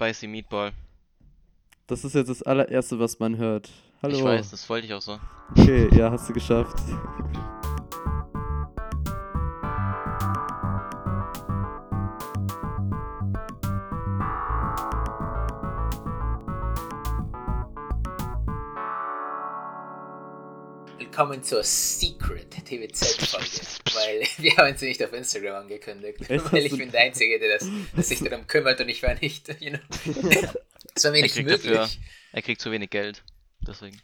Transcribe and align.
Spicy 0.00 0.28
Meatball. 0.28 0.72
Das 1.86 2.04
ist 2.04 2.14
jetzt 2.14 2.30
das 2.30 2.42
allererste, 2.42 2.98
was 2.98 3.18
man 3.18 3.36
hört. 3.36 3.68
Hallo. 4.02 4.16
Ich 4.16 4.24
weiß, 4.24 4.50
das 4.50 4.66
wollte 4.70 4.86
ich 4.86 4.94
auch 4.94 5.02
so. 5.02 5.18
Okay, 5.50 5.94
ja, 5.94 6.10
hast 6.10 6.26
du 6.26 6.32
geschafft. 6.32 6.78
Willkommen 21.20 21.44
zur 21.44 21.62
Secret 21.62 22.50
TVZ-Folge, 22.50 23.60
weil 23.92 24.26
wir 24.38 24.56
haben 24.56 24.72
uns 24.72 24.80
nicht 24.80 25.04
auf 25.04 25.12
Instagram 25.12 25.56
angekündigt, 25.64 26.18
Echt? 26.30 26.50
weil 26.50 26.64
ich 26.64 26.74
bin 26.74 26.90
der 26.90 27.02
Einzige, 27.02 27.38
der, 27.38 27.58
das, 27.58 27.68
der 27.94 28.02
sich 28.02 28.20
darum 28.20 28.46
kümmert 28.46 28.80
und 28.80 28.88
ich 28.88 29.02
war 29.02 29.12
nicht, 29.16 29.46
you 29.60 29.68
know. 29.68 29.80
Das 30.94 31.04
war 31.04 31.10
mir 31.10 31.18
Er 31.18 31.22
nicht 31.24 31.36
möglich. 31.36 31.60
dafür, 31.60 31.90
er 32.32 32.40
kriegt 32.40 32.62
zu 32.62 32.70
wenig 32.70 32.88
Geld. 32.88 33.22
Deswegen. 33.60 34.00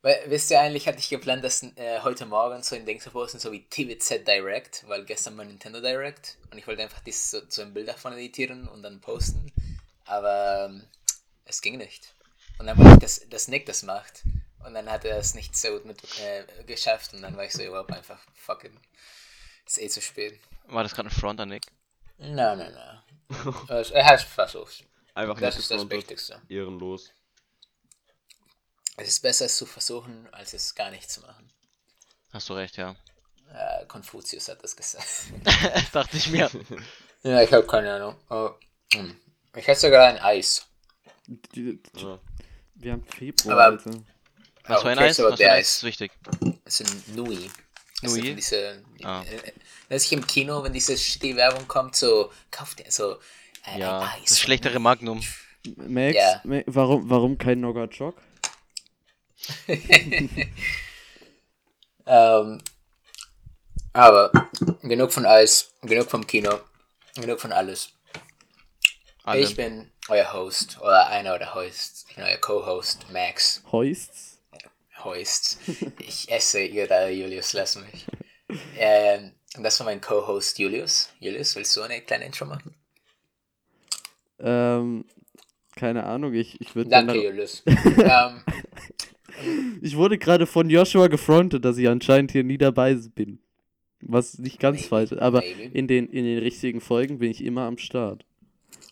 Weil, 0.00 0.18
wisst 0.28 0.50
ihr, 0.50 0.58
eigentlich 0.58 0.88
hatte 0.88 0.98
ich 0.98 1.10
geplant, 1.10 1.44
dass 1.44 1.62
äh, 1.62 2.00
heute 2.02 2.24
Morgen 2.24 2.62
so 2.62 2.74
ein 2.74 2.86
Ding 2.86 3.00
zu 3.00 3.10
posten, 3.10 3.38
so 3.38 3.52
wie 3.52 3.68
TVZ 3.68 4.26
Direct, 4.26 4.84
weil 4.88 5.04
gestern 5.04 5.36
war 5.36 5.44
Nintendo 5.44 5.82
Direct 5.82 6.38
und 6.50 6.56
ich 6.56 6.66
wollte 6.66 6.82
einfach 6.82 7.00
dieses, 7.00 7.32
so, 7.32 7.40
so 7.50 7.60
ein 7.60 7.74
Bild 7.74 7.86
davon 7.86 8.14
editieren 8.14 8.66
und 8.66 8.82
dann 8.82 9.02
posten, 9.02 9.52
aber 10.06 10.70
ähm, 10.70 10.84
es 11.44 11.60
ging 11.60 11.76
nicht. 11.76 12.14
Und 12.58 12.66
dann 12.66 12.78
wollte 12.78 12.92
ich, 12.94 12.98
dass, 13.00 13.28
dass 13.28 13.46
Nick 13.46 13.66
das 13.66 13.82
macht 13.82 14.22
und 14.66 14.74
dann 14.74 14.90
hat 14.90 15.04
er 15.04 15.16
es 15.18 15.34
nicht 15.34 15.56
so 15.56 15.68
gut 15.70 15.84
mit, 15.84 16.02
äh, 16.20 16.44
geschafft 16.64 17.12
und 17.14 17.22
dann 17.22 17.36
war 17.36 17.44
ich 17.44 17.52
so 17.52 17.62
überhaupt 17.62 17.92
einfach, 17.92 18.18
fuck 18.34 18.64
it, 18.64 18.72
ist 19.66 19.78
eh 19.80 19.88
zu 19.88 20.00
spät. 20.02 20.38
War 20.66 20.82
das 20.82 20.94
gerade 20.94 21.08
ein 21.08 21.12
Front 21.12 21.40
an 21.40 21.48
Nick? 21.48 21.66
Nein, 22.18 22.58
nein, 22.58 22.72
nein. 22.74 23.02
Er 23.92 24.04
hat 24.06 24.18
es 24.20 24.22
versucht. 24.24 24.84
Einfach 25.14 25.38
Das 25.40 25.54
nicht 25.56 25.62
ist 25.62 25.70
das. 25.70 25.90
Wichtigste. 25.90 26.42
Ehrenlos. 26.48 27.10
Es 28.96 29.08
ist 29.08 29.20
besser, 29.20 29.46
es 29.46 29.56
zu 29.56 29.66
versuchen, 29.66 30.28
als 30.32 30.52
es 30.54 30.74
gar 30.74 30.90
nicht 30.90 31.10
zu 31.10 31.20
machen. 31.20 31.50
Hast 32.32 32.48
du 32.48 32.54
recht, 32.54 32.76
ja. 32.76 32.96
Äh, 33.52 33.86
Konfuzius 33.86 34.48
hat 34.48 34.62
das 34.62 34.74
gesagt. 34.76 35.06
Dachte 35.92 36.16
ich 36.16 36.28
mir. 36.30 36.50
Ja, 37.22 37.42
ich 37.42 37.52
habe 37.52 37.66
keine 37.66 37.92
Ahnung. 37.94 38.14
Oh, 38.30 38.50
hm. 38.92 39.20
Ich 39.56 39.66
hätte 39.66 39.80
sogar 39.80 40.06
ein 40.06 40.18
Eis. 40.18 40.64
Die- 41.26 41.82
Ja. 41.96 42.20
Wir 42.76 42.92
haben 42.92 43.04
Februar, 43.04 43.54
Aber- 43.54 43.64
Alter. 43.64 43.90
Was 44.68 44.82
für 44.82 44.88
ein 44.90 44.98
okay, 44.98 45.06
Eis? 45.08 45.16
so 45.16 45.24
Was 45.24 45.38
für 45.38 45.44
ein 45.46 45.50
Eis 45.50 45.58
Eis. 45.58 45.74
ist 45.76 45.82
wichtig. 45.84 46.12
Das 46.64 46.76
sind 46.78 47.16
Nui. 47.16 47.50
Das 48.02 48.12
Nui? 48.12 48.34
diese. 48.34 48.82
Ah. 49.02 49.22
Äh, 49.22 49.52
dass 49.88 50.04
ich 50.04 50.12
im 50.12 50.26
Kino, 50.26 50.62
wenn 50.64 50.72
diese 50.72 50.94
die 51.20 51.36
Werbung 51.36 51.66
kommt, 51.68 51.96
so 51.96 52.30
kauft 52.50 52.80
ihr 52.80 52.90
so 52.90 53.16
äh, 53.66 53.78
Ja, 53.78 54.00
ein 54.00 54.22
Eis. 54.22 54.28
das 54.30 54.40
schlechtere. 54.40 54.78
Magnum. 54.80 55.22
Max, 55.76 56.14
Ja. 56.16 56.40
Ma 56.44 56.60
warum, 56.66 57.08
warum 57.10 57.38
kein 57.38 57.60
Noga-Jog? 57.60 58.16
Ähm, 62.08 62.60
aber 63.92 64.30
genug 64.82 65.12
von 65.12 65.26
Eis, 65.26 65.72
genug 65.82 66.08
vom 66.08 66.24
Kino, 66.26 66.60
genug 67.16 67.40
von 67.40 67.50
alles. 67.52 67.90
Alle. 69.24 69.40
Ich 69.40 69.56
bin 69.56 69.90
euer 70.08 70.32
Host 70.32 70.78
oder 70.80 71.08
einer 71.08 71.34
oder 71.34 71.54
Host, 71.54 72.06
ich 72.08 72.14
bin 72.14 72.24
euer 72.24 72.36
Co-Host 72.36 73.10
Max 73.10 73.60
Hoists? 73.72 74.35
Hoist. 75.06 75.58
Ich 75.98 76.30
esse 76.30 76.60
ihr 76.62 76.86
da, 76.86 77.08
Julius, 77.08 77.52
lass 77.54 77.76
mich. 77.76 78.06
Ähm, 78.76 79.32
das 79.58 79.80
war 79.80 79.86
mein 79.86 80.00
Co-Host 80.00 80.58
Julius. 80.58 81.10
Julius, 81.20 81.56
willst 81.56 81.74
du 81.76 81.82
eine 81.82 82.00
kleine 82.02 82.26
Intro 82.26 82.44
machen? 82.44 82.74
Ähm, 84.38 85.04
keine 85.74 86.04
Ahnung, 86.04 86.34
ich, 86.34 86.60
ich 86.60 86.74
würde 86.76 86.90
dann. 86.90 87.06
Danke, 87.06 87.24
Julius. 87.24 87.62
ähm, 87.66 88.42
Ich 89.82 89.96
wurde 89.96 90.18
gerade 90.18 90.46
von 90.46 90.68
Joshua 90.70 91.08
gefrontet, 91.08 91.64
dass 91.64 91.78
ich 91.78 91.88
anscheinend 91.88 92.32
hier 92.32 92.44
nie 92.44 92.58
dabei 92.58 92.94
bin. 92.94 93.38
Was 94.00 94.38
nicht 94.38 94.60
ganz 94.60 94.78
Maybe, 94.78 94.88
falsch 94.88 95.12
ist, 95.12 95.18
aber 95.18 95.40
maybe. 95.40 95.62
in 95.76 95.88
den, 95.88 96.08
in 96.08 96.24
den 96.24 96.38
richtigen 96.38 96.80
Folgen 96.80 97.18
bin 97.18 97.30
ich 97.30 97.42
immer 97.42 97.62
am 97.62 97.78
Start. 97.78 98.24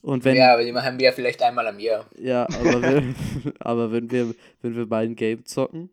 Und 0.04 0.22
wenn, 0.26 0.36
ja, 0.36 0.48
ja, 0.48 0.52
aber 0.52 0.64
die 0.64 0.72
machen 0.72 0.98
wir 0.98 1.14
vielleicht 1.14 1.40
einmal 1.40 1.66
am 1.66 1.78
Jahr. 1.78 2.04
aber, 2.04 2.82
wenn, 2.82 3.14
aber 3.58 3.90
wenn 3.90 4.10
wir, 4.10 4.34
wenn 4.60 4.76
wir 4.76 4.86
beiden 4.86 5.16
Game 5.16 5.46
zocken, 5.46 5.88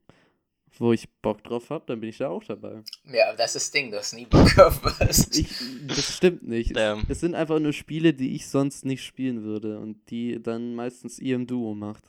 wo 0.78 0.92
ich 0.92 1.10
Bock 1.22 1.42
drauf 1.46 1.70
habe, 1.70 1.86
dann 1.88 2.02
bin 2.02 2.10
ich 2.10 2.18
da 2.18 2.28
auch 2.28 2.44
dabei. 2.44 2.82
Ja, 3.06 3.30
aber 3.30 3.38
das 3.38 3.56
ist 3.56 3.68
das 3.68 3.72
Ding, 3.72 3.90
du 3.90 3.98
hast 3.98 4.14
nie 4.14 4.26
Bock 4.26 4.58
auf 4.58 4.84
was. 4.84 5.30
Ich, 5.38 5.48
das 5.88 6.18
stimmt 6.18 6.46
nicht. 6.46 6.72
Es, 6.72 6.76
Damn. 6.76 7.06
es 7.08 7.22
sind 7.22 7.36
einfach 7.36 7.60
nur 7.60 7.72
Spiele, 7.72 8.14
die 8.14 8.36
ich 8.36 8.50
sonst 8.50 8.84
nicht 8.84 9.02
spielen 9.06 9.44
würde 9.44 9.80
und 9.80 10.10
die 10.10 10.44
dann 10.44 10.76
meistens 10.76 11.18
ihr 11.18 11.36
im 11.36 11.48
Duo 11.48 11.74
macht. 11.74 12.04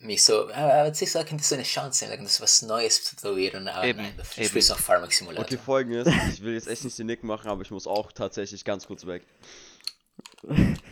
Mich 0.00 0.22
so, 0.22 0.50
aber 0.52 0.92
siehst 0.92 1.14
du, 1.14 1.20
da 1.20 1.24
könnte 1.24 1.42
es 1.42 1.52
eine 1.54 1.62
Chance 1.62 2.00
sein, 2.00 2.10
da 2.10 2.16
könnte 2.16 2.28
es 2.28 2.42
was 2.42 2.60
Neues 2.60 3.02
zu 3.02 3.16
probieren. 3.16 3.66
Aber 3.68 3.86
Eben, 3.86 4.02
nein, 4.02 4.12
du 4.16 4.40
eben. 4.40 4.50
spielst 4.50 4.68
noch 4.68 4.78
Farming 4.78 5.10
Simulator. 5.10 5.46
Okay, 5.46 5.56
folgendes. 5.56 6.06
Ich 6.34 6.42
will 6.42 6.52
jetzt 6.52 6.68
echt 6.68 6.84
nicht 6.84 6.98
den 6.98 7.06
Nick 7.06 7.24
machen, 7.24 7.48
aber 7.48 7.62
ich 7.62 7.70
muss 7.70 7.86
auch 7.86 8.12
tatsächlich 8.12 8.66
ganz 8.66 8.86
kurz 8.86 9.06
weg. 9.06 9.22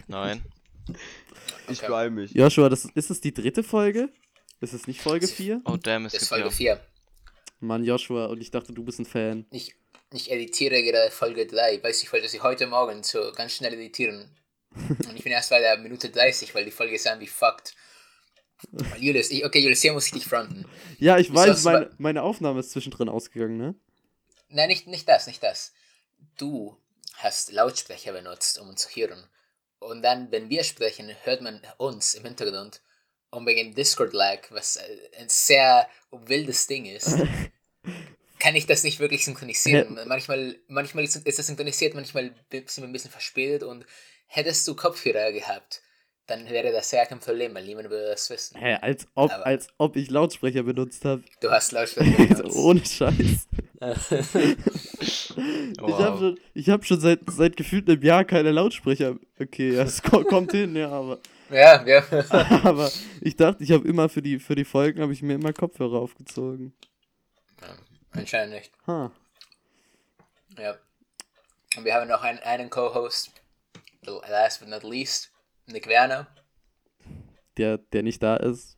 Nein. 0.07 0.43
Ich 1.69 1.79
Okay. 1.79 1.89
beeil 1.89 2.11
mich. 2.11 2.33
Joshua, 2.33 2.69
das, 2.69 2.85
ist 2.85 3.11
es 3.11 3.21
die 3.21 3.33
dritte 3.33 3.62
Folge? 3.62 4.11
Ist 4.61 4.75
es 4.75 4.87
nicht 4.87 5.01
Folge 5.01 5.27
4? 5.27 5.62
Oh 5.65 5.77
damn, 5.77 6.07
es 6.07 6.15
ist 6.15 6.29
Folge 6.29 6.47
ja. 6.47 6.51
4. 6.51 6.81
Mann, 7.61 7.85
Joshua, 7.85 8.27
und 8.27 8.41
ich 8.41 8.51
dachte, 8.51 8.73
du 8.73 8.85
bist 8.85 8.99
ein 8.99 9.07
Fan. 9.07 9.47
Ich, 9.51 9.75
ich 10.12 10.31
editiere 10.31 10.83
gerade 10.83 11.11
Folge 11.11 11.47
3. 11.47 11.83
Weiß 11.83 12.03
ich 12.03 12.12
wollte 12.12 12.29
sie 12.29 12.41
heute 12.41 12.67
Morgen 12.67 13.03
so 13.03 13.33
ganz 13.33 13.53
schnell 13.55 13.75
editieren. 13.75 14.31
Und 14.89 15.15
ich 15.15 15.23
bin 15.23 15.33
erst 15.33 15.51
bei 15.51 15.61
der 15.61 15.79
Minute 15.79 16.11
30, 16.11 16.53
weil 16.55 16.65
die 16.65 16.73
Folge 16.73 16.97
ist 16.97 17.06
irgendwie 17.06 17.29
fucked. 17.29 17.75
Julius, 18.99 19.31
ich, 19.31 19.45
okay, 19.45 19.61
Julius, 19.61 19.83
hier 19.83 19.93
muss 19.93 20.06
ich 20.06 20.12
dich 20.12 20.27
fronten. 20.27 20.67
Ja, 20.99 21.17
ich 21.19 21.29
Ist 21.29 21.35
weiß, 21.35 21.65
meine, 21.65 21.91
meine 21.99 22.23
Aufnahme 22.23 22.59
ist 22.61 22.71
zwischendrin 22.73 23.09
ausgegangen, 23.09 23.56
ne? 23.56 23.75
Nein, 24.49 24.69
nicht, 24.69 24.87
nicht 24.89 25.09
das, 25.09 25.27
nicht 25.29 25.43
das. 25.43 25.73
Du 26.39 26.77
hast 27.16 27.52
Lautsprecher 27.52 28.12
benutzt, 28.12 28.58
um 28.58 28.69
uns 28.69 28.82
zu 28.82 28.88
hören. 28.91 29.28
Und 29.78 30.02
dann, 30.02 30.30
wenn 30.30 30.48
wir 30.48 30.64
sprechen, 30.64 31.14
hört 31.25 31.42
man 31.42 31.60
uns 31.76 32.14
im 32.14 32.25
Hintergrund. 32.25 32.80
Und 33.30 33.47
wegen 33.47 33.75
Discord-Lag, 33.75 34.50
was 34.50 34.76
äh, 34.76 34.98
ein 35.19 35.28
sehr 35.28 35.88
wildes 36.10 36.66
Ding 36.66 36.86
ist, 36.86 37.16
kann 38.38 38.56
ich 38.56 38.66
das 38.66 38.84
nicht 38.84 39.00
wirklich 39.00 39.25
synchronisieren. 39.25 39.98
Manchmal, 40.06 40.56
manchmal 40.69 41.04
ist 41.04 41.16
es 41.16 41.47
synchronisiert, 41.47 41.94
manchmal 41.94 42.34
sind 42.50 42.76
wir 42.78 42.84
ein 42.84 42.92
bisschen 42.92 43.10
verspätet. 43.10 43.62
Und 43.62 43.84
hättest 44.26 44.66
du 44.69 44.76
Kopfhörer 44.76 45.32
gehabt, 45.32 45.82
dann 46.27 46.49
wäre 46.49 46.73
das 46.73 46.91
ja 46.91 47.05
kein 47.05 47.21
Problem, 47.21 47.55
weil 47.55 47.65
niemand 47.65 47.91
würde 47.91 48.07
das 48.09 48.31
wissen. 48.31 48.59
Hä, 48.59 48.77
als 48.81 49.07
ob, 49.15 49.31
Aber- 49.31 49.47
als 49.47 49.69
ob 49.79 49.97
ich 49.97 50.11
Lautsprecher 50.11 50.62
benutzt 50.62 51.05
habe. 51.05 51.23
Du 51.41 51.51
hast 51.51 51.73
Lautsprecher 51.73 52.27
benutzt. 52.37 52.57
Ohne 52.57 52.85
Scheiß. 52.85 53.49
Ich 54.97 55.31
habe 55.37 55.93
Wow. 55.93 56.19
schon, 56.19 56.41
ich 56.55 56.71
hab 56.71 56.85
schon 56.87 57.01
seit, 57.01 57.21
seit 57.29 57.57
gefühlt 57.57 57.89
einem 57.89 58.03
Jahr 58.03 58.25
keine 58.25 58.51
Lautsprecher. 58.53 59.17
Okay, 59.39 59.75
ja, 59.75 59.83
es 59.83 60.03
ko 60.03 60.23
kommt 60.25 60.53
hin, 60.53 60.75
ja, 60.77 60.89
aber, 60.91 61.19
ja, 61.51 61.85
ja. 61.85 62.03
aber 62.65 62.91
ich 63.21 63.37
dachte, 63.37 63.62
ich 63.65 63.73
habe 63.73 63.87
immer 63.87 64.09
für 64.09 64.23
die, 64.23 64.39
für 64.39 64.55
die 64.55 64.65
Folgen 64.65 65.03
habe 65.03 65.12
ich 65.12 65.23
mir 65.23 65.35
immer 65.35 65.53
Kopfhörer 65.53 65.99
aufgezogen. 65.99 66.73
Anscheinend 68.12 68.55
nicht. 68.55 68.73
Ha. 68.87 69.11
Ja. 70.59 70.77
Und 71.77 71.85
wir 71.85 71.95
haben 71.95 72.09
noch 72.09 72.23
einen, 72.23 72.39
einen 72.39 72.71
Co-Host, 72.71 73.33
last 74.29 74.61
but 74.61 74.69
not 74.69 74.85
least, 74.85 75.31
Nick 75.66 75.86
Werner. 75.86 76.26
Der, 77.56 77.78
der 77.78 78.02
nicht 78.02 78.22
da 78.22 78.36
ist. 78.36 78.76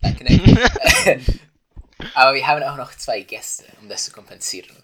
Danke, 0.00 0.24
Nick. 0.24 0.58
Aber 2.14 2.34
wir 2.34 2.46
haben 2.46 2.62
auch 2.64 2.76
noch 2.76 2.92
zwei 2.96 3.20
Gäste, 3.22 3.64
um 3.80 3.88
das 3.88 4.04
zu 4.06 4.12
kompensieren. 4.12 4.74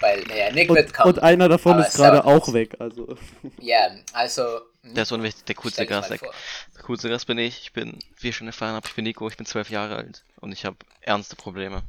Weil, 0.00 0.22
naja, 0.24 0.52
Nick 0.52 0.68
wird 0.68 0.86
Und, 0.88 0.94
kommen. 0.94 1.14
und 1.14 1.22
einer 1.22 1.48
davon 1.48 1.78
ist 1.80 1.94
gerade 1.94 2.24
auch 2.24 2.52
weg, 2.52 2.76
also. 2.78 3.16
Ja, 3.60 3.90
also. 4.12 4.60
Der 4.82 5.02
ist 5.02 5.12
unwichtig, 5.12 5.44
der 5.44 5.54
coolste 5.56 5.86
Gast. 5.86 6.10
Der, 6.10 6.18
der 6.18 6.82
coolste 6.84 7.08
Gast 7.08 7.26
bin 7.26 7.38
ich. 7.38 7.60
Ich 7.62 7.72
bin, 7.72 7.98
wie 8.18 8.28
ihr 8.28 8.32
schon 8.32 8.46
erfahren 8.46 8.74
habt, 8.74 8.88
ich 8.88 8.94
bin 8.94 9.04
Nico, 9.04 9.28
ich 9.28 9.36
bin 9.36 9.46
zwölf 9.46 9.68
Jahre 9.70 9.96
alt. 9.96 10.24
Und 10.40 10.52
ich 10.52 10.64
habe 10.64 10.76
ernste 11.00 11.36
Probleme. 11.36 11.82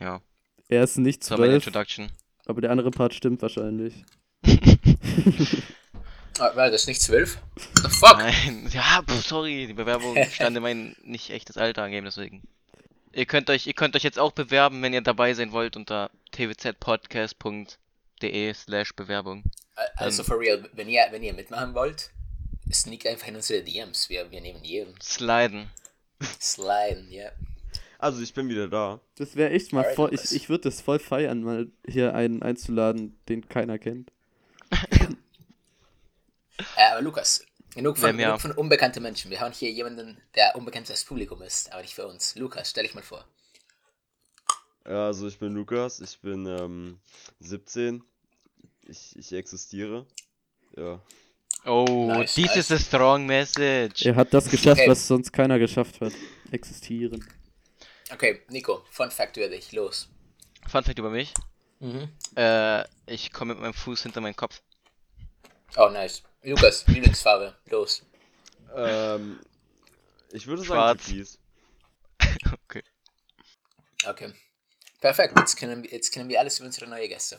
Ja, 0.00 0.20
Er 0.68 0.82
ist 0.84 0.96
nicht 0.98 1.22
das 1.22 1.30
war 1.30 1.38
meine 1.38 1.52
zwölf, 1.52 1.66
Introduction. 1.66 2.10
aber 2.46 2.60
der 2.60 2.70
andere 2.70 2.90
Part 2.90 3.14
stimmt 3.14 3.42
wahrscheinlich. 3.42 4.04
Ah, 6.38 6.54
war 6.54 6.70
das 6.70 6.86
nicht 6.86 7.02
zwölf? 7.02 7.38
The 7.82 7.88
fuck? 7.88 8.18
Nein, 8.18 8.68
ja, 8.72 9.02
pf, 9.02 9.26
sorry, 9.26 9.66
die 9.66 9.74
Bewerbung 9.74 10.16
stand 10.30 10.56
in 10.56 10.62
mein 10.62 10.94
nicht 11.02 11.30
echtes 11.30 11.56
Alter 11.56 11.82
angeben, 11.84 12.04
deswegen. 12.04 12.42
Ihr 13.12 13.26
könnt 13.26 13.48
euch, 13.48 13.66
ihr 13.66 13.72
könnt 13.72 13.96
euch 13.96 14.02
jetzt 14.02 14.18
auch 14.18 14.32
bewerben, 14.32 14.82
wenn 14.82 14.92
ihr 14.92 15.00
dabei 15.00 15.32
sein 15.32 15.52
wollt, 15.52 15.74
unter 15.76 16.10
twzpodcast.de 16.32 18.54
slash 18.54 18.94
Bewerbung. 18.94 19.44
Also, 19.96 20.22
for 20.22 20.38
real, 20.38 20.68
wenn 20.72 20.88
ihr, 20.88 21.06
wenn 21.10 21.22
ihr 21.22 21.32
mitmachen 21.32 21.74
wollt, 21.74 22.10
sneakt 22.70 23.06
einfach 23.06 23.28
in 23.28 23.36
unsere 23.36 23.62
DMs. 23.62 24.10
Wir, 24.10 24.30
wir 24.30 24.42
nehmen 24.42 24.62
jeden. 24.62 24.94
Sliden. 25.00 25.70
Sliden, 26.40 27.10
ja. 27.10 27.30
Also, 27.98 28.20
ich 28.22 28.34
bin 28.34 28.50
wieder 28.50 28.68
da. 28.68 29.00
Das 29.16 29.36
wäre 29.36 29.50
echt 29.50 29.72
mal 29.72 29.84
voll. 29.94 30.12
Ich, 30.12 30.32
ich 30.32 30.50
würde 30.50 30.64
das 30.64 30.82
voll 30.82 30.98
feiern, 30.98 31.42
mal 31.42 31.68
hier 31.88 32.14
einen 32.14 32.42
einzuladen, 32.42 33.18
den 33.28 33.48
keiner 33.48 33.78
kennt. 33.78 34.12
Äh, 36.76 36.92
aber 36.92 37.02
Lukas, 37.02 37.44
Genug 37.74 37.98
von, 37.98 38.18
ja- 38.18 38.28
genug 38.28 38.40
von 38.40 38.52
unbekannten 38.52 39.02
Menschen. 39.02 39.30
Wir 39.30 39.40
haben 39.40 39.52
hier 39.52 39.70
jemanden, 39.70 40.20
der 40.34 40.56
unbekannt 40.56 40.86
fürs 40.86 41.04
Publikum 41.04 41.42
ist, 41.42 41.70
aber 41.72 41.82
nicht 41.82 41.94
für 41.94 42.06
uns. 42.06 42.34
Lukas, 42.36 42.70
stell 42.70 42.84
dich 42.84 42.94
mal 42.94 43.02
vor. 43.02 43.24
Ja, 44.86 45.06
also 45.06 45.26
ich 45.26 45.38
bin 45.38 45.52
Lukas, 45.54 46.00
ich 46.00 46.18
bin 46.20 46.46
ähm, 46.46 47.00
17. 47.40 48.02
Ich, 48.84 49.16
ich 49.16 49.32
existiere. 49.32 50.06
Ja. 50.76 51.00
Oh, 51.64 52.06
Nice, 52.08 52.34
dies 52.34 52.46
nice. 52.46 52.56
ist 52.58 52.72
a 52.72 52.78
strong 52.78 53.26
message. 53.26 54.06
Er 54.06 54.14
hat 54.14 54.32
das 54.32 54.48
geschafft, 54.48 54.80
Okay. 54.80 54.90
was 54.90 55.06
sonst 55.06 55.32
keiner 55.32 55.58
geschafft 55.58 56.00
hat. 56.00 56.12
Existieren. 56.52 57.26
Okay, 58.12 58.42
Nico, 58.48 58.84
Fun 58.90 59.10
Fact 59.10 59.36
über 59.36 59.48
dich, 59.48 59.72
los. 59.72 60.08
Fun 60.68 60.84
Fact 60.84 60.98
über 61.00 61.10
mich. 61.10 61.34
Mhm. 61.80 62.08
Äh, 62.36 62.84
ich 63.06 63.32
komme 63.32 63.54
mit 63.54 63.62
meinem 63.62 63.74
Fuß 63.74 64.04
hinter 64.04 64.20
meinen 64.20 64.36
Kopf. 64.36 64.62
Oh, 65.76 65.88
nice. 65.88 66.22
Lukas, 66.50 66.86
Lieblingsfarbe, 66.86 67.54
los. 67.70 68.02
Ähm, 68.74 69.40
ich 70.32 70.46
würde 70.46 70.62
sagen 70.62 70.68
Schwarz. 70.68 71.04
Türkis. 71.04 71.38
Okay. 72.68 72.82
Okay. 74.06 74.32
Perfekt, 75.00 75.36
jetzt 75.38 75.56
kennen, 75.56 75.82
wir- 75.82 75.90
jetzt 75.90 76.10
kennen 76.12 76.28
wir 76.28 76.38
alles 76.38 76.58
über 76.58 76.66
unsere 76.66 76.86
neue 76.88 77.08
Gäste. 77.08 77.38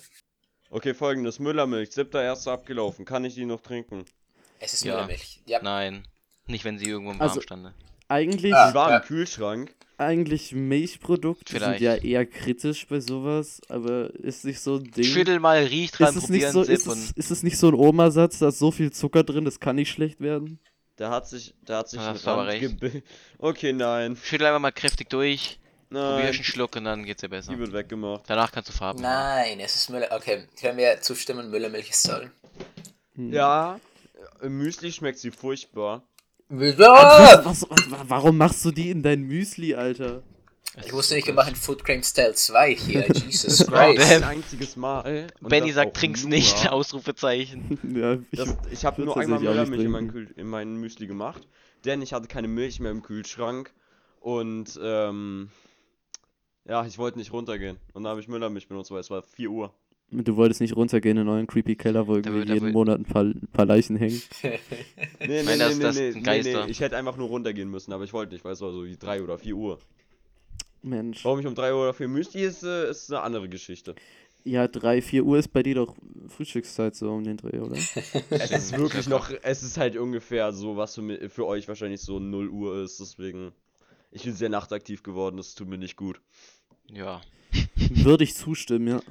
Okay, 0.69 0.93
folgendes. 0.93 1.39
Müllermilch, 1.39 1.89
7.1. 1.91 2.51
abgelaufen. 2.51 3.05
Kann 3.05 3.23
ich 3.23 3.35
die 3.35 3.45
noch 3.45 3.61
trinken? 3.61 4.05
Es 4.59 4.73
ist 4.73 4.83
Ja. 4.83 4.93
Müllermilch. 4.95 5.41
Ja. 5.45 5.61
Nein. 5.61 6.05
Nicht, 6.45 6.65
wenn 6.65 6.77
sie 6.77 6.85
irgendwo 6.89 7.11
im 7.11 7.21
Also- 7.21 7.35
Warm 7.35 7.43
stande. 7.43 7.73
Eigentlich, 8.07 8.53
Ah. 8.53 8.69
Die 8.69 8.75
war 8.75 8.89
ja. 8.91 8.97
im 8.97 9.03
Kühlschrank. 9.03 9.73
eigentlich 9.99 10.53
Milchprodukte 10.53 11.53
Vielleicht. 11.53 11.79
sind 11.79 11.85
ja 11.87 11.95
eher 11.95 12.25
kritisch 12.25 12.87
bei 12.87 12.99
sowas, 12.99 13.59
aber 13.67 14.13
ist 14.15 14.45
nicht 14.45 14.59
so 14.59 14.75
ein 14.75 14.91
Ding. 14.91 15.03
Schüttel 15.03 15.39
mal, 15.39 15.63
riech 15.63 15.91
dran, 15.91 16.09
ist 16.09 16.15
es 16.23 16.29
nicht 16.29 16.45
probieren, 16.45 16.65
so, 16.65 16.71
ist 16.71 16.85
es, 16.87 17.11
ist 17.13 17.31
es 17.31 17.43
nicht 17.43 17.57
so 17.57 17.67
ein 17.69 17.73
Oma-Satz, 17.73 18.37
da 18.39 18.49
ist 18.49 18.59
so 18.59 18.71
viel 18.71 18.91
Zucker 18.91 19.23
drin, 19.23 19.43
das 19.45 19.59
kann 19.59 19.75
nicht 19.75 19.91
schlecht 19.91 20.21
werden? 20.21 20.59
Der 20.99 21.09
hat 21.09 21.27
sich, 21.27 21.53
der 21.67 21.77
hat 21.77 21.89
sich 21.89 21.99
Da 21.99 22.13
du 22.13 22.29
aber 22.29 22.41
Rand 22.47 22.51
recht. 22.51 22.63
gebi- 22.81 23.03
Okay, 23.39 23.73
nein. 23.73 24.15
Schüttel 24.23 24.45
einfach 24.47 24.59
mal 24.59 24.71
kräftig 24.71 25.09
durch, 25.09 25.59
Nein. 25.89 26.25
einen 26.25 26.33
Schluck 26.33 26.75
und 26.75 26.83
dann 26.85 27.03
geht's 27.05 27.21
dir 27.21 27.29
besser. 27.29 27.51
Die 27.53 27.59
wird 27.59 27.71
weggemacht. 27.73 28.23
Danach 28.27 28.51
kannst 28.51 28.69
du 28.69 28.73
Farben. 28.73 29.01
Nein, 29.01 29.59
es 29.59 29.75
ist 29.75 29.89
Müller. 29.89 30.09
Okay, 30.11 30.45
können 30.59 30.77
wir 30.77 30.99
zustimmen, 31.01 31.49
Müllermilch 31.49 31.89
ist 31.89 32.03
toll. 32.07 32.31
Hm. 33.15 33.31
Ja, 33.33 33.79
im 34.41 34.57
Müsli 34.57 34.91
schmeckt 34.91 35.17
sie 35.19 35.31
furchtbar. 35.31 36.03
Ah! 36.49 37.41
Was, 37.43 37.69
was, 37.69 37.91
wa- 37.91 38.03
warum 38.07 38.37
machst 38.37 38.63
du 38.63 38.71
die 38.71 38.89
in 38.89 39.03
dein 39.03 39.21
Müsli, 39.23 39.75
Alter? 39.75 40.23
Ich 40.85 40.93
wusste 40.93 41.15
nicht, 41.15 41.25
wir 41.25 41.33
machen 41.33 41.55
Food 41.55 41.83
Creams 41.83 42.13
Teil 42.13 42.35
2 42.35 42.75
hier. 42.75 43.07
Jesus 43.13 43.67
Oh, 43.67 43.71
Christ. 43.71 44.11
Ein 44.11 44.23
einziges 44.23 44.75
Mal. 44.75 45.27
und 45.41 45.49
Benny 45.49 45.71
sagt, 45.71 45.97
trink's 45.97 46.21
nur- 46.21 46.29
nicht, 46.29 46.67
Ausrufezeichen. 46.71 47.79
ja, 47.95 48.13
ich, 48.31 48.37
Das, 48.39 48.55
ich 48.71 48.85
habe 48.85 49.01
nur 49.01 49.17
einmal 49.17 49.39
Müllermilch 49.39 49.83
in. 49.83 50.11
Kühl 50.11 50.33
in 50.37 50.47
meinen 50.47 50.77
Müsli 50.77 51.07
gemacht, 51.07 51.47
denn 51.85 52.01
ich 52.01 52.13
hatte 52.13 52.27
keine 52.27 52.47
Milch 52.47 52.79
mehr 52.79 52.91
im 52.91 53.01
Kühlschrank 53.01 53.73
und 54.19 54.79
ähm, 54.81 55.49
ja, 56.65 56.85
ich 56.85 56.97
wollte 56.97 57.17
nicht 57.17 57.33
runtergehen 57.33 57.77
und 57.93 58.03
dann 58.03 58.11
habe 58.11 58.21
ich 58.21 58.27
Müllermilch 58.27 58.67
benutzt, 58.67 58.91
weil 58.91 58.99
es 58.99 59.09
war 59.09 59.23
4 59.23 59.49
Uhr. 59.49 59.73
Du 60.11 60.35
wolltest 60.35 60.61
nicht 60.61 60.75
runtergehen 60.75 61.17
in 61.17 61.27
euren 61.27 61.47
creepy 61.47 61.75
Keller, 61.75 62.07
wo 62.07 62.15
irgendwie 62.15 62.45
da 62.45 62.53
jeden 62.53 62.71
Monat 62.71 62.99
ein 62.99 63.05
paar, 63.05 63.23
ein 63.23 63.47
paar 63.53 63.65
Leichen 63.65 63.95
hängen. 63.97 64.21
Nee, 64.41 64.59
nee, 65.19 65.43
Nein, 65.43 65.57
nee, 65.57 65.57
das- 65.57 65.77
nee, 65.77 65.83
das 65.83 65.95
nee, 65.97 66.11
nee, 66.21 66.41
nee, 66.65 66.71
ich 66.71 66.79
hätte 66.79 66.95
einfach 66.95 67.17
nur 67.17 67.27
runtergehen 67.27 67.69
müssen, 67.69 67.91
aber 67.91 68.03
ich 68.03 68.13
wollte 68.13 68.33
nicht, 68.33 68.45
weil 68.45 68.53
es 68.53 68.61
war 68.61 68.71
so 68.71 68.85
wie 68.85 68.95
3 68.95 69.21
oder 69.21 69.37
4 69.37 69.55
Uhr. 69.55 69.79
Mensch. 70.83 71.25
Warum 71.25 71.39
ich 71.39 71.45
um 71.47 71.55
3 71.55 71.73
Uhr 71.73 71.81
oder 71.83 71.93
4 71.93 72.07
Müsli 72.07 72.43
ist, 72.43 72.63
äh, 72.63 72.89
ist 72.89 73.11
eine 73.11 73.21
andere 73.21 73.49
Geschichte. 73.49 73.95
Ja, 74.45 74.67
3, 74.67 75.01
4 75.01 75.25
Uhr 75.25 75.37
ist 75.39 75.49
bei 75.51 75.61
dir 75.63 75.75
doch 75.75 75.95
Frühstückszeit 76.29 76.95
so 76.95 77.11
um 77.11 77.23
den 77.25 77.35
Dreh, 77.35 77.59
oder? 77.59 77.75
Es 78.29 78.51
ist 78.51 78.77
wirklich 78.77 79.07
noch, 79.09 79.29
es 79.41 79.63
ist 79.63 79.77
halt 79.77 79.97
ungefähr 79.97 80.53
so, 80.53 80.77
was 80.77 80.95
für, 80.95 81.29
für 81.29 81.45
euch 81.45 81.67
wahrscheinlich 81.67 81.99
so 82.01 82.19
0 82.19 82.47
Uhr 82.47 82.83
ist, 82.83 82.99
deswegen. 83.01 83.51
Ich 84.11 84.23
bin 84.23 84.33
sehr 84.33 84.49
nachtaktiv 84.49 85.03
geworden, 85.03 85.35
das 85.35 85.53
tut 85.55 85.67
mir 85.67 85.77
nicht 85.77 85.97
gut. 85.97 86.21
Ja. 86.89 87.21
Würde 87.75 88.23
ich 88.23 88.35
zustimmen, 88.35 88.87
ja. 88.87 89.01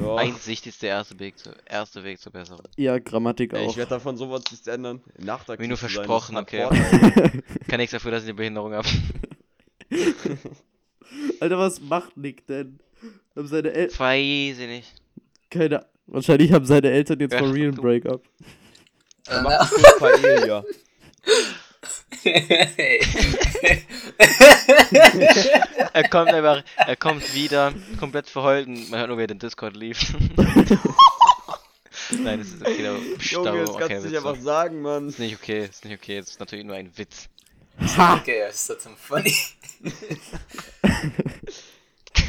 Ja, 0.00 0.16
Einsicht 0.16 0.66
ist 0.66 0.82
der 0.82 0.90
erste 0.90 1.18
Weg, 1.18 1.38
zu, 1.38 1.50
erste 1.66 2.04
Weg 2.04 2.20
zur 2.20 2.32
Besserung. 2.32 2.62
Ja, 2.76 2.98
Grammatik 2.98 3.52
ey, 3.52 3.64
auch. 3.64 3.70
ich 3.70 3.76
werde 3.76 3.90
davon 3.90 4.16
sowas 4.16 4.42
nichts 4.50 4.66
ändern. 4.66 5.02
Nachtaktiv 5.18 5.64
Wie 5.64 5.68
nur 5.68 5.76
versprochen, 5.76 6.36
hat 6.36 6.44
okay. 6.44 6.68
Kann 7.68 7.78
nichts 7.78 7.92
dafür, 7.92 8.12
dass 8.12 8.22
ich 8.22 8.28
eine 8.28 8.36
Behinderung 8.36 8.72
habe. 8.72 8.88
Alter, 11.40 11.58
was 11.58 11.80
macht 11.80 12.16
Nick 12.16 12.46
denn? 12.46 12.78
Haben 13.34 13.48
seine 13.48 13.72
Eltern. 13.72 13.98
Weiß 13.98 14.58
ich 14.58 14.68
nicht. 14.68 14.94
Keine 15.50 15.86
Wahrscheinlich 16.06 16.52
haben 16.52 16.66
seine 16.66 16.90
Eltern 16.90 17.20
jetzt 17.20 17.32
Ja, 17.32 17.40
real 17.40 17.72
Breakup. 17.72 18.22
Er 19.26 19.42
macht 19.42 19.70
kurz 19.70 19.98
Paella. 19.98 20.64
Er 25.92 26.08
kommt 26.08 26.32
einfach, 26.32 26.64
er 26.76 26.96
kommt 26.96 27.34
wieder, 27.34 27.72
komplett 28.00 28.28
verheult 28.28 28.66
und 28.66 28.90
man 28.90 28.98
hört 28.98 29.08
nur, 29.08 29.18
wie 29.18 29.22
er 29.22 29.28
den 29.28 29.38
Discord 29.38 29.76
lief. 29.76 30.00
Nein, 32.10 32.40
das 32.40 32.48
ist 32.48 32.62
okay, 32.62 32.82
da 32.82 32.96
Stau, 33.20 33.44
Junge, 33.44 33.60
das 33.60 33.70
okay, 33.70 33.84
kannst 33.88 34.04
du 34.04 34.08
nicht 34.08 34.18
einfach 34.18 34.36
sagen, 34.36 34.82
Mann. 34.82 35.08
Ist 35.08 35.18
nicht 35.18 35.36
okay, 35.36 35.64
ist 35.64 35.84
nicht 35.84 35.94
okay, 35.94 36.20
das 36.20 36.30
ist 36.30 36.40
natürlich 36.40 36.64
nur 36.64 36.76
ein 36.76 36.90
Witz. 36.96 37.28
Ha! 37.96 38.16
Okay, 38.20 38.40
das 38.46 38.56
ist 38.56 38.66
trotzdem 38.66 38.96
funny. 38.96 39.34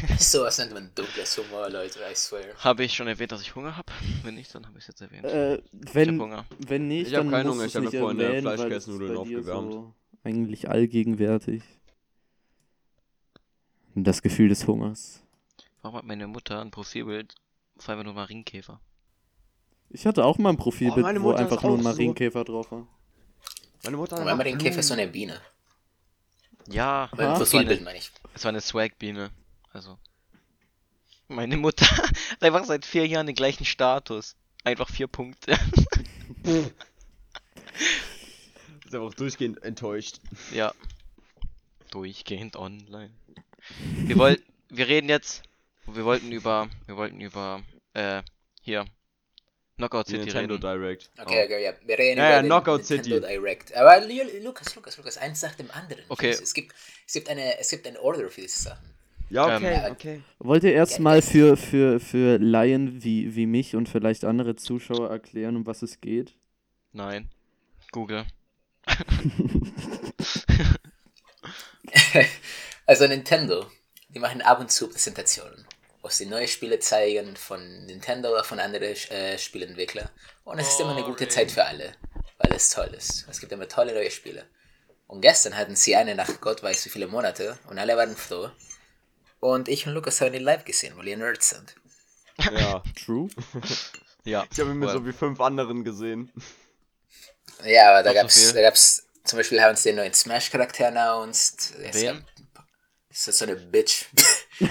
Sowas 0.19 0.57
nennt 0.59 0.73
man 0.73 0.91
dunkles 0.95 1.37
Humor, 1.37 1.69
Leute, 1.69 1.99
I 2.11 2.15
swear. 2.15 2.55
Habe 2.57 2.83
ich 2.83 2.93
schon 2.93 3.07
erwähnt, 3.07 3.31
dass 3.31 3.41
ich 3.41 3.55
Hunger 3.55 3.75
habe? 3.77 3.91
Wenn 4.23 4.35
nicht, 4.35 4.53
dann 4.53 4.65
habe 4.65 4.77
ich 4.77 4.83
es 4.83 4.87
jetzt 4.87 5.01
erwähnt. 5.01 5.25
Äh, 5.25 5.55
ich 5.55 5.61
hab 5.87 5.95
wenn, 5.95 6.19
Hunger. 6.19 6.45
wenn 6.59 6.87
nicht, 6.87 7.07
Ich 7.07 7.13
hab 7.15 7.23
dann 7.23 7.31
keinen 7.31 7.49
Hunger, 7.49 7.65
ich 7.65 7.75
hab 7.75 7.83
mir 7.83 7.91
vorhin, 7.91 8.17
bei 8.17 8.41
dir 8.41 9.19
aufgewärmt. 9.19 9.71
So 9.73 9.93
eigentlich 10.23 10.69
allgegenwärtig. 10.69 11.63
Das 13.93 14.21
Gefühl 14.21 14.49
des 14.49 14.67
Hungers. 14.67 15.21
Warum 15.81 15.97
hat 15.97 16.05
meine 16.05 16.27
Mutter 16.27 16.61
ein 16.61 16.71
Profilbild 16.71 17.35
auf 17.77 17.87
einfach 17.87 18.03
nur 18.03 18.13
Marienkäfer? 18.13 18.81
Ich 19.89 20.05
hatte 20.05 20.25
auch 20.25 20.37
mal 20.37 20.49
ein 20.49 20.57
Profilbild, 20.57 21.05
meine 21.05 21.21
wo 21.21 21.31
einfach 21.31 21.61
nur 21.63 21.73
ein 21.73 21.79
auch 21.79 21.83
so. 21.83 21.89
Marienkäfer 21.89 22.43
drauf 22.43 22.71
war. 22.71 22.87
Meine 23.83 23.97
Mutter 23.97 24.17
Und 24.17 24.25
wenn 24.25 24.35
man 24.35 24.45
den 24.45 24.57
Käfer 24.57 24.79
ist 24.79 24.87
so 24.87 24.95
eine 24.95 25.07
Biene. 25.07 25.39
Ja, 26.67 27.07
Ah. 27.17 27.35
Profilbild 27.37 27.83
meine 27.83 27.99
ich. 27.99 28.11
es 28.33 28.43
war 28.43 28.49
eine 28.49 28.61
Swag-Biene. 28.61 29.29
Also. 29.75 29.99
Meine 31.27 31.57
Mutter 31.57 31.85
hat 31.97 32.41
einfach 32.41 32.63
seit 32.63 32.85
vier 32.85 33.05
Jahren 33.05 33.25
den 33.25 33.35
gleichen 33.35 33.65
Status. 33.65 34.37
Einfach 34.63 34.89
vier 34.89 35.07
Punkte. 35.07 35.51
ist 38.85 38.95
einfach 38.95 39.13
durchgehend 39.15 39.61
enttäuscht. 39.63 40.21
Ja. 40.53 40.73
Durchgehend 41.91 42.55
online. 42.55 43.11
Wir 43.79 44.17
wollten, 44.17 44.43
wir 44.69 44.87
reden 44.87 45.09
jetzt, 45.09 45.43
wir 45.87 46.05
wollten 46.05 46.31
über, 46.31 46.69
wir 46.85 46.95
wollten 46.95 47.19
über, 47.19 47.61
äh, 47.93 48.23
hier, 48.61 48.85
Knockout 49.75 50.07
Die 50.07 50.11
City 50.11 50.23
Nintendo 50.25 50.55
reden. 50.55 50.79
Direct. 50.79 51.09
Okay, 51.17 51.43
okay, 51.43 51.63
ja. 51.65 51.73
Wir 51.85 51.99
reden 51.99 52.17
Ja, 52.17 52.27
über 52.27 52.35
ja, 52.35 52.41
den 52.43 52.45
Knockout 52.45 52.89
Nintendo 52.89 53.03
City. 53.03 53.19
Direct. 53.19 53.75
Aber 53.75 53.99
Lu- 54.07 54.39
Lukas, 54.41 54.73
Lukas, 54.75 54.95
Lukas, 54.95 55.17
eins 55.17 55.41
nach 55.41 55.55
dem 55.55 55.69
anderen. 55.71 56.01
Okay. 56.07 56.29
Es 56.29 56.53
gibt, 56.53 56.73
es 57.05 57.13
gibt 57.13 57.27
eine, 57.27 57.59
es 57.59 57.69
gibt 57.69 57.85
ein 57.85 57.97
Order 57.97 58.29
für 58.29 58.39
diese 58.39 58.63
Sachen. 58.63 58.94
Ja, 59.29 59.57
Ähm, 59.57 59.63
okay, 59.63 59.91
okay. 59.91 60.21
Wollt 60.39 60.63
ihr 60.63 60.73
erstmal 60.73 61.21
für, 61.21 61.57
für, 61.57 61.99
für 61.99 62.37
Laien 62.37 63.03
wie, 63.03 63.35
wie 63.35 63.47
mich 63.47 63.75
und 63.75 63.89
vielleicht 63.89 64.23
andere 64.23 64.55
Zuschauer 64.55 65.09
erklären, 65.09 65.55
um 65.55 65.65
was 65.65 65.81
es 65.81 65.99
geht? 65.99 66.35
Nein. 66.91 67.29
Google. 67.91 68.25
Also 72.87 73.07
Nintendo, 73.07 73.65
die 74.09 74.19
machen 74.19 74.41
ab 74.43 74.59
und 74.59 74.71
zu 74.71 74.87
Präsentationen, 74.87 75.65
wo 76.03 76.09
sie 76.09 76.27
neue 76.27 76.47
Spiele 76.47 76.77
zeigen 76.79 77.35
von 77.35 77.85
Nintendo 77.85 78.29
oder 78.31 78.43
von 78.43 78.59
anderen 78.59 78.95
äh, 79.09 79.37
Spielentwicklern. 79.39 80.07
Und 80.43 80.59
es 80.59 80.69
ist 80.69 80.79
immer 80.79 80.95
eine 80.95 81.03
gute 81.03 81.27
Zeit 81.27 81.51
für 81.51 81.65
alle, 81.65 81.93
weil 82.37 82.53
es 82.53 82.69
toll 82.69 82.91
ist. 82.95 83.25
Es 83.27 83.39
gibt 83.39 83.51
immer 83.51 83.67
tolle 83.67 83.93
neue 83.93 84.11
Spiele. 84.11 84.45
Und 85.07 85.21
gestern 85.21 85.57
hatten 85.57 85.75
sie 85.75 85.95
eine 85.95 86.13
nach 86.13 86.39
Gott 86.41 86.61
weiß 86.61 86.85
wie 86.85 86.89
viele 86.89 87.07
Monate 87.07 87.57
und 87.69 87.79
alle 87.79 87.97
waren 87.97 88.15
froh. 88.15 88.49
Und 89.45 89.69
ich 89.69 89.85
und 89.85 89.93
Lukas 89.93 90.21
haben 90.21 90.33
die 90.33 90.39
live 90.39 90.65
gesehen, 90.65 90.97
weil 90.97 91.07
ihr 91.07 91.17
Nerds 91.17 91.49
sind. 91.49 91.75
Ja. 92.51 92.81
True? 93.05 93.29
Ja. 94.27 94.43
Ich 94.51 94.59
habe 94.59 94.71
ihn 94.71 94.79
mit 94.79 94.89
so 94.89 95.05
wie 95.05 95.11
fünf 95.13 95.39
anderen 95.39 95.83
gesehen. 95.83 96.31
Ja, 97.63 97.91
aber 97.91 98.01
da 98.01 98.09
Doch 98.09 98.15
so 98.15 98.21
gab's, 98.23 98.43
viel. 98.43 98.53
da 98.53 98.61
gab's, 98.63 99.05
zum 99.23 99.37
Beispiel 99.37 99.61
haben 99.61 99.75
sie 99.75 99.89
den 99.89 99.97
neuen 99.97 100.13
Smash-Charakter 100.15 100.87
announced. 100.87 101.75
Es 101.83 102.01
Wen? 102.01 102.15
gab- 102.15 102.63
Das 103.09 103.27
ist 103.27 103.37
so 103.37 103.45
eine 103.45 103.55
Bitch. 103.55 104.05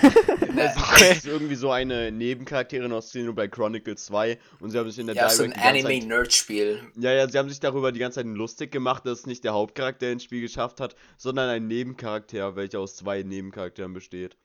Das 0.57 1.01
ist 1.19 1.27
irgendwie 1.27 1.55
so 1.55 1.71
eine 1.71 2.11
Nebencharakterin 2.11 2.93
aus 2.93 3.09
Szene 3.11 3.33
bei 3.33 3.47
Chronicle 3.47 3.97
2 3.97 4.39
und 4.61 4.71
sie 4.71 4.79
haben 4.79 4.91
sich 4.91 4.99
in 4.99 5.07
der 5.07 5.15
ja, 5.15 5.29
so 5.31 5.43
ein 5.45 5.51
Direct 5.51 5.63
ganze 5.65 5.83
Zeit, 5.83 5.91
Anime-Nerd-Spiel. 5.93 6.93
Ja, 6.97 7.13
ja, 7.13 7.29
sie 7.29 7.39
haben 7.39 7.49
sich 7.49 7.61
darüber 7.61 7.93
die 7.93 7.99
ganze 8.01 8.21
Zeit 8.21 8.27
lustig 8.27 8.73
gemacht, 8.73 9.05
dass 9.07 9.21
es 9.21 9.27
nicht 9.27 9.45
der 9.45 9.53
Hauptcharakter 9.53 10.11
ins 10.11 10.25
Spiel 10.25 10.41
geschafft 10.41 10.81
hat, 10.81 10.97
sondern 11.17 11.49
ein 11.49 11.67
Nebencharakter, 11.69 12.57
welcher 12.57 12.81
aus 12.81 12.97
zwei 12.97 13.23
Nebencharakteren 13.23 13.93
besteht. 13.93 14.37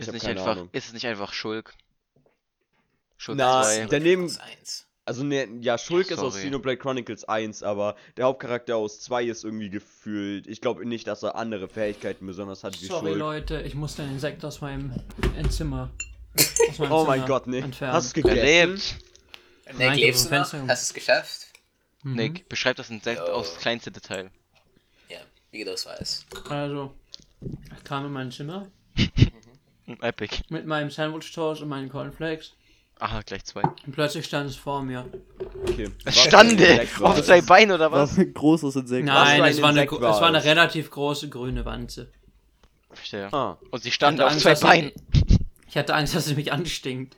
Ist 0.00 0.12
nicht 0.12 0.26
einfach, 0.26 0.46
Ahnung. 0.52 0.68
ist 0.72 0.86
es 0.88 0.92
nicht 0.92 1.06
einfach 1.06 1.32
Schulk? 1.32 1.74
Schulk 3.16 3.38
Na, 3.38 3.62
2. 3.62 3.86
der 3.86 4.00
Neben- 4.00 4.22
Plus 4.26 4.38
eins. 4.38 4.86
Also, 5.06 5.24
ne, 5.24 5.48
ja, 5.60 5.76
Schulk 5.76 6.10
ist 6.10 6.18
aus 6.20 6.34
Sorry. 6.34 6.44
Xenoblade 6.46 6.76
Chronicles 6.76 7.24
1, 7.24 7.62
aber 7.64 7.96
der 8.16 8.26
Hauptcharakter 8.26 8.76
aus 8.76 9.00
2 9.00 9.24
ist 9.24 9.44
irgendwie 9.44 9.68
gefühlt. 9.70 10.46
Ich 10.46 10.60
glaube 10.60 10.86
nicht, 10.86 11.06
dass 11.08 11.22
er 11.24 11.34
andere 11.34 11.68
Fähigkeiten 11.68 12.26
besonders 12.26 12.62
hat 12.62 12.80
wie 12.80 12.86
Sorry, 12.86 13.06
Schulk. 13.08 13.18
Leute, 13.18 13.60
ich 13.62 13.74
muss 13.74 13.96
den 13.96 14.08
Insekt 14.10 14.44
aus 14.44 14.60
meinem 14.60 14.94
Zimmer. 15.50 15.90
Aus 16.68 16.78
meinem 16.78 16.92
Oh 16.92 17.04
mein 17.04 17.20
Zimmer 17.20 17.26
Gott, 17.26 17.46
nee. 17.48 17.58
Entfernen. 17.58 17.92
Hast 17.94 18.16
du 18.16 18.20
Er 18.20 18.34
gegessen? 18.34 18.44
lebt. 18.46 18.96
Nick, 19.66 19.78
Nein, 19.78 19.94
ich 19.98 20.04
lebst 20.04 20.26
du 20.30 20.34
noch? 20.34 20.38
Hast 20.52 20.54
du 20.54 20.64
es 20.68 20.94
geschafft? 20.94 21.46
Mhm. 22.02 22.14
Nick, 22.14 22.48
beschreib 22.48 22.76
das 22.76 22.90
Insekt 22.90 23.18
Jo. 23.20 23.32
aufs 23.34 23.56
kleinste 23.58 23.90
Detail. 23.90 24.30
Ja, 25.08 25.18
wie 25.50 25.66
war 25.66 26.00
es? 26.00 26.24
Also, 26.48 26.94
ich 27.42 27.84
kam 27.84 28.06
in 28.06 28.12
mein 28.12 28.30
Zimmer 28.30 28.68
Epic. 30.00 30.42
mit 30.48 30.66
meinem 30.66 30.90
Sandwich 30.90 31.32
Toast 31.32 31.62
und 31.62 31.68
meinen 31.68 31.88
Cornflakes 31.88 32.54
Aha, 32.98 33.22
gleich 33.22 33.44
zwei. 33.44 33.62
und 33.62 33.92
plötzlich 33.92 34.26
stand 34.26 34.50
es 34.50 34.56
vor 34.56 34.82
mir. 34.82 35.06
Okay. 35.62 35.88
Es 36.04 36.16
Was 36.16 36.24
stande 36.24 36.86
war 36.98 37.10
auf 37.12 37.22
zwei 37.22 37.40
Beinen 37.40 37.74
oder 37.74 37.90
Was 37.90 38.12
was? 38.12 38.18
ein 38.18 38.34
großes 38.34 38.76
Insekt. 38.76 39.06
Nein, 39.06 39.42
es 39.44 39.60
war, 39.62 39.70
eine, 39.70 39.82
Insekt 39.82 40.02
war 40.02 40.14
es 40.14 40.20
war 40.20 40.28
eine 40.28 40.44
relativ 40.44 40.90
große 40.90 41.28
grüne 41.30 41.64
Wanze. 41.64 42.10
Verstehe. 42.92 43.32
Ah, 43.32 43.56
Und 43.70 43.82
sie 43.82 43.90
stand 43.92 44.20
auf 44.20 44.30
Angst, 44.32 44.42
zwei 44.42 44.54
Beinen. 44.54 44.92
Ich 45.68 45.76
hatte 45.76 45.94
Angst, 45.94 46.16
dass 46.16 46.24
sie 46.24 46.34
mich 46.34 46.50
anstinkt. 46.52 47.14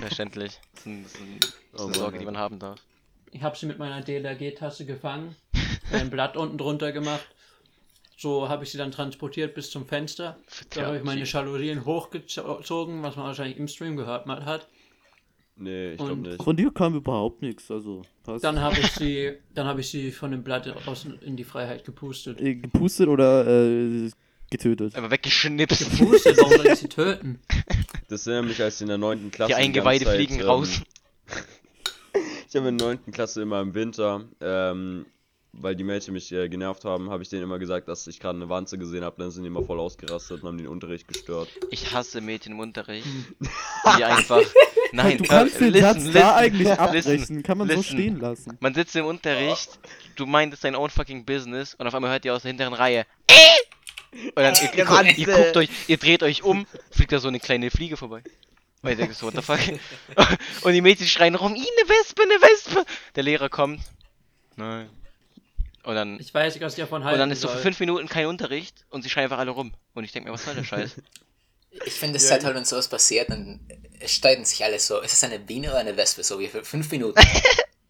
Verständlich. 0.00 0.60
Das 0.74 0.80
ist, 0.80 0.86
ein, 0.86 1.02
das 1.02 1.12
ist, 1.14 1.20
ein, 1.20 1.40
das 1.40 1.48
ist 1.50 1.56
Oh 1.72 1.78
eine 1.78 1.86
Mann, 1.90 1.94
Sorge, 1.94 2.18
die 2.20 2.24
man 2.24 2.36
haben 2.38 2.58
darf. 2.60 2.78
Ich 3.32 3.42
habe 3.42 3.56
sie 3.58 3.66
mit 3.66 3.78
meiner 3.80 4.02
DLRG-Tasse 4.02 4.86
gefangen, 4.86 5.34
ein 5.92 6.08
Blatt 6.08 6.36
unten 6.36 6.58
drunter 6.58 6.92
gemacht. 6.92 7.26
So 8.16 8.48
habe 8.48 8.64
ich 8.64 8.70
sie 8.70 8.78
dann 8.78 8.90
transportiert 8.92 9.54
bis 9.54 9.70
zum 9.70 9.86
Fenster. 9.86 10.38
Da 10.70 10.86
habe 10.86 10.96
ich 10.96 11.04
meine 11.04 11.24
Jalousien 11.24 11.84
hochgezogen, 11.84 13.02
was 13.02 13.16
man 13.16 13.26
wahrscheinlich 13.26 13.58
im 13.58 13.68
Stream 13.68 13.96
gehört 13.96 14.26
mal 14.26 14.44
hat. 14.46 14.68
nee, 15.56 15.90
ich 15.92 15.98
glaube 15.98 16.12
Und- 16.12 16.22
nicht. 16.22 16.42
Von 16.42 16.56
dir 16.56 16.72
kam 16.72 16.94
überhaupt 16.94 17.42
nichts, 17.42 17.70
also 17.70 18.02
passt. 18.24 18.42
Dann 18.42 18.60
habe 18.60 18.78
ich 18.80 18.90
sie, 18.92 19.34
dann 19.54 19.66
habe 19.66 19.80
ich 19.80 19.90
sie 19.90 20.12
von 20.12 20.30
dem 20.30 20.42
Blatt 20.42 20.66
aus 20.86 21.06
in 21.20 21.36
die 21.36 21.44
Freiheit 21.44 21.84
gepustet. 21.84 22.40
Äh, 22.40 22.54
gepustet 22.56 23.08
oder 23.08 23.46
äh, 23.46 24.10
getötet? 24.50 24.96
Aber 24.96 25.10
weggeschnipst. 25.10 25.98
Gepustet, 25.98 26.38
warum 26.38 26.52
soll 26.56 26.66
ich 26.68 26.74
sie 26.76 26.88
töten? 26.88 27.38
Das 28.08 28.20
ist 28.20 28.26
nämlich, 28.28 28.62
als 28.62 28.80
in 28.80 28.86
der 28.86 28.98
9. 28.98 29.32
Klasse. 29.32 29.48
Die 29.48 29.56
Eingeweide 29.56 30.04
Zeit, 30.04 30.14
fliegen 30.14 30.38
ähm, 30.40 30.46
raus. 30.46 30.80
Ich 32.48 32.54
habe 32.56 32.68
in 32.68 32.78
der 32.78 32.86
9. 32.88 33.10
Klasse 33.12 33.42
immer 33.42 33.60
im 33.60 33.74
Winter, 33.74 34.24
ähm, 34.40 35.06
weil 35.60 35.74
die 35.76 35.84
Mädchen 35.84 36.14
mich 36.14 36.32
äh, 36.32 36.48
genervt 36.48 36.84
haben, 36.84 37.10
habe 37.10 37.22
ich 37.22 37.28
denen 37.28 37.42
immer 37.42 37.58
gesagt, 37.58 37.88
dass 37.88 38.06
ich 38.06 38.20
gerade 38.20 38.36
eine 38.36 38.48
Wanze 38.48 38.78
gesehen 38.78 39.04
habe. 39.04 39.16
Dann 39.18 39.30
sind 39.30 39.42
die 39.42 39.48
immer 39.48 39.62
voll 39.62 39.80
ausgerastet 39.80 40.42
und 40.42 40.48
haben 40.48 40.58
den 40.58 40.68
Unterricht 40.68 41.08
gestört. 41.08 41.48
Ich 41.70 41.92
hasse 41.92 42.20
Mädchen 42.20 42.52
im 42.52 42.60
Unterricht. 42.60 43.06
Die 43.98 44.04
einfach. 44.04 44.42
Nein, 44.92 45.18
du 45.18 45.24
äh, 45.24 45.28
kannst 45.28 45.60
den 45.60 45.72
listen, 45.72 45.86
Satz 45.86 45.96
listen, 45.96 46.12
da 46.14 46.36
eigentlich 46.36 46.68
listen. 46.68 46.80
abbrechen. 46.80 47.42
Kann 47.42 47.58
man 47.58 47.68
so 47.68 47.74
listen. 47.76 47.92
stehen 47.92 48.20
lassen. 48.20 48.58
Man 48.60 48.74
sitzt 48.74 48.96
im 48.96 49.04
Unterricht, 49.04 49.78
du 50.16 50.26
meintest 50.26 50.64
dein 50.64 50.74
own 50.74 50.90
fucking 50.90 51.24
Business 51.24 51.74
und 51.74 51.86
auf 51.86 51.94
einmal 51.94 52.10
hört 52.10 52.24
ihr 52.24 52.34
aus 52.34 52.42
der 52.42 52.50
hinteren 52.50 52.74
Reihe. 52.74 53.06
Und 54.12 54.36
dann 54.36 54.54
ihr, 54.54 54.74
ihr, 54.74 54.84
guckt, 54.84 55.18
ihr 55.18 55.26
guckt 55.26 55.56
euch, 55.56 55.68
ihr 55.88 55.96
dreht 55.98 56.22
euch 56.22 56.42
um, 56.42 56.66
fliegt 56.90 57.12
da 57.12 57.18
so 57.18 57.28
eine 57.28 57.38
kleine 57.40 57.70
Fliege 57.70 57.96
vorbei. 57.96 58.22
Weil 58.82 58.92
ihr 58.92 58.96
denkt 58.96 59.14
so, 59.14 59.26
what 59.26 59.34
the 59.34 59.42
fuck? 59.42 59.58
Und 60.62 60.72
die 60.72 60.80
Mädchen 60.80 61.06
schreien 61.06 61.34
rum, 61.34 61.54
"Ih, 61.54 61.58
eine 61.58 61.88
Wespe, 61.88 62.22
eine 62.22 62.40
Wespe! 62.40 62.84
Der 63.14 63.22
Lehrer 63.22 63.48
kommt. 63.48 63.80
Nein. 64.56 64.88
Und 65.86 65.94
dann, 65.94 66.18
Ich 66.20 66.34
weiß 66.34 66.54
nicht, 66.54 66.62
was 66.64 66.72
ich 66.74 66.80
davon 66.80 67.04
halten 67.04 67.14
und 67.14 67.20
dann 67.20 67.30
ist 67.30 67.40
so 67.40 67.48
soll. 67.48 67.56
für 67.56 67.62
fünf 67.62 67.80
Minuten 67.80 68.08
kein 68.08 68.26
Unterricht 68.26 68.84
und 68.90 69.02
sie 69.02 69.08
schreien 69.08 69.24
einfach 69.24 69.38
alle 69.38 69.52
rum. 69.52 69.72
Und 69.94 70.04
ich 70.04 70.12
denke 70.12 70.28
mir, 70.28 70.34
was 70.34 70.44
soll 70.44 70.54
der 70.54 70.64
Scheiß? 70.64 70.96
Ich 71.84 71.92
finde 71.94 72.16
es 72.16 72.26
sehr 72.26 72.40
toll, 72.40 72.54
wenn 72.54 72.64
sowas 72.64 72.88
passiert, 72.88 73.30
dann 73.30 73.60
streiten 74.04 74.44
sich 74.44 74.64
alle 74.64 74.78
so, 74.78 75.00
ist 75.00 75.12
es 75.12 75.22
eine 75.24 75.38
Biene 75.38 75.68
oder 75.70 75.78
eine 75.78 75.96
Wespe, 75.96 76.22
so 76.24 76.38
wie 76.40 76.48
für 76.48 76.64
fünf 76.64 76.90
Minuten. 76.90 77.20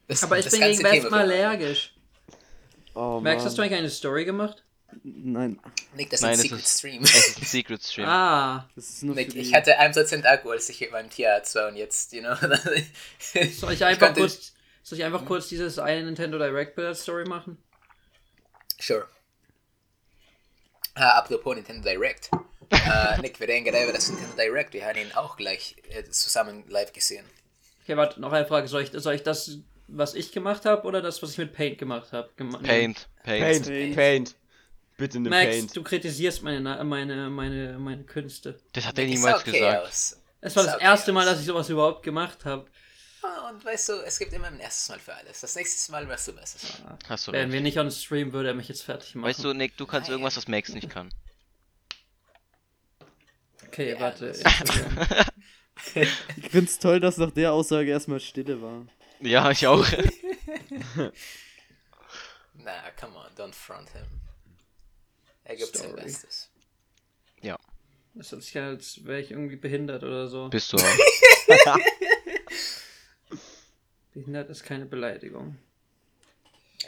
Das, 0.09 0.23
Aber 0.23 0.39
ich 0.39 0.45
das 0.45 0.53
bin 0.53 0.61
gegen 0.63 0.85
Wespen 0.85 1.13
allergisch. 1.15 1.93
Oh, 2.95 3.19
Max, 3.21 3.45
hast 3.45 3.59
du 3.59 3.63
eigentlich 3.63 3.79
eine 3.79 3.91
Story 3.91 4.25
gemacht? 4.25 4.63
Nein, 5.03 5.59
Nick, 5.97 6.11
das 6.11 6.21
ist 6.21 6.23
Nein, 6.23 6.33
ein 6.35 6.39
Secret 6.39 6.61
ist- 6.61 6.79
Stream. 6.79 7.03
Es 7.03 7.15
ist 7.29 7.39
ein 7.39 7.45
Secret 7.45 7.83
Stream. 7.83 8.07
Ah, 8.07 8.69
das 8.77 8.89
ist 8.89 9.03
nur 9.03 9.17
Nick, 9.17 9.35
ich 9.35 9.53
hatte 9.53 9.81
1% 9.81 10.25
Akku, 10.25 10.51
als 10.51 10.69
ich 10.69 10.89
beim 10.93 11.11
Tierarzt 11.11 11.57
war 11.57 11.67
und 11.67 11.75
jetzt, 11.77 12.13
you 12.13 12.21
know. 12.21 12.37
soll 12.37 13.73
ich 13.73 13.85
einfach 13.85 14.07
konnte- 14.07 14.21
kurz, 14.21 14.53
soll 14.85 14.99
ich 14.99 15.05
einfach 15.05 15.25
kurz 15.25 15.49
dieses 15.49 15.81
eine 15.81 16.05
Nintendo 16.05 16.39
Direct 16.39 16.77
Bild 16.77 16.97
Story 16.97 17.25
machen? 17.25 17.59
Sure. 18.81 19.07
Ah, 20.95 21.19
apropos 21.19 21.55
Nintendo 21.55 21.83
Direct. 21.89 22.31
äh, 22.71 23.19
Nick, 23.21 23.39
wir 23.41 23.49
reden 23.49 23.65
gerade 23.65 23.85
über 23.85 23.93
das 23.93 24.09
Nintendo 24.09 24.37
Direct. 24.37 24.73
Wir 24.73 24.87
haben 24.87 24.99
ihn 24.99 25.13
auch 25.13 25.37
gleich 25.37 25.77
äh, 25.91 26.05
zusammen 26.05 26.65
live 26.69 26.93
gesehen. 26.93 27.27
Okay, 27.83 27.97
warte, 27.97 28.21
noch 28.21 28.33
eine 28.33 28.47
Frage. 28.47 28.67
Soll 28.69 28.83
ich, 28.83 28.91
soll 28.93 29.15
ich 29.15 29.23
das, 29.23 29.59
was 29.89 30.15
ich 30.15 30.33
gemacht 30.33 30.65
habe, 30.65 30.87
oder 30.87 31.03
das, 31.03 31.23
was 31.23 31.33
ich 31.33 31.39
mit 31.39 31.53
Paint 31.53 31.79
gemacht 31.79 32.13
habe? 32.13 32.31
Gema 32.37 32.59
Paint, 32.59 33.09
Paint. 33.23 33.41
Paint, 33.45 33.67
Paint. 33.67 33.97
Paint. 33.97 34.35
Bitte 34.97 35.19
eine 35.19 35.29
Max, 35.29 35.45
Paint. 35.47 35.77
du 35.77 35.83
kritisierst 35.83 36.43
meine, 36.43 36.61
Na- 36.61 36.83
meine, 36.83 37.29
meine, 37.29 37.79
meine 37.79 38.05
Künste. 38.05 38.59
Das 38.73 38.87
hat 38.87 38.99
er 38.99 39.05
niemals 39.05 39.41
okay 39.43 39.53
gesagt. 39.53 39.87
aus. 39.87 40.23
Es 40.41 40.57
war 40.57 40.63
Sah 40.65 40.71
das 40.71 40.77
okay 40.77 40.85
erste 40.87 41.13
Mal, 41.13 41.21
aus. 41.29 41.33
dass 41.35 41.41
ich 41.41 41.47
sowas 41.47 41.69
überhaupt 41.69 42.03
gemacht 42.03 42.45
habe. 42.47 42.67
Und 43.51 43.65
weißt 43.65 43.89
du, 43.89 43.93
es 44.05 44.19
gibt 44.19 44.33
immer 44.33 44.49
ein 44.49 44.61
erstes 44.61 44.89
Mal 44.89 44.99
für 44.99 45.15
alles. 45.15 45.41
Das 45.41 45.55
nächste 45.57 45.91
Mal 45.93 46.09
wirst 46.09 46.29
du 46.29 46.33
besser. 46.35 46.59
Hast 47.09 47.27
du 47.27 47.33
Wären 47.33 47.45
recht. 47.45 47.53
wir 47.55 47.61
nicht 47.61 47.79
on 47.79 47.91
Stream, 47.91 48.33
würde 48.33 48.51
er 48.51 48.55
mich 48.55 48.69
jetzt 48.69 48.83
fertig 48.83 49.15
machen. 49.15 49.29
Weißt 49.29 49.43
du, 49.45 49.53
Nick, 49.55 49.77
du 49.77 49.87
kannst 49.87 50.09
Nein. 50.09 50.15
irgendwas, 50.15 50.37
was 50.37 50.49
Max 50.49 50.71
nicht 50.71 50.91
kann. 50.91 51.11
Okay, 53.67 53.91
Ja, 53.93 54.01
warte. 54.01 54.33
Ich 55.95 56.51
find's 56.51 56.79
toll, 56.79 57.01
dass 57.01 57.17
nach 57.19 57.31
der 57.31 57.53
Aussage 57.53 57.91
erstmal 57.91 58.19
Stille 58.21 58.63
war. 58.63 58.87
Ja, 59.21 59.51
ich 59.51 59.67
auch. 59.67 59.87
Na, 62.55 62.91
come 62.99 63.17
on, 63.17 63.31
don't 63.37 63.53
front 63.53 63.91
him. 63.91 64.07
Er 65.45 65.57
gibt 65.57 65.77
sein. 65.77 65.95
Bestes. 65.95 66.51
Das 68.19 68.33
hört 68.33 68.43
sich 68.43 68.57
an, 68.57 68.65
als 68.65 69.05
wäre 69.05 69.21
ich 69.21 69.31
irgendwie 69.31 69.57
behindert 69.57 70.03
oder 70.03 70.27
so. 70.27 70.49
Bist 70.49 70.73
du 70.73 70.79
auch. 70.79 71.79
Behindert 74.17 74.49
ist 74.49 74.65
keine 74.65 74.87
Beleidigung. 74.87 75.59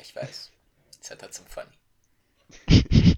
Ich 0.00 0.16
weiß. 0.16 0.50
Ist 0.98 1.10
halt 1.10 1.20
trotzdem 1.20 1.44
funny. 1.44 3.14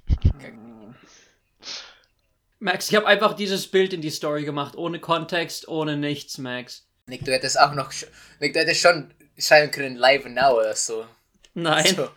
Max, 2.58 2.90
ich 2.90 2.96
habe 2.96 3.06
einfach 3.06 3.34
dieses 3.34 3.68
Bild 3.68 3.92
in 3.92 4.00
die 4.02 4.10
Story 4.10 4.44
gemacht, 4.44 4.74
ohne 4.76 4.98
Kontext, 4.98 5.68
ohne 5.68 5.96
nichts, 5.96 6.38
Max. 6.38 6.88
Nick, 7.06 7.24
du 7.24 7.30
hättest 7.32 7.58
auch 7.60 7.72
noch. 7.74 7.92
sch- 7.92 8.08
Nick, 8.40 8.52
du 8.54 8.58
hättest 8.58 8.80
schon 8.80 9.14
schreiben 9.38 9.70
können, 9.70 9.94
live 9.94 10.24
now 10.26 10.58
oder 10.58 10.74
so. 10.74 11.06
Nein, 11.54 11.94
So. 11.94 12.10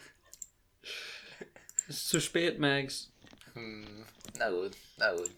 es 1.87 1.89
ist 1.97 2.09
zu 2.09 2.19
spät, 2.19 2.57
Max. 2.57 3.11
Hm, 3.53 4.03
na 4.39 4.49
gut, 4.49 4.71
na 4.97 5.13
gut. 5.15 5.29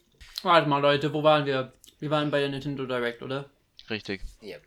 Warte 0.44 0.70
mal, 0.70 0.80
Leute, 0.80 1.12
wo 1.14 1.22
waren 1.22 1.46
wir? 1.46 1.74
Wir 2.00 2.10
waren 2.10 2.32
bei 2.32 2.40
der 2.40 2.48
Nintendo 2.50 2.86
Direct, 2.86 3.22
oder? 3.22 3.50
Richtig. 3.90 4.22
Yep. 4.42 4.64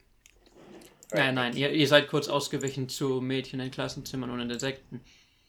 Nein, 1.12 1.35
nein, 1.35 1.57
ihr, 1.57 1.71
ihr 1.71 1.88
seid 1.88 2.09
kurz 2.09 2.29
ausgewichen 2.29 2.88
zu 2.88 3.21
Mädchen 3.21 3.61
in 3.61 3.71
Klassenzimmern 3.71 4.31
und 4.31 4.41
in 4.41 4.50
Insekten. 4.50 5.03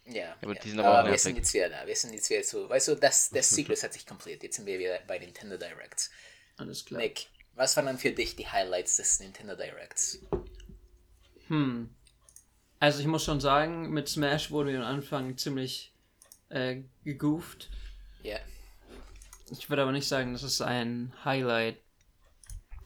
Ja. 0.05 0.35
aber 0.41 0.55
ja. 0.55 0.61
die 0.61 0.69
sind 0.69 0.79
aber 0.79 1.03
auch 1.03 1.11
wir 1.11 1.17
sind 1.17 1.37
jetzt 1.37 1.53
wieder 1.53 1.69
da. 1.69 1.85
Wir 1.85 1.95
sind 1.95 2.13
jetzt 2.13 2.29
wieder 2.29 2.43
so. 2.43 2.67
Weißt 2.69 2.87
du, 2.87 2.95
das, 2.95 3.29
der 3.29 3.41
Zyklus 3.43 3.83
hat 3.83 3.93
sich 3.93 4.05
komplett. 4.05 4.41
Jetzt 4.41 4.55
sind 4.55 4.65
wir 4.65 4.79
wieder 4.79 4.99
bei 5.07 5.19
Nintendo 5.19 5.57
Directs. 5.57 6.09
Alles 6.57 6.85
klar. 6.85 7.01
Nick, 7.01 7.27
was 7.55 7.75
waren 7.75 7.85
dann 7.85 7.97
für 7.97 8.11
dich 8.11 8.35
die 8.35 8.47
Highlights 8.47 8.97
des 8.97 9.19
Nintendo 9.19 9.55
Directs? 9.55 10.19
Hm. 11.47 11.89
Also 12.79 13.01
ich 13.01 13.07
muss 13.07 13.23
schon 13.23 13.41
sagen, 13.41 13.89
mit 13.89 14.07
Smash 14.07 14.51
wurde 14.51 14.71
mir 14.71 14.79
am 14.79 14.85
Anfang 14.85 15.37
ziemlich 15.37 15.93
äh, 16.49 16.81
gegoofed. 17.03 17.69
Ja. 18.23 18.39
Ich 19.51 19.69
würde 19.69 19.81
aber 19.81 19.91
nicht 19.91 20.07
sagen, 20.07 20.33
das 20.33 20.43
ist 20.43 20.61
ein 20.61 21.13
Highlight. 21.25 21.77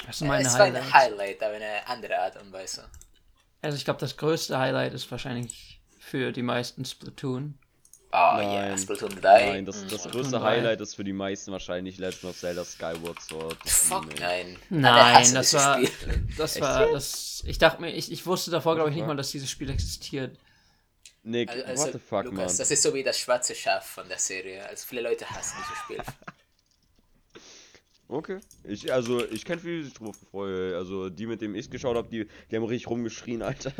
Was 0.07 0.19
sind 0.19 0.27
Äh, 0.27 0.29
meine 0.31 0.47
es 0.47 0.53
war 0.53 0.61
Highlights? 0.61 0.85
ein 0.87 0.93
Highlight, 0.93 1.43
aber 1.43 1.55
eine 1.55 1.87
andere 1.87 2.17
Art 2.19 2.41
und 2.41 2.51
Weise. 2.51 2.89
Also 3.61 3.77
ich 3.77 3.85
glaube, 3.85 3.99
das 3.99 4.17
größte 4.17 4.57
Highlight 4.57 4.93
ist 4.93 5.09
wahrscheinlich 5.09 5.79
für 5.99 6.31
die 6.31 6.41
meisten 6.41 6.83
Splatoon. 6.85 7.57
Oh 8.11 8.15
ja, 8.15 8.43
Nein. 8.69 8.77
Splatoon 8.77 9.19
3. 9.19 9.49
Nein, 9.49 9.65
das, 9.65 9.87
das 9.87 10.05
Mhm. 10.05 10.11
größte. 10.11 10.41
Highlight 10.41 10.81
ist 10.81 10.95
für 10.95 11.03
die 11.03 11.13
meisten 11.13 11.51
wahrscheinlich 11.51 11.97
Legend 11.97 12.25
of 12.25 12.37
Zelda 12.37 12.63
Skyward 12.63 13.19
Sword. 13.21 13.57
Fuck, 13.65 14.05
Nee. 14.07 14.19
nein. 14.19 14.57
Nein, 14.69 15.33
das 15.33 15.53
war, 15.55 15.79
das 16.37 16.61
war, 16.61 16.91
das, 16.91 17.41
ich 17.47 17.57
dachte 17.57 17.81
mir, 17.81 17.89
ich, 17.91 18.11
ich 18.11 18.25
wusste 18.27 18.51
davor, 18.51 18.75
glaube 18.75 18.91
ich, 18.91 18.95
nicht 18.97 19.07
mal, 19.07 19.15
dass 19.17 19.31
dieses 19.31 19.49
Spiel 19.49 19.69
existiert. 19.71 20.37
Nick, 21.23 21.49
Also, 21.49 21.63
also, 21.65 21.83
what 21.85 21.93
the 21.93 21.99
fuck, 21.99 22.25
Lukas, 22.25 22.37
man. 22.37 22.57
das 22.57 22.69
ist 22.69 22.83
so 22.83 22.93
wie 22.93 23.01
das 23.01 23.17
schwarze 23.17 23.55
Schaf 23.55 23.83
von 23.87 24.07
der 24.09 24.19
Serie. 24.19 24.63
Also 24.67 24.85
viele 24.85 25.01
Leute 25.01 25.27
hassen 25.27 25.55
dieses 25.63 25.77
Spiel. 25.83 25.97
Okay. 28.13 28.39
Ich, 28.63 28.93
also, 28.93 29.25
ich 29.27 29.43
kenne 29.43 29.59
viele, 29.59 29.77
die 29.79 29.83
sich 29.85 29.93
drüber 29.95 30.13
freuen. 30.13 30.75
Also, 30.75 31.09
die, 31.09 31.25
mit 31.25 31.41
denen 31.41 31.55
ich 31.55 31.71
geschaut 31.71 31.97
habe, 31.97 32.07
die, 32.09 32.27
die 32.51 32.55
haben 32.55 32.63
richtig 32.63 32.87
rumgeschrien, 32.87 33.41
Alter. 33.41 33.71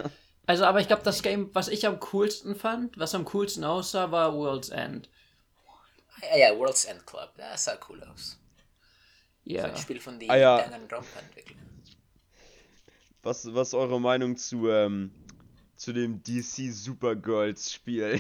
Also, 0.48 0.66
aber 0.66 0.82
ich 0.82 0.88
glaube, 0.88 1.04
das 1.04 1.22
Game, 1.22 1.52
was 1.54 1.68
ich 1.68 1.86
am 1.86 2.00
coolsten 2.00 2.56
fand, 2.56 2.98
was 2.98 3.14
am 3.14 3.26
coolsten 3.26 3.64
aussah, 3.64 4.12
war 4.12 4.34
World's 4.34 4.70
End. 4.70 5.08
ja, 6.32 6.50
ja, 6.50 6.58
World's 6.58 6.86
End 6.86 7.06
Club. 7.06 7.32
Das 7.38 7.66
sah 7.66 7.78
cool 7.90 8.04
aus. 8.04 8.40
Ja. 9.46 9.66
Ein 9.66 9.78
Spiel 9.78 10.00
von 10.00 10.20
den 10.20 10.30
Ah, 10.32 10.36
ja. 10.38 10.58
Danganronpa-Entwicklern. 10.58 11.60
was, 13.22 13.54
was 13.54 13.68
ist 13.70 13.74
eure 13.76 14.02
Meinung 14.02 14.36
zu, 14.36 14.68
ähm, 14.68 15.12
zu 15.76 15.94
dem 15.94 16.24
DC 16.24 16.72
Supergirls 16.74 17.72
Spiel? 17.72 18.20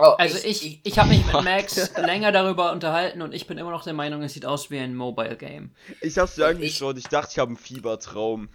Oh, 0.00 0.14
Also 0.18 0.38
ich, 0.44 0.80
ich, 0.82 0.98
habe 0.98 1.10
mich 1.10 1.24
mit 1.26 1.34
Max 1.44 1.90
länger 1.96 2.32
darüber 2.32 2.72
unterhalten 2.72 3.20
und 3.22 3.32
ich 3.34 3.46
bin 3.46 3.58
immer 3.58 3.70
noch 3.70 3.84
der 3.84 3.92
Meinung, 3.92 4.22
es 4.22 4.32
sieht 4.32 4.46
aus 4.46 4.70
wie 4.70 4.78
ein 4.78 4.94
Mobile 4.94 5.36
Game. 5.36 5.74
Ich 6.00 6.16
hab's 6.18 6.36
dir 6.36 6.42
Ich- 6.50 6.56
angeschaut, 6.56 6.96
ich 6.98 7.08
dachte, 7.08 7.32
ich 7.32 7.38
habe 7.38 7.50
einen 7.50 7.56
Fiebertraum. 7.58 8.48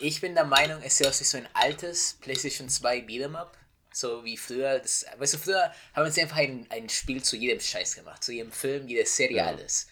Ich 0.00 0.20
bin 0.20 0.34
der 0.34 0.44
Meinung, 0.44 0.80
es 0.82 0.96
sieht 0.98 1.06
aus 1.06 1.20
wie 1.20 1.24
so 1.24 1.38
ein 1.38 1.48
altes 1.54 2.18
PlayStation 2.20 2.68
2 2.68 2.98
Beat'em 3.00 3.34
Up. 3.36 3.56
So 3.94 4.24
wie 4.24 4.36
früher. 4.38 4.78
Das, 4.78 5.04
weißt 5.18 5.34
du, 5.34 5.38
früher 5.38 5.70
haben 5.94 6.10
sie 6.10 6.22
einfach 6.22 6.38
ein, 6.38 6.66
ein 6.70 6.88
Spiel 6.88 7.22
zu 7.22 7.36
jedem 7.36 7.60
Scheiß 7.60 7.94
gemacht. 7.96 8.24
Zu 8.24 8.32
jedem 8.32 8.50
Film, 8.52 8.88
jeder 8.88 9.04
Serie, 9.06 9.36
Ja. 9.36 9.46
alles. 9.46 9.86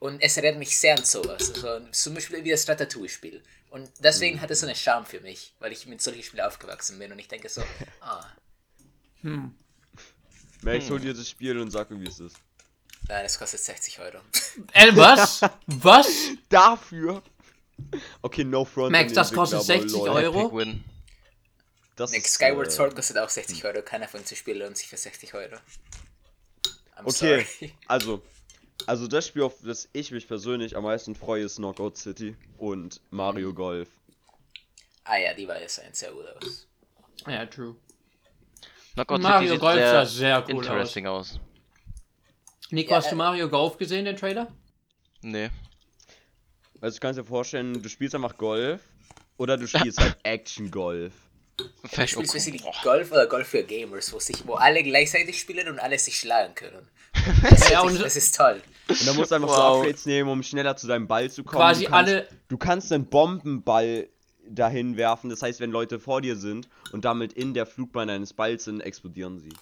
Und 0.00 0.20
es 0.22 0.36
erinnert 0.36 0.58
mich 0.58 0.78
sehr 0.78 0.96
an 0.98 1.04
sowas. 1.04 1.50
Also, 1.54 1.80
zum 1.92 2.14
Beispiel 2.14 2.44
wie 2.44 2.50
das 2.50 2.68
Ratatouille-Spiel. 2.68 3.42
Und 3.70 3.90
deswegen 4.00 4.40
hat 4.40 4.50
es 4.50 4.60
so 4.60 4.66
einen 4.66 4.76
Charme 4.76 5.06
für 5.06 5.20
mich, 5.20 5.54
weil 5.60 5.72
ich 5.72 5.86
mit 5.86 6.00
solchen 6.02 6.22
Spielen 6.22 6.44
aufgewachsen 6.46 6.98
bin. 6.98 7.10
Und 7.10 7.18
ich 7.18 7.28
denke 7.28 7.48
so, 7.48 7.62
ah, 8.02 8.24
Hm. 9.22 9.54
Max, 10.62 10.84
Hm. 10.84 10.90
hol 10.90 11.00
dir 11.00 11.14
das 11.14 11.28
Spiel 11.28 11.58
und 11.58 11.70
sag 11.70 11.90
mir, 11.90 12.00
wie 12.00 12.08
es 12.08 12.20
ist. 12.20 12.36
nein, 13.08 13.24
es 13.24 13.38
kostet 13.38 13.60
60 13.60 14.00
Euro. 14.00 14.18
Äh, 14.72 14.94
was? 14.96 15.40
was? 15.66 16.08
Dafür? 16.48 17.22
Okay, 18.22 18.44
no 18.44 18.64
front. 18.64 18.90
Max, 18.92 19.12
das 19.12 19.32
kostet 19.32 19.60
Entwickler, 19.68 20.10
aber 20.10 20.20
60 20.20 20.32
lol. 20.32 20.42
Euro? 20.50 20.72
Das 21.96 22.10
Nick, 22.12 22.24
ist, 22.26 22.34
Skyward 22.34 22.68
äh, 22.68 22.70
Sword 22.70 22.94
kostet 22.94 23.18
auch 23.18 23.28
60 23.28 23.64
Euro. 23.64 23.82
Keiner 23.82 24.08
von 24.08 24.22
den 24.22 24.36
Spielen 24.36 24.58
lohnt 24.60 24.76
sich 24.76 24.88
für 24.88 24.96
60 24.96 25.34
Euro. 25.34 25.56
I'm 26.96 27.04
Okay, 27.04 27.44
sorry. 27.60 27.74
also, 27.86 28.22
also 28.86 29.06
das 29.06 29.26
Spiel, 29.28 29.42
auf 29.42 29.54
das 29.62 29.88
ich 29.92 30.10
mich 30.10 30.26
persönlich 30.28 30.76
am 30.76 30.82
meisten 30.84 31.14
freue, 31.14 31.44
ist 31.44 31.56
Knockout 31.56 31.96
City 31.96 32.36
und 32.56 33.00
Mario 33.10 33.52
Golf. 33.54 33.88
Ah 35.04 35.16
ja, 35.16 35.34
die 35.34 35.46
war 35.48 35.60
jetzt 35.60 35.80
ein 35.80 35.94
sehr 35.94 36.12
gut 36.12 36.26
aus. 36.26 36.66
Ja, 37.26 37.46
true. 37.46 37.74
Knockout 39.06 39.22
Mario 39.22 39.40
City 39.40 39.50
sieht 39.52 39.60
Golf 39.60 39.74
sehr, 39.76 39.90
sah 39.92 40.04
sehr 40.06 40.44
cool 40.44 40.50
interesting 40.50 41.06
aus. 41.06 41.40
Nico, 42.70 42.90
Ja, 42.90 42.96
hast 42.98 43.10
du 43.10 43.14
äh, 43.14 43.18
Mario 43.18 43.48
Golf 43.48 43.76
gesehen, 43.78 44.04
den 44.04 44.16
Trailer? 44.16 44.48
Nee. 45.22 45.50
Also 46.80 46.96
du 46.96 47.00
kannst 47.00 47.18
dir 47.18 47.24
vorstellen, 47.24 47.82
du 47.82 47.88
spielst 47.88 48.14
einfach 48.14 48.36
Golf 48.36 48.80
oder 49.36 49.56
du 49.56 49.66
spielst 49.66 49.98
halt 50.00 50.16
Action 50.22 50.70
Golf. 50.70 51.12
Vielleicht 51.84 52.14
Du 52.14 52.18
spielst 52.24 52.34
basically. 52.34 52.62
Golf 52.84 53.10
oder 53.10 53.26
Golf 53.26 53.48
für 53.48 53.64
Gamers, 53.64 54.12
wo, 54.12 54.20
sich, 54.20 54.46
wo 54.46 54.54
alle 54.54 54.82
gleichzeitig 54.82 55.40
spielen 55.40 55.68
und 55.68 55.80
alle 55.80 55.98
sich 55.98 56.18
schlagen 56.18 56.54
können. 56.54 56.86
Das, 57.42 57.68
Ja, 57.70 57.80
und- 57.80 58.00
das 58.00 58.14
ist 58.16 58.36
toll. 58.36 58.62
Und 58.88 59.06
dann 59.06 59.16
musst 59.16 59.30
du 59.32 59.34
einfach 59.34 59.48
so 59.48 59.54
Wow. 59.56 59.76
Upgrades 59.78 60.06
nehmen, 60.06 60.30
um 60.30 60.42
schneller 60.42 60.76
zu 60.76 60.86
deinem 60.86 61.08
Ball 61.08 61.28
zu 61.30 61.42
kommen. 61.42 61.58
Quasi 61.60 61.84
du 61.84 61.90
kannst, 61.90 62.12
alle- 62.12 62.28
Du 62.48 62.56
kannst 62.58 62.92
einen 62.92 63.06
Bombenball 63.06 64.08
dahin 64.50 64.96
werfen, 64.96 65.30
das 65.30 65.42
heißt, 65.42 65.60
wenn 65.60 65.70
Leute 65.70 66.00
vor 66.00 66.20
dir 66.20 66.36
sind 66.36 66.68
und 66.92 67.04
damit 67.04 67.32
in 67.32 67.54
der 67.54 67.66
Flugbahn 67.66 68.10
eines 68.10 68.32
Balls 68.32 68.64
sind, 68.64 68.80
explodieren 68.80 69.38
sie. 69.38 69.52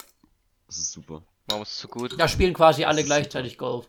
Das 0.67 0.79
ist 0.79 0.93
super. 0.93 1.23
Warum 1.49 1.63
ist 1.63 1.73
es 1.73 1.81
so 1.81 1.89
gut? 1.89 2.19
Da 2.19 2.29
spielen 2.29 2.55
quasi 2.55 2.85
alle 2.85 3.05
gleichzeitig 3.05 3.57
Golf. 3.59 3.89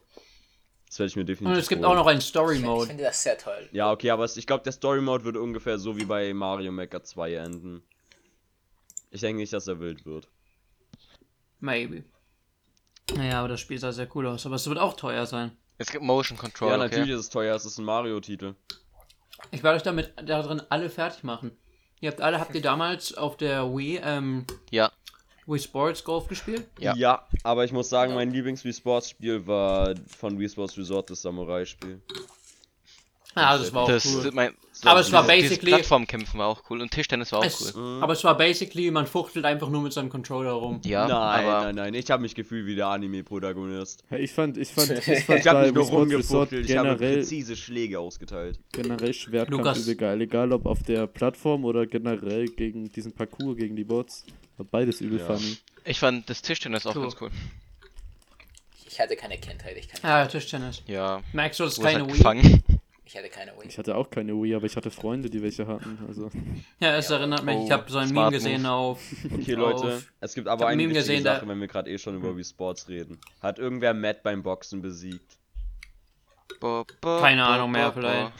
Das 0.87 0.99
werde 0.99 1.09
ich 1.09 1.15
mir 1.15 1.25
definitiv 1.25 1.53
Und 1.53 1.59
es 1.59 1.67
gibt 1.67 1.81
holen. 1.81 1.91
auch 1.91 1.95
noch 1.95 2.07
einen 2.07 2.21
Story 2.21 2.55
finde 2.55 2.67
ich 2.67 2.73
Mode. 2.73 2.87
finde 2.87 3.03
das 3.03 3.21
sehr 3.23 3.37
toll. 3.37 3.67
Ja, 3.71 3.91
okay, 3.91 4.09
aber 4.11 4.23
es, 4.23 4.37
ich 4.37 4.47
glaube, 4.47 4.63
der 4.63 4.71
Story 4.71 5.01
Mode 5.01 5.25
wird 5.25 5.37
ungefähr 5.37 5.77
so 5.79 5.97
wie 5.97 6.05
bei 6.05 6.33
Mario 6.33 6.71
Maker 6.71 7.03
2 7.03 7.33
enden. 7.33 7.83
Ich 9.11 9.21
denke 9.21 9.41
nicht, 9.41 9.51
dass 9.53 9.67
er 9.67 9.79
wild 9.79 10.05
wird. 10.05 10.29
Maybe. 11.59 12.03
Naja, 13.15 13.39
aber 13.39 13.47
das 13.49 13.59
Spiel 13.59 13.79
sah 13.79 13.91
sehr 13.91 14.07
cool 14.15 14.27
aus. 14.27 14.45
Aber 14.45 14.55
es 14.55 14.67
wird 14.67 14.77
auch 14.77 14.95
teuer 14.95 15.25
sein. 15.25 15.51
Es 15.77 15.91
gibt 15.91 16.03
Motion 16.03 16.37
Control, 16.37 16.69
ja, 16.69 16.75
okay? 16.75 16.83
natürlich 16.85 17.11
ist 17.11 17.19
es 17.19 17.29
teuer, 17.29 17.55
es 17.55 17.65
ist 17.65 17.77
ein 17.77 17.85
Mario-Titel. 17.85 18.55
Ich 19.51 19.63
werde 19.63 19.77
euch 19.77 19.83
damit 19.83 20.13
darin 20.23 20.61
alle 20.69 20.89
fertig 20.89 21.23
machen. 21.23 21.51
Ihr 21.99 22.11
habt 22.11 22.21
alle, 22.21 22.39
habt 22.39 22.53
ihr 22.53 22.61
damals 22.61 23.13
auf 23.15 23.37
der 23.37 23.65
Wii, 23.75 23.99
ähm, 24.03 24.45
Ja. 24.71 24.91
Wii 25.47 25.59
Sports 25.59 26.03
Golf 26.03 26.27
gespielt? 26.27 26.67
Ja. 26.79 27.25
aber 27.43 27.63
ich 27.63 27.71
muss 27.71 27.89
sagen, 27.89 28.13
mein 28.13 28.31
Lieblings-Wii 28.31 28.73
Sports-Spiel 28.73 29.47
war 29.47 29.95
von 30.07 30.37
Wii 30.37 30.49
Sports 30.49 30.77
Resort 30.77 31.09
das 31.09 31.21
Samurai-Spiel. 31.21 32.01
Ja, 33.37 33.57
das 33.57 33.73
war 33.73 33.83
auch 33.83 33.87
Das 33.87 34.05
cool. 34.05 34.29
mein, 34.33 34.51
Aber 34.83 34.99
es 34.99 35.11
war 35.11 35.25
basically- 35.25 35.71
Plattformkämpfen 35.71 36.39
war 36.39 36.47
auch 36.47 36.63
cool 36.69 36.81
und 36.81 36.91
Tischtennis 36.91 37.31
war 37.31 37.39
auch 37.39 37.45
Es, 37.45 37.73
cool. 37.75 37.99
Aber 38.01 38.13
es 38.13 38.23
war 38.23 38.35
basically, 38.37 38.91
man 38.91 39.07
fuchtelt 39.07 39.45
einfach 39.45 39.69
nur 39.69 39.81
mit 39.81 39.93
seinem 39.93 40.09
Controller 40.09 40.51
rum. 40.51 40.81
Ja, 40.83 41.07
nein, 41.07 41.45
aber 41.45 41.63
nein, 41.65 41.75
nein, 41.75 41.93
ich 41.93 42.09
habe 42.11 42.21
mich 42.21 42.35
gefühlt 42.35 42.65
wie 42.65 42.75
der 42.75 42.87
Anime-Protagonist. 42.87 44.03
Ich 44.11 44.31
fand, 44.31 44.57
ich 44.57 44.69
fand, 44.69 44.89
ich 45.07 45.23
fand 45.23 45.39
Ich 45.39 45.47
habe 45.47 45.65
mich 45.65 45.73
nur 45.73 45.85
rumgefuchtelt, 45.85 46.69
ich 46.69 46.77
habe 46.77 46.95
präzise 46.95 47.55
Schläge 47.55 47.99
ausgeteilt. 47.99 48.59
generell 48.71 49.13
Schwertkampf 49.13 49.57
Lukas. 49.59 49.79
übel 49.83 49.95
geil. 49.95 50.21
Egal 50.21 50.51
ob 50.51 50.65
auf 50.65 50.83
der 50.83 51.07
Plattform 51.07 51.65
oder 51.65 51.85
generell 51.85 52.45
gegen 52.47 52.91
diesen 52.91 53.11
Parcours, 53.13 53.57
gegen 53.57 53.75
die 53.75 53.83
Bots. 53.83 54.25
War 54.57 54.65
beides 54.69 55.01
übel 55.01 55.19
Ja. 55.19 55.25
funny. 55.25 55.57
ich 55.85 55.99
fand 55.99 56.29
das 56.29 56.41
Tischtennis 56.41 56.85
auch 56.85 56.95
Cool. 56.95 57.03
ganz 57.03 57.15
cool. 57.21 57.29
Ich 58.89 58.99
hatte 58.99 59.15
keine 59.15 59.37
Kindheit, 59.37 59.77
ich, 59.77 59.87
kann, 59.89 59.99
Ja, 60.03 60.25
Tischtennis. 60.25 60.81
Ja. 60.87 61.21
Merkst 61.33 61.59
du, 61.59 61.65
das 61.65 61.77
ist 61.77 61.83
keine 61.83 61.99
halt 62.07 62.13
Wii? 62.15 62.61
Ich 63.07 63.17
hatte 63.17 63.29
keine 63.29 63.51
Wii. 63.53 63.67
Ich 63.67 63.77
hatte 63.77 63.95
auch 63.95 64.09
keine 64.09 64.33
Wii, 64.33 64.55
aber 64.55 64.65
ich 64.65 64.75
hatte 64.75 64.91
Freunde, 64.91 65.29
die 65.29 65.41
welche 65.41 65.65
hatten. 65.65 65.97
Also, 66.07 66.29
Ja, 66.79 66.95
es 66.97 67.09
erinnert 67.09 67.43
mich, 67.43 67.55
ich 67.55 67.69
Oh, 67.69 67.71
habe 67.71 67.89
so 67.91 67.97
ein 67.97 68.07
smart 68.09 68.31
Meme 68.31 68.37
gesehen 68.43 68.65
auf. 68.65 69.01
Okay, 69.33 69.55
auf- 69.55 69.59
Leute, 69.81 70.03
es 70.19 70.33
gibt 70.35 70.47
Ich 70.47 70.51
aber 70.51 70.67
ein 70.67 70.73
eine 70.73 70.81
Meme 70.83 70.89
wichtige 70.95 71.13
gesehen, 71.15 71.23
da- 71.23 71.35
Sache, 71.35 71.47
wenn 71.47 71.59
wir 71.59 71.67
gerade 71.67 71.89
eh 71.89 71.97
schon 71.97 72.15
über 72.17 72.35
Wii 72.35 72.43
Sports 72.43 72.87
reden. 72.89 73.19
Hat 73.41 73.59
irgendwer 73.59 73.93
Matt 73.93 74.23
beim 74.23 74.43
Boxen 74.43 74.81
besiegt? 74.81 75.37
Bo, 76.59 76.85
bo, 77.01 77.19
Keine 77.19 77.43
bo, 77.43 77.47
Ahnung 77.49 77.71
mehr, 77.71 77.91
bo, 77.91 77.99
vielleicht. 78.01 78.33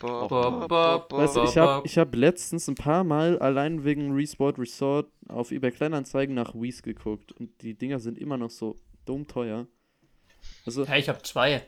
Bo, 0.00 0.28
Bo, 0.28 0.28
bo, 0.28 0.68
bo, 0.68 0.98
bo, 1.08 1.16
weißt 1.16 1.36
du, 1.36 1.42
ich 1.44 1.56
habe 1.56 1.86
ich 1.86 1.96
hab 1.96 2.14
letztens 2.14 2.66
ein 2.68 2.74
paar 2.74 3.04
Mal 3.04 3.38
allein 3.38 3.84
wegen 3.84 4.12
Resport 4.14 4.58
Resort 4.58 5.08
auf 5.28 5.52
eBay 5.52 5.70
Kleinanzeigen 5.70 6.34
nach 6.34 6.54
Wii's 6.54 6.82
geguckt. 6.82 7.32
Und 7.32 7.62
die 7.62 7.74
Dinger 7.74 7.98
sind 8.00 8.18
immer 8.18 8.36
noch 8.36 8.50
so 8.50 8.76
dumm 9.04 9.26
teuer. 9.28 9.66
Also, 10.64 10.84
Ja, 10.84 10.96
ich 10.96 11.08
habe 11.08 11.22
zwei. 11.22 11.62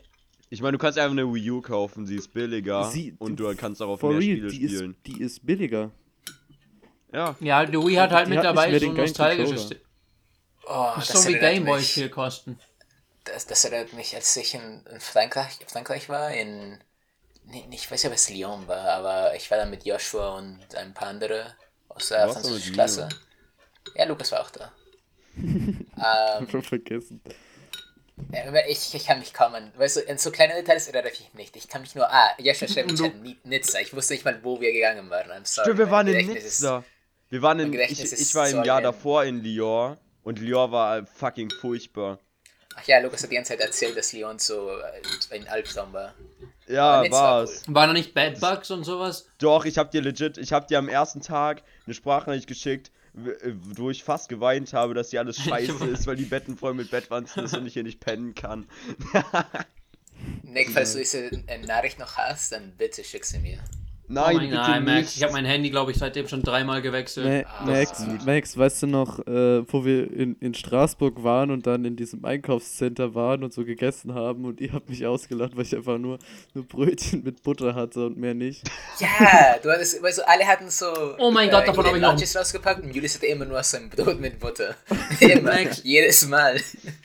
Ich 0.51 0.63
meine, 0.63 0.73
du 0.73 0.79
kannst 0.79 0.99
einfach 0.99 1.13
eine 1.13 1.33
Wii 1.33 1.51
U 1.51 1.61
kaufen, 1.61 2.07
sie 2.07 2.17
ist 2.17 2.33
billiger 2.33 2.91
Sie- 2.91 3.15
und 3.19 3.39
du 3.39 3.55
kannst 3.55 3.81
darauf 3.81 4.03
mehr 4.03 4.13
real, 4.13 4.23
Spiele 4.23 4.49
die 4.49 4.63
ist, 4.63 4.73
spielen. 4.75 4.97
die 5.07 5.21
ist 5.21 5.47
billiger. 5.47 5.91
Ja, 7.13 7.37
Ja, 7.41 7.65
die 7.65 7.79
Wii 7.79 7.97
hat 7.97 8.11
halt 8.11 8.29
Die 8.29 8.39
hat 8.39 8.55
nicht 8.57 8.71
mittlerweile 8.71 8.71
mehr 8.73 8.81
so 8.81 8.87
den 8.87 8.95
ein 8.95 8.97
nostalgisches. 9.03 9.71
Oh, 10.67 10.93
Das 10.97 11.11
ist 11.11 11.23
so 11.23 11.29
wie 11.29 11.39
Gameboys 11.39 11.91
viel 11.91 12.09
kosten. 12.11 12.59
Das, 13.25 13.47
das 13.47 13.65
erinnert 13.65 13.93
mich, 13.93 14.15
als 14.15 14.35
ich 14.37 14.55
in, 14.55 14.85
in 14.91 15.01
Frankreich, 15.01 15.59
Frankreich 15.67 16.09
war, 16.09 16.33
in. 16.33 16.79
Nee, 17.45 17.67
ich 17.71 17.91
weiß 17.91 18.05
ob 18.07 18.13
es 18.13 18.29
Lyon 18.29 18.69
war, 18.69 18.85
aber 18.91 19.35
ich 19.35 19.51
war 19.51 19.57
da 19.59 19.65
mit 19.65 19.87
Joshua 19.87 20.37
und 20.37 20.75
ein 20.75 20.93
paar 20.93 21.09
andere 21.09 21.55
aus 21.89 22.09
der 22.09 22.27
mit 22.27 22.35
französischen? 22.35 22.75
Klasse. 22.75 23.09
Ja, 23.95 24.05
Lukas 24.05 24.33
war 24.33 24.43
auch 24.43 24.51
da. 24.51 24.73
ähm, 25.37 26.49
Schon 26.51 26.63
vergessen. 26.63 27.23
Äh, 28.33 28.71
ich, 28.71 28.95
ich 28.95 29.07
kann 29.07 29.19
mich 29.19 29.33
kaum 29.33 29.55
an. 29.55 29.73
Weißt 29.77 29.97
du, 29.97 30.01
in 30.01 30.19
so 30.19 30.31
kleine 30.31 30.55
Details 30.55 30.89
erinnere 30.89 31.13
ich 31.13 31.21
mich 31.21 31.35
nicht. 31.35 31.57
Ich 31.57 31.69
kann 31.69 31.83
mich 31.83 31.95
nur. 31.95 32.11
Ah, 32.13 32.31
mich 32.39 32.79
an 32.79 33.23
Ni- 33.23 33.39
Nizza. 33.45 33.81
Ich 33.81 33.95
wusste 33.95 34.15
nicht 34.15 34.25
mal, 34.25 34.39
wo 34.43 34.61
wir 34.61 34.73
gegangen 34.73 35.09
waren. 35.11 35.31
I'm 35.31 35.47
sorry. 35.47 35.67
stimmt, 35.67 35.79
wir 35.79 35.91
waren 35.91 36.07
in 36.07 36.27
Nizza. 36.27 36.85
Wir 37.31 37.43
waren 37.43 37.61
in, 37.61 37.73
ich, 37.75 38.01
ich 38.13 38.35
war 38.35 38.49
im 38.49 38.65
Jahr 38.65 38.81
davor 38.81 39.25
in 39.25 39.43
Lyon 39.43 39.99
und 40.23 40.39
Lyon 40.39 40.73
war 40.73 41.07
fucking 41.07 41.51
furchtbar. 41.51 42.19
Ach 42.75 42.85
ja, 42.87 43.01
Lukas 43.01 43.23
hat 43.23 43.31
die 43.31 43.35
ganze 43.35 43.53
Zeit 43.53 43.61
erzählt, 43.61 43.97
dass 43.97 44.13
Lyon 44.13 44.39
so 44.39 44.71
äh, 44.71 45.35
ein 45.35 45.49
Albtraum 45.49 45.93
war. 45.93 46.15
Ja, 46.69 46.93
Aber 46.93 47.03
Nizza 47.03 47.17
war 47.17 47.39
war's. 47.41 47.63
War 47.67 47.87
da 47.87 47.93
nicht 47.93 48.15
Bad 48.15 48.41
Bugs 48.41 48.71
und 48.71 48.85
sowas? 48.85 49.27
Doch, 49.39 49.65
ich 49.65 49.79
hab 49.79 49.91
dir 49.91 50.01
legit, 50.01 50.39
ich 50.39 50.53
hab 50.53 50.69
dir 50.69 50.79
am 50.79 50.89
ersten 50.89 51.21
Tag 51.21 51.63
eine 51.87 51.95
Sprachnachricht 51.95 52.47
geschickt, 52.47 52.91
wo 53.77 53.91
ich 53.91 54.05
fast 54.05 54.29
geweint 54.29 54.73
habe, 54.73 54.95
dass 54.95 55.11
hier 55.11 55.21
alles 55.21 55.39
scheiße 55.43 55.85
ist, 55.87 56.07
weil 56.07 56.17
die 56.17 56.25
Betten 56.25 56.57
voll 56.57 56.75
mit 56.75 56.91
Bettwanzen 56.91 57.47
sind 57.47 57.61
und 57.61 57.67
ich 57.67 57.75
hier 57.75 57.83
nicht 57.83 58.01
pennen 58.01 58.35
kann. 58.35 58.67
Nick, 60.43 60.71
falls 60.71 60.93
du 60.93 60.99
diese 61.01 61.27
äh, 61.47 61.59
Nachricht 61.67 61.99
noch 61.99 62.17
hast, 62.17 62.53
dann 62.53 62.73
bitte 62.77 63.05
schick 63.05 63.25
sie 63.25 63.39
mir. 63.39 63.59
Nein, 64.11 64.25
oh 64.37 64.39
mein, 64.39 64.49
bitte 64.51 64.55
nein, 64.63 64.85
Max, 64.85 64.97
nicht. 65.01 65.17
ich 65.19 65.23
habe 65.23 65.33
mein 65.35 65.45
Handy, 65.45 65.69
glaube 65.71 65.91
ich, 65.91 65.99
seitdem 65.99 66.27
schon 66.29 66.43
dreimal 66.43 66.81
gewechselt. 66.81 67.47
Ma 67.47 67.51
Ah, 67.59 67.65
Max. 67.67 68.07
Max, 68.25 68.57
weißt 68.57 68.83
du 68.85 68.87
noch, 68.87 69.19
äh, 69.27 69.63
wo 69.71 69.85
wir 69.85 70.11
in, 70.11 70.35
in 70.41 70.55
Straßburg 70.55 71.23
waren 71.23 71.51
und 71.51 71.67
dann 71.67 71.85
in 71.85 71.95
diesem 71.97 72.25
Einkaufscenter 72.25 73.15
waren 73.15 73.45
und 73.45 73.53
so 73.53 73.65
gegessen 73.67 74.15
haben 74.15 74.47
und 74.47 74.61
ihr 74.63 74.73
habt 74.73 74.89
mich 74.89 75.07
ausgelacht, 75.07 75.57
weil 75.57 75.65
ich 75.65 75.77
einfach 75.77 75.99
nur, 75.99 76.19
nur 76.55 76.65
Brötchen 76.65 77.23
mit 77.23 77.43
Butter 77.43 77.75
hatte 77.75 78.07
und 78.07 78.17
mehr 78.17 78.33
nicht. 78.35 78.63
Ja, 78.99 79.57
du 79.63 79.71
hattest, 79.71 80.03
weißt 80.03 80.19
du, 80.19 80.29
alle 80.29 80.47
hatten 80.47 80.71
so. 80.71 80.87
Oh 81.19 81.31
mein 81.31 81.51
Gott, 81.51 81.69
davon 81.69 81.85
ihre 81.85 81.89
hab 81.91 81.97
ich 81.97 82.03
noch- 82.03 82.09
Lunches 82.13 82.35
rausgepackt 82.37 82.83
und 82.83 82.95
Julius 82.95 83.17
hatte 83.17 83.27
immer 83.27 83.45
nur 83.45 83.63
so 83.63 83.77
ein 83.77 83.91
Brot 83.91 84.19
mit 84.21 84.39
Butter. 84.41 84.75
Max. 85.43 85.83
jedes 85.85 86.27
Mal. 86.27 86.57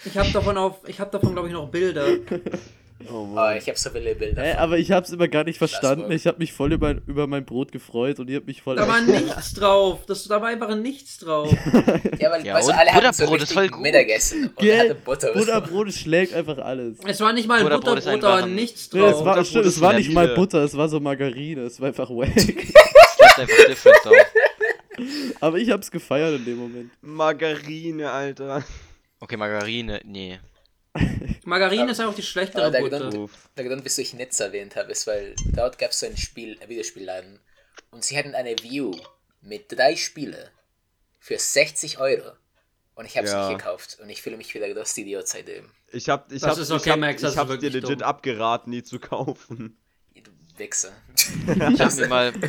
Ich 0.06 0.18
habe 0.18 0.32
davon 0.32 0.58
auf, 0.58 0.78
ich 0.88 1.00
habe 1.00 1.12
davon, 1.12 1.34
glaube 1.34 1.50
ich, 1.50 1.54
noch 1.54 1.68
Bilder. 1.70 2.06
Oh 3.12 3.28
Oh, 3.36 3.50
ich 3.58 3.68
habe 3.68 3.78
so 3.78 3.90
viele 3.90 4.16
Bilder. 4.16 4.44
Von- 4.44 4.58
aber 4.58 4.78
ich 4.78 4.92
hab's 4.92 5.10
immer 5.12 5.28
gar 5.28 5.44
nicht 5.44 5.58
verstanden. 5.58 6.02
Straßburg. 6.02 6.16
Ich 6.16 6.28
hab 6.28 6.40
mich 6.40 6.54
voll 6.54 6.74
über, 6.74 6.96
über 7.08 7.28
mein 7.28 7.46
Brot 7.46 7.72
gefreut 7.72 8.20
und 8.20 8.30
ihr 8.30 8.38
habt 8.38 8.48
mich 8.48 8.62
voll. 8.62 8.76
Da 8.76 8.88
war 8.88 9.02
nichts 9.02 9.54
drauf. 9.54 10.06
Das, 10.06 10.24
da 10.26 10.42
war 10.42 10.50
einfach 10.50 10.76
nichts 10.76 11.18
drauf. 11.20 11.52
ja, 12.20 12.32
weil 12.32 12.46
Ja, 12.46 12.56
weißt 12.56 12.70
alle 12.72 12.92
hatten 12.92 13.14
so 13.14 13.26
Butterbrot 13.26 13.36
ist 13.38 13.42
richtig 13.42 13.54
voll 13.54 13.68
gut. 13.70 13.82
Mittagessen 13.82 14.46
und 14.48 14.58
Gell? 14.58 14.80
hatte 14.80 14.96
Butter. 14.96 15.34
Butterbrot 15.34 15.94
schlägt 15.94 16.34
einfach 16.34 16.58
alles. 16.60 16.98
Es 17.06 17.20
war 17.22 17.34
nicht 17.34 17.48
mal 17.48 17.60
ein 17.60 17.64
Butterbrot 17.64 17.96
Butterbrot, 17.96 18.24
einfach 18.24 18.44
ein- 18.44 18.56
nichts 18.56 18.92
Nee, 18.94 19.00
es 19.02 19.12
drauf. 19.18 19.26
war, 19.26 19.46
stimmt, 19.46 19.66
es 19.66 19.82
war 19.82 19.94
nicht 19.94 20.12
mal. 20.12 20.28
Butter, 20.36 20.64
es 20.64 20.76
war 20.78 20.88
so 20.90 21.00
Margarine, 21.00 21.62
es 21.62 21.80
war 21.80 21.88
einfach 21.88 22.10
wack. 22.10 22.36
Ist 22.38 23.40
einfach 23.40 23.66
different 23.68 23.98
though. 24.04 24.12
Aber 25.40 25.58
ich 25.58 25.70
hab's 25.72 25.90
gefeiert 25.90 26.36
in 26.36 26.46
dem 26.46 26.58
Moment. 26.58 26.92
Margarine, 27.02 28.12
Alter. 28.12 28.64
Okay, 29.20 29.38
Margarine, 29.38 30.00
nee. 30.06 30.38
Margarine 31.46 31.92
ist 31.92 32.00
auch 32.02 32.14
die 32.14 32.22
schlechtere 32.24 32.64
Aber 32.64 32.72
der 32.72 32.82
Butter. 32.82 33.20
Uff. 33.20 33.50
Der 33.58 33.66
Grund, 33.66 33.84
wieso 33.84 34.02
ich 34.02 34.14
Netz 34.14 34.40
erwähnt 34.40 34.76
habe, 34.76 34.92
ist, 34.92 35.08
weil 35.08 35.36
dort 35.54 35.78
gab 35.80 35.92
es 35.92 36.00
so 36.00 36.06
ein 36.06 36.18
Spiel, 36.18 36.58
ein 36.62 36.70
Videospielladen. 36.70 37.40
Und 37.92 38.04
sie 38.04 38.18
hatten 38.18 38.36
eine 38.36 38.56
View 38.62 38.92
mit 39.42 39.66
drei 39.72 39.96
Spiele 39.96 40.52
für 41.20 41.38
60 41.38 42.00
Euro. 42.00 42.32
Und 42.96 43.06
ich 43.06 43.18
habe 43.18 43.26
es 43.26 43.34
Ja. 43.34 43.50
nicht 43.50 43.58
gekauft. 43.58 43.98
Und 44.02 44.10
ich 44.10 44.22
fühle 44.22 44.38
mich 44.38 44.54
wieder 44.54 44.72
das 44.74 44.96
Idiot 44.98 45.28
seitdem. 45.28 45.70
Ich 45.92 46.10
hab, 46.10 46.32
ich 46.32 46.42
Das 46.42 46.52
hab, 46.52 46.58
ist 46.60 46.70
ich 46.70 46.76
okay, 46.76 46.92
hab, 46.92 47.00
Max, 47.00 47.24
ich 47.24 47.28
hab's 47.38 47.48
dir 47.48 47.50
wirklich 47.50 47.74
legit 47.74 48.02
dumm. 48.02 48.08
abgeraten, 48.08 48.72
die 48.72 48.84
zu 48.84 49.00
kaufen. 49.00 49.78
Du 50.16 50.32
Wichser. 50.58 50.92
Ich 51.16 51.82
hab 51.82 51.96
mir 51.96 52.08
mal. 52.08 52.34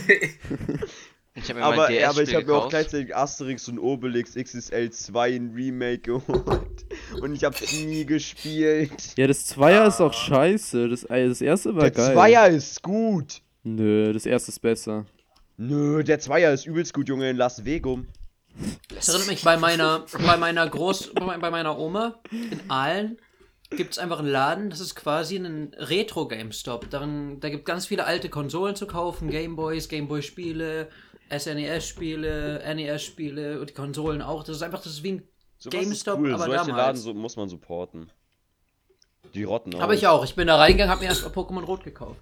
Ich 1.36 1.48
hab 1.48 1.56
mir 1.56 1.64
Aber, 1.64 1.90
ja, 1.90 2.10
aber 2.10 2.22
ich 2.22 2.32
habe 2.34 2.46
mir 2.46 2.54
auch 2.54 2.68
gleichzeitig 2.68 3.14
Asterix 3.14 3.68
und 3.68 3.78
Obelix 3.80 4.34
XSL 4.34 4.90
2 4.90 5.30
in 5.30 5.52
Remake 5.52 5.98
geholt. 6.02 6.86
Und 7.20 7.34
ich 7.34 7.42
hab's 7.42 7.72
nie 7.72 8.06
gespielt. 8.06 9.16
Ja, 9.16 9.26
das 9.26 9.46
Zweier 9.46 9.86
ist 9.88 10.00
auch 10.00 10.12
scheiße. 10.12 10.88
Das, 10.88 11.04
äh, 11.04 11.28
das 11.28 11.40
erste 11.40 11.74
war 11.74 11.82
Der 11.82 11.90
geil. 11.90 12.12
Zweier 12.12 12.48
ist 12.48 12.82
gut. 12.82 13.42
Nö, 13.64 14.12
das 14.12 14.26
erste 14.26 14.52
ist 14.52 14.60
besser. 14.60 15.06
Nö, 15.56 16.04
der 16.04 16.20
Zweier 16.20 16.52
ist 16.52 16.66
übelst 16.66 16.94
gut, 16.94 17.08
Junge, 17.08 17.30
in 17.30 17.36
Las 17.36 17.64
Vegum. 17.64 18.06
Das 18.94 19.08
erinnert 19.08 19.28
mich 19.28 19.42
bei 19.42 19.56
meiner, 19.56 20.04
bei 20.24 20.36
meiner 20.36 20.68
Groß, 20.68 21.14
bei 21.14 21.50
meiner 21.50 21.76
Oma 21.78 22.20
in 22.30 22.60
Aalen 22.68 23.18
gibt 23.70 23.92
es 23.92 23.98
einfach 23.98 24.20
einen 24.20 24.28
Laden, 24.28 24.70
das 24.70 24.80
ist 24.80 24.94
quasi 24.94 25.36
ein 25.36 25.74
Retro-GameStop. 25.76 26.90
Darin, 26.90 27.40
da 27.40 27.48
gibt 27.48 27.64
ganz 27.64 27.86
viele 27.86 28.04
alte 28.04 28.28
Konsolen 28.28 28.76
zu 28.76 28.86
kaufen, 28.86 29.30
Gameboys, 29.30 29.88
Gameboy-Spiele, 29.88 30.88
SNES-Spiele, 31.30 32.62
NES-Spiele 32.74 33.60
und 33.60 33.70
die 33.70 33.74
Konsolen 33.74 34.22
auch. 34.22 34.44
Das 34.44 34.56
ist 34.56 34.62
einfach, 34.62 34.82
das 34.82 34.92
ist 34.94 35.02
wie 35.02 35.12
ein 35.12 35.28
ist 35.58 35.70
GameStop, 35.70 36.18
cool. 36.20 36.34
aber 36.34 36.44
Solche 36.44 36.66
damals. 36.66 36.76
Laden 36.76 37.00
so, 37.00 37.14
muss 37.14 37.36
man 37.36 37.48
supporten. 37.48 38.10
Die 39.32 39.44
rotten 39.44 39.74
auch. 39.74 39.80
Aber 39.80 39.94
ich 39.94 40.06
auch. 40.06 40.24
Ich 40.24 40.34
bin 40.34 40.46
da 40.46 40.56
reingegangen, 40.56 40.90
habe 40.90 41.02
mir 41.02 41.08
erst 41.08 41.24
Pokémon 41.26 41.64
Rot 41.64 41.84
gekauft. 41.84 42.20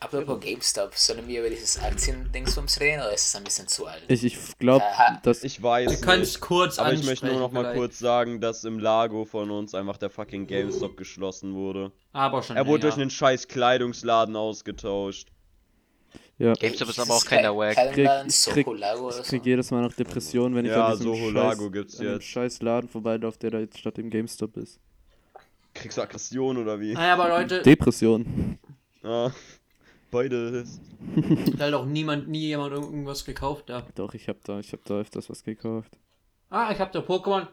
Apropos 0.00 0.38
GameStop, 0.38 0.94
sollen 0.94 1.26
wir 1.26 1.40
über 1.40 1.50
dieses 1.50 1.76
Aktien-Dingsbums 1.82 2.78
reden 2.78 3.00
oder 3.00 3.12
ist 3.14 3.26
es 3.26 3.34
ein 3.34 3.42
bisschen 3.42 3.66
zu 3.66 3.86
alt? 3.86 4.00
Ich, 4.06 4.22
ich 4.22 4.56
glaube, 4.58 4.84
dass. 5.24 5.42
Ich 5.42 5.60
weiß 5.60 5.90
Wir 5.90 6.00
können 6.00 6.22
es 6.22 6.38
kurz 6.38 6.78
Aber 6.78 6.92
ich 6.92 7.04
möchte 7.04 7.26
nur 7.26 7.40
noch 7.40 7.50
mal 7.50 7.62
vielleicht. 7.62 7.78
kurz 7.78 7.98
sagen, 7.98 8.40
dass 8.40 8.62
im 8.62 8.78
Lago 8.78 9.24
von 9.24 9.50
uns 9.50 9.74
einfach 9.74 9.96
der 9.96 10.10
fucking 10.10 10.46
GameStop 10.46 10.96
geschlossen 10.96 11.54
wurde. 11.54 11.90
Aber 12.12 12.44
schon. 12.44 12.56
Er 12.56 12.66
wurde 12.68 12.82
durch 12.82 12.94
länger. 12.94 13.02
einen 13.02 13.10
scheiß 13.10 13.48
Kleidungsladen 13.48 14.36
ausgetauscht. 14.36 15.32
Ja, 16.38 16.52
GameStop 16.52 16.88
ist 16.90 17.00
aber 17.00 17.14
auch 17.14 17.24
keiner 17.24 17.50
Ke- 17.50 17.56
Wack. 17.56 17.74
Kalendern, 17.74 18.26
Ich 18.28 18.44
krieg- 18.44 18.66
ich 18.68 19.22
krieg 19.28 19.44
jedes 19.46 19.70
Mal 19.72 19.82
noch 19.82 19.92
Depressionen, 19.92 20.54
wenn 20.54 20.66
ich 20.66 20.70
Ja, 20.70 20.86
an 20.86 20.92
diesem 20.98 21.12
Soho 21.14 21.24
scheiß, 21.32 21.34
Lago 21.34 21.70
gibt's 21.70 21.98
an 22.00 22.20
scheiß 22.20 22.62
Laden 22.62 22.88
vorbeilaufe, 22.88 23.38
der 23.40 23.50
da 23.50 23.58
jetzt 23.58 23.78
statt 23.78 23.96
dem 23.96 24.08
GameStop 24.08 24.56
ist. 24.56 24.78
Kriegst 25.74 25.98
du 25.98 26.02
Aggression 26.02 26.56
oder 26.58 26.78
wie? 26.80 26.92
Naja, 26.94 27.14
aber 27.14 27.28
Leute, 27.28 27.62
Depression. 27.62 28.58
Ah, 29.02 29.30
beides. 30.10 30.80
da 31.56 31.66
hat 31.66 31.74
auch 31.74 31.86
niemand, 31.86 32.28
nie 32.28 32.46
jemand 32.46 32.72
irgendwas 32.72 33.24
gekauft 33.24 33.68
da. 33.68 33.84
Doch, 33.96 34.14
ich 34.14 34.28
hab 34.28 34.42
da, 34.44 34.60
ich 34.60 34.72
hab 34.72 34.84
da 34.84 35.00
öfters 35.00 35.28
was 35.28 35.42
gekauft. 35.42 35.98
Ah, 36.50 36.70
ich 36.72 36.78
habe 36.80 36.90
da 36.92 37.00
Pokémon. 37.00 37.46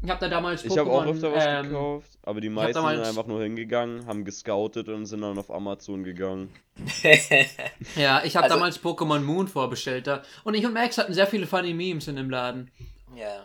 Ich 0.00 0.08
habe 0.10 0.20
da 0.20 0.28
damals 0.28 0.62
Pokémon. 0.64 0.70
Ich 0.72 0.78
habe 0.78 0.90
auch 0.92 1.06
öfter 1.06 1.32
was 1.32 1.44
ähm, 1.46 1.68
gekauft, 1.70 2.18
aber 2.22 2.40
die 2.40 2.48
meisten 2.50 2.80
sind 2.86 3.00
einfach 3.00 3.26
nur 3.26 3.42
hingegangen, 3.42 4.06
haben 4.06 4.24
gescoutet 4.24 4.88
und 4.88 5.06
sind 5.06 5.22
dann 5.22 5.36
auf 5.38 5.50
Amazon 5.50 6.04
gegangen. 6.04 6.54
Ja, 7.96 8.22
ich 8.24 8.36
habe 8.36 8.44
Also- 8.44 8.56
damals 8.56 8.80
Pokémon 8.80 9.18
Moon 9.20 9.48
vorbestellt 9.48 10.06
da. 10.06 10.22
Und 10.44 10.54
ich 10.54 10.64
und 10.64 10.72
Max 10.72 10.98
hatten 10.98 11.14
sehr 11.14 11.26
viele 11.26 11.46
funny 11.48 11.74
Memes 11.74 12.06
in 12.08 12.16
dem 12.16 12.30
Laden. 12.30 12.70
ja. 13.16 13.42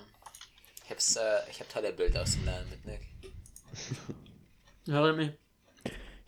Ich 0.86 0.92
hab's, 0.92 1.16
äh, 1.16 1.22
ich 1.50 1.60
hab 1.62 1.70
tolle 1.70 1.94
Bilder 1.94 2.22
aus 2.24 2.34
dem 2.34 2.46
Laden 2.46 2.70
mit 2.70 2.86
Nick. 2.86 3.02
Hört 4.86 5.16
mich. 5.18 5.32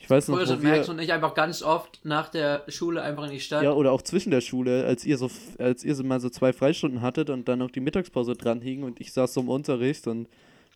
Ich 0.06 0.10
weiß 0.12 0.28
noch, 0.28 0.38
Max 0.38 0.62
wir, 0.62 0.90
und 0.90 1.00
ich 1.00 1.12
einfach 1.12 1.34
ganz 1.34 1.64
oft 1.64 2.00
nach 2.04 2.30
der 2.30 2.64
Schule 2.68 3.02
einfach 3.02 3.24
in 3.26 3.32
die 3.32 3.40
Stadt. 3.40 3.64
ja, 3.64 3.72
oder 3.72 3.92
auch 3.92 4.04
zwischen 4.04 4.30
der 4.30 4.42
Schule, 4.42 4.86
als 4.86 5.04
ihr 5.04 5.18
so, 5.18 5.32
als 5.58 5.84
ihr 5.84 5.96
so 5.96 6.04
mal 6.04 6.20
so 6.20 6.30
zwei 6.30 6.54
Freistunden 6.54 7.02
hattet 7.02 7.32
und 7.32 7.48
dann 7.48 7.58
noch 7.58 7.72
die 7.72 7.80
Mittagspause 7.80 8.36
dran 8.36 8.62
hing 8.62 8.84
und 8.84 9.02
ich 9.02 9.12
saß 9.14 9.34
so 9.34 9.42
im 9.42 9.50
Unterricht 9.50 10.06
und 10.06 10.28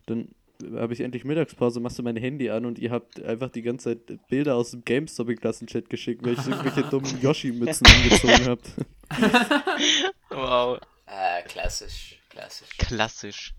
dann 0.07 0.29
habe 0.75 0.93
ich 0.93 1.01
endlich 1.01 1.25
Mittagspause, 1.25 1.79
machst 1.79 1.99
du 1.99 2.03
mein 2.03 2.15
Handy 2.15 2.49
an 2.49 2.65
und 2.65 2.79
ihr 2.79 2.89
habt 2.89 3.21
einfach 3.21 3.51
die 3.51 3.61
ganze 3.61 4.03
Zeit 4.03 4.27
Bilder 4.29 4.55
aus 4.55 4.71
dem 4.71 4.83
GameStop 4.83 5.29
im 5.29 5.37
Klassenchat 5.37 5.91
geschickt, 5.91 6.25
weil 6.25 6.33
ich 6.33 6.41
so 6.41 6.49
irgendwelche 6.49 6.89
dummen 6.89 7.21
Yoshi-Mützen 7.21 7.85
angezogen 7.85 8.47
habt. 8.47 8.71
Wow. 10.31 10.79
Ah, 11.05 11.41
klassisch, 11.47 12.19
klassisch. 12.29 12.69
Klassisch. 12.77 13.53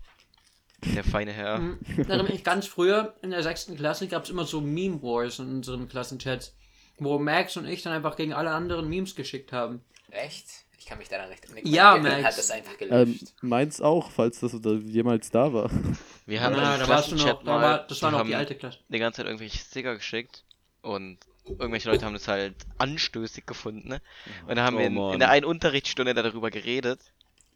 Der 0.95 1.03
feine 1.03 1.31
Herr. 1.31 1.59
Mhm. 1.59 1.77
Da 1.97 2.03
erinnere 2.13 2.31
mich 2.31 2.43
ganz 2.43 2.65
früher 2.67 3.13
in 3.21 3.31
der 3.31 3.43
sechsten 3.43 3.75
Klasse 3.75 4.07
gab 4.07 4.23
es 4.23 4.29
immer 4.29 4.45
so 4.45 4.61
Meme 4.61 5.01
Wars 5.03 5.39
in 5.39 5.47
unseren 5.57 5.87
Klassenchats, 5.87 6.53
wo 6.97 7.19
Max 7.19 7.55
und 7.57 7.67
ich 7.67 7.83
dann 7.83 7.93
einfach 7.93 8.15
gegen 8.15 8.33
alle 8.33 8.51
anderen 8.51 8.89
Memes 8.89 9.15
geschickt 9.15 9.53
haben. 9.53 9.81
Echt? 10.09 10.45
Ich 10.79 10.87
kann 10.87 10.97
mich 10.97 11.09
daran 11.09 11.29
nicht 11.29 11.53
Nick, 11.53 11.67
Ja, 11.67 11.95
Gehirn 11.97 12.11
Max. 12.13 12.25
hat 12.25 12.37
das 12.39 12.51
einfach 12.51 12.71
Ähm, 12.79 12.89
gelöscht. 12.89 13.33
meins 13.41 13.81
auch, 13.81 14.09
falls 14.09 14.39
das 14.39 14.59
da 14.59 14.71
jemals 14.71 15.29
da 15.29 15.53
war. 15.53 15.69
Wir 16.25 16.41
haben 16.41 16.55
im 16.55 16.61
da 16.61 16.87
warst 16.87 17.11
du 17.11 17.15
noch, 17.15 17.43
mal, 17.43 17.61
war, 17.61 17.87
das 17.87 18.01
war 18.01 18.09
die 18.11 18.17
noch 18.17 18.25
die 18.25 18.35
alte 18.35 18.55
Klasse. 18.55 18.79
die 18.89 18.97
ganze 18.99 19.17
Zeit 19.17 19.27
irgendwelche 19.27 19.59
Sticker 19.59 19.95
geschickt 19.95 20.43
und 20.81 21.19
irgendwelche 21.47 21.89
Leute 21.89 22.05
haben 22.05 22.13
das 22.13 22.27
halt 22.27 22.55
anstößig 22.79 23.45
gefunden, 23.45 23.87
ne? 23.89 24.01
Und 24.47 24.55
da 24.55 24.63
haben 24.63 24.75
Oh 24.75 24.79
wir 24.79 24.87
in, 24.87 24.97
in 25.13 25.19
der 25.19 25.29
einen 25.29 25.45
Unterrichtsstunde 25.45 26.13
darüber 26.15 26.49
geredet 26.49 26.99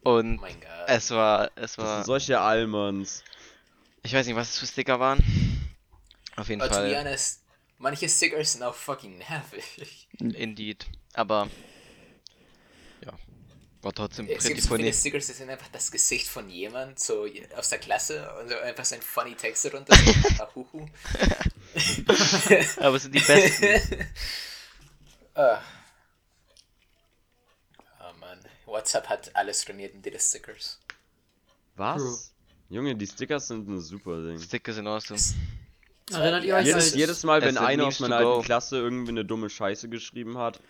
und 0.02 0.38
oh 0.38 0.40
mein 0.40 0.60
Gott. 0.60 0.70
es 0.86 1.10
war, 1.10 1.50
es 1.56 1.72
Das 1.76 1.78
war, 1.78 1.96
sind 1.96 2.06
solche 2.06 2.40
Almans. 2.40 3.24
ich 4.02 4.12
weiß 4.14 4.26
nicht, 4.26 4.36
was 4.36 4.50
es 4.50 4.58
für 4.58 4.66
Sticker 4.66 5.00
waren. 5.00 5.22
Auf 6.36 6.48
jeden 6.48 6.60
But 6.60 6.70
to 6.70 6.74
be 6.80 6.90
Fall, 6.90 7.00
honest, 7.00 7.42
manche 7.78 8.08
Stickers 8.08 8.52
sind 8.52 8.62
auch 8.62 8.74
fucking 8.74 9.18
nervig. 9.18 10.08
indeed. 10.20 10.86
Aber, 11.14 11.48
ja, 13.04 13.12
war 13.82 13.92
trotzdem 13.94 14.26
Es 14.28 14.44
gibt 14.44 14.56
pretty 14.56 14.60
so 14.60 14.68
viele 14.68 14.78
funny. 14.84 14.92
Stickers, 14.92 15.26
die 15.28 15.32
sind 15.32 15.48
einfach 15.50 15.68
das 15.72 15.90
Gesicht 15.90 16.28
von 16.28 16.48
jemand, 16.50 17.00
so 17.00 17.26
aus 17.56 17.70
der 17.70 17.78
Klasse 17.78 18.30
und 18.40 18.48
so 18.50 18.56
einfach 18.58 18.84
so 18.84 18.94
ein 18.96 19.02
funny 19.02 19.34
Text 19.34 19.64
darunter. 19.64 19.96
Ahuhu. 20.38 20.86
Aber 22.80 22.96
es 22.96 23.02
sind 23.02 23.14
die 23.14 23.20
besten. 23.20 24.06
Ah. 25.38 25.60
WhatsApp 28.76 29.08
hat 29.08 29.30
alles 29.34 29.66
ruiniert 29.68 29.94
in 29.94 30.02
diese 30.02 30.18
Stickers. 30.18 30.78
Was? 31.76 32.02
True. 32.02 32.18
Junge, 32.68 32.94
die 32.94 33.06
Stickers 33.06 33.48
sind 33.48 33.68
ein 33.68 33.80
super 33.80 34.22
Ding. 34.26 34.38
Sticker 34.38 34.72
sind 34.72 34.86
awesome. 34.86 35.18
Erinnert 36.12 36.44
ihr 36.44 36.54
euch 36.54 36.66
Jedes, 36.66 36.94
jedes 36.94 37.24
Mal, 37.24 37.40
wenn 37.42 37.56
einer 37.56 37.86
aus 37.86 38.00
meiner 38.00 38.16
alten 38.16 38.42
Klasse 38.42 38.76
irgendwie 38.76 39.10
eine 39.10 39.24
dumme 39.24 39.48
Scheiße 39.50 39.88
geschrieben 39.88 40.36
hat, 40.38 40.60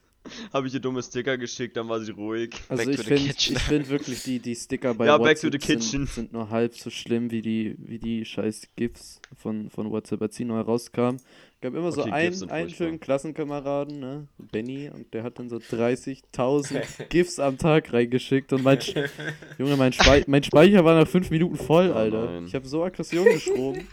habe 0.52 0.68
ich 0.68 0.74
ihr 0.74 0.80
dumme 0.80 1.02
Sticker 1.02 1.36
geschickt, 1.36 1.76
dann 1.76 1.88
war 1.88 2.00
sie 2.00 2.12
ruhig. 2.12 2.54
Also 2.68 2.84
Back 2.84 2.92
ich 2.92 2.96
to 2.96 3.02
the 3.02 3.08
finde 3.08 3.28
kitchen. 3.32 3.56
ich 3.56 3.62
find 3.62 3.88
wirklich 3.88 4.22
die, 4.22 4.38
die 4.38 4.54
Sticker 4.54 4.94
bei 4.98 5.06
Ja, 5.06 5.18
back 5.18 5.36
WhatsApp 5.36 5.52
to 5.52 5.58
the 5.58 5.58
kitchen. 5.58 6.06
Sind, 6.06 6.10
sind 6.10 6.32
nur 6.32 6.48
halb 6.50 6.74
so 6.76 6.90
schlimm 6.90 7.30
wie 7.30 7.42
die, 7.42 7.74
wie 7.78 7.98
die 7.98 8.24
scheiß 8.24 8.68
GIFs 8.76 9.20
von, 9.36 9.70
von 9.70 9.90
WhatsApp, 9.90 10.22
als 10.22 10.36
die 10.36 10.44
neu 10.44 10.60
rauskamen. 10.60 11.20
Gab 11.60 11.74
immer 11.74 11.90
so 11.92 12.02
Okay, 12.02 12.12
einen, 12.12 12.50
einen 12.50 12.70
schönen 12.70 13.00
Klassenkameraden, 13.00 13.98
ne, 13.98 14.28
Benny, 14.38 14.90
und 14.90 15.12
der 15.14 15.22
hat 15.22 15.38
dann 15.38 15.48
so 15.48 15.56
30.000 15.56 17.04
GIFs 17.08 17.38
am 17.38 17.58
Tag 17.58 17.92
reingeschickt 17.92 18.52
und 18.52 18.62
mein, 18.62 18.78
Junge, 19.58 19.76
mein, 19.76 19.92
Spei 19.92 20.24
mein 20.26 20.42
Speicher 20.44 20.84
war 20.84 20.98
nach 20.98 21.08
5 21.08 21.30
Minuten 21.30 21.56
voll, 21.56 21.90
Oh 21.90 21.94
Alter. 21.94 22.24
nein. 22.30 22.46
Ich 22.46 22.54
habe 22.54 22.66
so 22.68 22.84
Aggression 22.84 23.24
geschoben. 23.24 23.86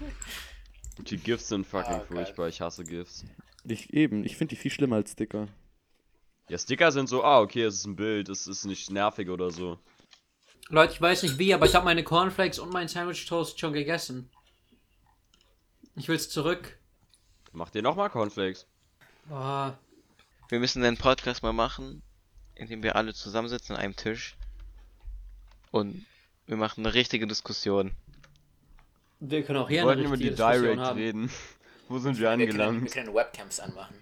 Die 0.99 1.17
GIFs 1.17 1.47
sind 1.47 1.65
fucking 1.65 1.95
Ah, 1.95 2.05
furchtbar, 2.07 2.49
ich 2.49 2.61
hasse 2.61 2.83
GIFs. 2.83 3.25
Ich, 3.65 3.91
eben, 3.93 4.23
ich 4.23 4.37
finde 4.37 4.49
die 4.55 4.61
viel 4.61 4.69
schlimmer 4.69 4.97
als 4.97 5.11
Sticker. 5.13 5.47
Ja, 6.49 6.57
Sticker 6.57 6.91
sind 6.91 7.07
so, 7.09 7.23
ah, 7.23 7.39
okay, 7.39 7.63
es 7.63 7.75
ist 7.75 7.85
ein 7.87 7.95
Bild, 7.95 8.29
es 8.29 8.45
ist 8.45 8.65
nicht 8.65 8.91
nervig 8.91 9.29
oder 9.29 9.49
so. 9.49 9.79
Leute, 10.69 10.93
ich 10.93 11.01
weiß 11.01 11.23
nicht 11.23 11.39
wie, 11.39 11.53
aber 11.53 11.65
ich 11.65 11.73
habe 11.73 11.85
meine 11.85 12.03
Cornflakes 12.03 12.59
und 12.59 12.71
mein 12.71 12.87
Sandwich 12.87 13.25
Toast 13.25 13.59
schon 13.59 13.73
gegessen. 13.73 14.29
Ich 15.95 16.07
will's 16.09 16.29
zurück. 16.29 16.77
Mach 17.53 17.69
dir 17.69 17.81
nochmal 17.81 18.09
Cornflakes. 18.09 18.65
Oh, 19.29 19.71
Wir 20.49 20.59
müssen 20.59 20.83
einen 20.83 20.97
Podcast 20.97 21.43
mal 21.43 21.53
machen, 21.53 22.01
in 22.55 22.67
dem 22.67 22.83
wir 22.83 22.95
alle 22.95 23.13
zusammensitzen 23.13 23.75
an 23.75 23.81
einem 23.81 23.95
Tisch. 23.95 24.35
Und 25.71 26.05
wir 26.47 26.57
machen 26.57 26.85
eine 26.85 26.93
richtige 26.93 27.27
Diskussion. 27.27 27.91
wir 29.19 29.43
können 29.43 29.59
auch 29.59 29.69
Wir 29.69 29.77
hier 29.79 29.85
wollten 29.85 29.99
eine 29.99 30.07
über 30.07 30.17
die 30.17 30.29
Diskussion 30.29 30.61
Direct 30.63 30.79
haben. 30.81 30.99
reden. 30.99 31.31
Wo 31.89 31.99
sind 31.99 32.17
wir 32.19 32.29
Wir 32.37 32.47
können, 32.47 32.57
wir 32.57 32.63
angelangt? 32.65 32.91
können 32.91 33.13
Webcams 33.13 33.59
anmachen. 33.59 33.95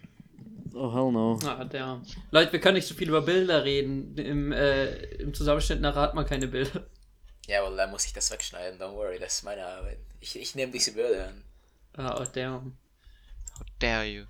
Oh, 0.73 0.93
hell 0.93 1.11
no. 1.11 1.37
Ah, 1.45 1.65
der. 1.65 2.01
Leute, 2.31 2.53
wir 2.53 2.61
können 2.61 2.75
nicht 2.75 2.87
so 2.87 2.95
viel 2.95 3.09
über 3.09 3.21
Bilder 3.21 3.65
reden. 3.65 4.17
Im, 4.17 4.51
äh, 4.53 4.93
im 5.15 5.33
Zusammenschnitt 5.33 5.81
nachher 5.81 5.99
hat 6.01 6.15
man 6.15 6.25
keine 6.25 6.47
Bilder. 6.47 6.85
Ja, 7.47 7.61
well, 7.67 7.75
da 7.75 7.87
muss 7.87 8.05
ich 8.05 8.13
das 8.13 8.31
wegschneiden, 8.31 8.79
don't 8.79 8.93
worry, 8.93 9.19
das 9.19 9.33
ist 9.37 9.43
meine 9.43 9.65
Arbeit. 9.65 9.99
Ich, 10.21 10.37
ich 10.39 10.55
nehme 10.55 10.71
diese 10.71 10.93
Bilder 10.93 11.27
an. 11.29 11.43
Ah, 11.97 12.21
oh, 12.21 12.25
damn. 12.31 12.77
How 13.57 13.65
dare 13.79 14.05
you? 14.05 14.25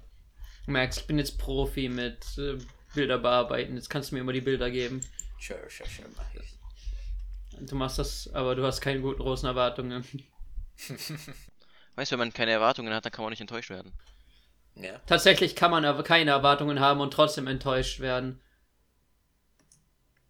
Max, 0.67 0.97
ich 0.97 1.07
bin 1.07 1.17
jetzt 1.17 1.37
Profi 1.37 1.89
mit 1.89 2.25
äh, 2.37 2.57
Bilder 2.93 3.17
bearbeiten. 3.17 3.75
Jetzt 3.75 3.89
kannst 3.89 4.11
du 4.11 4.15
mir 4.15 4.21
immer 4.21 4.33
die 4.33 4.41
Bilder 4.41 4.69
geben. 4.69 5.01
Sure, 5.39 5.59
sure, 5.69 5.89
sure, 5.89 6.09
mach 6.15 6.33
ich. 6.35 7.67
Du 7.67 7.75
machst 7.75 7.99
das, 7.99 8.29
aber 8.33 8.55
du 8.55 8.65
hast 8.65 8.81
keine 8.81 9.01
guten 9.01 9.21
großen 9.21 9.47
Erwartungen. 9.47 10.03
Weißt 11.95 12.11
du, 12.11 12.13
wenn 12.13 12.19
man 12.19 12.33
keine 12.33 12.51
Erwartungen 12.51 12.93
hat, 12.93 13.05
dann 13.05 13.11
kann 13.11 13.23
man 13.23 13.31
nicht 13.31 13.41
enttäuscht 13.41 13.69
werden. 13.69 13.93
Ja. 14.75 14.99
Tatsächlich 15.05 15.55
kann 15.55 15.71
man 15.71 15.85
aber 15.85 16.03
keine 16.03 16.31
Erwartungen 16.31 16.79
haben 16.79 17.01
und 17.01 17.11
trotzdem 17.13 17.47
enttäuscht 17.47 17.99
werden. 17.99 18.39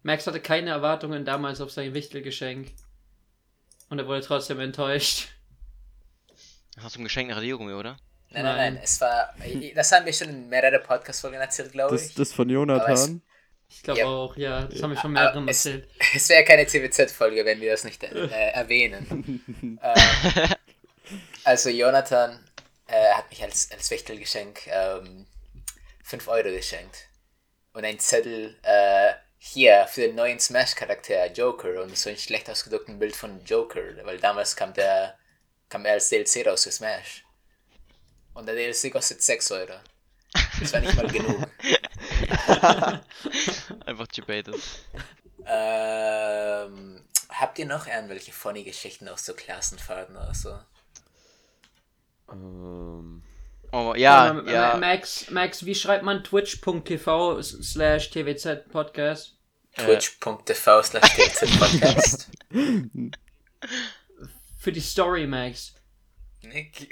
Max 0.02 0.26
hatte 0.26 0.40
keine 0.40 0.70
Erwartungen 0.70 1.24
damals 1.24 1.60
auf 1.60 1.70
sein 1.70 1.94
Wichtelgeschenk. 1.94 2.72
Und 3.88 3.98
er 3.98 4.06
wurde 4.06 4.22
trotzdem 4.22 4.58
enttäuscht. 4.58 5.28
Das 6.74 6.84
hast 6.84 6.96
du 6.96 7.00
ein 7.00 7.04
Geschenk 7.04 7.28
nach 7.28 7.36
Radiergummi, 7.36 7.72
oder? 7.72 7.98
Nein, 8.32 8.44
nein, 8.44 8.74
Nein. 8.74 8.80
es 8.82 9.00
war, 9.00 9.34
das 9.74 9.92
haben 9.92 10.06
wir 10.06 10.12
schon 10.12 10.28
in 10.28 10.48
mehrere 10.48 10.78
Podcast-Folgen 10.78 11.38
erzählt, 11.40 11.72
glaube 11.72 11.94
Das, 11.96 12.06
ich. 12.06 12.14
das 12.14 12.32
von 12.32 12.46
Aber 12.46 12.52
Jonathan. 12.54 13.22
Ich 13.68 13.82
glaube 13.82 14.00
Ja. 14.00 14.06
auch, 14.06 14.36
ja. 14.36 14.64
Das 14.64 14.82
haben 14.82 14.90
wir 14.90 15.00
schon 15.00 15.12
mehreren 15.12 15.48
es- 15.48 15.64
erzählt. 15.66 15.88
Es 16.14 16.28
wäre 16.28 16.44
keine 16.44 16.66
CWZ-Folge, 16.66 17.44
wenn 17.44 17.60
wir 17.60 17.70
das 17.72 17.84
nicht 17.84 18.02
äh, 18.04 18.28
erwähnen. 18.52 19.42
ähm, 19.82 20.48
also 21.44 21.70
Jonathan 21.70 22.38
äh, 22.86 23.12
hat 23.14 23.28
mich 23.30 23.42
als, 23.42 23.70
als 23.72 23.90
Wichtelgeschenk 23.90 24.66
ähm, 24.66 25.26
5 26.04 26.28
Euro 26.28 26.50
geschenkt. 26.50 27.08
Und 27.72 27.84
ein 27.84 27.98
Zettel 27.98 28.56
äh, 28.62 29.12
hier 29.38 29.86
für 29.88 30.02
den 30.02 30.14
neuen 30.14 30.38
Smash-Charakter 30.38 31.30
Joker 31.32 31.82
und 31.82 31.96
so 31.96 32.10
ein 32.10 32.16
schlecht 32.16 32.48
ausgedruckten 32.50 32.98
Bild 32.98 33.16
von 33.16 33.42
Joker, 33.44 33.80
weil 34.04 34.18
damals 34.18 34.54
kam 34.54 34.72
der 34.74 35.16
kam 35.68 35.86
er 35.86 35.94
als 35.94 36.10
DLC 36.10 36.46
raus 36.46 36.64
für 36.64 36.70
Smash. 36.70 37.21
Und 38.34 38.46
der 38.46 38.54
DLC 38.54 38.90
kostet 38.92 39.22
6 39.22 39.50
Euro. 39.52 39.72
Das 40.60 40.72
war 40.72 40.80
nicht 40.80 40.94
mal 40.94 41.06
genug. 41.08 41.46
Einfach 43.86 44.06
debated. 44.08 44.54
Ähm, 45.44 47.04
habt 47.28 47.58
ihr 47.58 47.66
noch 47.66 47.86
irgendwelche 47.86 48.32
funny 48.32 48.62
Geschichten 48.64 49.08
aus 49.08 49.24
so 49.24 49.34
Klassenfahrten 49.34 50.16
oder 50.16 50.34
so? 50.34 50.58
Ähm, 52.30 53.22
Oh, 53.74 53.94
ja, 53.96 54.34
Ma- 54.34 54.50
ja. 54.52 54.76
Max, 54.76 55.30
Max, 55.30 55.64
wie 55.64 55.74
schreibt 55.74 56.04
man 56.04 56.22
twitch.tv 56.22 57.40
slash 57.42 58.10
twz 58.10 58.46
podcast? 58.70 59.38
Äh, 59.72 59.84
Twitch.tv 59.84 60.82
slash 60.82 61.10
Podcast. 61.58 62.30
Für 64.58 64.72
die 64.72 64.80
Story, 64.80 65.26
Max. 65.26 65.74
Nick, 66.42 66.86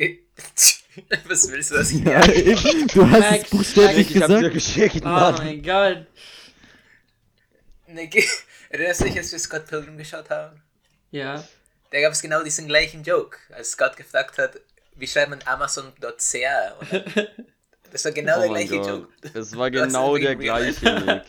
was 1.28 1.50
willst 1.50 1.70
du, 1.70 1.76
dass 1.76 1.90
ich 1.90 2.04
Ja, 2.04 2.24
eben, 2.26 2.86
du 2.88 3.08
hast 3.10 3.20
Max, 3.20 3.44
es 3.44 3.50
buchstäblich 3.50 4.08
dir 4.08 4.20
gesagt. 4.20 4.52
geschickt, 4.54 4.96
Oh 5.02 5.08
Mann. 5.08 5.34
mein 5.36 5.62
Gott. 5.62 6.06
Nick, 7.86 8.28
erinnerst 8.70 9.00
du 9.00 9.04
dich, 9.04 9.16
als 9.16 9.32
wir 9.32 9.38
Scott 9.38 9.66
Pilgrim 9.66 9.96
geschaut 9.98 10.30
haben? 10.30 10.60
Ja. 11.10 11.44
Da 11.90 12.00
gab 12.00 12.12
es 12.12 12.22
genau 12.22 12.42
diesen 12.42 12.68
gleichen 12.68 13.02
Joke, 13.02 13.38
als 13.52 13.72
Scott 13.72 13.96
gefragt 13.96 14.38
hat, 14.38 14.60
wie 14.94 15.06
schreibt 15.06 15.30
man 15.30 15.40
Amazon.ca? 15.44 16.16
Das 17.92 18.04
war 18.04 18.12
genau 18.12 18.36
Oh 18.36 18.40
der 18.42 18.48
gleiche 18.50 18.76
Gott. 18.78 18.86
Joke. 18.86 19.08
War 19.22 19.30
Das 19.32 19.46
ist 19.48 19.52
genau 19.82 20.16
der 20.16 20.36
gleiche 20.36 21.00
Nick. 21.00 21.22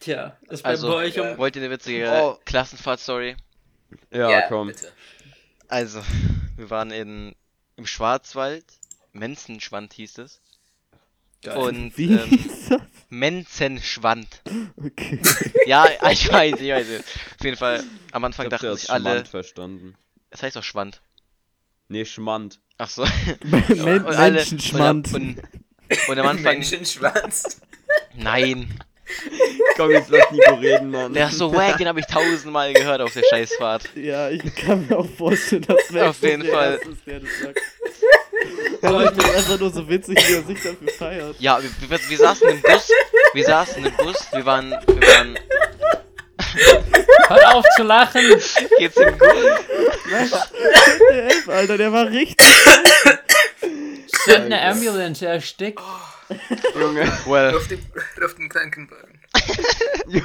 Tja, 0.00 0.36
das 0.48 0.62
bleibt 0.62 0.66
Also, 0.66 0.88
bei 0.88 0.94
euch 0.94 1.20
um. 1.20 1.26
ja. 1.26 1.38
wollt 1.38 1.54
ihr 1.54 1.62
eine 1.62 1.70
witzige 1.70 2.10
Oh. 2.10 2.38
Klassenfahrt-Story? 2.44 3.36
Ja, 4.10 4.48
komm. 4.48 4.66
bitte. 4.66 4.90
Also, 5.68 6.02
wir 6.56 6.70
waren 6.70 6.90
in, 6.90 7.36
im 7.76 7.86
Schwarzwald. 7.86 8.64
Menzenschwand 9.12 9.92
hieß 9.94 10.18
es. 10.18 10.40
Und 11.54 11.96
Wie 11.96 12.12
ähm, 12.12 12.28
hieß 12.28 12.68
das? 12.70 12.80
Menzenschwand. 13.08 14.42
Okay. 14.76 15.20
Ja, 15.66 15.86
ich 16.10 16.30
weiß, 16.32 16.60
ich 16.60 16.70
weiß. 16.70 16.86
Auf 17.38 17.44
jeden 17.44 17.56
Fall, 17.56 17.82
am 18.12 18.22
Ich 18.22 18.26
Anfang 18.26 18.44
hab 18.46 18.50
dachten 18.50 18.66
das 18.66 18.80
sich 18.82 18.90
alle, 18.90 19.10
Schmand 19.10 19.28
verstanden. 19.28 19.94
es 20.30 20.42
heißt 20.42 20.56
auch 20.58 20.62
Schwand. 20.62 21.02
Nee, 21.88 22.04
Schmand. 22.04 22.60
Ach 22.78 22.88
so. 22.88 23.04
Men 23.44 23.64
Und 24.04 24.06
alle- 24.06 24.36
Menschenschmand. 24.36 25.12
Und, 25.12 25.38
und, 25.38 26.08
und 26.08 26.18
am 26.18 26.26
Anfang, 26.26 26.54
Menschenschwanz. 26.58 27.60
nein. 28.14 28.78
Komm, 29.76 29.90
jetzt 29.90 30.10
lass 30.10 30.30
Nico 30.30 30.54
reden, 30.54 30.90
Mann. 30.90 31.12
Der 31.12 31.28
ist 31.28 31.38
so 31.38 31.54
wack, 31.54 31.78
den 31.78 31.88
habe 31.88 32.00
ich 32.00 32.06
tausendmal 32.06 32.72
gehört 32.72 33.00
auf 33.00 33.12
der 33.12 33.22
Scheißfahrt. 33.30 33.90
Ja, 33.94 34.30
ich 34.30 34.42
kann 34.54 34.86
mir 34.86 34.98
auch 34.98 35.08
vorstellen, 35.16 35.62
dass 35.62 35.90
Max 35.90 36.06
Auf 36.06 36.22
jeden 36.22 36.42
der 36.42 36.52
Fall. 36.52 36.72
Erste 36.72 36.88
ist, 36.90 37.06
der 37.06 37.20
das 37.20 37.30
sagt. 37.42 37.60
Aber 38.82 39.04
es 39.04 39.16
ist 39.16 39.36
einfach 39.36 39.60
nur 39.60 39.70
so 39.70 39.88
witzig, 39.88 40.18
wie 40.28 40.34
er 40.34 40.42
sich 40.42 40.62
dafür 40.62 40.88
feiert. 40.98 41.36
Ja, 41.38 41.58
wir, 41.62 41.70
wir, 41.88 41.98
wir 42.08 42.18
saßen 42.18 42.48
im 42.48 42.62
Bus, 42.62 42.88
wir 43.32 43.44
saßen 43.44 43.84
im 43.84 43.96
Bus, 43.96 44.26
wir 44.32 44.44
waren, 44.44 44.70
wir 44.70 45.08
waren, 45.08 45.38
Hört 47.28 47.46
auf 47.46 47.64
zu 47.76 47.82
lachen! 47.82 48.22
geht's 48.78 48.96
ihm 48.96 49.18
gut? 49.18 49.22
Der 51.10 51.24
Elf, 51.24 51.48
Alter, 51.48 51.76
der 51.78 51.92
war 51.92 52.08
richtig. 52.08 52.46
Send 54.24 54.46
eine 54.46 54.62
Ambulance, 54.62 55.26
er 55.26 55.34
erstickt. 55.34 55.80
Junge. 56.74 57.02
Well, 57.26 57.54
Ruf 57.54 57.68
den, 57.68 57.84
ruf 58.20 58.34
den 58.34 58.48
Krankenwagen. 58.48 59.20
Jo. 60.08 60.22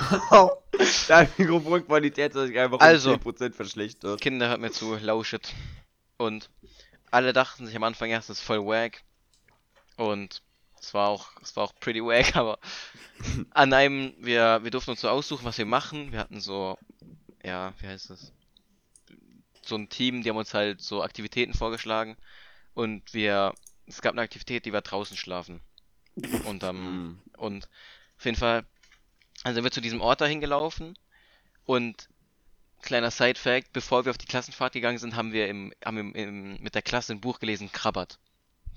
Deine 1.08 1.30
Mikrofonqualität 1.38 2.36
hat 2.36 2.48
sich 2.48 2.58
einfach 2.58 2.80
Also. 2.80 3.14
um 3.14 3.20
10% 3.20 3.54
verschlechtert. 3.54 4.22
Kinder, 4.22 4.50
hört 4.50 4.62
mir 4.62 4.72
zu, 4.72 4.96
lauschet. 4.96 5.54
Und 6.18 6.50
alle 7.10 7.34
dachten 7.34 7.66
sich 7.66 7.76
am 7.76 7.84
Anfang 7.84 8.10
erst, 8.10 8.30
das 8.30 8.40
ist 8.40 8.44
voll 8.44 8.66
wack. 8.66 9.02
Und 9.98 10.42
es 10.80 10.94
war 10.94 11.10
auch, 11.10 11.30
es 11.42 11.56
war 11.56 11.64
auch 11.64 11.74
pretty 11.80 12.02
wack, 12.02 12.36
aber 12.36 12.60
an 13.52 13.74
einem, 13.74 14.14
wir, 14.20 14.60
wir 14.64 14.72
durften 14.72 14.92
uns 14.92 15.02
so 15.02 15.10
aussuchen, 15.10 15.46
was 15.46 15.58
wir 15.58 15.66
machen. 15.66 16.12
Wir 16.12 16.20
hatten 16.20 16.42
so, 16.42 16.78
ja, 17.44 17.74
wie 17.80 17.88
heißt 17.88 18.10
das? 18.10 18.32
So 19.64 19.76
ein 19.76 19.90
Team, 19.90 20.24
die 20.24 20.30
haben 20.30 20.38
uns 20.38 20.54
halt 20.54 20.82
so 20.82 21.04
Aktivitäten 21.04 21.54
vorgeschlagen. 21.54 22.18
Und 22.74 23.14
wir, 23.14 23.54
es 23.88 24.02
gab 24.02 24.14
eine 24.14 24.22
Aktivität, 24.22 24.66
die 24.66 24.74
war 24.74 24.82
draußen 24.82 25.18
schlafen. 25.18 25.62
Und, 26.46 26.64
ähm, 26.64 26.76
Hm. 26.76 27.20
und 27.38 27.70
auf 28.18 28.26
jeden 28.26 28.38
Fall, 28.38 28.66
also 29.44 29.56
sind 29.56 29.64
wir 29.64 29.72
zu 29.72 29.82
diesem 29.82 30.02
Ort 30.02 30.22
dahin 30.22 30.42
gelaufen 30.42 30.98
und 31.66 32.10
kleiner 32.82 33.12
Side-Fact, 33.12 33.74
bevor 33.74 34.06
wir 34.06 34.10
auf 34.12 34.18
die 34.18 34.26
Klassenfahrt 34.26 34.74
gegangen 34.74 34.98
sind, 34.98 35.16
haben 35.16 35.34
wir 35.34 35.48
im, 35.48 35.74
haben 35.86 35.98
im, 35.98 36.14
im, 36.16 36.62
mit 36.62 36.76
der 36.76 36.82
Klasse 36.82 37.14
ein 37.14 37.22
Buch 37.22 37.40
gelesen, 37.40 37.72
Krabbert. 37.72 38.20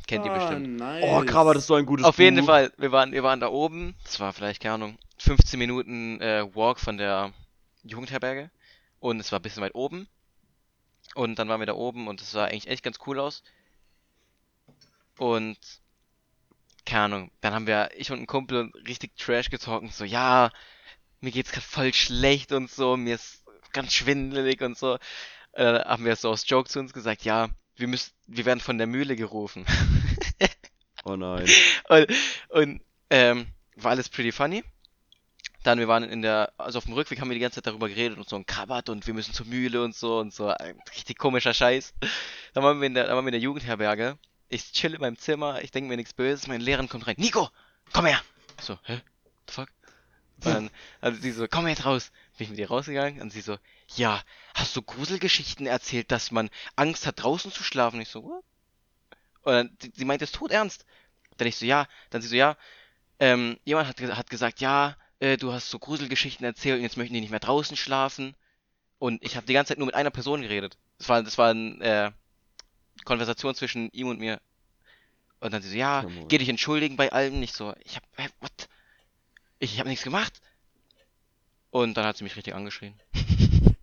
Kennt 0.07 0.27
ihr 0.27 0.33
Ah, 0.33 0.39
bestimmt. 0.39 0.77
nice. 0.77 1.05
Oh, 1.07 1.25
Krabber, 1.25 1.55
das 1.55 1.63
ist 1.65 1.69
so 1.69 1.75
ein 1.75 1.87
gutes 1.87 2.05
Auf 2.05 2.19
jeden 2.19 2.37
Buch. 2.41 2.47
Fall, 2.47 2.73
wir 2.77 2.93
waren, 2.93 3.13
wir 3.13 3.23
waren 3.23 3.41
da 3.41 3.49
oben, 3.49 3.95
das 4.05 4.21
war 4.21 4.33
vielleicht, 4.35 4.61
keine 4.63 4.75
Ahnung, 4.75 4.99
15 5.19 5.59
Minuten 5.59 6.21
äh, 6.21 6.45
Walk 6.55 6.79
von 6.79 6.99
der 6.99 7.33
Jugendherberge 7.85 8.51
und 9.01 9.21
es 9.21 9.33
war 9.33 9.39
ein 9.39 9.43
bisschen 9.43 9.63
weit 9.63 9.75
oben 9.75 10.07
und 11.15 11.39
dann 11.39 11.49
waren 11.49 11.61
wir 11.61 11.67
da 11.67 11.75
oben 11.75 12.07
und 12.09 12.21
es 12.21 12.31
sah 12.33 12.45
eigentlich 12.45 12.69
echt 12.69 12.83
ganz 12.83 12.99
cool 13.07 13.19
aus 13.19 13.43
und 15.19 15.59
keine 16.85 17.05
Ahnung, 17.05 17.31
dann 17.41 17.55
haben 17.55 17.67
wir, 17.67 17.91
ich 17.97 18.11
und 18.11 18.21
ein 18.21 18.27
Kumpel 18.27 18.71
richtig 18.87 19.17
Trash 19.17 19.51
getalkt 19.51 19.83
und 19.83 19.95
so, 19.95 20.05
ja, 20.05 20.51
mir 21.21 21.31
geht's 21.31 21.53
gerade 21.53 21.67
voll 21.67 21.95
schlecht 21.95 22.53
und 22.53 22.71
so, 22.71 22.97
mir 22.97 23.15
ist 23.15 23.45
ganz 23.73 23.93
schwindelig 23.93 24.61
und 24.63 24.79
so. 24.79 24.99
Äh, 25.53 25.81
haben 25.85 26.05
wir 26.05 26.17
so 26.17 26.31
aus 26.31 26.49
Joke 26.49 26.69
zu 26.69 26.81
uns 26.81 26.93
gesagt, 26.93 27.25
ja, 27.25 27.49
wir 27.77 27.89
müssen, 27.89 28.13
wir 28.27 28.45
werden 28.45 28.61
von 28.61 28.79
der 28.79 28.87
Mühle 28.87 29.17
gerufen. 29.17 29.65
Oh 31.07 31.17
nein. 31.17 31.47
und, 31.91 32.07
und 32.49 32.81
ähm, 33.11 33.47
war 33.77 33.91
alles 33.91 34.09
pretty 34.09 34.33
funny. 34.33 34.65
Dann, 35.63 35.79
wir 35.79 35.89
waren 35.89 36.05
in 36.05 36.23
der, 36.23 36.53
also 36.59 36.79
auf 36.79 36.85
dem 36.85 36.95
Rückweg 36.95 37.21
haben 37.21 37.29
wir 37.29 37.35
die 37.35 37.41
ganze 37.41 37.57
Zeit 37.57 37.67
darüber 37.67 37.89
geredet 37.89 38.19
und 38.19 38.29
so 38.29 38.37
ein 38.37 38.47
Krabat 38.47 38.89
und 38.89 39.07
wir 39.07 39.15
müssen 39.15 39.35
zur 39.35 39.47
Mühle 39.47 39.83
und 39.83 39.95
so 39.95 40.19
und 40.19 40.33
so. 40.33 40.49
Ein 40.49 40.79
richtig 40.95 41.19
komischer 41.19 41.55
Scheiß. 41.55 41.95
Dann 42.53 42.65
waren 42.65 42.81
wir 42.81 42.87
in 42.87 42.95
der, 42.95 43.05
dann 43.07 43.17
waren 43.17 43.25
wir 43.25 43.29
in 43.29 43.35
der 43.35 43.41
Jugendherberge. 43.41 44.19
Ich 44.55 44.71
chill 44.71 44.95
in 44.95 45.01
meinem 45.01 45.19
Zimmer, 45.19 45.63
ich 45.65 45.73
denke 45.73 45.89
mir 45.89 45.97
nichts 45.97 46.13
Böses. 46.13 46.47
Meine 46.47 46.63
Lehrerin 46.63 46.89
kommt 46.89 47.09
rein. 47.09 47.17
Nico, 47.19 47.51
komm 47.93 48.07
her! 48.07 48.23
So, 48.61 48.79
hä? 48.85 49.01
The 49.49 49.53
fuck? 49.53 49.69
Und 50.45 50.55
dann, 50.55 50.71
also 51.01 51.21
sie 51.21 51.33
so, 51.33 51.49
komm 51.49 51.67
jetzt 51.67 51.85
raus. 51.85 52.13
Bin 52.39 52.45
ich 52.45 52.51
mit 52.51 52.61
ihr 52.61 52.69
rausgegangen 52.69 53.21
und 53.21 53.33
sie 53.33 53.41
so, 53.41 53.59
ja, 53.97 54.23
hast 54.55 54.77
du 54.77 54.83
Gruselgeschichten 54.83 55.67
erzählt, 55.67 56.13
dass 56.13 56.31
man 56.31 56.51
Angst 56.77 57.05
hat, 57.05 57.21
draußen 57.21 57.51
zu 57.51 57.65
schlafen? 57.65 58.01
Ich 58.01 58.11
so, 58.11 58.23
what? 58.23 58.45
Und 59.43 59.53
dann, 59.55 59.77
sie, 59.83 59.93
sie 59.93 60.05
meint 60.05 60.23
es 60.23 60.31
tot 60.31 60.53
ernst. 60.53 60.87
Dann 61.37 61.49
ich 61.49 61.57
so, 61.57 61.67
ja. 61.67 61.89
Dann 62.11 62.23
sie 62.23 62.29
so, 62.29 62.37
ja. 62.37 62.57
Ähm, 63.19 63.59
jemand 63.65 63.89
hat, 63.89 64.01
hat 64.17 64.31
gesagt, 64.31 64.61
ja, 64.61 64.97
äh, 65.19 65.37
du 65.37 65.53
hast 65.53 65.69
so 65.69 65.81
Gruselgeschichten 65.81 66.47
erzählt 66.47 66.77
und 66.77 66.83
jetzt 66.83 66.97
möchten 66.97 67.15
die 67.15 67.21
nicht 67.21 67.31
mehr 67.31 67.41
draußen 67.41 67.77
schlafen. 67.77 68.37
Und 69.01 69.21
ich 69.25 69.35
habe 69.35 69.47
die 69.47 69.53
ganze 69.53 69.71
Zeit 69.71 69.79
nur 69.79 69.87
mit 69.87 69.97
einer 69.97 70.11
Person 70.11 70.43
geredet. 70.43 70.79
Das 70.99 71.09
war, 71.09 71.25
das 71.25 71.39
war 71.39 71.51
eine 71.51 71.81
äh, 71.81 72.13
Konversation 73.05 73.55
zwischen 73.55 73.91
ihm 73.91 74.09
und 74.09 74.19
mir. 74.21 74.41
Und 75.41 75.53
dann 75.53 75.63
sie 75.63 75.69
so, 75.71 75.77
ja, 75.77 76.05
geh 76.29 76.39
dich 76.39 76.49
entschuldigen 76.49 76.97
bei 76.97 77.13
allen. 77.13 77.43
Ich 77.43 77.53
so, 77.53 77.75
ich 77.85 77.97
hab, 77.97 78.03
hä, 78.17 78.29
what? 78.41 78.69
Ich, 79.59 79.75
ich 79.75 79.81
hab 79.81 79.87
nichts 79.87 80.05
gemacht. 80.05 80.41
Und 81.71 81.95
dann 81.97 82.07
hat 82.07 82.17
sie 82.17 82.25
mich 82.25 82.37
richtig 82.37 82.55
angeschrien. 82.55 82.95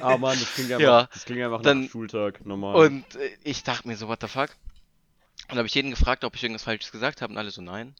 Ah, 0.00 0.16
Mann, 0.18 0.38
das 0.38 0.52
klingt 0.54 0.70
einfach, 0.72 0.82
Ja. 0.82 1.08
das 1.12 1.24
klingt 1.24 1.42
einfach 1.42 1.62
Dann- 1.62 1.84
nach 1.84 1.90
Schultag, 1.90 2.44
normal. 2.44 2.74
Und 2.76 3.14
äh, 3.16 3.36
ich 3.44 3.62
dachte 3.62 3.86
mir 3.88 3.96
so, 3.96 4.08
what 4.08 4.20
the 4.20 4.28
fuck? 4.28 4.50
Und 5.48 5.56
habe 5.56 5.66
ich 5.66 5.74
jeden 5.74 5.90
gefragt, 5.90 6.24
ob 6.24 6.34
ich 6.34 6.42
irgendwas 6.42 6.64
Falsches 6.64 6.90
gesagt 6.92 7.22
habe 7.22 7.32
und 7.32 7.38
alle 7.38 7.50
so, 7.50 7.62
nein. 7.62 7.94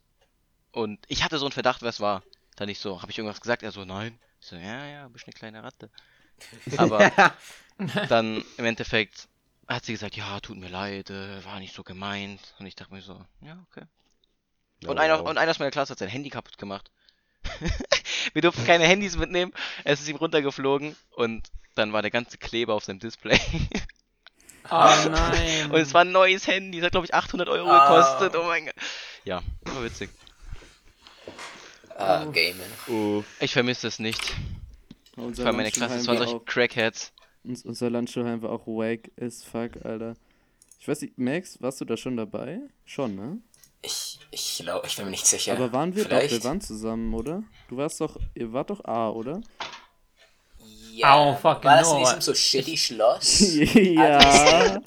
Und 0.72 0.98
ich 1.08 1.22
hatte 1.24 1.38
so 1.38 1.46
einen 1.46 1.52
Verdacht, 1.52 1.82
wer 1.82 1.88
es 1.90 2.00
war. 2.00 2.22
Dann 2.56 2.68
ich 2.68 2.78
so, 2.80 3.00
habe 3.00 3.10
ich 3.10 3.18
irgendwas 3.18 3.40
gesagt? 3.40 3.62
Er 3.62 3.70
so, 3.72 3.84
nein. 3.84 4.18
Ich 4.40 4.48
so, 4.48 4.56
ja, 4.56 4.86
ja, 4.86 5.08
bist 5.08 5.26
eine 5.26 5.32
kleine 5.34 5.62
Ratte. 5.62 5.88
Aber 6.76 7.10
dann 8.08 8.44
im 8.58 8.64
Endeffekt 8.64 9.28
hat 9.68 9.84
sie 9.84 9.92
gesagt, 9.92 10.16
ja, 10.16 10.38
tut 10.40 10.56
mir 10.58 10.68
leid, 10.68 11.10
äh, 11.10 11.44
war 11.44 11.58
nicht 11.58 11.74
so 11.74 11.82
gemeint. 11.82 12.40
Und 12.58 12.66
ich 12.66 12.76
dachte 12.76 12.92
mir 12.94 13.02
so, 13.02 13.20
ja, 13.40 13.58
okay. 13.70 13.84
Und, 14.86 14.96
Ja, 14.96 15.02
einer, 15.02 15.20
wow. 15.20 15.28
und 15.28 15.38
einer 15.38 15.50
aus 15.50 15.58
meiner 15.58 15.70
Klasse 15.70 15.92
hat 15.92 15.98
sein 15.98 16.08
Handy 16.08 16.30
kaputt 16.30 16.58
gemacht. 16.58 16.90
Wir 18.32 18.42
durften 18.42 18.64
keine 18.64 18.84
Handys 18.86 19.16
mitnehmen. 19.16 19.52
Es 19.84 20.00
ist 20.00 20.08
ihm 20.08 20.16
runtergeflogen 20.16 20.96
und 21.12 21.48
dann 21.74 21.92
war 21.92 22.02
der 22.02 22.10
ganze 22.10 22.38
Kleber 22.38 22.74
auf 22.74 22.84
seinem 22.84 22.98
Display. 22.98 23.40
Oh 24.70 24.70
nein. 25.10 25.70
und 25.70 25.80
es 25.80 25.94
war 25.94 26.02
ein 26.02 26.12
neues 26.12 26.46
Handy. 26.46 26.78
Es 26.78 26.84
hat, 26.84 26.92
glaube 26.92 27.06
ich, 27.06 27.14
800 27.14 27.48
Euro 27.48 27.70
Ah. 27.70 27.88
gekostet. 28.18 28.36
Oh 28.40 28.44
mein 28.44 28.66
Gott. 28.66 28.74
Ja, 29.24 29.42
war 29.62 29.82
witzig. 29.84 30.10
Ah, 31.96 32.24
Gamen. 32.26 32.60
Uff. 32.88 33.24
Ich 33.40 33.52
vermisse 33.52 33.88
es 33.88 33.98
nicht. 33.98 34.34
Unser 35.16 35.42
Vor 35.42 35.46
allem 35.48 35.56
meine 35.56 35.70
Klasse, 35.70 35.94
es 35.96 36.06
waren 36.06 36.18
Landschulheim 36.18 36.18
solche 36.18 36.32
war 36.34 36.40
auch, 36.42 36.44
Crackheads. 36.44 37.12
Uns- 37.46 37.64
unser 37.64 37.90
Landschulheim 37.90 38.42
war 38.42 38.50
auch 38.50 38.66
wack 38.66 39.10
as 39.20 39.42
fuck, 39.42 39.84
Alter. 39.84 40.14
Ich 40.80 40.88
weiß 40.88 41.00
nicht, 41.02 41.18
Max, 41.18 41.60
warst 41.60 41.80
du 41.80 41.84
da 41.84 41.96
schon 41.96 42.16
dabei? 42.16 42.60
Schon, 42.84 43.16
ne? 43.16 43.38
Ich, 43.82 44.18
ich 44.30 44.58
glaube, 44.62 44.86
ich 44.86 44.96
bin 44.96 45.04
mir 45.06 45.12
nicht 45.12 45.26
sicher. 45.26 45.52
Aber 45.52 45.72
waren 45.72 45.94
wir 45.94 46.04
Vielleicht? 46.04 46.32
doch, 46.32 46.38
wir 46.38 46.44
waren 46.44 46.60
zusammen, 46.60 47.14
oder? 47.14 47.42
Du 47.68 47.76
warst 47.76 48.00
doch, 48.00 48.18
ihr 48.34 48.52
wart 48.52 48.70
doch 48.70 48.84
A, 48.84 49.10
oder? 49.10 49.40
Ja. 50.92 51.20
Oh, 51.20 51.34
fucking 51.34 51.64
War 51.64 51.78
das 51.78 51.88
in 51.90 51.94
no. 51.98 52.04
diesem 52.04 52.20
so 52.20 52.34
shitty 52.34 52.76
Schloss? 52.76 53.54
ja. 53.74 54.80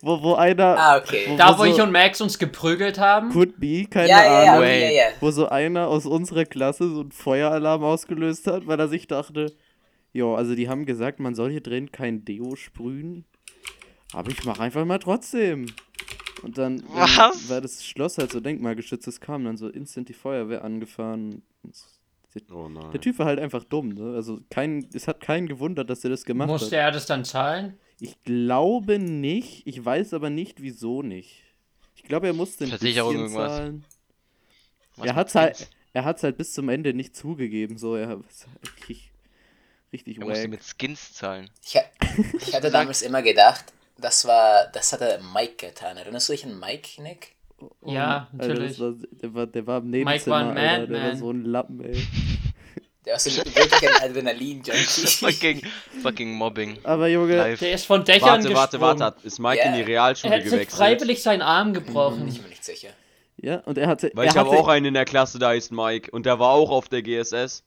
wo, 0.00 0.22
wo 0.22 0.34
einer. 0.34 0.76
Ah, 0.78 0.96
okay. 0.98 1.26
Wo, 1.28 1.36
da, 1.36 1.54
wo 1.54 1.62
wo 1.62 1.64
ich 1.64 1.74
so, 1.74 1.82
und 1.82 1.92
Max 1.92 2.20
uns 2.20 2.38
geprügelt 2.38 2.98
haben. 2.98 3.30
Could 3.30 3.58
be, 3.58 3.84
keine 3.86 4.08
ja, 4.08 4.42
Ahnung. 4.52 4.62
okay, 4.62 4.94
ja, 4.94 5.08
ja. 5.08 5.12
Wo 5.20 5.30
so 5.30 5.48
einer 5.48 5.88
aus 5.88 6.06
unserer 6.06 6.44
Klasse 6.44 6.88
so 6.88 7.00
einen 7.00 7.12
Feueralarm 7.12 7.82
ausgelöst 7.82 8.46
hat, 8.46 8.66
weil 8.66 8.78
er 8.78 8.88
sich 8.88 9.08
dachte, 9.08 9.52
jo, 10.12 10.34
also 10.34 10.54
die 10.54 10.68
haben 10.68 10.86
gesagt, 10.86 11.20
man 11.20 11.34
soll 11.34 11.50
hier 11.50 11.60
drin 11.60 11.92
kein 11.92 12.24
Deo 12.24 12.56
sprühen. 12.56 13.24
Aber 14.12 14.30
ich 14.30 14.44
mach 14.44 14.58
einfach 14.58 14.84
mal 14.84 14.98
trotzdem. 14.98 15.66
Und 16.42 16.56
dann, 16.56 16.80
wenn- 16.82 17.48
weil 17.48 17.60
das 17.60 17.84
Schloss 17.84 18.16
halt 18.18 18.30
so 18.32 18.40
denkmalgeschützt 18.40 19.06
ist, 19.08 19.20
kam 19.20 19.44
dann 19.44 19.56
so 19.56 19.68
instant 19.68 20.08
die 20.08 20.14
Feuerwehr 20.14 20.64
angefahren. 20.64 21.42
Oh 22.52 22.68
nein. 22.68 22.92
Der 22.92 23.00
Typ 23.00 23.18
war 23.18 23.26
halt 23.26 23.40
einfach 23.40 23.64
dumm, 23.64 23.88
ne? 23.88 24.14
Also 24.14 24.40
kein, 24.50 24.88
es 24.92 25.08
hat 25.08 25.20
keinen 25.20 25.48
gewundert, 25.48 25.90
dass 25.90 26.04
er 26.04 26.10
das 26.10 26.24
gemacht 26.24 26.48
Musste 26.48 26.76
hat. 26.76 26.84
er 26.84 26.90
das 26.92 27.06
dann 27.06 27.24
zahlen? 27.24 27.76
Ich 28.00 28.22
glaube 28.22 28.98
nicht, 29.00 29.66
ich 29.66 29.84
weiß 29.84 30.14
aber 30.14 30.30
nicht, 30.30 30.62
wieso 30.62 31.02
nicht. 31.02 31.42
Ich 31.96 32.04
glaube, 32.04 32.28
er 32.28 32.32
musste 32.34 32.64
ein 32.64 32.70
Versicherung 32.70 33.12
bisschen 33.14 33.26
irgendwas. 33.26 33.56
zahlen. 33.56 33.84
Was 34.96 35.06
er 35.06 35.14
hat's 35.16 35.34
halt, 35.34 35.70
er 35.94 36.04
hat's 36.04 36.22
halt 36.22 36.36
bis 36.36 36.52
zum 36.52 36.68
Ende 36.68 36.94
nicht 36.94 37.16
zugegeben, 37.16 37.76
so 37.76 37.96
er 37.96 38.20
was- 38.22 38.46
richtig, 39.92 40.18
Er 40.20 40.26
wack. 40.26 40.48
mit 40.48 40.60
Skins 40.62 41.14
zahlen. 41.14 41.50
Ich, 41.64 41.76
ha- 41.76 41.84
ich 42.46 42.54
hatte 42.54 42.70
damals 42.72 43.02
immer 43.02 43.22
gedacht, 43.22 43.64
das 43.98 44.26
war, 44.26 44.66
das 44.72 44.92
hatte 44.92 45.20
Mike 45.34 45.66
getan. 45.66 45.96
Erinnerst 45.96 46.28
du 46.28 46.32
dich 46.32 46.44
an 46.44 46.58
Mike, 46.58 47.02
Nick? 47.02 47.34
Ja, 47.84 48.28
Alter, 48.38 48.48
natürlich. 48.54 48.70
das 48.72 48.80
war, 48.80 48.92
der, 49.10 49.34
war, 49.34 49.46
der 49.46 49.66
war 49.66 49.78
im 49.78 49.90
Mike 49.90 50.04
Nebenzimmer, 50.08 50.36
war 50.36 50.50
ein 50.52 50.58
Alter, 50.58 50.86
der 50.86 51.02
war 51.02 51.16
so 51.16 51.30
ein 51.32 51.44
Lappen, 51.44 51.84
ey. 51.84 52.06
Der 53.04 53.14
war 53.14 53.20
so 53.20 53.30
wirklich 53.30 53.88
ein 53.88 54.10
Adrenalin-Junkie. 54.10 55.06
fucking, 55.24 55.62
fucking 56.02 56.30
Mobbing. 56.34 56.78
Aber 56.84 57.08
Junge, 57.08 57.36
Live. 57.38 57.60
Der 57.60 57.72
ist 57.72 57.86
von 57.86 58.04
Dächern 58.04 58.44
Warte, 58.44 58.54
warte, 58.54 58.78
gesprungen. 58.78 59.00
warte. 59.00 59.26
Ist 59.26 59.38
Mike 59.38 59.58
Ja. 59.58 59.64
in 59.70 59.74
die 59.76 59.80
Er 59.80 59.86
Realschule 59.86 60.34
hat 60.34 60.42
sich 60.42 60.50
gewechselt? 60.52 60.76
freiwillig 60.76 61.22
seinen 61.22 61.40
Arm 61.40 61.72
gebrochen. 61.72 62.28
Ich 62.28 62.38
bin 62.42 62.50
nicht 62.50 62.62
sicher. 62.64 62.90
ja, 63.38 63.60
und 63.60 63.78
er 63.78 63.86
hatte, 63.88 64.10
Weil 64.12 64.26
er 64.26 64.32
ich 64.32 64.36
habe 64.36 64.50
auch 64.50 64.68
einen 64.68 64.86
in 64.86 64.94
der 64.94 65.06
Klasse, 65.06 65.38
der 65.38 65.48
heißt 65.48 65.72
Mike. 65.72 66.10
Und 66.10 66.26
der 66.26 66.38
war 66.38 66.50
auch 66.50 66.68
auf 66.70 66.90
der 66.90 67.00
GSS. 67.02 67.64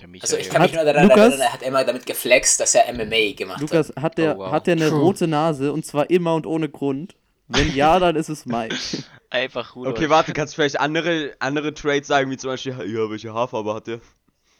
Der 0.00 0.08
Also 0.20 0.36
ich 0.36 0.50
kann 0.50 0.60
mich 0.62 0.72
Hat 0.72 0.84
nur 0.84 0.92
daran 0.92 1.04
Lukas- 1.08 1.18
erinnern, 1.18 1.40
er 1.40 1.52
hat 1.52 1.62
immer 1.62 1.82
damit 1.84 2.04
geflext, 2.04 2.60
dass 2.60 2.74
er 2.74 2.86
MMA 2.92 3.32
gemacht 3.34 3.60
Lukas, 3.62 3.88
hat. 3.90 4.02
hat 4.02 4.18
der, 4.18 4.36
Oh, 4.36 4.40
wow. 4.40 4.52
hat 4.52 4.66
der 4.66 4.72
eine 4.76 4.88
True. 4.90 5.00
rote 5.00 5.26
Nase 5.26 5.72
und 5.72 5.86
zwar 5.86 6.10
immer 6.10 6.34
und 6.34 6.46
ohne 6.46 6.68
Grund? 6.68 7.14
Wenn 7.48 7.74
ja, 7.74 7.98
dann 7.98 8.16
ist 8.16 8.28
es 8.28 8.44
Mike. 8.44 8.74
Einfach 9.30 9.74
Rudolf. 9.74 9.96
Okay, 9.96 10.10
warte, 10.10 10.32
kannst 10.32 10.52
du 10.52 10.56
vielleicht 10.56 10.78
andere, 10.80 11.34
andere 11.38 11.72
Trades 11.74 12.06
sagen, 12.08 12.30
wie 12.30 12.36
zum 12.36 12.50
Beispiel, 12.50 12.72
ja, 12.72 13.10
welche 13.10 13.32
Haarfarbe 13.32 13.74
hat 13.74 13.86
der? 13.86 14.00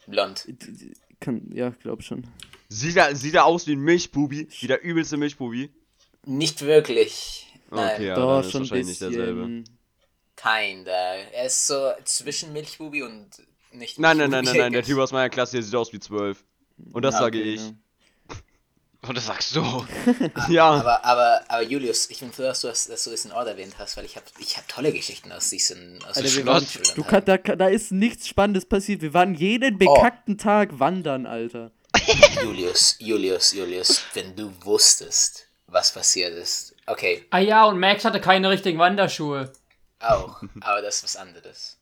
Blond. 0.07 0.47
Kann, 1.19 1.49
ja, 1.53 1.69
glaub 1.69 2.01
schon. 2.03 2.25
Sieht 2.69 2.95
er, 2.97 3.15
sieht 3.15 3.33
er 3.35 3.45
aus 3.45 3.67
wie 3.67 3.73
ein 3.75 3.79
Milchbubi? 3.79 4.47
Wie 4.59 4.67
der 4.67 4.83
übelste 4.83 5.17
Milchbubi? 5.17 5.69
Nicht 6.25 6.61
wirklich. 6.63 7.47
Nein, 7.71 7.91
Okay, 7.95 8.07
ja, 8.07 8.15
Doch, 8.15 8.27
dann 8.37 8.39
ist 8.45 8.51
schon 8.51 8.61
ein 8.61 8.63
wahrscheinlich 8.63 8.87
nicht 8.87 9.01
derselbe. 9.01 9.41
bisschen. 9.47 9.77
kinda. 10.35 10.91
Er 11.33 11.45
ist 11.45 11.67
so 11.67 11.91
zwischen 12.05 12.53
Milchbubi 12.53 13.03
und 13.03 13.29
nicht 13.71 13.99
Nein, 13.99 14.17
nein, 14.17 14.29
nein, 14.29 14.45
nein, 14.45 14.57
nein, 14.57 14.73
der 14.73 14.83
Typ 14.83 14.97
aus 14.99 15.11
meiner 15.11 15.29
Klasse, 15.29 15.53
der 15.57 15.63
sieht 15.63 15.75
aus 15.75 15.91
wie 15.93 15.99
12. 15.99 16.43
Und 16.93 17.01
das 17.03 17.15
Ah, 17.15 17.19
sage 17.19 17.39
Okay, 17.39 17.53
ich. 17.53 17.61
ja. 17.61 17.71
Und 19.07 19.15
das 19.15 19.25
sagst 19.27 19.55
du. 19.55 19.85
Ja. 20.49 20.69
Aber, 20.71 21.03
aber, 21.05 21.41
aber 21.47 21.61
Julius, 21.63 22.09
ich 22.09 22.19
bin 22.19 22.31
froh, 22.31 22.43
dass 22.43 22.61
du, 22.61 22.67
das, 22.67 22.87
dass 22.87 23.03
du 23.03 23.11
das 23.11 23.25
in 23.25 23.31
Ort 23.31 23.47
erwähnt 23.47 23.75
hast, 23.77 23.95
weil 23.97 24.05
ich 24.05 24.15
habe 24.15 24.25
ich 24.39 24.57
hab 24.57 24.67
tolle 24.67 24.91
Geschichten 24.91 25.31
aus 25.31 25.49
diesen 25.49 26.03
aus 26.03 26.17
Alter, 26.17 26.45
waren, 26.45 26.65
Schulern 26.65 26.95
du 26.95 27.03
halt. 27.05 27.25
kann, 27.25 27.25
da, 27.25 27.55
da 27.55 27.67
ist 27.67 27.91
nichts 27.91 28.27
Spannendes 28.27 28.65
passiert. 28.65 29.01
Wir 29.01 29.13
waren 29.13 29.33
jeden 29.35 29.77
bekackten 29.77 30.37
Tag 30.37 30.79
wandern, 30.79 31.25
Alter. 31.25 31.71
Julius, 32.43 32.95
Julius, 32.99 33.53
Julius, 33.53 34.01
wenn 34.13 34.35
du 34.35 34.51
wusstest, 34.63 35.47
was 35.67 35.93
passiert 35.93 36.33
ist. 36.33 36.75
Okay, 36.85 37.25
Ah 37.31 37.39
ja, 37.39 37.65
und 37.65 37.79
Max 37.79 38.03
hatte 38.05 38.19
keine 38.21 38.49
richtigen 38.49 38.79
Wanderschuhe. 38.79 39.51
auch, 39.99 40.41
aber 40.61 40.81
das 40.81 40.97
ist 40.97 41.03
was 41.03 41.15
anderes. 41.15 41.76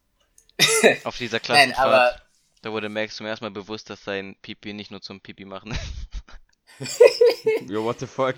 Auf 1.03 1.17
dieser 1.17 1.37
Nein, 1.37 1.41
Klassenfahrt, 1.43 1.85
aber 1.87 2.21
da 2.61 2.71
wurde 2.71 2.89
Max 2.89 3.15
zum 3.15 3.25
ersten 3.25 3.45
Mal 3.45 3.51
bewusst, 3.51 3.89
dass 3.89 4.03
sein 4.03 4.35
Pipi 4.41 4.73
nicht 4.73 4.91
nur 4.91 5.01
zum 5.01 5.21
Pipi 5.21 5.45
machen 5.45 5.71
ist. 5.71 6.99
Yo, 7.69 7.83
what 7.83 7.99
the 7.99 8.07
fuck? 8.07 8.35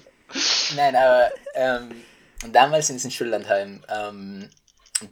Nein, 0.76 0.96
aber 0.96 1.32
ähm, 1.56 2.04
damals 2.52 2.90
in 2.90 2.96
diesem 2.98 3.12
Schullandheim, 3.12 3.84
ähm, 3.90 4.50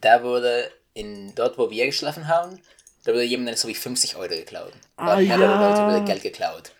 da 0.01 0.21
wurde 0.23 0.71
in 0.93 1.33
dort, 1.35 1.57
wo 1.57 1.69
wir 1.69 1.85
geschlafen 1.85 2.27
haben, 2.27 2.59
da 3.03 3.11
wurde 3.13 3.23
jemand 3.23 3.57
so 3.57 3.67
wie 3.67 3.75
50 3.75 4.15
Euro 4.15 4.29
geklaut. 4.29 4.73
Da 4.97 5.03
Ah, 5.15 5.19
ja. 5.19 5.35
Leute 5.35 5.81
wurde 5.95 6.05
Geld 6.05 6.23
geklaut. 6.23 6.71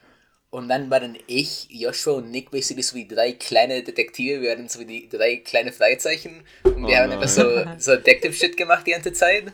Und 0.49 0.69
dann 0.69 0.89
waren 0.89 1.17
ich, 1.27 1.67
Joshua 1.69 2.13
und 2.15 2.31
Nick 2.31 2.49
basically 2.49 2.81
so 2.83 2.95
wie 2.95 3.07
drei 3.07 3.33
kleine 3.33 3.83
Detektive, 3.83 4.41
wir 4.41 4.51
hatten 4.51 4.69
so 4.69 4.79
wie 4.79 4.85
die 4.85 5.09
drei 5.09 5.37
kleine 5.37 5.73
Freizeichen 5.73 6.45
und 6.63 6.87
wir 6.87 6.95
Oh 6.95 6.97
haben 6.97 7.09
nein. 7.09 7.19
einfach 7.19 7.27
so, 7.27 7.65
so 7.77 7.95
Detective-Shit 7.97 8.55
gemacht 8.55 8.87
die 8.87 8.91
ganze 8.91 9.11
Zeit. 9.11 9.51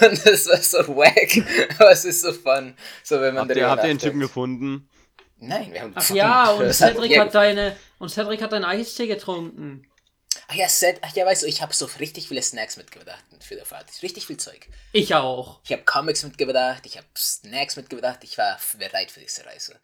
Und 0.00 0.26
das 0.26 0.46
war 0.46 0.56
so 0.58 0.78
wack, 0.96 1.78
aber 1.78 1.92
es 1.92 2.04
ist 2.04 2.22
so 2.22 2.32
fun, 2.32 2.74
so 3.02 3.20
wenn 3.20 3.34
man 3.34 3.48
Habt 3.48 3.56
ihr, 3.56 3.68
habt 3.68 3.84
ihr 3.84 3.88
den. 3.88 3.98
Typen 3.98 4.20
gefunden? 4.20 4.88
Nein, 5.36 5.72
wir 5.72 5.82
haben 5.82 5.92
Ach 5.94 6.10
ja, 6.10 6.50
und 6.50 6.72
Cedric 6.72 7.16
hat 7.18 7.34
deine. 7.34 7.76
Und 7.98 8.08
Cedric 8.08 8.42
hat 8.42 8.52
deinen 8.52 8.64
Eistee 8.64 9.06
getrunken. 9.06 9.86
Ach 10.48 10.54
ja, 10.54 10.68
Set, 10.68 10.98
ach 11.02 11.14
ja, 11.14 11.26
weißt 11.26 11.42
du, 11.42 11.46
ich 11.46 11.62
habe 11.62 11.74
so 11.74 11.86
richtig 12.00 12.28
viele 12.28 12.42
Snacks 12.42 12.76
mitgebracht 12.76 13.22
für 13.40 13.54
die 13.54 13.64
Fahrt. 13.64 13.90
Richtig 14.02 14.26
viel 14.26 14.38
Zeug. 14.38 14.68
Ich 14.92 15.14
auch. 15.14 15.60
Ich 15.64 15.72
habe 15.72 15.82
Comics 15.84 16.22
mitgebracht, 16.22 16.82
ich 16.86 16.96
habe 16.96 17.06
Snacks 17.16 17.76
mitgebracht, 17.76 18.20
ich 18.22 18.38
war 18.38 18.58
bereit 18.78 19.10
für 19.10 19.20
diese 19.20 19.44
Reise. 19.44 19.78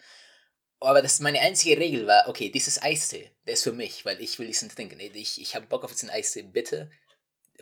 Aber 0.80 1.02
das 1.02 1.20
meine 1.20 1.40
einzige 1.40 1.78
Regel 1.78 2.06
war, 2.06 2.28
okay, 2.28 2.50
dieses 2.50 2.82
Eistee, 2.82 3.30
der 3.46 3.54
ist 3.54 3.62
für 3.64 3.72
mich, 3.72 4.04
weil 4.04 4.20
ich 4.20 4.38
will 4.38 4.46
diesen 4.46 4.68
trinken. 4.68 5.00
Ich, 5.00 5.40
ich 5.40 5.54
habe 5.54 5.66
Bock 5.66 5.84
auf 5.84 5.92
diesen 5.92 6.10
Eistee, 6.10 6.42
bitte 6.42 6.90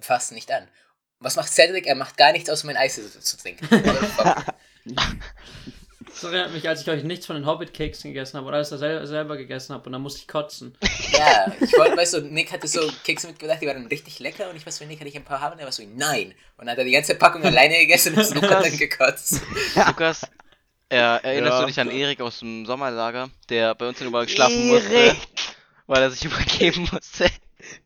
fass 0.01 0.31
nicht 0.31 0.51
an. 0.51 0.69
Was 1.23 1.37
macht 1.37 1.53
Cedric? 1.53 1.87
Er 1.87 1.95
macht 1.95 2.17
gar 2.17 2.33
nichts, 2.33 2.51
außer 2.51 2.67
mein 2.67 2.77
Eistee 2.77 3.03
zu, 3.03 3.21
zu 3.21 3.37
trinken. 3.37 3.69
Das 6.07 6.25
erinnert 6.25 6.53
mich, 6.53 6.69
als 6.69 6.83
ich 6.83 6.91
euch 6.91 7.05
nichts 7.05 7.25
von 7.27 7.37
den 7.37 7.47
Hobbit-Keksen 7.47 8.13
gegessen 8.13 8.37
habe 8.37 8.47
oder 8.49 8.59
als 8.59 8.71
ich 8.71 8.79
sel 8.79 9.07
selber 9.07 9.37
gegessen 9.37 9.73
habe 9.75 9.87
und 9.87 9.93
dann 9.93 10.03
musste 10.03 10.21
ich 10.21 10.29
kotzen. 10.29 10.77
ja, 11.13 11.51
ich 11.61 11.73
wollte, 11.79 11.97
weißt 11.97 12.15
du, 12.15 12.21
Nick 12.23 12.53
hatte 12.53 12.69
so 12.69 12.81
Kekse 13.05 13.29
mitgebracht, 13.29 13.59
die 13.63 13.67
waren 13.67 13.87
richtig 13.87 14.19
lecker 14.19 14.51
und 14.51 14.57
ich 14.57 14.67
weiß, 14.67 14.79
für 14.79 14.85
Nick 14.85 15.01
hatte 15.01 15.09
ich 15.09 15.17
ein 15.17 15.25
paar 15.25 15.41
haben, 15.41 15.57
der 15.57 15.65
war 15.67 15.73
so, 15.73 15.83
nein. 15.97 16.35
Und 16.59 16.67
dann 16.67 16.71
hat 16.71 16.79
er 16.79 16.85
die 16.85 16.91
ganze 16.93 17.15
Packung 17.15 17.43
alleine 17.45 17.79
gegessen 17.79 18.15
und 18.15 18.35
Luke 18.35 18.51
hat 18.51 18.65
dann 18.65 18.77
gekotzt. 18.77 19.41
Lukas, 19.87 20.23
äh, 20.91 20.97
erinnerst 20.97 21.53
Ja. 21.55 21.61
du 21.63 21.67
dich 21.67 21.81
an 21.81 21.91
Erik 21.91 22.21
aus 22.21 22.41
dem 22.41 22.67
Sommerlager, 22.67 23.31
der 23.49 23.75
bei 23.75 23.89
uns 23.89 23.99
in 24.01 24.05
Nummer 24.05 24.29
schlafen 24.29 24.67
musste, 24.69 25.17
weil 25.87 26.03
er 26.03 26.11
sich 26.11 26.25
übergeben 26.25 26.89
musste? 26.93 27.31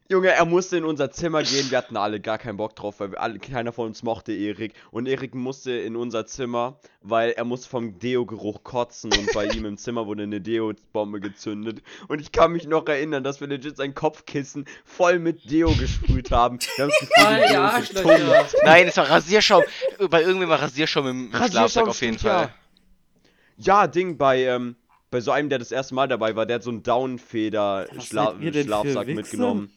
Junge, 0.09 0.29
er 0.29 0.45
musste 0.45 0.77
in 0.77 0.85
unser 0.85 1.11
Zimmer 1.11 1.43
gehen, 1.43 1.69
wir 1.69 1.79
hatten 1.79 1.97
alle 1.97 2.21
gar 2.21 2.39
keinen 2.39 2.57
Bock 2.57 2.77
drauf, 2.77 3.01
weil 3.01 3.11
wir 3.11 3.21
alle, 3.21 3.41
keiner 3.41 3.73
von 3.73 3.89
uns 3.89 4.05
mochte 4.05 4.33
Erik. 4.33 4.73
Und 4.93 5.09
Erik 5.09 5.35
musste 5.35 5.73
in 5.73 5.97
unser 5.97 6.27
Zimmer, 6.27 6.79
weil 7.03 7.31
er 7.31 7.45
musste 7.45 7.69
vom 7.69 7.99
Deo-Geruch 7.99 8.63
kotzen 8.63 9.13
und 9.13 9.33
bei 9.35 9.47
ihm 9.47 9.65
im 9.65 9.77
Zimmer 9.79 10.07
wurde 10.07 10.23
eine 10.23 10.41
Deo-Bombe 10.41 11.19
gezündet. 11.19 11.83
Und 12.07 12.21
ich 12.21 12.31
kann 12.31 12.53
mich 12.53 12.69
noch 12.69 12.87
erinnern, 12.87 13.25
dass 13.25 13.41
wir 13.41 13.49
legit 13.49 13.77
sein 13.77 13.97
Kopfkissen 13.97 14.67
voll 14.85 15.19
mit 15.19 15.51
Deo 15.51 15.75
gesprüht 15.75 16.31
haben. 16.31 16.61
Wir 16.77 16.85
haben 16.85 16.91
das 16.91 17.01
Gefühl, 17.01 17.27
Ah, 17.27 17.39
Deo 17.39 17.51
ja. 18.33 18.47
Nein, 18.65 18.87
es 18.87 18.97
war 18.97 19.11
Rasierschaum. 19.11 19.65
Bei 20.09 20.23
irgendwem 20.23 20.51
war 20.51 20.63
Rasierschaum 20.63 21.09
im, 21.09 21.27
im 21.27 21.33
Rasierschaum 21.33 21.51
Schlafsack 21.51 21.89
auf 21.89 22.01
jeden 22.01 22.17
stimmt, 22.17 22.33
ja. 22.33 22.39
Fall. 22.43 22.55
Ja, 23.57 23.89
Ding, 23.89 24.19
bei, 24.19 24.45
ähm, 24.45 24.77
bei 25.11 25.21
so 25.21 25.33
einem, 25.33 25.49
der 25.49 25.59
das 25.59 25.73
erste 25.73 25.97
Mal 25.97 26.07
dabei 26.07 26.37
war, 26.37 26.47
der 26.47 26.55
hat 26.57 26.63
so 26.63 26.71
einen 26.71 26.85
Downfeder-Schlafsack 26.85 29.09
mitgenommen. 29.09 29.73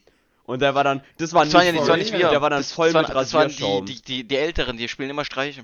Und 0.50 0.60
der 0.62 0.74
war 0.74 0.82
dann, 0.84 1.00
das 1.18 1.32
war 1.32 1.44
Das 1.44 1.54
waren 1.54 1.64
ja 1.66 1.72
nicht 1.72 1.72
nicht, 1.72 1.80
das 1.82 1.86
voll, 1.86 1.90
waren 1.90 1.98
nicht 2.00 2.12
wir. 2.12 2.28
der 2.30 2.42
war 2.42 2.50
dann 2.50 2.58
das, 2.60 2.72
voll 2.72 2.88
das 2.88 2.94
waren, 2.94 3.06
mit 3.06 3.16
das 3.16 3.32
waren 3.34 3.42
Rasierschaum. 3.44 3.86
die, 3.86 3.94
die, 3.94 4.02
die, 4.02 4.24
die 4.28 4.36
Älteren, 4.36 4.76
die 4.76 4.88
spielen 4.88 5.10
immer 5.10 5.24
Streiche. 5.24 5.62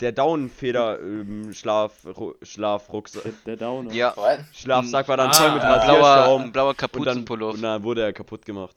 Der 0.00 0.12
Daunenfeder 0.12 1.00
ähm, 1.00 1.52
Schlaf 1.52 2.04
Ru- 2.04 2.34
Schlafrucksack. 2.44 3.22
Der, 3.46 3.56
Downer. 3.56 3.92
Ja. 3.92 4.14
Schlafsack 4.52 5.08
war 5.08 5.16
dann 5.16 5.30
Ah, 5.30 5.34
voll 5.34 5.50
mit 5.52 5.60
blauer, 5.60 5.76
Rasierschaum. 5.76 6.42
ein 6.42 6.52
blauer 6.52 6.68
Und 6.70 6.76
dann, 6.80 6.90
Kapuzenpullover. 6.90 7.54
und 7.54 7.62
dann 7.62 7.82
wurde 7.82 8.02
er 8.02 8.12
kaputt 8.12 8.44
gemacht. 8.44 8.76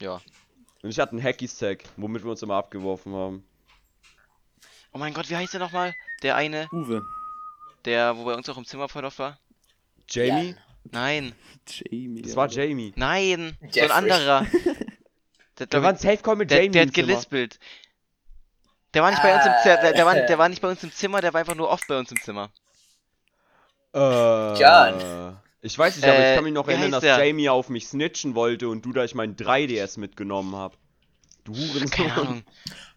Ja. 0.00 0.20
Und 0.82 0.90
ich 0.90 0.98
hatte 0.98 1.12
einen 1.12 1.22
Hacky-Sack, 1.22 1.84
womit 1.96 2.24
wir 2.24 2.30
uns 2.32 2.42
immer 2.42 2.54
abgeworfen 2.56 3.14
haben. 3.14 3.44
Oh 4.92 4.98
mein 4.98 5.14
Gott, 5.14 5.30
wie 5.30 5.36
heißt 5.36 5.52
der 5.54 5.60
nochmal? 5.60 5.94
Der 6.22 6.36
eine, 6.36 6.68
Uwe. 6.72 7.02
der, 7.84 8.16
wo 8.16 8.24
bei 8.24 8.34
uns 8.34 8.48
auch 8.48 8.58
im 8.58 8.64
Zimmer 8.64 8.88
voll 8.88 9.04
oft 9.04 9.18
war? 9.18 9.38
Jamie? 10.08 10.54
Nein, 10.90 11.32
Jamie. 11.66 12.22
Das 12.22 12.36
war. 12.36 12.48
Jamie. 12.48 12.92
nein, 12.96 13.56
so 13.70 13.80
ein 13.80 13.90
anderer. 13.90 14.46
Der, 15.58 15.68
Da 15.68 15.82
war 15.82 15.90
ein 15.90 15.96
Safe-Call 15.96 16.34
mit 16.34 16.50
der, 16.50 16.58
Jamie 16.58 16.72
der 16.72 16.82
hat 16.86 16.94
gelispelt. 16.94 17.60
Der 18.92 19.02
war 19.04 19.10
nicht 19.12 19.22
bei 19.22 19.34
uns 19.36 19.46
im 19.46 19.52
Zimmer, 19.62 19.76
der, 19.82 19.92
der, 19.92 20.04
war, 20.06 20.14
der 20.16 20.38
war 20.38 20.48
nicht 20.48 20.60
bei 20.60 20.68
uns 20.68 20.82
im 20.82 20.90
Zimmer, 20.92 21.20
der 21.20 21.32
war 21.32 21.38
einfach 21.40 21.54
nur 21.54 21.68
oft 21.70 21.86
bei 21.86 21.96
uns 21.96 22.10
im 22.10 22.20
Zimmer. 22.20 22.50
Äh, 23.94 23.98
John. 24.60 25.36
Ich 25.62 25.78
weiß 25.78 25.96
nicht, 25.96 26.04
aber 26.04 26.18
Äh, 26.18 26.30
ich 26.30 26.34
kann 26.36 26.44
mich 26.44 26.52
noch 26.52 26.66
erinnern, 26.68 26.90
dass 26.92 27.02
der? 27.02 27.24
Jamie 27.24 27.48
auf 27.48 27.68
mich 27.68 27.86
snitchen 27.86 28.34
wollte 28.34 28.68
und 28.68 28.84
du 28.84 28.92
da 28.92 29.04
ich 29.04 29.14
mein 29.14 29.36
3DS 29.36 29.98
mitgenommen 30.00 30.56
hab. 30.56 30.76
Du 31.44 31.52
Keine 31.52 31.72
Hurensohn. 31.72 32.10
Ahnung. 32.10 32.42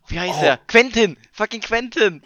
Wie 0.07 0.19
heißt 0.19 0.37
Oh. 0.39 0.41
der? 0.41 0.57
Quentin! 0.67 1.17
Fucking 1.33 1.61
Quentin! 1.61 2.23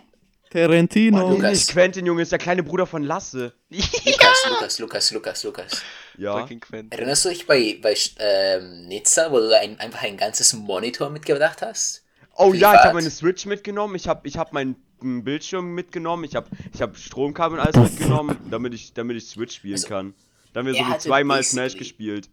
Tarantino. 0.52 1.26
Oh, 1.26 1.30
Lukas. 1.32 1.52
Nicht 1.52 1.72
Quentin, 1.72 2.06
Junge, 2.06 2.22
ist 2.22 2.32
der 2.32 2.40
kleine 2.40 2.62
Bruder 2.62 2.86
von 2.86 3.04
Lasse. 3.04 3.54
Lukas, 3.70 4.46
Lukas, 4.50 4.80
Lukas, 4.80 5.12
Lukas, 5.12 5.44
Lukas. 5.44 5.82
Ja. 6.18 6.48
Erinnerst 6.90 7.26
du 7.26 7.30
dich 7.30 7.48
bei, 7.48 7.80
bei 7.82 7.96
ähm, 8.20 8.88
Nizza, 8.88 9.32
wo 9.32 9.40
du 9.40 9.58
ein, 9.58 9.80
einfach 9.80 10.04
ein 10.04 10.18
ganzes 10.18 10.54
Monitor 10.54 11.10
mitgebracht 11.10 11.62
hast? 11.62 12.04
Oh 12.36 12.48
ja, 12.48 12.54
ich 12.54 12.60
Privat. 12.60 12.84
habe 12.84 12.94
meine 12.96 13.10
Switch 13.10 13.46
mitgenommen, 13.46 13.96
ich 13.96 14.08
habe 14.08 14.28
ich 14.28 14.38
hab 14.38 14.52
meinen 14.52 14.76
Bildschirm 15.00 15.74
mitgenommen, 15.74 16.26
ich 16.26 16.36
habe 16.36 16.48
ich 16.74 16.82
hab 16.82 16.98
Stromkabel 16.98 17.58
und 17.58 17.66
alles 17.66 17.92
mitgenommen, 17.92 18.38
damit 18.50 18.74
ich, 18.74 18.94
damit 18.94 19.18
ich 19.18 19.28
Switch 19.28 19.56
spielen 19.56 19.76
Also, 19.76 19.88
kann. 19.88 20.14
Da 20.54 20.60
haben 20.60 20.68
wir 20.68 20.74
so 20.74 20.84
zweimal 20.98 21.44
Smash 21.44 21.78
gespielt. 21.78 22.30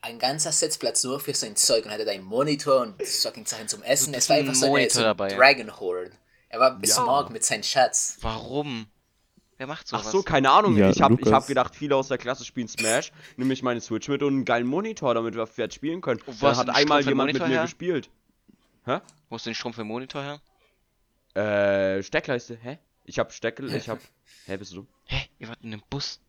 Ein 0.00 0.18
ganzer 0.18 0.52
Sitzplatz 0.52 1.04
nur 1.04 1.20
für 1.20 1.34
sein 1.34 1.54
Zeug 1.56 1.84
und 1.84 1.90
hatte 1.90 2.08
einen 2.08 2.24
Monitor 2.24 2.80
und 2.80 3.02
fucking 3.02 3.46
Sachen 3.46 3.68
zum 3.68 3.82
Essen. 3.82 4.14
Es 4.14 4.28
war 4.30 4.36
einfach 4.36 4.54
so 4.54 4.66
eine 4.66 4.72
Monitor 4.72 4.94
so 4.94 5.00
ein 5.00 5.04
dabei. 5.04 5.34
Dragon 5.34 5.80
Horde. 5.80 6.12
Er 6.48 6.60
war 6.60 6.78
besmog 6.78 7.30
mit 7.30 7.44
seinem 7.44 7.62
Schatz. 7.62 8.18
Warum? 8.22 8.86
Wer 9.58 9.66
macht 9.66 9.86
Ach 9.92 9.98
sowas? 10.00 10.12
so, 10.12 10.22
keine 10.22 10.50
Ahnung, 10.50 10.76
Ja, 10.76 10.88
ich 10.88 11.02
habe 11.02 11.16
ich 11.20 11.32
hab 11.32 11.46
gedacht, 11.46 11.74
viele 11.74 11.96
aus 11.96 12.08
der 12.08 12.16
Klasse 12.18 12.44
spielen 12.44 12.68
Smash, 12.68 13.10
nehme 13.36 13.52
ich 13.52 13.62
meine 13.62 13.80
Switch 13.80 14.08
mit 14.08 14.22
und 14.22 14.28
einen 14.32 14.44
geilen 14.44 14.66
Monitor, 14.66 15.14
damit 15.14 15.34
wir 15.34 15.46
fett 15.46 15.74
spielen 15.74 16.00
können. 16.00 16.20
Hast 16.26 16.40
du 16.42 16.46
hat 16.48 16.70
einmal 16.70 17.04
jemand 17.04 17.32
mit 17.32 17.42
mir 17.42 17.48
her? 17.48 17.62
gespielt. 17.62 18.08
Wo 19.28 19.36
ist 19.36 19.44
denn 19.44 19.54
Strom 19.54 19.74
für 19.74 19.82
den 19.82 19.88
Monitor 19.88 20.22
her? 20.22 20.40
Äh, 21.98 22.02
Steckleiste, 22.02 22.56
hä? 22.62 22.78
Ich 23.04 23.18
hab 23.18 23.32
Steckel, 23.32 23.72
ich 23.74 23.88
hab. 23.88 23.98
Hä, 24.46 24.56
bist 24.56 24.72
du 24.72 24.76
dumm? 24.76 24.88
Hä? 25.04 25.28
Ihr 25.38 25.48
wart 25.48 25.58
in 25.62 25.72
einem 25.72 25.82
Bus. 25.90 26.20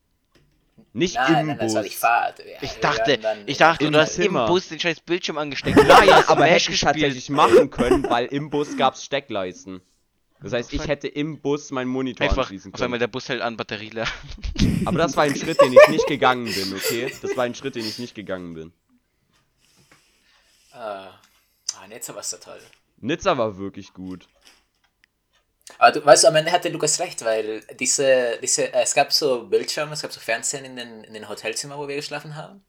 Nicht 0.93 1.15
Nein, 1.15 1.41
im 1.41 1.47
nein, 1.47 1.57
Bus. 1.57 1.67
das 1.67 1.75
war 1.75 1.83
die 1.83 1.89
Fahrt. 1.89 2.39
Wir- 2.39 2.57
Ich 2.63 2.79
dachte, 2.79 3.19
ich 3.45 3.57
dachte, 3.57 3.91
du 3.91 3.99
hast 3.99 4.15
Zimmer. 4.15 4.41
im 4.45 4.47
Bus 4.47 4.67
den 4.69 4.79
scheiß 4.79 5.01
Bildschirm 5.01 5.37
angesteckt. 5.37 5.77
Nein, 5.77 6.09
aber 6.27 6.45
hätte 6.45 6.71
ich 6.71 6.79
tatsächlich 6.81 7.29
machen 7.29 7.69
können, 7.69 8.09
weil 8.09 8.25
im 8.27 8.49
Bus 8.49 8.75
gab's 8.77 9.03
Steckleisten. 9.03 9.81
Das 10.41 10.53
heißt, 10.53 10.71
ich 10.71 10.87
hätte 10.87 11.07
im 11.07 11.41
Bus 11.41 11.69
meinen 11.71 11.89
Monitor 11.89 12.25
Einfach, 12.27 12.43
anschließen 12.43 12.73
auf 12.73 12.81
einmal 12.81 12.97
können. 12.97 12.99
der 13.01 13.07
Bus 13.07 13.27
hält 13.27 13.41
an, 13.41 13.57
Batterie 13.57 13.89
leer. 13.89 14.07
Aber 14.85 14.97
das 14.97 15.17
war 15.17 15.25
ein 15.25 15.35
Schritt, 15.35 15.59
den 15.59 15.73
ich 15.73 15.87
nicht 15.89 16.07
gegangen 16.07 16.45
bin, 16.45 16.73
okay? 16.73 17.13
Das 17.21 17.35
war 17.35 17.43
ein 17.43 17.55
Schritt, 17.55 17.75
den 17.75 17.85
ich 17.85 17.99
nicht 17.99 18.15
gegangen 18.15 18.53
bin. 18.53 18.73
Ah, 20.71 21.09
ah, 21.75 21.87
Nizza 21.89 22.15
war 22.15 22.23
so 22.23 22.37
toll. 22.37 22.59
Nizza 22.97 23.37
war 23.37 23.57
wirklich 23.57 23.93
gut. 23.93 24.27
Aber 25.77 25.91
du 25.91 26.05
weißt, 26.05 26.25
am 26.25 26.35
Ende 26.35 26.51
hatte 26.51 26.69
Lukas 26.69 26.99
recht, 26.99 27.23
weil 27.23 27.61
diese, 27.79 28.39
diese, 28.41 28.73
äh, 28.73 28.81
es 28.81 28.93
gab 28.93 29.11
so 29.11 29.45
Bildschirme, 29.45 29.93
es 29.93 30.01
gab 30.01 30.11
so 30.11 30.19
Fernsehen 30.19 30.65
in 30.65 30.75
den, 30.77 31.03
in 31.03 31.13
den 31.13 31.29
Hotelzimmer, 31.29 31.77
wo 31.77 31.87
wir 31.87 31.95
geschlafen 31.95 32.35
haben. 32.35 32.63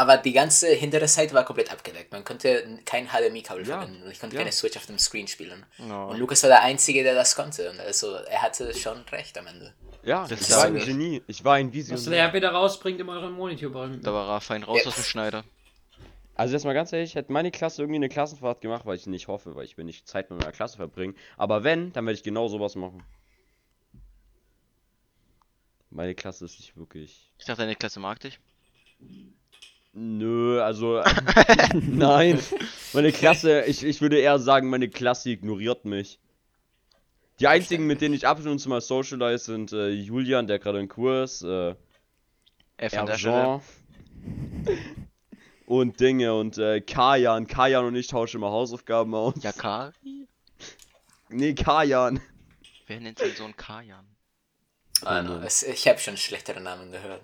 Aber 0.00 0.16
die 0.16 0.32
ganze 0.32 0.68
hintere 0.68 1.08
Seite 1.08 1.34
war 1.34 1.44
komplett 1.44 1.72
abgedeckt. 1.72 2.12
Man 2.12 2.22
konnte 2.24 2.78
kein 2.84 3.08
HDMI-Kabel 3.08 3.66
Ja, 3.66 3.80
verwenden 3.80 4.02
und 4.04 4.10
ich 4.12 4.20
konnte 4.20 4.36
ja. 4.36 4.42
keine 4.42 4.52
Switch 4.52 4.76
auf 4.76 4.86
dem 4.86 4.96
Screen 4.98 5.26
spielen. 5.26 5.66
Oh. 5.90 6.10
Und 6.10 6.18
Lukas 6.18 6.42
war 6.44 6.50
der 6.50 6.62
Einzige, 6.62 7.02
der 7.02 7.16
das 7.16 7.34
konnte. 7.34 7.68
Und 7.70 7.80
also 7.80 8.14
er 8.14 8.42
hatte 8.42 8.72
schon 8.74 8.98
recht 9.10 9.36
am 9.38 9.48
Ende. 9.48 9.74
Ja, 10.04 10.24
Das 10.28 10.40
ist 10.40 10.52
war 10.52 10.66
ein. 10.66 10.76
Genie. 10.78 11.20
Ich 11.26 11.44
war 11.44 11.54
ein 11.56 11.68
Was 11.68 11.74
Visionär. 11.74 12.26
der 12.26 12.32
wieder 12.34 12.50
rausbringt 12.52 13.00
in 13.00 13.08
euren 13.08 13.32
Monitor. 13.32 13.88
Da 14.00 14.12
war 14.12 14.28
er 14.36 14.40
fein 14.40 14.62
raus 14.62 14.78
Ja. 14.82 14.88
aus 14.88 14.94
dem 14.94 15.02
Schneider. 15.04 15.42
Also 16.36 16.54
jetzt 16.54 16.62
mal 16.64 16.74
ganz 16.74 16.92
ehrlich, 16.92 17.10
ich 17.10 17.14
hätte 17.16 17.32
meine 17.32 17.50
Klasse 17.50 17.82
irgendwie 17.82 17.96
eine 17.96 18.08
Klassenfahrt 18.08 18.60
gemacht, 18.60 18.86
weil 18.86 18.94
ich 18.94 19.08
nicht 19.08 19.26
hoffe, 19.26 19.56
weil 19.56 19.64
ich 19.64 19.76
will 19.76 19.84
nicht 19.84 20.06
Zeit 20.06 20.30
mit 20.30 20.38
meiner 20.38 20.52
Klasse 20.52 20.76
verbringen. 20.76 21.16
Aber 21.36 21.64
wenn, 21.64 21.92
dann 21.92 22.06
werde 22.06 22.16
ich 22.16 22.22
genau 22.22 22.46
sowas 22.46 22.76
machen. 22.76 23.02
Meine 25.90 26.14
Klasse 26.14 26.44
ist 26.44 26.60
nicht 26.60 26.76
wirklich. 26.76 27.32
Ich 27.38 27.46
dachte, 27.46 27.62
deine 27.62 27.74
Klasse 27.74 27.98
mag 27.98 28.20
dich. 28.20 28.38
Nö, 29.98 30.62
also. 30.62 31.02
nein. 31.74 32.38
Meine 32.92 33.10
Klasse, 33.10 33.62
ich, 33.62 33.84
ich 33.84 34.00
würde 34.00 34.18
eher 34.18 34.38
sagen, 34.38 34.70
meine 34.70 34.88
Klasse 34.88 35.30
ignoriert 35.30 35.84
mich. 35.84 36.20
Die 37.40 37.48
einzigen, 37.48 37.86
mit 37.86 38.00
denen 38.00 38.14
ich 38.14 38.26
ab 38.26 38.44
und 38.44 38.58
zu 38.58 38.68
mal 38.68 38.80
socialize, 38.80 39.44
sind 39.44 39.72
äh, 39.72 39.88
Julian, 39.88 40.46
der 40.46 40.58
gerade 40.58 40.80
in 40.80 40.88
Kurs, 40.88 41.42
äh, 41.42 41.74
F 42.76 42.94
an. 42.96 43.08
Erjean 43.08 43.60
und 45.66 46.00
Dinge 46.00 46.34
und 46.34 46.58
äh, 46.58 46.80
Kajan. 46.80 47.46
Kajan 47.46 47.84
und 47.84 47.94
ich 47.94 48.06
tauschen 48.06 48.38
immer 48.38 48.50
Hausaufgaben 48.50 49.14
aus. 49.14 49.34
Yakari? 49.42 50.26
Nee, 51.28 51.54
Kajan. 51.54 52.20
Wer 52.86 53.00
nennt 53.00 53.18
seinen 53.18 53.36
Sohn 53.36 53.56
Kajan? 53.56 54.06
Ah, 55.02 55.22
no, 55.22 55.40
es, 55.40 55.62
ich 55.62 55.86
habe 55.86 55.98
schon 55.98 56.16
schlechtere 56.16 56.60
Namen 56.60 56.90
gehört. 56.90 57.22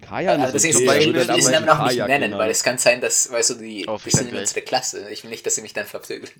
Kajan 0.00 0.40
Also 0.40 0.56
ist 0.68 0.76
okay, 0.76 0.98
ich 0.98 1.14
will 1.14 1.26
diesen 1.34 1.52
Namen 1.52 1.68
auch 1.68 1.78
nicht 1.84 1.88
Kajak 1.90 2.08
nennen, 2.08 2.22
genannt. 2.24 2.40
weil 2.42 2.50
es 2.50 2.62
kann 2.62 2.78
sein, 2.78 3.00
dass, 3.00 3.30
weißt 3.30 3.50
du, 3.50 3.54
die, 3.54 3.86
Oh, 3.88 3.98
die 4.04 4.10
sind 4.10 4.20
in 4.20 4.24
Fickgeld. 4.26 4.40
unsere 4.42 4.62
Klasse. 4.62 5.08
Ich 5.10 5.22
will 5.24 5.30
nicht, 5.30 5.44
dass 5.46 5.54
sie 5.54 5.62
mich 5.62 5.72
dann 5.72 5.86
verprügeln. 5.86 6.30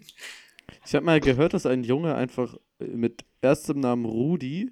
Ich 0.86 0.94
habe 0.94 1.04
mal 1.04 1.20
gehört, 1.20 1.54
dass 1.54 1.66
ein 1.66 1.84
Junge 1.84 2.14
einfach 2.14 2.54
äh, 2.80 2.84
mit 2.84 3.24
erstem 3.42 3.80
Namen 3.80 4.04
Rudi 4.04 4.70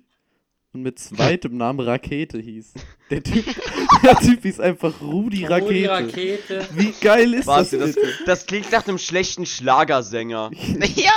und 0.72 0.82
mit 0.82 0.98
zweitem 0.98 1.56
Namen 1.56 1.80
Rakete 1.80 2.38
hieß. 2.38 2.74
Der 3.10 3.22
Typ, 3.22 3.44
der 4.02 4.16
typ 4.16 4.42
hieß 4.42 4.60
einfach 4.60 5.00
Rudi 5.00 5.44
Oh, 5.46 5.68
die 5.70 5.84
Rakete. 5.86 5.90
Rakete. 5.90 6.68
Wie 6.74 6.92
geil 7.00 7.34
ist 7.34 7.46
Warte, 7.46 7.78
das 7.78 7.94
das, 7.94 8.04
das 8.26 8.46
klingt 8.46 8.70
nach 8.70 8.86
einem 8.86 8.98
schlechten 8.98 9.46
Schlagersänger. 9.46 10.50
ja! 10.96 11.12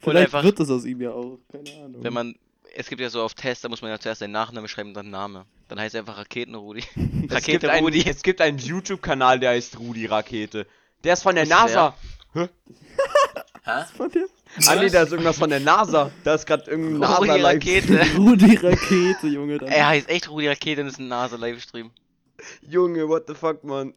Vielleicht 0.00 0.26
einfach, 0.26 0.42
wird 0.44 0.60
es 0.60 0.70
aus 0.70 0.84
ihm 0.84 1.00
ja 1.00 1.10
auch. 1.12 1.38
Keine 1.50 1.70
Ahnung. 1.84 2.02
wenn 2.02 2.12
man. 2.12 2.34
Es 2.78 2.88
gibt 2.88 3.00
ja 3.00 3.08
so 3.08 3.22
auf 3.22 3.32
Tests, 3.32 3.62
da 3.62 3.70
muss 3.70 3.80
man 3.80 3.90
ja 3.90 3.98
zuerst 3.98 4.20
seinen 4.20 4.32
Nachnamen 4.32 4.68
schreiben 4.68 4.90
und 4.90 4.94
dann 4.94 5.08
Name. 5.08 5.46
Dann 5.68 5.80
heißt 5.80 5.94
er 5.94 6.00
einfach 6.00 6.18
Raketenrudi. 6.18 6.84
Rakete 7.30 7.70
Rudi. 7.78 8.04
es 8.06 8.22
gibt 8.22 8.42
einen 8.42 8.58
YouTube-Kanal, 8.58 9.40
der 9.40 9.50
heißt 9.50 9.78
Rudi 9.78 10.04
Rakete. 10.04 10.66
Der 11.02 11.14
ist 11.14 11.22
von 11.22 11.34
der 11.34 11.44
Ist 11.44 11.50
NASA. 11.50 11.94
Ha? 12.34 13.84
Von 13.96 14.10
der 14.10 14.26
Ah 14.66 14.76
nee, 14.76 14.90
da 14.90 15.02
ist 15.02 15.10
irgendwas 15.10 15.38
von 15.38 15.50
der 15.50 15.60
NASA. 15.60 16.12
Da 16.22 16.34
ist 16.34 16.46
gerade 16.46 16.70
irgendein 16.70 17.10
Rudi 17.10 17.28
NASA 17.28 17.48
Rakete. 17.48 18.06
Rudi 18.16 18.54
Rakete, 18.56 19.26
Junge. 19.26 19.58
Dann. 19.58 19.68
Er 19.68 19.88
heißt 19.88 20.08
echt 20.10 20.28
Rudi 20.28 20.48
Rakete 20.48 20.82
und 20.82 20.88
ist 20.88 20.98
ein 20.98 21.08
NASA-Livestream. 21.08 21.90
Junge, 22.60 23.08
what 23.08 23.24
the 23.26 23.34
fuck, 23.34 23.64
Mann. 23.64 23.94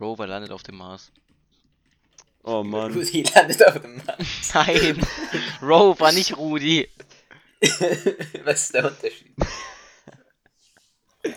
Rover 0.00 0.26
landet 0.26 0.50
auf 0.50 0.64
dem 0.64 0.76
Mars. 0.76 1.12
Oh 2.42 2.62
Mann. 2.64 2.92
Rudi 2.92 3.22
landet 3.34 3.66
auf 3.66 3.80
dem 3.80 3.96
Mars. 4.04 4.52
Nein! 4.52 5.00
Rover, 5.62 6.12
nicht 6.12 6.36
Rudi. 6.36 6.88
Was 8.44 8.62
ist 8.62 8.74
der 8.74 8.84
Unterschied? 8.86 9.34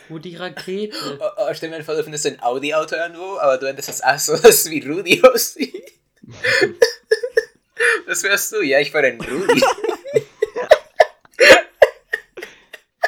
Wo 0.10 0.20
die 0.20 0.36
Rakete. 0.36 1.20
Oh, 1.20 1.30
oh, 1.38 1.54
stell 1.54 1.70
mir 1.70 1.84
vor, 1.84 1.96
du 1.96 2.04
findest 2.04 2.26
ein 2.28 2.42
Audi-Auto 2.42 2.96
irgendwo, 2.96 3.38
aber 3.40 3.58
du 3.58 3.66
endest 3.66 3.90
das 3.90 4.04
auch 4.04 4.20
so, 4.20 4.38
dass 4.42 4.70
wie 4.70 4.86
Rudi 4.86 5.22
aussieht. 5.24 5.94
Das 8.06 8.22
wärst 8.24 8.52
du? 8.52 8.62
Ja, 8.62 8.80
ich 8.80 8.94
war 8.94 9.02
ein 9.02 9.20
Rudi. 9.20 9.62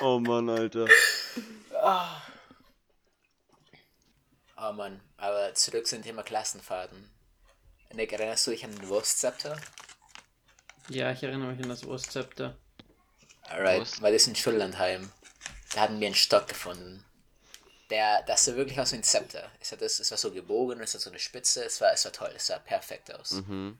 Oh 0.01 0.19
Mann, 0.19 0.49
Alter. 0.49 0.87
Oh 4.57 4.71
Mann, 4.71 4.99
aber 5.17 5.53
zurück 5.53 5.85
zum 5.85 6.01
Thema 6.01 6.23
Klassenfahrten. 6.23 7.09
Nick, 7.93 8.13
erinnerst 8.13 8.47
du 8.47 8.51
dich 8.51 8.63
an 8.63 8.71
den 8.71 8.87
Wurstzepter? 8.87 9.57
Ja, 10.89 11.11
ich 11.11 11.21
erinnere 11.21 11.51
mich 11.51 11.61
an 11.61 11.69
das 11.69 11.85
Wurstzepter. 11.85 12.57
Alright, 13.53 13.79
Wurst? 13.79 14.01
weil 14.01 14.13
das 14.13 14.27
in 14.27 14.35
Schullandheim. 14.35 15.11
Da 15.73 15.81
hatten 15.81 15.99
wir 15.99 16.07
einen 16.07 16.15
Stock 16.15 16.47
gefunden. 16.47 17.03
Der, 17.89 18.23
das 18.23 18.45
sah 18.45 18.55
wirklich 18.55 18.79
aus 18.79 18.91
wie 18.91 18.97
ein 18.97 19.03
Zepter. 19.03 19.51
Es, 19.59 19.71
hat 19.71 19.81
das, 19.81 19.99
es 19.99 20.09
war 20.11 20.17
so 20.17 20.31
gebogen, 20.31 20.79
es 20.81 20.93
hat 20.93 21.01
so 21.01 21.09
eine 21.09 21.19
Spitze, 21.19 21.63
es 21.65 21.79
war, 21.81 21.91
es 21.93 22.05
war 22.05 22.11
toll, 22.11 22.31
es 22.35 22.47
sah 22.47 22.59
perfekt 22.59 23.13
aus. 23.13 23.31
Mhm. 23.31 23.77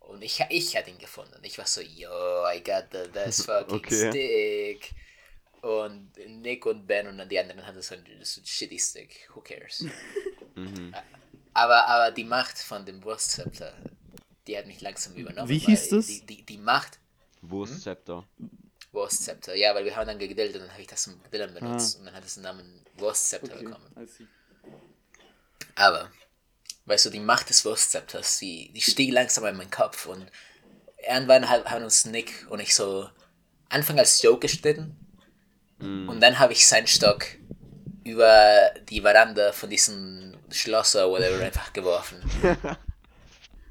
Und 0.00 0.22
ich, 0.22 0.40
ich 0.50 0.76
hatte 0.76 0.90
ihn 0.90 0.98
gefunden. 0.98 1.38
Ich 1.42 1.58
war 1.58 1.66
so, 1.66 1.80
yo, 1.80 2.44
I 2.52 2.62
got 2.62 2.84
the 2.92 3.08
best 3.12 3.42
fucking 3.46 3.76
Okay. 3.76 4.10
stick. 4.10 4.90
Und 5.62 6.12
Nick 6.28 6.64
und 6.66 6.86
Ben 6.86 7.08
und 7.08 7.18
dann 7.18 7.28
die 7.28 7.38
anderen 7.40 7.66
hatten 7.66 7.82
so 7.82 7.94
einen, 7.94 8.04
so 8.22 8.40
einen 8.40 8.46
shitty 8.46 8.78
Stick. 8.78 9.28
Who 9.34 9.40
cares? 9.40 9.84
Mhm. 10.54 10.94
Aber, 11.52 11.86
aber 11.86 12.10
die 12.12 12.24
Macht 12.24 12.56
von 12.58 12.86
dem 12.86 13.04
Wurstzepter, 13.04 13.74
die 14.46 14.56
hat 14.56 14.66
mich 14.66 14.80
langsam 14.80 15.14
übernommen. 15.14 15.50
Wie 15.50 15.58
hieß 15.58 15.90
das? 15.90 16.06
Die, 16.06 16.24
die, 16.24 16.42
die 16.46 16.56
Macht, 16.56 16.98
Wurstzepter. 17.42 18.24
Wurstzepter, 18.96 19.54
ja, 19.54 19.74
weil 19.74 19.84
wir 19.84 19.94
haben 19.94 20.06
dann 20.08 20.18
gegrillt 20.18 20.54
und 20.56 20.62
dann 20.62 20.72
habe 20.72 20.80
ich 20.82 20.88
das 20.88 21.04
zum 21.04 21.22
Grillen 21.30 21.54
benutzt 21.54 21.98
und 22.00 22.06
dann 22.06 22.14
hat 22.14 22.24
es 22.24 22.34
den 22.34 22.42
Namen 22.42 22.84
Wurstzepter 22.98 23.54
Okay, 23.54 23.64
bekommen. 23.64 23.94
Aber, 25.76 26.10
weißt 26.86 27.06
du, 27.06 27.10
die 27.10 27.20
Macht 27.20 27.48
des 27.50 27.64
Wurstzepters, 27.64 28.38
die, 28.38 28.72
die 28.72 28.80
stieg 28.80 29.12
langsam 29.12 29.44
in 29.46 29.56
meinen 29.56 29.70
Kopf 29.70 30.06
und 30.06 30.26
irgendwann 31.08 31.48
ha- 31.48 31.64
haben 31.66 31.84
uns 31.84 32.06
Nick 32.06 32.46
und 32.50 32.60
ich 32.60 32.74
so 32.74 33.08
Anfang 33.68 33.98
als 33.98 34.22
Joke 34.22 34.40
gestritten 34.40 34.96
und 36.08 36.20
dann 36.20 36.38
habe 36.38 36.52
ich 36.54 36.66
seinen 36.66 36.86
Stock 36.86 37.26
über 38.04 38.72
die 38.88 39.02
Veranda 39.02 39.52
von 39.52 39.68
diesem 39.68 40.38
Schloss 40.50 40.94
oder 40.96 41.10
whatever 41.10 41.44
einfach 41.44 41.72
geworfen. 41.72 42.22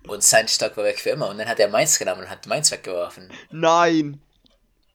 Und 0.08 0.22
sein 0.24 0.48
Stock 0.48 0.78
war 0.78 0.84
weg 0.84 1.00
für 1.00 1.10
immer. 1.10 1.30
Und 1.30 1.40
dann 1.40 1.48
hat 1.48 1.60
er 1.60 1.68
meins 1.68 1.98
genommen 1.98 2.22
und 2.22 2.30
hat 2.30 2.46
meins 2.46 2.70
weggeworfen. 2.70 3.32
Nein! 3.50 4.22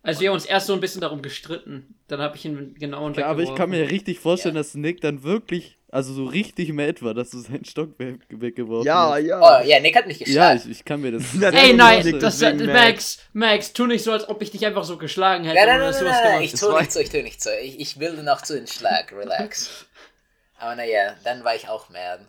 Also 0.03 0.21
wir 0.23 0.29
haben 0.31 0.35
uns 0.35 0.47
erst 0.47 0.67
so 0.67 0.73
ein 0.73 0.81
bisschen 0.81 1.03
darum 1.03 1.21
gestritten. 1.21 1.95
Dann 2.09 2.21
habe 2.21 2.35
ich 2.37 2.45
ihn 2.47 2.75
genau 2.79 3.05
und 3.05 3.17
Ja, 3.19 3.27
aber 3.27 3.43
ich 3.43 3.55
kann 3.55 3.69
mir 3.71 3.91
richtig 3.91 4.19
vorstellen, 4.19 4.55
dass 4.55 4.75
Nick 4.75 5.03
dann 5.03 5.23
wirklich, 5.23 5.77
also 5.91 6.15
so 6.15 6.25
richtig 6.25 6.73
mad 6.73 7.03
war, 7.03 7.13
dass 7.13 7.29
du 7.31 7.39
seinen 7.41 7.67
Stock 7.67 7.91
we 7.99 8.19
weggeworfen 8.31 8.87
Ja, 8.87 9.11
hast. 9.11 9.23
ja. 9.25 9.41
Oh, 9.61 9.63
ja, 9.67 9.79
Nick 9.81 9.95
hat 9.97 10.07
mich 10.07 10.19
Ja, 10.21 10.25
geschlagen. 10.25 10.61
ich, 10.65 10.71
ich 10.71 10.85
kann 10.87 11.03
mir 11.03 11.13
das. 11.13 11.25
Ja, 11.39 11.51
Ey, 11.51 11.69
gut 11.69 11.77
nein, 11.77 11.95
vorstellen. 12.01 12.21
das, 12.21 12.41
Wegen 12.41 12.67
Max, 12.67 13.19
Max, 13.35 13.73
tu 13.75 13.87
nicht 13.87 14.03
so, 14.03 14.13
als 14.13 14.27
ob 14.27 14.41
ich 14.41 14.51
dich 14.51 14.65
einfach 14.65 14.85
so 14.85 14.97
geschlagen 14.97 15.45
hätte. 15.45 15.57
nein, 15.57 15.67
nein, 15.67 15.81
nein, 15.81 15.93
nein, 15.93 15.93
nein, 15.93 16.05
gemacht 16.05 16.55
ich 16.55 16.63
war- 16.63 16.81
nicht 16.81 16.93
so, 16.93 17.01
ich 17.01 17.11
tue 17.11 17.23
nicht 17.23 17.43
so. 17.43 17.51
Ich, 17.63 17.79
ich 17.81 18.01
will 18.01 18.23
noch 18.23 18.41
zu 18.41 18.55
den 18.55 18.67
Schlag, 18.67 19.13
relax. 19.13 19.85
Aber 20.59 20.77
naja, 20.77 21.15
dann 21.25 21.45
war 21.45 21.55
ich 21.55 21.69
auch 21.69 21.91
mad. 21.91 22.25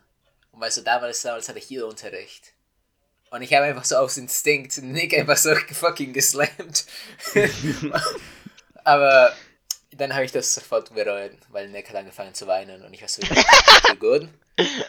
Und 0.51 0.59
weißt 0.59 0.79
du, 0.79 0.81
damals, 0.81 1.21
damals 1.21 1.47
hatte 1.47 1.59
ich 1.59 1.65
hier 1.65 1.87
Unterricht. 1.87 2.51
Und 3.31 3.41
ich 3.41 3.53
habe 3.53 3.65
einfach 3.65 3.85
so 3.85 3.95
aus 3.95 4.17
Instinkt 4.17 4.77
Nick 4.83 5.17
einfach 5.17 5.37
so 5.37 5.55
fucking 5.55 6.13
geslammt. 6.13 6.85
Aber 8.83 9.33
dann 9.97 10.13
habe 10.13 10.25
ich 10.25 10.31
das 10.31 10.53
sofort 10.53 10.93
bereut, 10.93 11.31
weil 11.49 11.69
Nick 11.69 11.89
hat 11.89 11.95
angefangen 11.95 12.33
zu 12.33 12.45
weinen 12.47 12.83
und 12.83 12.93
ich 12.93 13.01
war 13.01 13.09
so, 13.09 13.21
so 13.87 13.95
gut. 13.95 14.27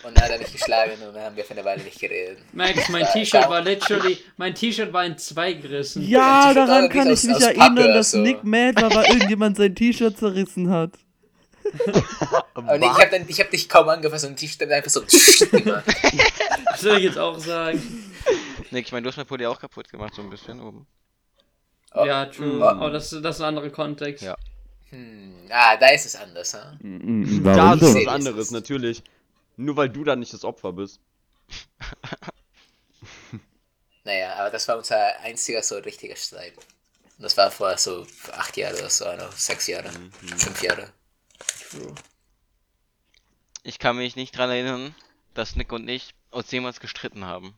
Und 0.02 0.16
dann 0.16 0.24
hat 0.24 0.30
er 0.30 0.38
mich 0.38 0.52
geschlagen 0.52 0.92
und 1.06 1.14
dann 1.14 1.22
haben 1.22 1.36
wir 1.36 1.44
für 1.44 1.52
eine 1.54 1.64
Weile 1.64 1.82
nicht 1.82 2.00
geredet. 2.00 2.38
Max, 2.52 2.88
mein 2.88 3.06
T-Shirt 3.06 3.48
war 3.48 3.62
literally, 3.62 4.18
mein 4.36 4.54
T-Shirt 4.54 4.92
war 4.92 5.04
in 5.04 5.16
zwei 5.16 5.52
gerissen. 5.52 6.02
Ja, 6.02 6.52
daran 6.52 6.88
kann 6.88 7.10
ich 7.10 7.22
mich 7.22 7.40
erinnern, 7.40 7.94
dass 7.94 8.10
so. 8.10 8.18
Nick 8.18 8.42
mad 8.42 8.80
war, 8.82 8.92
weil 8.94 9.06
irgendjemand 9.06 9.56
sein 9.56 9.74
T-Shirt 9.74 10.18
zerrissen 10.18 10.68
hat. 10.68 10.92
Und 12.54 12.82
ich 12.82 12.88
habe 12.88 13.18
habe 13.18 13.50
dich 13.50 13.68
kaum 13.68 13.88
angefasst 13.88 14.24
und 14.24 14.40
die 14.40 14.48
Stimme 14.48 14.74
einfach 14.74 14.90
so. 14.90 15.00
Das 15.00 16.82
will 16.84 16.98
ich 16.98 17.04
jetzt 17.04 17.18
auch 17.18 17.38
sagen. 17.38 18.12
Nick, 18.70 18.86
ich 18.86 18.92
meine, 18.92 19.02
du 19.02 19.08
hast 19.10 19.16
mein 19.16 19.26
Pulli 19.26 19.46
auch 19.46 19.60
kaputt 19.60 19.88
gemacht, 19.88 20.14
so 20.14 20.22
ein 20.22 20.30
bisschen 20.30 20.60
oben. 20.60 20.86
Oh. 21.94 22.04
Ja, 22.04 22.26
true. 22.26 22.58
Oh. 22.60 22.64
Aber 22.64 22.90
das, 22.90 23.10
das 23.10 23.36
ist 23.36 23.40
ein 23.40 23.48
anderer 23.48 23.70
Kontext. 23.70 24.24
Ja. 24.24 24.36
Hm, 24.90 25.48
ah, 25.50 25.76
da 25.76 25.88
ist 25.88 26.06
es 26.06 26.16
anders, 26.16 26.54
ha? 26.54 26.78
Da 26.80 27.74
ist 27.74 27.80
so? 27.80 27.94
was 27.94 28.06
anderes, 28.06 28.50
natürlich. 28.50 29.02
Nur 29.56 29.76
weil 29.76 29.88
du 29.88 30.04
da 30.04 30.16
nicht 30.16 30.32
das 30.32 30.44
Opfer 30.44 30.72
bist. 30.72 31.00
Naja, 34.04 34.34
aber 34.34 34.50
das 34.50 34.66
war 34.66 34.76
unser 34.78 35.20
einziger 35.20 35.62
so 35.62 35.76
richtiger 35.78 36.16
Streit. 36.16 36.54
Und 36.56 37.22
das 37.22 37.36
war 37.36 37.50
vor 37.50 37.76
so 37.78 38.04
acht 38.32 38.56
Jahren 38.56 38.74
oder 38.74 38.90
so, 38.90 39.04
oder 39.04 39.30
sechs 39.32 39.68
Jahre, 39.68 39.90
fünf 40.36 40.62
Jahre. 40.62 40.92
True. 41.72 41.94
Ich 43.62 43.78
kann 43.78 43.96
mich 43.96 44.16
nicht 44.16 44.36
dran 44.36 44.50
erinnern, 44.50 44.94
dass 45.34 45.56
Nick 45.56 45.72
und 45.72 45.88
ich 45.88 46.14
uns 46.30 46.50
jemals 46.50 46.80
gestritten 46.80 47.24
haben. 47.24 47.54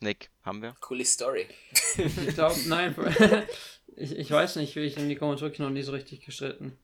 Nick, 0.00 0.30
haben 0.42 0.62
wir? 0.62 0.76
Coole 0.80 1.04
Story. 1.04 1.46
Ich 1.96 2.34
glaube, 2.34 2.58
nein. 2.66 2.94
ich, 3.96 4.12
ich 4.12 4.30
weiß 4.30 4.56
nicht, 4.56 4.74
wie 4.76 4.80
ich 4.80 4.96
in 4.96 5.08
die 5.08 5.20
wirklich 5.20 5.58
noch 5.58 5.70
nie 5.70 5.82
so 5.82 5.92
richtig 5.92 6.24
gestritten. 6.24 6.78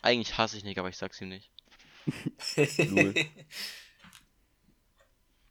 Eigentlich 0.00 0.38
hasse 0.38 0.56
ich 0.56 0.64
Nick, 0.64 0.78
aber 0.78 0.88
ich 0.88 0.96
sag's 0.96 1.20
ihm 1.20 1.28
nicht. 1.28 1.50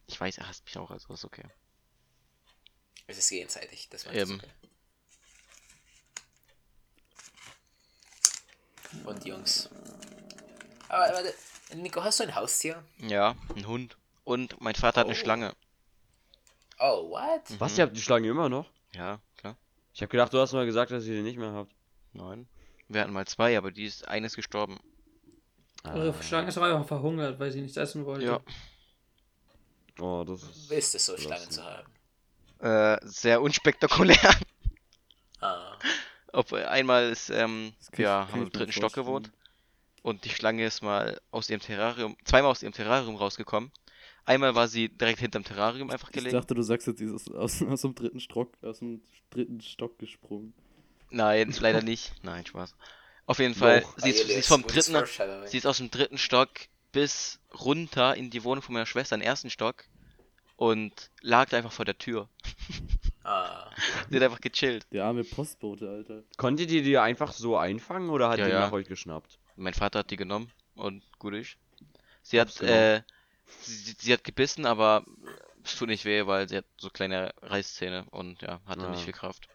Ich 0.07 0.19
weiß, 0.19 0.37
er 0.37 0.47
hasst 0.47 0.65
mich 0.65 0.77
auch, 0.77 0.89
also 0.89 1.13
ist 1.13 1.25
okay. 1.25 1.43
es 3.07 3.17
ist 3.17 3.29
gegenseitig, 3.29 3.89
das 3.89 4.05
war 4.05 4.13
Eben. 4.13 4.35
okay. 4.35 4.47
Und 9.05 9.25
Jungs. 9.25 9.69
Aber 10.89 11.03
warte, 11.13 11.33
Nico, 11.75 12.03
hast 12.03 12.19
du 12.19 12.23
ein 12.23 12.35
Haustier? 12.35 12.83
Ja, 12.99 13.35
ein 13.55 13.67
Hund. 13.67 13.97
Und 14.23 14.59
mein 14.61 14.75
Vater 14.75 15.01
hat 15.01 15.07
eine 15.07 15.15
Oh. 15.15 15.19
Schlange. 15.19 15.53
Oh, 16.79 17.09
what? 17.09 17.41
Was, 17.59 17.77
ihr 17.77 17.85
habt 17.85 17.95
die 17.95 18.01
Schlange 18.01 18.27
immer 18.27 18.49
noch? 18.49 18.69
Ja, 18.93 19.19
klar. 19.37 19.55
Ich 19.93 20.01
habe 20.01 20.09
gedacht, 20.09 20.33
du 20.33 20.39
hast 20.39 20.53
mal 20.53 20.65
gesagt, 20.65 20.91
dass 20.91 21.05
ihr 21.05 21.15
die 21.15 21.21
nicht 21.23 21.37
mehr 21.37 21.53
habt. 21.53 21.71
Nein. 22.13 22.47
Wir 22.87 23.01
hatten 23.01 23.13
mal 23.13 23.25
zwei, 23.27 23.57
aber 23.57 23.71
die 23.71 23.85
ist 23.85 24.07
eines 24.07 24.35
gestorben. 24.35 24.79
Eure 25.83 26.13
Schlange 26.21 26.49
ist 26.49 26.57
einfach 26.57 26.85
verhungert, 26.85 27.39
weil 27.39 27.51
sie 27.51 27.61
nichts 27.61 27.77
essen 27.77 28.05
wollte. 28.05 28.25
Ja. 28.25 28.39
Oh, 29.99 30.23
das 30.25 30.43
ist... 30.43 30.69
Willst 30.69 30.95
es 30.95 31.05
so 31.05 31.13
Lassen. 31.13 31.23
Schlangen 31.23 31.51
zu 31.51 31.63
haben? 31.63 31.87
Äh, 32.59 32.99
sehr 33.07 33.41
unspektakulär. 33.41 34.35
Ah. 35.41 35.66
Ob 36.33 36.51
einmal 36.53 37.09
ist, 37.09 37.29
ähm, 37.29 37.73
kann 37.91 37.97
wir 37.97 38.05
ich- 38.05 38.09
haben 38.11 38.29
kann 38.31 38.41
im 38.41 38.47
ich 38.47 38.53
dritten 38.53 38.71
Stock 38.71 38.93
gewohnt. 38.93 39.31
Und 40.03 40.23
die 40.25 40.29
Schlange 40.29 40.65
ist 40.65 40.81
mal 40.81 41.19
aus 41.31 41.49
ihrem 41.49 41.59
Terrarium, 41.61 42.15
zweimal 42.23 42.51
aus 42.51 42.63
ihrem 42.63 42.73
Terrarium 42.73 43.15
rausgekommen. 43.15 43.71
Einmal 44.25 44.55
war 44.55 44.67
sie 44.67 44.89
direkt 44.89 45.19
hinterm 45.19 45.43
Terrarium 45.43 45.89
einfach 45.89 46.09
Ich 46.09 46.13
gelegen. 46.13 46.33
dachte, 46.35 46.53
du 46.53 46.61
sagst 46.61 46.87
jetzt, 46.87 46.99
dieses 46.99 47.29
aus, 47.31 47.61
aus 47.63 47.81
dem 47.81 47.95
dritten 47.95 48.19
Stock, 48.19 48.51
aus 48.61 48.79
dem 48.79 49.01
dritten 49.31 49.61
Stock 49.61 49.97
gesprungen. 49.99 50.53
Nein, 51.09 51.53
leider 51.59 51.81
nicht. 51.81 52.13
Nein, 52.23 52.45
Spaß. 52.45 52.73
Auf 53.25 53.39
jeden 53.39 53.55
Fall, 53.55 53.81
Doch. 53.81 53.97
sie 53.99 54.09
ist, 54.09 54.27
sie 54.27 54.33
ist 54.33 54.47
vom 54.47 54.65
dritten, 54.65 54.95
sie 55.45 55.57
ist 55.57 55.65
aus 55.67 55.77
dem 55.77 55.91
dritten 55.91 56.17
Stock 56.17 56.49
bis 56.93 57.39
runter 57.53 58.15
in 58.15 58.29
die 58.29 58.43
Wohnung 58.45 58.61
von 58.61 58.73
meiner 58.73 58.85
Schwester, 58.85 59.15
im 59.15 59.21
ersten 59.21 59.49
Stock. 59.49 59.83
Und 60.55 61.11
lag 61.21 61.49
da 61.49 61.57
einfach 61.57 61.71
vor 61.73 61.85
der 61.85 61.97
Tür. 61.97 62.29
Ah. 63.27 63.69
Sie 64.09 64.15
hat 64.15 64.23
einfach 64.23 64.39
gechillt. 64.41 64.87
Der 64.91 65.03
arme 65.05 65.23
Postbote, 65.23 65.89
Alter. 65.89 66.23
Konntet 66.37 66.71
ihr 66.71 66.81
die 66.81 66.97
einfach 66.97 67.33
so 67.33 67.57
einfangen 67.57 68.09
oder 68.09 68.29
hat 68.29 68.39
Ja, 68.39 68.45
die 68.45 68.51
ja. 68.51 68.59
nach 68.61 68.71
euch 68.71 68.87
geschnappt? 68.87 69.37
Mein 69.57 69.73
Vater 69.73 69.99
hat 69.99 70.11
die 70.11 70.15
genommen 70.15 70.51
und 70.75 71.03
gut 71.19 71.33
ist. 71.33 71.57
Sie 72.23 72.39
hat, 72.39 72.61
äh, 72.61 73.01
sie, 73.61 73.95
sie 73.99 74.13
hat 74.13 74.23
gebissen, 74.23 74.65
aber 74.65 75.03
es 75.63 75.75
tut 75.75 75.89
nicht 75.89 76.05
weh, 76.05 76.25
weil 76.25 76.47
sie 76.47 76.57
hat 76.57 76.65
so 76.77 76.89
kleine 76.89 77.33
Reißzähne 77.41 78.05
und 78.11 78.41
ja, 78.41 78.61
hat 78.65 78.77
dann 78.79 78.85
Ah. 78.85 78.89
nicht 78.91 79.03
viel 79.03 79.13
Kraft. 79.13 79.49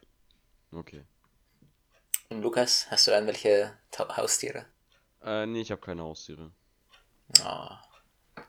Okay. 0.71 1.05
Und 2.29 2.43
Lukas, 2.43 2.91
hast 2.91 3.07
du 3.07 3.11
irgendwelche 3.11 3.77
Ta 3.91 4.17
Haustiere? 4.17 4.67
Äh, 5.23 5.47
nee, 5.47 5.61
ich 5.61 5.71
habe 5.71 5.81
keine 5.81 6.03
Haustiere. 6.03 6.51
Oh. 7.45 7.69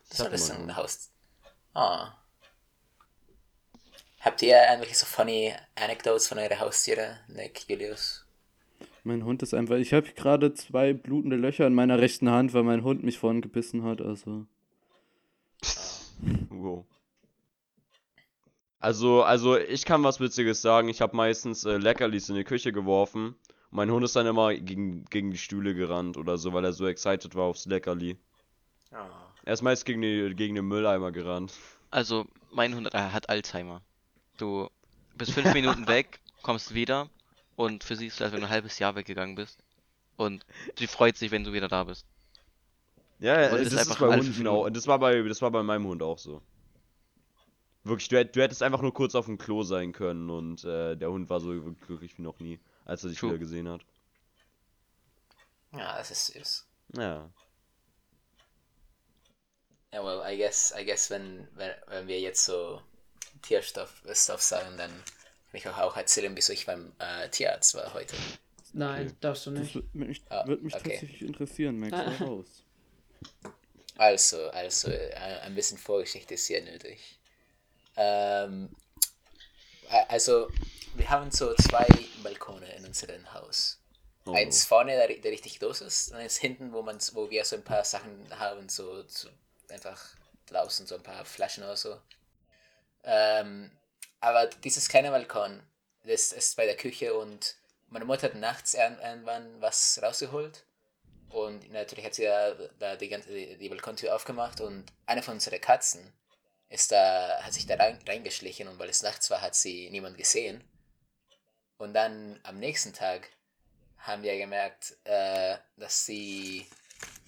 Das 0.09 0.17
Sag 0.17 0.34
ist 0.34 0.49
mal, 0.49 0.55
ein 0.55 0.65
Mann. 0.67 0.76
Haus. 0.76 1.11
Oh. 1.76 2.05
Habt 4.24 4.41
ihr 4.41 4.55
irgendwelche 4.55 4.95
so 4.95 5.05
funny 5.05 5.53
Anecdotes 5.76 6.30
von 6.30 6.39
euren 6.39 6.57
Haustiere, 6.57 7.19
Nick, 7.28 7.65
Julius? 7.67 8.26
Mein 9.03 9.26
Hund 9.26 9.43
ist 9.43 9.53
einfach. 9.53 9.76
Ich 9.76 9.93
habe 9.93 10.13
gerade 10.13 10.53
zwei 10.53 10.93
blutende 10.93 11.36
Löcher 11.36 11.67
in 11.67 11.74
meiner 11.74 11.99
rechten 11.99 12.30
Hand, 12.30 12.53
weil 12.53 12.63
mein 12.63 12.84
Hund 12.84 13.03
mich 13.03 13.19
vorhin 13.19 13.41
gebissen 13.41 13.84
hat. 13.84 13.99
Also. 13.99 14.45
Wow. 16.49 16.86
Also, 18.80 19.24
also 19.24 19.57
ich 19.57 19.84
kann 19.84 20.03
was 20.03 20.21
Witziges 20.21 20.61
sagen. 20.61 20.88
Ich 20.88 21.01
habe 21.01 21.17
meistens 21.17 21.65
äh, 21.65 21.76
Leckerlis 21.76 22.30
in 22.30 22.36
die 22.36 22.45
Küche 22.45 22.71
geworfen. 22.71 23.36
Mein 23.71 23.91
Hund 23.91 24.05
ist 24.05 24.15
dann 24.15 24.26
immer 24.26 24.53
gegen, 24.53 25.03
gegen 25.05 25.32
die 25.32 25.38
Stühle 25.38 25.74
gerannt 25.74 26.15
oder 26.15 26.38
so, 26.38 26.53
weil 26.53 26.63
er 26.63 26.71
so 26.71 26.88
excited 26.88 27.36
war 27.36 27.45
aufs 27.45 27.65
Leckerli. 27.65 28.15
Oh. 28.93 28.95
Er 29.43 29.53
ist 29.53 29.63
meist 29.63 29.86
gegen, 29.86 30.01
die, 30.01 30.34
gegen 30.34 30.55
den 30.55 30.65
Mülleimer 30.65 31.11
gerannt. 31.11 31.51
Also, 31.91 32.26
mein 32.51 32.74
Hund 32.74 32.93
hat 32.93 33.28
Alzheimer. 33.28 33.82
Du 34.44 34.70
bist 35.16 35.32
fünf 35.32 35.54
Minuten 35.54 35.88
weg, 35.88 36.20
kommst 36.41 36.74
wieder 36.74 37.10
und 37.56 37.82
für 37.82 37.96
sie 37.96 38.08
ist 38.08 38.16
es, 38.16 38.22
als 38.24 38.34
wenn 38.34 38.41
du 38.41 38.48
ein 38.48 38.52
halbes 38.52 38.78
Jahr 38.78 38.94
weggegangen 38.94 39.36
bist. 39.36 39.58
Und 40.18 40.46
sie 40.78 40.88
freut 40.88 41.16
sich, 41.16 41.32
wenn 41.32 41.46
du 41.46 41.54
wieder 41.54 41.70
da 41.70 41.86
bist. 41.86 42.06
Ja, 43.20 43.39
ja, 43.39 43.52
Und 43.52 43.60
das 43.60 43.68
ist 43.68 43.72
ist, 43.72 43.80
einfach 43.80 44.06
bei 44.06 44.18
Hunden 44.18 44.46
auch. 44.48 44.70
Das 44.70 44.86
war 44.86 45.00
bei, 45.00 45.22
das 45.22 45.41
war 45.41 45.50
bei 45.50 45.64
meinem 45.64 45.88
Hund 45.88 46.04
auch 46.04 46.18
so. 46.18 46.41
Wirklich, 47.86 48.10
du, 48.10 48.26
du 48.26 48.41
hättest 48.41 48.64
einfach 48.64 48.82
nur 48.82 48.94
kurz 48.94 49.16
auf 49.16 49.28
dem 49.28 49.38
Klo 49.38 49.64
sein 49.64 49.94
können 49.94 50.30
und 50.30 50.66
äh, 50.66 50.98
der 50.98 51.10
Hund 51.10 51.30
war 51.30 51.39
so 51.39 51.58
glücklich 51.88 52.18
wie 52.18 52.24
noch 52.24 52.41
nie, 52.41 52.60
als 52.84 53.06
er 53.06 53.12
dich 53.12 53.20
True. 53.20 53.30
wieder 53.30 53.39
gesehen 53.39 53.70
hat. 53.70 53.86
Ja, 55.72 55.98
das 55.98 56.12
ist 56.12 56.26
süß. 56.34 56.68
Ja. 56.98 57.30
Ja, 59.94 60.04
well, 60.04 60.22
I 60.26 60.36
guess, 60.36 60.74
I 60.78 60.84
guess, 60.84 61.10
wenn, 61.10 61.48
wenn, 61.56 61.72
wenn 61.88 62.08
wir 62.10 62.20
jetzt 62.20 62.44
so 62.44 62.82
Tierstoff 63.44 64.02
Stoff 64.14 64.41
sagen, 64.41 64.78
dann 64.78 64.91
kann 64.91 65.04
ich 65.54 65.68
auch, 65.68 65.78
auch 65.78 65.98
erzählen, 65.98 66.36
wieso 66.36 66.54
ich 66.54 66.66
beim 66.66 66.94
äh, 67.00 67.30
Tierarzt 67.30 67.76
war 67.76 67.94
heute. 67.94 68.16
Nein, 68.74 69.08
Okay. 69.08 69.16
darfst 69.22 69.46
du 69.46 69.52
Das 69.54 69.62
nicht. 69.62 69.76
würde 69.76 69.88
mich, 69.94 70.24
Ah, 70.30 70.46
würd 70.46 70.64
mich 70.64 70.74
okay. 70.74 70.84
tatsächlich 70.84 71.22
interessieren, 71.22 71.80
Max. 71.80 72.06
hau 72.06 72.16
raus. 72.16 72.66
Also, 73.98 74.50
also, 74.52 74.89
äh, 74.89 75.39
ein 75.41 75.56
bisschen 75.56 75.78
Vorgeschichte 75.78 76.34
ist 76.36 76.46
sehr 76.48 76.62
nötig. 76.64 77.20
Ähm, 77.98 78.70
also, 80.10 80.50
wir 80.96 81.10
haben 81.10 81.32
so 81.32 81.54
zwei 81.56 81.88
Balkone 82.24 82.72
in 82.76 82.86
unserem 82.86 83.34
Haus. 83.34 83.80
Oh. 84.26 84.34
Eins 84.36 84.66
vorne, 84.66 84.94
der, 84.96 85.08
der 85.20 85.32
richtig 85.32 85.60
groß 85.60 85.82
ist, 85.82 86.12
und 86.12 86.18
eins 86.18 86.38
hinten, 86.38 86.72
wo, 86.74 86.82
man, 86.82 86.98
wo 87.14 87.30
wir 87.30 87.44
so 87.46 87.56
ein 87.56 87.64
paar 87.64 87.84
Sachen 87.84 88.28
haben, 88.39 88.70
so, 88.70 89.04
so 89.08 89.30
einfach 89.70 90.00
draußen, 90.48 90.88
so 90.88 90.96
ein 90.96 91.04
paar 91.04 91.26
Flaschen 91.26 91.64
oder 91.64 91.76
so. 91.78 92.00
Ähm, 93.04 93.72
aber 94.20 94.47
dieses 94.47 94.88
kleine 94.89 95.12
Balkon, 95.12 95.62
das 96.04 96.32
ist 96.32 96.56
bei 96.58 96.66
der 96.66 96.78
Küche 96.78 97.14
und 97.14 97.56
meine 97.89 98.06
Mutter 98.06 98.28
hat 98.28 98.36
nachts 98.36 98.74
irgend- 98.74 99.01
irgendwann 99.01 99.62
was 99.62 99.99
rausgeholt. 100.01 100.64
Und 101.30 101.72
natürlich 101.72 102.06
hat 102.06 102.14
sie 102.16 102.24
da, 102.26 102.54
da 102.80 102.95
die, 102.95 103.10
ganze, 103.10 103.30
die, 103.30 103.58
die 103.58 103.70
Balkontür 103.70 104.16
aufgemacht 104.16 104.62
und 104.62 104.86
eine 105.08 105.24
von 105.24 105.36
unseren 105.36 105.60
Katzen 105.62 106.14
ist 106.70 106.91
da, 106.91 107.39
hat 107.41 107.54
sich 107.54 107.66
da 107.66 107.76
rein, 107.76 107.99
reingeschlichen 108.08 108.68
und 108.68 108.80
weil 108.80 108.89
es 108.89 109.04
nachts 109.04 109.30
war, 109.30 109.41
hat 109.41 109.56
sie 109.56 109.89
niemand 109.89 110.18
gesehen. 110.18 110.64
Und 111.78 111.93
dann 111.93 112.39
am 112.43 112.60
nächsten 112.60 112.93
Tag 112.93 113.30
haben 113.97 114.24
wir 114.24 114.38
gemerkt, 114.38 114.95
äh, 115.06 115.58
dass 115.78 116.06
sie 116.06 116.68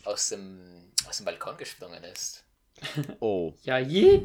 aus 0.03 0.29
dem, 0.29 0.91
aus 1.07 1.17
dem 1.17 1.25
Balkon 1.25 1.57
gesprungen 1.57 2.03
ist. 2.03 2.43
Oh. 3.19 3.53
Ja, 3.63 3.77
je. 3.79 4.21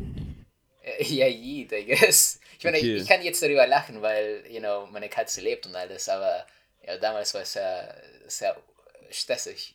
Ja, 1.01 1.26
jeet, 1.26 1.72
I 1.72 1.84
guess. 1.86 2.41
Ich 2.59 2.64
meine, 2.64 2.76
Okay. 2.78 2.97
ich, 2.97 3.03
ich 3.03 3.09
kann 3.09 3.22
jetzt 3.22 3.43
darüber 3.43 3.66
lachen, 3.66 4.03
weil, 4.03 4.45
you 4.49 4.61
know, 4.61 4.86
meine 4.86 5.09
Katze 5.09 5.41
lebt 5.41 5.66
und 5.66 5.74
alles, 5.76 6.09
aber 6.09 6.47
ja, 6.86 6.97
damals 6.99 7.32
war 7.34 7.43
es 7.43 7.53
sehr, 7.55 7.97
sehr 8.26 8.57
stressig. 9.11 9.74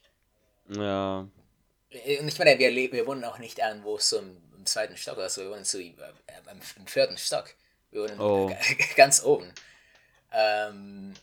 Ja. 0.69 1.19
Und 1.19 2.27
ich 2.27 2.39
meine, 2.39 2.57
wir, 2.59 2.73
wir 2.91 3.07
wohnen 3.07 3.23
auch 3.23 3.37
nicht 3.37 3.59
irgendwo 3.59 3.97
so 3.97 4.19
im, 4.19 4.37
im 4.57 4.65
zweiten 4.65 4.97
Stock 4.97 5.17
oder 5.17 5.29
so, 5.29 5.41
wir 5.41 5.51
wohnen 5.51 5.65
so 5.65 5.79
im, 5.79 5.95
im 6.77 6.87
vierten 6.87 7.17
Stock. 7.17 7.53
Wir 7.91 8.01
wohnen 8.03 8.19
Oh. 8.19 8.51
ganz 8.95 9.23
oben. 9.23 9.51
Ähm, 10.31 11.13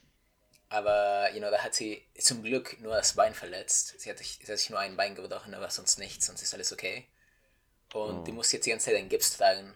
aber, 0.69 1.31
you 1.33 1.39
know, 1.41 1.51
da 1.51 1.59
hat 1.63 1.75
sie 1.75 2.03
zum 2.19 2.43
Glück 2.43 2.81
nur 2.81 2.95
das 2.97 3.13
Bein 3.15 3.35
verletzt. 3.35 3.95
Sie 4.01 4.09
hat, 4.09 4.19
sich, 4.19 4.39
sie 4.43 4.51
hat 4.51 4.59
sich 4.59 4.71
nur 4.71 4.79
ein 4.79 4.97
Bein 4.97 5.15
gebrochen, 5.15 5.53
aber 5.55 5.69
sonst 5.71 5.99
nichts, 5.99 6.27
sonst 6.27 6.43
ist 6.43 6.55
alles 6.55 6.73
okay. 6.73 7.07
Und 7.93 8.21
Oh. 8.21 8.25
die 8.25 8.33
muss 8.33 8.51
jetzt 8.53 8.65
die 8.65 8.71
ganze 8.71 8.87
Zeit 8.87 8.97
einen 8.97 9.11
Gips 9.11 9.37
tragen. 9.37 9.75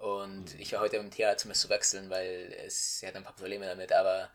Und 0.00 0.58
ich 0.58 0.72
war 0.72 0.80
heute 0.80 0.96
im 0.96 1.10
Tierarzt, 1.10 1.44
um 1.44 1.50
es 1.50 1.60
zu 1.60 1.68
wechseln, 1.68 2.08
weil 2.08 2.54
es, 2.66 3.00
sie 3.00 3.06
hat 3.06 3.14
ein 3.16 3.22
paar 3.22 3.36
Probleme 3.36 3.66
damit, 3.66 3.92
aber 3.92 4.30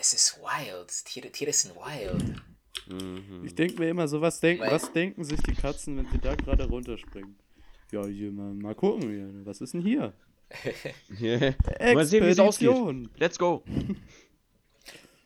es 0.00 0.12
ist 0.12 0.38
wild. 0.40 0.88
Tiere, 1.04 1.30
Tiere 1.30 1.52
sind 1.52 1.74
wild. 1.76 2.42
Mhm. 2.86 3.44
Ich 3.44 3.54
denke 3.54 3.78
mir 3.78 3.88
immer 3.90 4.08
so, 4.08 4.20
was 4.20 4.40
denken, 4.40 4.62
Weil- 4.64 4.72
was 4.72 4.92
denken 4.92 5.22
sich 5.24 5.40
die 5.42 5.54
Katzen, 5.54 5.96
wenn 5.96 6.10
sie 6.10 6.18
da 6.18 6.34
gerade 6.34 6.64
runterspringen? 6.66 7.38
Ja, 7.92 8.04
hier 8.06 8.32
mal, 8.32 8.52
mal 8.54 8.74
gucken 8.74 9.08
hier. 9.08 9.46
Was 9.46 9.60
ist 9.60 9.72
denn 9.74 9.82
hier? 9.82 10.12
Mal 11.94 12.04
sehen, 12.04 12.24
wie 12.24 12.28
es 12.30 12.38
ausgeht. 12.38 12.70
Let's 13.16 13.38
go. 13.38 13.64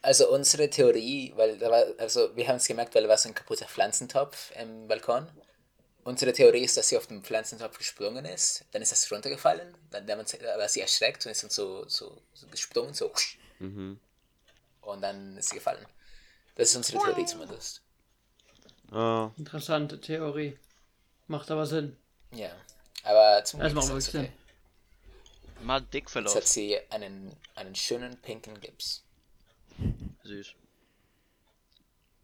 Also 0.00 0.30
unsere 0.32 0.70
Theorie, 0.70 1.32
weil 1.36 1.58
da 1.58 1.70
war, 1.70 1.82
also 1.98 2.34
wir 2.36 2.46
haben 2.46 2.56
es 2.56 2.66
gemerkt, 2.66 2.94
weil 2.94 3.02
da 3.02 3.08
war 3.08 3.18
so 3.18 3.28
ein 3.28 3.34
kaputter 3.34 3.66
Pflanzentopf 3.66 4.52
im 4.60 4.86
Balkon. 4.86 5.26
Unsere 6.08 6.32
Theorie 6.32 6.64
ist, 6.64 6.74
dass 6.78 6.88
sie 6.88 6.96
auf 6.96 7.06
den 7.06 7.22
Pflanzentopf 7.22 7.76
gesprungen 7.76 8.24
ist, 8.24 8.64
dann 8.72 8.80
ist 8.80 8.92
das 8.92 9.12
runtergefallen, 9.12 9.76
dann 9.90 10.08
war 10.08 10.66
sie 10.66 10.80
erschreckt 10.80 11.26
und 11.26 11.32
ist 11.32 11.42
dann 11.42 11.50
so, 11.50 11.86
so, 11.86 12.22
so 12.32 12.46
gesprungen, 12.46 12.94
so 12.94 13.12
Mhm. 13.58 14.00
und 14.80 15.00
dann 15.02 15.36
ist 15.36 15.50
sie 15.50 15.56
gefallen. 15.56 15.84
Das 16.54 16.70
ist 16.70 16.76
unsere 16.76 16.98
Theorie 17.04 17.26
zumindest. 17.26 17.82
Ah, 18.90 19.30
Interessante 19.36 20.00
Theorie. 20.00 20.58
Macht 21.26 21.50
aber 21.50 21.66
Sinn. 21.66 21.94
Ja, 22.32 22.52
aber 23.02 23.44
zum 23.44 23.60
Das 23.60 23.72
Glück 23.72 23.84
macht 23.84 23.94
ist 23.98 24.14
wirklich 24.14 24.14
alles 24.14 24.30
okay. 25.58 25.64
Mal 25.66 25.80
dick 25.82 26.04
Jetzt 26.04 26.06
hat 26.06 26.12
verlaufen. 26.12 26.42
sie 26.46 26.78
einen, 26.90 27.36
einen 27.54 27.74
schönen 27.74 28.16
pinken 28.22 28.58
Gips. 28.62 29.02
Süß. 30.24 30.54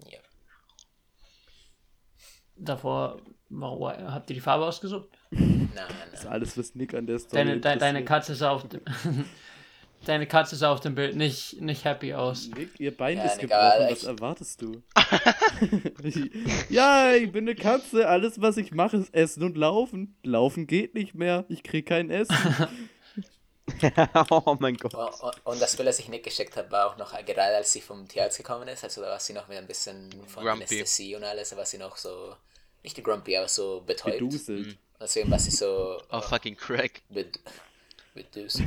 Ja. 0.06 0.20
Davor, 2.56 3.20
warum, 3.60 3.88
habt 3.88 4.30
ihr 4.30 4.34
die 4.34 4.40
Farbe 4.40 4.64
ausgesucht? 4.66 5.08
Nein, 5.30 5.70
nein, 5.74 5.86
Das 6.10 6.20
ist 6.20 6.26
alles, 6.26 6.56
was 6.58 6.74
Nick 6.74 6.94
an 6.94 7.06
der 7.06 7.18
Story 7.18 7.44
Deine, 7.44 7.60
de, 7.60 7.76
deine. 7.78 8.04
Katze 8.04 8.34
sah 8.34 8.50
auf 8.50 8.68
dem, 8.68 8.80
Deine 10.04 10.26
Katze 10.26 10.56
sah 10.56 10.70
auf 10.70 10.80
dem 10.80 10.94
Bild 10.94 11.16
nicht, 11.16 11.60
nicht 11.62 11.84
happy 11.84 12.12
aus. 12.12 12.48
Nick, 12.54 12.78
ihr 12.78 12.94
Bein 12.94 13.16
Ja, 13.16 13.24
ist 13.24 13.38
gebrochen, 13.38 13.86
was 13.88 14.02
ich- 14.02 14.08
erwartest 14.08 14.60
du? 14.62 14.82
ja, 16.68 17.12
ich 17.14 17.32
bin 17.32 17.44
eine 17.44 17.54
Katze, 17.54 18.08
alles 18.08 18.40
was 18.40 18.56
ich 18.56 18.72
mache 18.72 18.98
ist 18.98 19.14
essen 19.14 19.42
und 19.44 19.56
laufen. 19.56 20.16
Laufen 20.22 20.66
geht 20.66 20.94
nicht 20.94 21.14
mehr, 21.14 21.44
ich 21.48 21.62
krieg 21.62 21.86
kein 21.86 22.10
Essen. 22.10 22.36
oh 24.30 24.56
mein 24.60 24.76
Gott. 24.76 24.94
Und, 24.94 25.20
und, 25.22 25.46
und 25.46 25.62
das 25.62 25.76
Bild, 25.76 25.88
das 25.88 25.98
ich 25.98 26.08
Nick 26.08 26.22
geschickt 26.24 26.56
habe, 26.56 26.70
war 26.70 26.86
auch 26.90 26.98
noch 26.98 27.12
gerade 27.24 27.56
als 27.56 27.72
sie 27.72 27.80
vom 27.80 28.06
Tierarzt 28.06 28.36
gekommen 28.36 28.68
ist. 28.68 28.84
Also 28.84 29.00
da 29.00 29.08
war 29.08 29.20
sie 29.20 29.32
noch 29.32 29.48
mit 29.48 29.56
ein 29.56 29.66
bisschen 29.66 30.10
von 30.26 30.44
Grumpy. 30.44 30.64
Anästhesie 30.64 31.16
und 31.16 31.24
alles. 31.24 31.48
Da 31.50 31.56
war 31.56 31.64
sie 31.64 31.78
noch 31.78 31.96
so, 31.96 32.34
nicht 32.84 33.02
grumpy, 33.02 33.36
aber 33.36 33.48
so 33.48 33.82
betäubt. 33.86 34.18
Geduselt. 34.18 34.66
Und 34.68 34.78
deswegen 35.00 35.30
war 35.30 35.38
sie 35.38 35.50
so 35.50 36.00
Oh, 36.10 36.20
fucking 36.20 36.56
Crack. 36.56 37.02
bed 37.08 37.38
bedüst. 38.14 38.60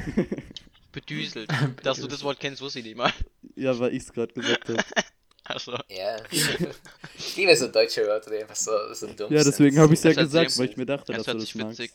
Bedüselt. 0.91 1.49
Dass 1.83 1.99
du 1.99 2.07
das 2.07 2.23
Wort 2.23 2.39
kennst, 2.39 2.61
wusste 2.61 2.79
ich 2.79 2.85
nicht 2.85 2.97
mal. 2.97 3.13
Ja, 3.55 3.77
weil 3.79 3.93
ich's 3.93 4.11
gerade 4.11 4.33
gesagt 4.33 4.67
habe. 4.69 4.83
Achso. 5.45 5.77
Ja. 5.87 6.17
ich 7.15 7.35
liebe 7.37 7.55
so 7.55 7.67
deutsche 7.69 8.01
Wörter, 8.05 8.31
die 8.31 8.37
einfach 8.41 8.55
so, 8.55 8.71
so 8.93 9.07
dumm 9.13 9.31
Ja, 9.31 9.43
deswegen 9.43 9.79
habe 9.79 9.93
ich's 9.93 10.03
ja 10.03 10.09
Das 10.09 10.17
hört 10.17 10.27
gesagt, 10.27 10.51
sich- 10.51 10.59
weil 10.59 10.69
ich 10.69 10.77
mir 10.77 10.85
dachte, 10.85 11.13
das 11.13 11.23
dass 11.23 11.33
du 11.33 11.39
das 11.39 11.43
sich 11.43 11.55
magst. 11.55 11.79
witzig. 11.79 11.93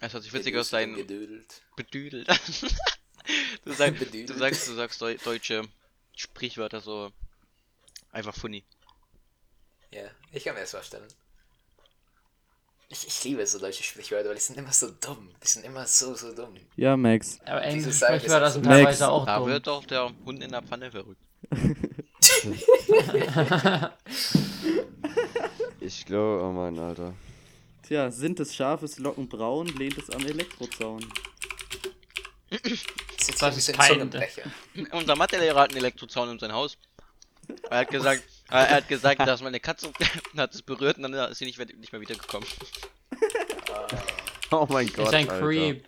Es 0.00 0.12
hört 0.14 0.22
sich 0.22 0.32
witzig 0.32 0.56
aus 0.56 0.70
deinem 0.70 0.96
Gedüdelt. 0.96 1.62
Bedüdelt. 1.76 2.28
du, 3.64 3.72
sagst, 3.72 4.00
du 4.00 4.04
Bedüdelt. 4.06 4.38
sagst, 4.38 4.68
du 4.68 4.72
sagst 4.74 5.00
deu 5.02 5.16
deutsche 5.22 5.62
Sprichwörter 6.16 6.80
so 6.80 7.12
einfach 8.10 8.34
funny. 8.34 8.64
Ja, 9.90 10.04
ich 10.32 10.42
kann 10.44 10.54
mir 10.54 10.60
das 10.62 10.70
vorstellen. 10.70 11.06
Ich, 12.92 13.06
ich 13.06 13.24
liebe 13.24 13.46
so 13.46 13.58
deutsche 13.58 13.82
Sprichwörter, 13.82 14.28
weil 14.28 14.34
die 14.34 14.42
sind 14.42 14.58
immer 14.58 14.70
so 14.72 14.90
dumm. 14.90 15.30
Die 15.42 15.48
sind 15.48 15.64
immer 15.64 15.86
so, 15.86 16.14
so 16.14 16.34
dumm. 16.34 16.54
Ja, 16.76 16.94
Max. 16.94 17.38
Aber 17.46 17.62
englische 17.62 17.94
Sprichwörter 17.94 18.50
sind 18.50 18.66
Max, 18.66 18.76
teilweise 18.76 19.08
auch 19.10 19.24
Da 19.24 19.38
dumm. 19.38 19.48
wird 19.48 19.66
doch 19.66 19.84
der 19.86 20.10
Hund 20.26 20.44
in 20.44 20.50
der 20.50 20.62
Pfanne 20.62 20.90
verrückt. 20.90 21.20
Ich 25.80 26.06
glaube, 26.06 26.44
oh 26.44 26.52
mein 26.52 26.78
Alter. 26.78 27.14
Tja, 27.82 28.10
sind 28.10 28.38
es 28.38 28.54
scharfes 28.54 28.98
Locken 28.98 29.28
braun, 29.28 29.66
lehnt 29.66 29.98
es 29.98 30.08
am 30.10 30.24
Elektrozaun. 30.24 31.04
Das 32.48 33.56
ist 33.56 33.78
ein 33.80 33.88
Zungenbrecher. 33.88 34.42
Unser 34.92 35.16
Mathelehrer 35.16 35.60
hat 35.62 35.70
einen 35.70 35.78
Elektrozaun 35.78 36.30
in 36.30 36.38
sein 36.38 36.52
Haus. 36.52 36.78
Er 37.68 37.78
hat 37.78 37.90
gesagt, 37.90 38.22
er 38.60 38.76
hat 38.76 38.88
gesagt, 38.88 39.20
dass 39.20 39.42
meine 39.42 39.60
Katze 39.60 39.92
hat 40.36 40.54
es 40.54 40.62
berührt 40.62 40.96
und 40.98 41.04
dann 41.04 41.14
ist 41.30 41.38
sie 41.38 41.44
nicht, 41.46 41.58
mehr- 41.58 41.66
nicht 41.66 41.92
mehr 41.92 42.00
wiedergekommen. 42.00 42.48
Oh 44.50 44.66
mein 44.68 44.86
Gott. 44.88 45.06
ist 45.06 45.14
ein 45.14 45.28
Alter. 45.30 45.46
Creep. 45.46 45.84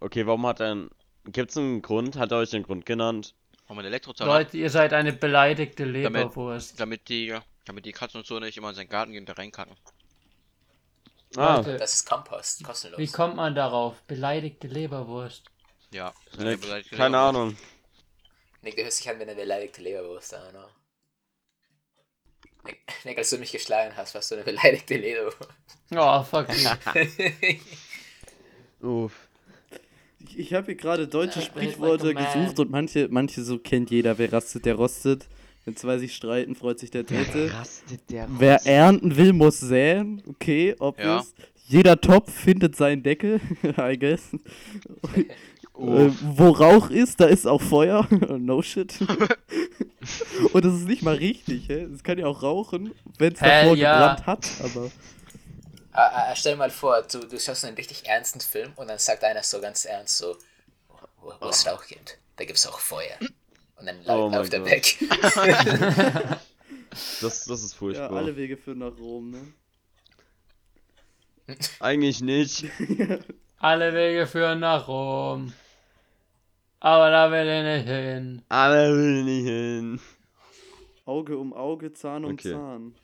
Okay, 0.00 0.26
warum 0.26 0.44
hat 0.46 0.58
er 0.60 0.72
einen. 0.72 0.90
Gibt's 1.26 1.56
einen 1.56 1.82
Grund? 1.82 2.16
Hat 2.16 2.32
er 2.32 2.38
euch 2.38 2.50
den 2.50 2.62
Grund 2.64 2.84
genannt? 2.84 3.34
Warum 3.66 3.78
ein 3.80 3.84
Elektrozaun 3.84 4.26
Leute, 4.26 4.56
ihr 4.56 4.70
seid 4.70 4.92
eine 4.92 5.12
beleidigte 5.12 5.84
Damit- 5.84 6.02
Leberwurst. 6.24 6.80
damit 6.80 7.08
die, 7.08 7.36
damit 7.64 7.84
die 7.84 7.92
Katzen 7.92 8.18
und 8.20 8.26
so 8.26 8.40
nicht 8.40 8.56
immer 8.56 8.70
in 8.70 8.74
seinen 8.74 8.88
Garten 8.88 9.12
gehen 9.12 9.20
und 9.22 9.28
da 9.28 9.34
reinkacken. 9.34 9.76
Ah, 11.36 11.58
Leute, 11.58 11.76
Das 11.76 11.92
ist 11.94 12.08
Kompost, 12.08 12.64
kostenlos. 12.64 12.98
wie 12.98 13.06
kommt 13.06 13.36
man 13.36 13.54
darauf? 13.54 14.00
Beleidigte 14.08 14.66
Leberwurst. 14.66 15.44
Ja. 15.92 16.12
Nick, 16.38 16.60
beleidigte 16.62 16.96
keine 16.96 17.16
Leberwurst. 17.18 17.36
Ahnung. 17.36 17.56
Nick, 18.62 18.76
du 18.76 18.82
hörst 18.82 18.98
dich 19.00 19.10
an 19.10 19.18
wie 19.18 19.22
eine 19.22 19.34
beleidigte 19.34 19.82
Leberwurst, 19.82 20.34
don't 20.34 20.50
know. 20.50 20.64
Nick, 23.04 23.18
als 23.18 23.30
du 23.30 23.38
mich 23.38 23.52
geschlagen 23.52 23.92
hast, 23.96 24.14
warst 24.14 24.30
du 24.30 24.36
eine 24.36 24.44
beleidigte 24.44 24.96
Leberwurst. 24.96 25.48
Oh, 25.94 26.22
fuck. 26.22 26.46
Uff. 28.80 29.28
Ich, 30.20 30.38
ich 30.38 30.54
habe 30.54 30.66
hier 30.66 30.74
gerade 30.74 31.08
deutsche 31.08 31.40
Ja, 31.40 31.46
Sprichworte 31.46 32.14
gesucht 32.14 32.58
und 32.58 32.70
manche, 32.70 33.08
manche 33.10 33.42
so 33.42 33.58
kennt 33.58 33.90
jeder. 33.90 34.18
Wer 34.18 34.32
rastet, 34.32 34.66
der 34.66 34.74
rostet. 34.74 35.26
Wenn 35.64 35.76
zwei 35.76 35.98
sich 35.98 36.14
streiten, 36.14 36.54
freut 36.54 36.78
sich 36.78 36.90
der 36.90 37.04
Dritte. 37.04 37.52
Rastet 37.52 38.10
der 38.10 38.26
Wer 38.30 38.64
ernten 38.66 39.16
will, 39.16 39.32
muss 39.32 39.60
säen. 39.60 40.22
Okay, 40.26 40.74
obvious. 40.78 41.34
Jeder 41.66 42.00
Topf 42.00 42.32
findet 42.32 42.76
seinen 42.76 43.02
Deckel, 43.02 43.40
I 43.78 43.98
guess. 43.98 44.30
Äh, 45.78 46.10
wo 46.22 46.50
Rauch 46.50 46.90
ist, 46.90 47.20
da 47.20 47.26
ist 47.26 47.46
auch 47.46 47.60
Feuer. 47.62 48.06
no 48.38 48.62
shit. 48.62 48.94
Und 50.52 50.64
das 50.64 50.74
ist 50.74 50.88
nicht 50.88 51.02
mal 51.02 51.14
richtig, 51.16 51.68
hä? 51.68 51.82
Es 51.94 52.02
kann 52.02 52.18
ja 52.18 52.26
auch 52.26 52.42
rauchen, 52.42 52.92
wenn 53.18 53.32
es 53.32 53.38
davor 53.40 53.76
ja. 53.76 54.14
gebrannt 54.14 54.26
hat, 54.26 54.48
aber. 54.64 54.90
Ah, 55.92 56.30
ah, 56.30 56.36
stell 56.36 56.52
dir 56.52 56.58
mal 56.58 56.70
vor, 56.70 57.02
du, 57.02 57.20
du 57.20 57.38
schaust 57.40 57.64
einen 57.64 57.76
richtig 57.76 58.06
ernsten 58.06 58.40
Film 58.40 58.72
und 58.76 58.88
dann 58.88 58.98
sagt 58.98 59.24
einer 59.24 59.42
so 59.42 59.60
ganz 59.60 59.84
ernst 59.84 60.18
so, 60.18 60.36
wo, 61.20 61.32
wo 61.40 61.48
es 61.48 61.66
Rauch 61.66 61.84
gibt, 61.86 62.18
da 62.36 62.44
gibt 62.44 62.58
es 62.58 62.66
auch 62.66 62.78
Feuer. 62.78 63.16
Und 63.76 63.86
dann 63.86 64.02
lau 64.04 64.26
Oh 64.26 64.28
läuft 64.28 64.52
er 64.52 64.60
Gott. 64.60 64.70
weg. 64.70 64.98
Das, 67.20 67.44
das 67.44 67.62
ist 67.62 67.72
Ja, 67.72 67.78
furchtbar. 67.78 68.12
alle 68.16 68.36
Wege 68.36 68.56
führen 68.56 68.78
nach 68.78 68.96
Rom, 68.98 69.30
ne? 69.30 69.52
Eigentlich 71.80 72.20
nicht. 72.20 72.64
Alle 73.58 73.92
Wege 73.94 74.26
führen 74.26 74.60
nach 74.60 74.88
Rom. 74.88 75.52
Aber 76.80 77.10
da 77.10 77.30
will 77.30 77.46
ich 77.48 77.84
nicht 77.84 77.88
hin. 77.92 78.42
Aber 78.48 78.74
will 78.96 79.24
nicht 79.24 79.44
hin. 79.44 80.00
Auge 81.04 81.36
um 81.38 81.52
Auge, 81.52 81.92
Zahn 81.92 82.24
um 82.24 82.32
Okay. 82.32 82.52
Zahn. 82.52 82.94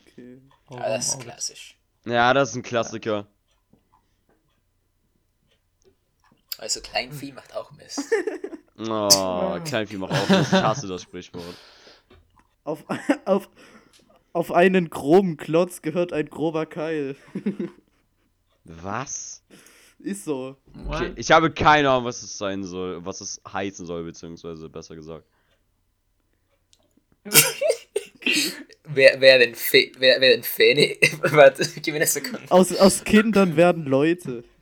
Okay. 0.00 0.40
Aber 0.66 0.80
das 0.80 1.08
ist 1.08 1.20
klassisch. 1.20 1.76
Ja, 2.04 2.34
das 2.34 2.50
ist 2.50 2.56
ein 2.56 2.62
Klassiker. 2.62 3.26
Also 6.58 6.80
Kleinvieh 6.80 7.32
macht 7.32 7.54
auch 7.54 7.70
Mist. 7.72 8.02
Oh, 8.78 9.60
Kleinvieh 9.64 9.96
macht 9.98 10.12
auch 10.12 10.28
Mist. 10.28 10.52
Ich 10.52 10.60
hasse 10.60 10.88
das 10.88 11.02
Sprichwort. 11.02 11.54
Auf, 12.64 12.84
auf, 13.26 13.48
auf 14.32 14.50
einen 14.50 14.90
groben 14.90 15.36
Klotz 15.36 15.82
gehört 15.82 16.12
ein 16.12 16.28
grober 16.28 16.66
Keil. 16.66 17.14
Was? 18.64 19.42
Ist 20.02 20.24
so. 20.24 20.56
Okay, 20.88 21.12
ich 21.14 21.30
habe 21.30 21.50
keine 21.50 21.88
Ahnung, 21.88 22.06
was 22.06 22.22
es 22.22 22.36
sein 22.36 22.64
soll, 22.64 23.04
was 23.04 23.20
es 23.20 23.40
heißen 23.50 23.86
soll, 23.86 24.02
beziehungsweise 24.04 24.68
besser 24.68 24.96
gesagt. 24.96 25.24
wer, 28.84 29.20
wer 29.20 29.38
denn 29.38 29.54
Fe 29.54 29.92
wer, 29.98 30.20
wer 30.20 30.30
denn 30.30 30.42
Feni? 30.42 30.98
Warte, 31.20 31.64
gib 31.80 31.94
mir 31.94 32.00
eine 32.00 32.06
Sekunde. 32.06 32.40
Aus, 32.48 32.74
aus 32.76 33.04
Kindern 33.04 33.56
werden 33.56 33.84
Leute. 33.84 34.44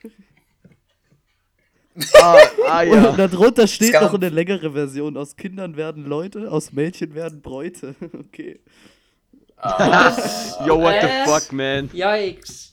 Ah, 2.14 2.38
ah 2.66 2.82
Und 2.84 3.18
darunter 3.18 3.66
steht 3.66 3.92
noch 3.92 4.14
eine 4.14 4.28
längere 4.30 4.72
Version. 4.72 5.18
Aus 5.18 5.36
Kindern 5.36 5.76
werden 5.76 6.06
Leute, 6.06 6.50
aus 6.50 6.72
Mädchen 6.72 7.14
werden 7.14 7.42
Bräute. 7.42 7.94
Okay. 8.14 8.60
Ah, 9.56 10.16
Yo, 10.64 10.80
what 10.80 10.94
the 11.02 11.06
Äh? 11.08 11.26
fuck, 11.26 11.52
man? 11.52 11.90
Yikes. 11.92 12.69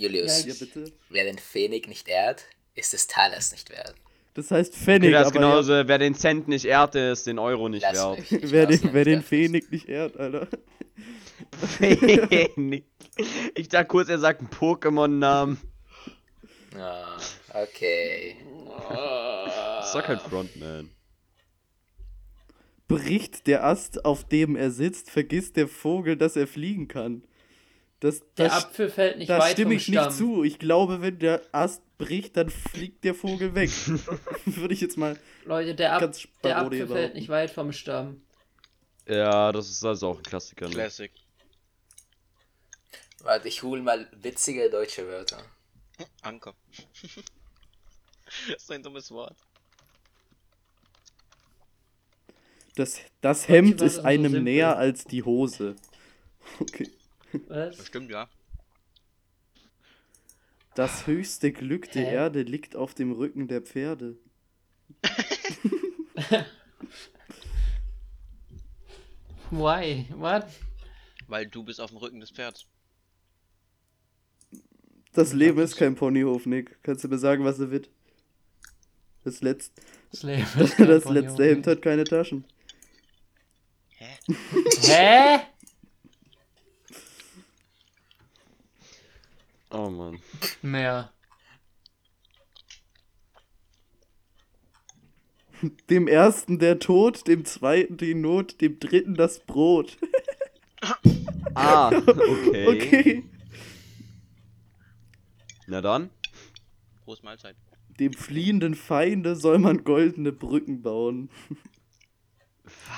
Julius, 0.00 0.44
Ja, 0.46 0.54
bitte. 0.58 0.92
wer 1.10 1.24
den 1.24 1.38
Pfennig 1.38 1.86
nicht 1.88 2.08
ehrt, 2.08 2.44
ist 2.74 2.92
des 2.92 3.06
Talers 3.06 3.52
nicht 3.52 3.70
wert. 3.70 3.94
Das 4.34 4.50
heißt 4.50 4.72
Okay, 4.74 4.84
Pfennig, 4.84 5.12
das 5.12 5.22
ist 5.28 5.36
aber 5.36 5.40
genauso, 5.40 5.72
wer 5.88 5.98
den 5.98 6.14
Cent 6.14 6.48
nicht 6.48 6.64
ehrt, 6.64 6.94
ist 6.94 7.26
den 7.26 7.38
Euro 7.38 7.68
nicht 7.68 7.82
Lass 7.82 7.96
wert. 7.96 8.30
nicht 8.30 8.52
wer, 8.52 8.66
den, 8.66 8.80
wer 8.92 9.04
den. 9.04 9.22
Pfennig 9.22 9.70
nicht 9.70 9.88
ehrt, 9.88 10.16
Alter. 10.16 10.46
Pfennig. 11.66 12.84
ich 13.54 13.68
dachte 13.68 13.86
kurz, 13.88 14.08
er 14.08 14.18
sagt 14.18 14.40
einen 14.40 14.50
Pokémon-Namen. 14.50 15.58
Ah, 16.76 17.16
okay. 17.52 18.36
Sag 19.92 20.06
halt 20.08 20.22
Frontman. 20.22 20.90
Bricht 22.86 23.46
der 23.46 23.64
Ast, 23.64 24.04
auf 24.04 24.26
dem 24.26 24.56
er 24.56 24.70
sitzt, 24.70 25.10
vergisst 25.10 25.56
der 25.56 25.68
Vogel, 25.68 26.16
dass 26.16 26.36
er 26.36 26.46
fliegen 26.46 26.88
kann. 26.88 27.24
Das, 28.00 28.20
Der 28.38 28.48
das, 28.48 28.64
Apfel 28.64 28.88
fällt 28.88 29.18
nicht 29.18 29.28
da 29.28 29.38
weit 29.38 29.52
stimme 29.52 29.72
vom 29.72 29.76
ich 29.76 29.84
Stamm. 29.84 30.06
nicht 30.06 30.16
zu. 30.16 30.42
Ich 30.42 30.58
glaube, 30.58 31.02
wenn 31.02 31.18
der 31.18 31.42
Ast 31.52 31.82
bricht, 31.98 32.36
dann 32.36 32.48
fliegt 32.48 33.04
der 33.04 33.14
Vogel 33.14 33.54
weg. 33.54 33.70
Würde 34.46 34.72
ich 34.72 34.80
jetzt 34.80 34.96
mal. 34.96 35.18
Leute, 35.44 35.74
der, 35.74 35.98
Ganz 36.00 36.26
der 36.42 36.56
Apfel 36.58 36.78
fällt 36.78 36.88
behaupten. 36.88 37.16
nicht 37.18 37.28
weit 37.28 37.50
vom 37.50 37.72
Stamm. 37.72 38.22
Ja, 39.06 39.52
das 39.52 39.68
ist 39.68 39.84
also 39.84 40.08
auch 40.08 40.16
ein 40.16 40.22
Klassiker. 40.22 40.66
Ne? 40.68 40.74
Classic. 40.74 41.12
Warte, 43.22 43.48
ich 43.48 43.62
hol 43.62 43.82
mal 43.82 44.08
witzige 44.12 44.70
deutsche 44.70 45.06
Wörter. 45.06 45.42
Anker. 46.22 46.54
das 48.48 48.62
ist 48.62 48.72
ein 48.72 48.82
dummes 48.82 49.10
Wort. 49.10 49.36
Das, 52.76 52.98
das 53.20 53.46
Hemd 53.48 53.82
ist 53.82 53.98
einem 53.98 54.42
näher 54.42 54.76
als 54.78 55.04
die 55.04 55.22
Hose. 55.22 55.76
Okay. 56.58 56.90
Was? 57.48 57.76
Das 57.76 57.86
stimmt, 57.86 58.10
ja. 58.10 58.28
Das 60.74 61.06
höchste 61.06 61.52
Glück 61.52 61.90
der 61.92 62.06
Hä? 62.06 62.14
Erde 62.14 62.42
liegt 62.42 62.76
auf 62.76 62.94
dem 62.94 63.12
Rücken 63.12 63.48
der 63.48 63.60
Pferde. 63.62 64.16
Why? 69.50 70.06
What? 70.16 70.46
Weil 71.26 71.46
du 71.46 71.64
bist 71.64 71.80
auf 71.80 71.90
dem 71.90 71.98
Rücken 71.98 72.20
des 72.20 72.30
Pferds. 72.30 72.66
Das 75.12 75.32
Leben 75.32 75.58
ist 75.60 75.76
kein 75.76 75.96
Ponyhof, 75.96 76.46
Nick. 76.46 76.78
Kannst 76.82 77.02
du 77.02 77.08
mir 77.08 77.18
sagen, 77.18 77.44
was 77.44 77.58
er 77.58 77.70
wird? 77.72 77.90
Das, 79.24 79.42
letzt, 79.42 79.72
Das 80.12 80.22
Leben 80.22 80.42
ist 80.60 80.78
das 80.78 81.04
kein 81.04 81.14
letzte. 81.14 81.44
Hemd 81.44 81.66
hat 81.66 81.82
keine 81.82 82.04
Taschen. 82.04 82.44
Hä? 83.96 84.16
Hä? 84.82 85.40
Oh 89.70 89.88
Mann. 89.88 90.20
Mehr. 90.62 91.12
Dem 95.90 96.08
ersten 96.08 96.58
der 96.58 96.78
Tod, 96.78 97.26
dem 97.28 97.44
zweiten 97.44 97.96
die 97.96 98.14
Not, 98.14 98.60
dem 98.60 98.78
dritten 98.80 99.14
das 99.14 99.40
Brot. 99.40 99.98
Ah, 101.54 101.90
okay. 101.90 102.66
Okay. 102.68 103.24
Na 105.66 105.80
dann. 105.80 106.10
Prost 107.04 107.22
Mahlzeit. 107.22 107.56
Dem 107.98 108.14
fliehenden 108.14 108.74
Feinde 108.74 109.36
soll 109.36 109.58
man 109.58 109.84
goldene 109.84 110.32
Brücken 110.32 110.80
bauen. 110.80 111.30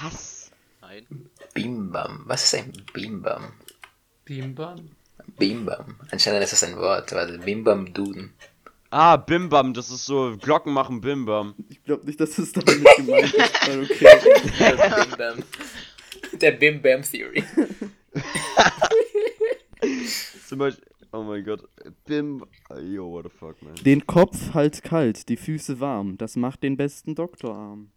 Was? 0.01 0.53
Nein. 0.81 1.07
Bimbam. 1.55 2.23
Was 2.27 2.45
ist 2.45 2.55
ein 2.55 2.73
Bimbam? 2.93 3.53
Bimbam. 4.25 4.91
Bimbam. 5.39 5.97
Anscheinend 6.11 6.45
ist 6.45 6.53
das 6.53 6.65
ein 6.65 6.77
Wort. 6.77 7.13
Warte, 7.13 7.39
Bimbam 7.39 7.93
Duden. 7.93 8.33
Ah, 8.91 9.17
Bimbam, 9.17 9.73
das 9.73 9.91
ist 9.91 10.05
so 10.05 10.37
Glocken 10.37 10.73
machen 10.73 11.01
Bimbam. 11.01 11.55
Ich 11.71 11.83
glaube 11.83 12.05
nicht, 12.05 12.21
dass 12.21 12.37
es 12.39 12.53
damit 12.53 12.85
gemeint 12.97 13.33
ist. 13.33 13.63
aber 13.63 13.83
Okay. 13.83 14.07
Der 14.59 15.07
Bimbam. 15.07 15.43
Der 16.41 16.53
Bimbam 16.53 17.03
Theory. 17.03 17.45
Zum 20.47 20.59
Beispiel. 20.59 20.85
Oh 21.13 21.23
mein 21.23 21.45
Gott. 21.45 21.69
Bim. 22.07 22.45
Yo, 22.81 23.11
what 23.11 23.25
the 23.25 23.31
fuck, 23.31 23.61
man. 23.63 23.75
Den 23.77 24.07
Kopf 24.07 24.55
halt 24.55 24.83
kalt, 24.83 25.29
die 25.29 25.37
Füße 25.37 25.79
warm. 25.79 26.17
Das 26.17 26.37
macht 26.37 26.63
den 26.63 26.77
besten 26.77 27.15
Doktorarm. 27.15 27.91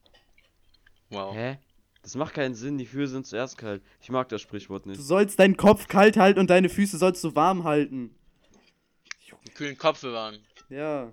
Wow. 1.10 1.34
Hä? 1.34 1.58
Das 2.06 2.14
macht 2.14 2.36
keinen 2.36 2.54
Sinn, 2.54 2.78
die 2.78 2.86
Füße 2.86 3.14
sind 3.14 3.26
zuerst 3.26 3.58
kalt. 3.58 3.82
Ich 4.00 4.12
mag 4.12 4.30
das 4.30 4.40
Sprichwort 4.40 4.86
Du 4.86 4.90
nicht. 4.90 5.02
sollst 5.02 5.40
deinen 5.40 5.58
Kopf 5.58 5.88
kalt 5.88 6.18
halten 6.18 6.40
und 6.40 6.52
deine 6.52 6.70
Füße 6.70 7.00
sollst 7.00 7.24
du 7.24 7.34
warm 7.36 7.64
halten. 7.64 8.16
Einen 9.32 9.54
kühlen 9.56 9.76
Kopf 9.78 10.02
bewahren. 10.02 10.38
Ja. 10.70 11.12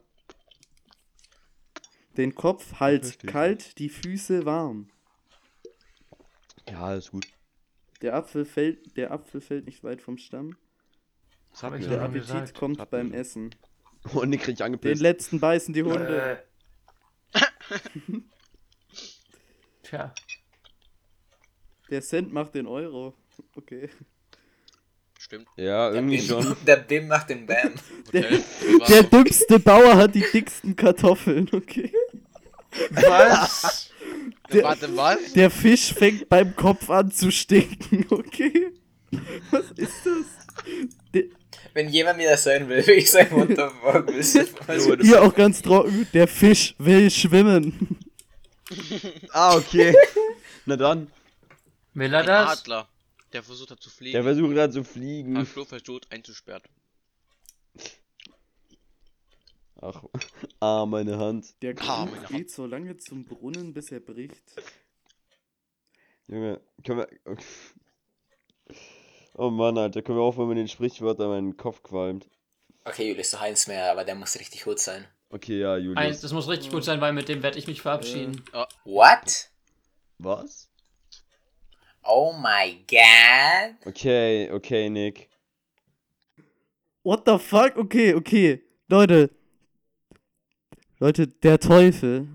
Den 2.18 2.34
Kopf 2.34 2.74
halt 2.78 3.06
ich 3.06 3.18
kalt, 3.20 3.78
die 3.78 3.88
Füße 3.88 4.44
warm. 4.44 4.90
Ja, 6.68 6.94
ist 6.94 7.10
gut. 7.12 7.26
Der 8.02 8.14
Apfel 8.14 8.44
fällt, 8.44 8.94
der 8.98 9.12
Apfel 9.12 9.40
fällt 9.40 9.64
nicht 9.64 9.82
weit 9.84 10.02
vom 10.02 10.18
Stamm. 10.18 10.56
Das 11.52 11.62
Hab 11.62 11.74
ich 11.74 11.84
mir. 11.84 11.88
Der 11.88 12.02
Appetit 12.02 12.26
gesagt. 12.26 12.54
kommt 12.54 12.78
Hat 12.80 12.90
beim 12.90 13.08
mir- 13.08 13.16
Essen. 13.16 13.54
Und 14.12 14.30
den 14.30 14.38
krieg 14.38 14.50
ich 14.52 14.56
Den 14.58 14.66
angepisst. 14.66 15.00
letzten 15.00 15.40
beißen 15.40 15.72
die 15.72 15.84
Hunde. 15.84 16.42
Tja. 19.84 20.12
Der 21.92 22.00
Cent 22.00 22.32
macht 22.32 22.54
den 22.54 22.66
Euro. 22.66 23.12
Okay. 23.54 23.90
Stimmt. 25.18 25.46
Ja, 25.56 25.92
irgendwie 25.92 26.16
Bim, 26.16 26.26
schon. 26.26 26.56
Der 26.66 26.76
Bim 26.76 27.06
macht 27.06 27.28
den 27.28 27.46
Bam. 27.46 27.74
Der, 28.14 28.22
Hotel. 28.22 28.42
der 28.88 29.02
dümmste 29.04 29.58
Bauer 29.60 29.94
hat 29.96 30.14
die 30.14 30.24
dicksten 30.32 30.74
Kartoffeln. 30.74 31.48
Okay. 31.52 31.92
Was? 32.92 33.90
der- 34.50 34.64
Warte, 34.64 34.96
was? 34.96 35.32
Der 35.34 35.50
Fisch 35.50 35.92
fängt 35.92 36.28
beim 36.30 36.56
Kopf 36.56 36.88
an 36.88 37.12
zu 37.12 37.30
stinken. 37.30 38.06
Okay. 38.10 38.72
Was 39.50 39.70
ist 39.72 39.92
das? 40.06 40.64
Der, 41.12 41.24
Wenn 41.74 41.90
jemand 41.90 42.16
mir 42.16 42.30
das 42.30 42.44
sagen 42.44 42.68
will, 42.70 42.84
will 42.86 42.94
ich 42.98 43.10
sagen, 43.10 43.36
what 43.36 43.48
the 43.50 43.56
fuck, 43.82 44.78
Jo, 44.86 44.96
das- 44.96 45.06
hier 45.06 45.22
auch 45.22 45.34
ganz 45.34 45.60
trocken. 45.60 46.06
Der 46.14 46.26
Fisch 46.26 46.74
will 46.78 47.10
schwimmen. 47.10 47.98
Ah, 49.30 49.56
okay. 49.56 49.94
Na 50.64 50.76
dann. 50.76 51.08
Will 51.94 52.12
er 52.14 52.20
Ein 52.20 52.26
das? 52.26 52.60
Adler, 52.60 52.88
der 53.32 53.42
versucht 53.42 53.70
hat 53.70 53.80
zu 53.80 53.90
fliegen. 53.90 54.12
Der 54.12 54.22
versucht 54.22 54.50
gerade 54.52 54.72
zu 54.72 54.84
fliegen. 54.84 55.36
Am 55.36 55.46
Flo 55.46 55.64
versucht 55.64 56.10
einzusperrt. 56.10 56.64
Ach, 59.80 60.04
ah, 60.60 60.86
meine 60.86 61.18
Hand. 61.18 61.60
Der 61.62 61.74
Ah, 61.80 62.06
meine 62.06 62.26
geht 62.26 62.50
so 62.50 62.66
lange 62.66 62.96
zum 62.96 63.24
Brunnen, 63.24 63.72
bis 63.74 63.90
er 63.90 64.00
bricht. 64.00 64.42
Junge, 66.28 66.60
können 66.84 66.98
wir. 67.00 67.08
Okay. 67.24 67.44
Oh 69.34 69.50
Mann, 69.50 69.78
Alter, 69.78 70.02
können 70.02 70.18
wir 70.18 70.22
aufhören 70.22 70.48
mit 70.48 70.58
den 70.58 70.68
Sprichwörtern, 70.68 71.28
mein 71.28 71.56
Kopf 71.56 71.82
qualmt. 71.82 72.28
Okay, 72.84 73.08
Julius, 73.08 73.32
noch 73.32 73.40
eins 73.40 73.66
mehr, 73.66 73.90
aber 73.90 74.04
der 74.04 74.14
muss 74.14 74.38
richtig 74.38 74.64
gut 74.64 74.78
sein. 74.78 75.06
Okay, 75.30 75.60
ja, 75.60 75.74
Eins, 75.74 75.84
Julius. 75.84 76.20
das 76.20 76.32
muss 76.32 76.48
richtig 76.48 76.70
gut 76.70 76.84
sein, 76.84 77.00
weil 77.00 77.12
mit 77.12 77.28
dem 77.28 77.42
werde 77.42 77.58
ich 77.58 77.66
mich 77.66 77.80
verabschieden. 77.80 78.44
What? 78.84 79.50
Was? 80.18 80.68
Oh 82.04 82.32
my 82.32 82.78
god. 82.88 83.76
Okay, 83.86 84.50
okay, 84.50 84.88
Nick. 84.88 85.28
What 87.02 87.24
the 87.24 87.38
fuck? 87.38 87.76
Okay, 87.76 88.14
okay. 88.14 88.62
Leute. 88.88 89.30
Leute, 91.00 91.26
der 91.26 91.58
Teufel. 91.58 92.28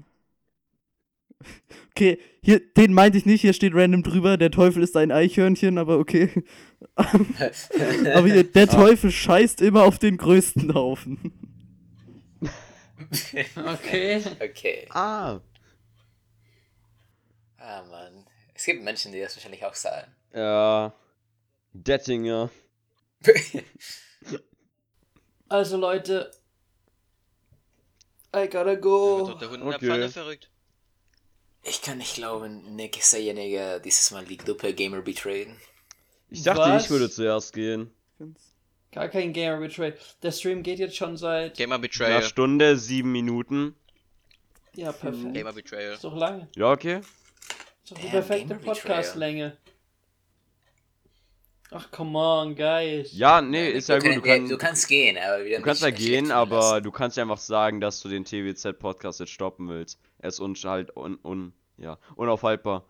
Okay, 1.98 2.20
hier, 2.44 2.60
den 2.60 2.94
meinte 2.94 3.18
ich 3.18 3.26
nicht, 3.26 3.42
hier 3.42 3.54
steht 3.54 3.74
random 3.74 4.04
drüber, 4.04 4.38
der 4.38 4.52
Teufel 4.52 4.84
ist 4.84 4.96
ein 4.96 5.12
Eichhörnchen, 5.12 5.80
aber 5.80 5.98
okay. 5.98 6.30
aber 6.96 8.28
hier, 8.28 8.44
der 8.44 8.68
Teufel 8.68 9.10
scheißt 9.10 9.62
immer 9.62 9.84
auf 9.84 9.98
den 9.98 10.18
größten 10.18 10.76
Haufen. 10.76 11.34
Okay. 13.56 14.22
okay. 14.40 14.88
Ah. 14.90 15.40
Ah, 17.58 17.84
Mann. 17.90 18.27
Es 18.58 18.66
gibt 18.66 18.84
Menschen, 18.84 19.12
die 19.12 19.22
das 19.22 19.36
wahrscheinlich 19.36 19.64
auch 19.64 19.76
sagen. 19.76 20.12
Ja. 20.34 20.94
Dettinger. 21.74 22.50
Also 25.50 25.78
Leute. 25.78 26.30
I 28.36 28.50
gotta 28.50 28.76
go. 28.76 29.28
doch 29.28 29.40
der 29.40 29.50
Hund 29.50 29.62
in 29.64 29.70
der 29.70 29.78
Okay. 29.78 29.88
Pfanne 29.88 30.10
verrückt. 30.10 30.50
Ich 31.64 31.82
kann 31.82 32.00
nicht 32.00 32.16
glauben, 32.16 32.76
Nick 32.76 32.98
ist 32.98 33.14
derjenige, 33.14 33.58
der 33.58 33.80
dieses 33.80 34.12
Mal 34.12 34.26
die 34.26 34.36
Gruppe 34.36 34.74
Gamer 34.74 35.02
betrayed. 35.02 35.48
Ich 36.30 36.44
dachte, 36.44 36.60
Was? 36.62 36.84
ich 36.86 36.90
würde 36.90 37.10
zuerst 37.10 37.54
gehen. 37.54 37.92
Gar 38.92 39.10
kein 39.10 39.32
Gamer 39.32 39.60
Betray. 39.60 39.94
Der 40.22 40.32
Stream 40.32 40.64
geht 40.64 40.80
jetzt 40.80 40.96
schon 40.98 41.16
seit. 41.18 41.56
Gamer 41.56 41.76
Eine 41.76 41.82
Betrayal. 41.84 42.24
Stunde, 42.24 42.78
sieben 42.78 43.12
Minuten. 43.12 43.76
Ja, 44.76 44.92
perfekt. 44.92 45.34
Gamer 45.34 45.54
Betrayal. 45.54 45.94
Ist 45.94 46.04
doch 46.04 46.16
lange. 46.16 46.50
Ja, 46.56 46.72
okay. 46.72 47.02
Ist 47.88 47.94
doch 47.94 48.02
die 48.02 48.10
perfekte. 48.10 48.56
Podcast-Länge. 48.56 49.56
Ach, 51.72 51.90
come 51.90 52.20
on, 52.20 52.54
guys. 52.54 53.14
Ja, 53.14 53.42
nee, 53.42 53.70
ist 53.70 53.88
ja 53.88 53.98
gut. 53.98 54.08
Du, 54.08 54.22
kann, 54.22 54.24
kann, 54.24 54.50
du 54.50 54.58
kannst 54.58 54.90
gehen, 54.90 55.18
aber 55.18 55.46
wieder 55.46 55.60
du 55.60 55.64
kannst 55.64 55.82
ja 55.84 55.90
gehen, 55.90 56.30
aber 56.30 56.58
lassen. 56.58 56.84
du 56.84 56.92
kannst 56.92 57.16
ja 57.16 57.24
einfach 57.24 57.38
sagen, 57.38 57.80
dass 57.80 58.02
du 58.02 58.10
den 58.10 58.26
TWZ-Podcast 58.26 59.22
jetzt 59.22 59.32
stoppen 59.32 59.70
willst. 59.70 60.02
Er 60.20 60.28
ist 60.28 60.42
uns 60.42 60.66
halt 60.66 60.98
un, 60.98 61.18
un, 61.24 61.54
ja, 61.78 61.98
unaufhaltbar. 62.18 62.84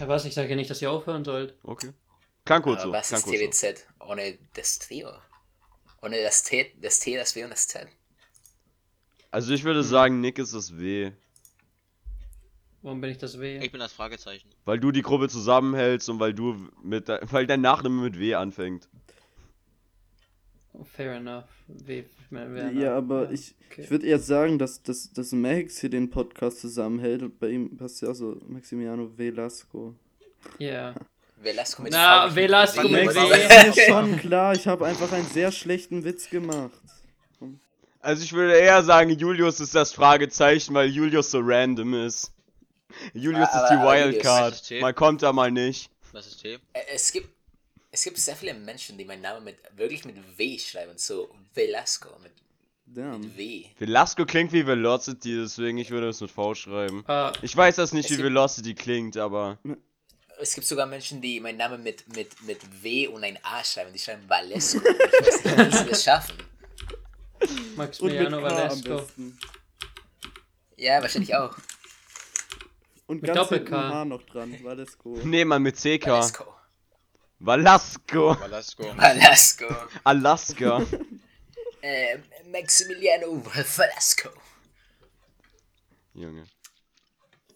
Ja, 0.00 0.08
was? 0.08 0.24
Ich 0.24 0.34
sage 0.34 0.48
ja 0.48 0.56
nicht, 0.56 0.68
dass 0.68 0.82
ihr 0.82 0.90
aufhören 0.90 1.24
sollt. 1.24 1.54
Okay. 1.62 1.92
Klang 2.44 2.62
kurz 2.62 2.80
Aber 2.80 2.88
so. 2.88 2.92
was 2.92 3.12
ist 3.12 3.22
kurz 3.22 3.60
so. 3.60 3.68
TWZ 3.68 3.86
ohne 4.00 4.36
das 4.54 4.80
Trio? 4.80 5.10
Ohne 6.02 6.20
das 6.24 6.42
T, 6.42 6.74
das 6.80 6.98
T, 6.98 7.14
das 7.16 7.36
W 7.36 7.44
und 7.44 7.50
das 7.50 7.68
Z. 7.68 7.86
Also 9.30 9.54
ich 9.54 9.62
würde 9.62 9.84
sagen, 9.84 10.20
Nick 10.20 10.40
ist 10.40 10.54
das 10.54 10.76
W. 10.76 11.12
Warum 12.86 13.00
bin 13.00 13.10
ich 13.10 13.18
das 13.18 13.40
weh? 13.40 13.58
Ich 13.58 13.72
bin 13.72 13.80
das 13.80 13.92
Fragezeichen. 13.92 14.48
Weil 14.64 14.78
du 14.78 14.92
die 14.92 15.02
Gruppe 15.02 15.28
zusammenhältst 15.28 16.08
und 16.08 16.20
weil 16.20 16.32
du 16.32 16.68
mit 16.84 17.08
de- 17.08 17.18
weil 17.32 17.44
dein 17.44 17.60
Nachname 17.60 18.00
mit 18.00 18.16
W 18.16 18.34
anfängt. 18.36 18.88
Oh, 20.72 20.84
fair 20.84 21.14
enough. 21.16 21.46
Weh, 21.66 22.04
ich 22.20 22.30
meine, 22.30 22.54
wer 22.54 22.70
Ja, 22.70 22.96
aber 22.96 23.32
ich, 23.32 23.56
okay. 23.72 23.82
ich 23.82 23.90
würde 23.90 24.06
eher 24.06 24.20
sagen, 24.20 24.60
dass, 24.60 24.84
dass, 24.84 25.12
dass 25.12 25.32
Max 25.32 25.80
hier 25.80 25.90
den 25.90 26.10
Podcast 26.10 26.60
zusammenhält 26.60 27.22
und 27.24 27.40
bei 27.40 27.48
ihm 27.48 27.76
passt 27.76 28.02
ja 28.02 28.10
auch 28.10 28.14
so 28.14 28.40
Maximiano 28.46 29.10
Velasco. 29.18 29.96
Ja. 30.60 30.94
Velasco 31.42 31.82
mit 31.82 31.90
Na, 31.90 32.28
V. 32.28 32.36
Velasco 32.36 32.88
mit 32.88 33.08
W. 33.08 33.14
Das 33.14 33.66
ist 33.66 33.76
mir 33.78 33.84
schon 33.86 34.16
klar, 34.18 34.54
ich 34.54 34.64
habe 34.68 34.86
einfach 34.86 35.10
einen 35.10 35.26
sehr 35.26 35.50
schlechten 35.50 36.04
Witz 36.04 36.30
gemacht. 36.30 36.70
Also 37.98 38.22
ich 38.22 38.32
würde 38.32 38.52
eher 38.54 38.84
sagen, 38.84 39.10
Julius 39.10 39.58
ist 39.58 39.74
das 39.74 39.92
Fragezeichen, 39.92 40.72
weil 40.72 40.88
Julius 40.88 41.32
so 41.32 41.40
random 41.42 41.94
ist. 41.94 42.32
Julius 43.14 43.48
Aber- 43.50 43.64
ist 43.64 43.70
die 43.70 43.76
Wildcard. 43.76 44.54
Julius- 44.54 44.62
T? 44.62 44.80
Mal 44.80 44.94
kommt 44.94 45.22
er, 45.22 45.32
mal 45.32 45.50
nicht. 45.50 45.90
Was 46.12 46.26
ist 46.26 46.42
T? 46.42 46.58
Es 46.92 47.12
gibt, 47.12 47.28
es 47.90 48.02
gibt 48.04 48.18
sehr 48.18 48.36
viele 48.36 48.54
Menschen, 48.54 48.96
die 48.98 49.04
meinen 49.04 49.22
Namen 49.22 49.44
mit, 49.44 49.56
wirklich 49.76 50.04
mit 50.04 50.16
W 50.38 50.58
schreiben. 50.58 50.92
So 50.96 51.30
Velasco 51.54 52.08
mit, 52.22 52.32
Damn. 52.86 53.20
mit 53.20 53.36
W. 53.36 53.64
Velasco 53.78 54.24
klingt 54.24 54.52
wie 54.52 54.66
Velocity, 54.66 55.36
deswegen 55.42 55.78
ich 55.78 55.90
würde 55.90 56.08
es 56.08 56.20
mit 56.20 56.30
V 56.30 56.54
schreiben. 56.54 57.04
Ah, 57.06 57.32
Ich 57.42 57.56
weiß 57.56 57.76
das 57.76 57.92
nicht, 57.92 58.08
wie 58.10 58.16
gibt- 58.16 58.24
Velocity 58.26 58.74
klingt, 58.74 59.16
aber. 59.16 59.58
Es 60.38 60.54
gibt 60.54 60.66
sogar 60.66 60.84
Menschen, 60.86 61.20
die 61.22 61.40
meinen 61.40 61.56
Namen 61.56 61.82
mit, 61.82 62.06
mit, 62.14 62.42
mit 62.42 62.58
W 62.82 63.08
und 63.08 63.24
ein 63.24 63.38
A 63.42 63.64
schreiben. 63.64 63.90
Die 63.92 63.98
schreiben 63.98 64.28
Valesco. 64.28 64.80
Ich 64.88 65.44
weiß 65.44 65.56
nicht, 65.56 65.72
wie 65.72 65.76
sie 65.78 65.84
das 65.90 66.04
schaffen. 66.04 66.36
Maximiliano 67.76 68.42
Valesco. 68.42 69.06
Ja, 70.76 71.00
wahrscheinlich 71.00 71.34
auch. 71.34 71.54
Und 73.06 73.22
Mit 73.22 73.34
ganz 73.34 73.48
hinten 73.48 73.66
Doppel-K. 73.70 73.94
H 73.94 74.04
noch 74.04 74.22
dran, 74.22 74.64
Valesco. 74.64 75.18
Nee, 75.24 75.44
mal 75.44 75.60
mit 75.60 75.76
CK. 75.76 76.06
Valesco. 76.06 76.54
Valasco. 77.38 78.40
Valasco. 78.40 78.84
Valasco. 78.96 79.66
Alaska. 80.04 80.86
Äh, 81.82 82.18
Maximiliano 82.50 83.40
Velasco. 83.44 84.30
Junge. 86.14 86.46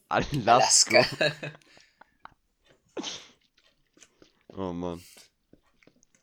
Alaska. 0.09 0.39
Alaska. 0.47 1.07
Oh 4.57 4.73
Mann. 4.73 5.03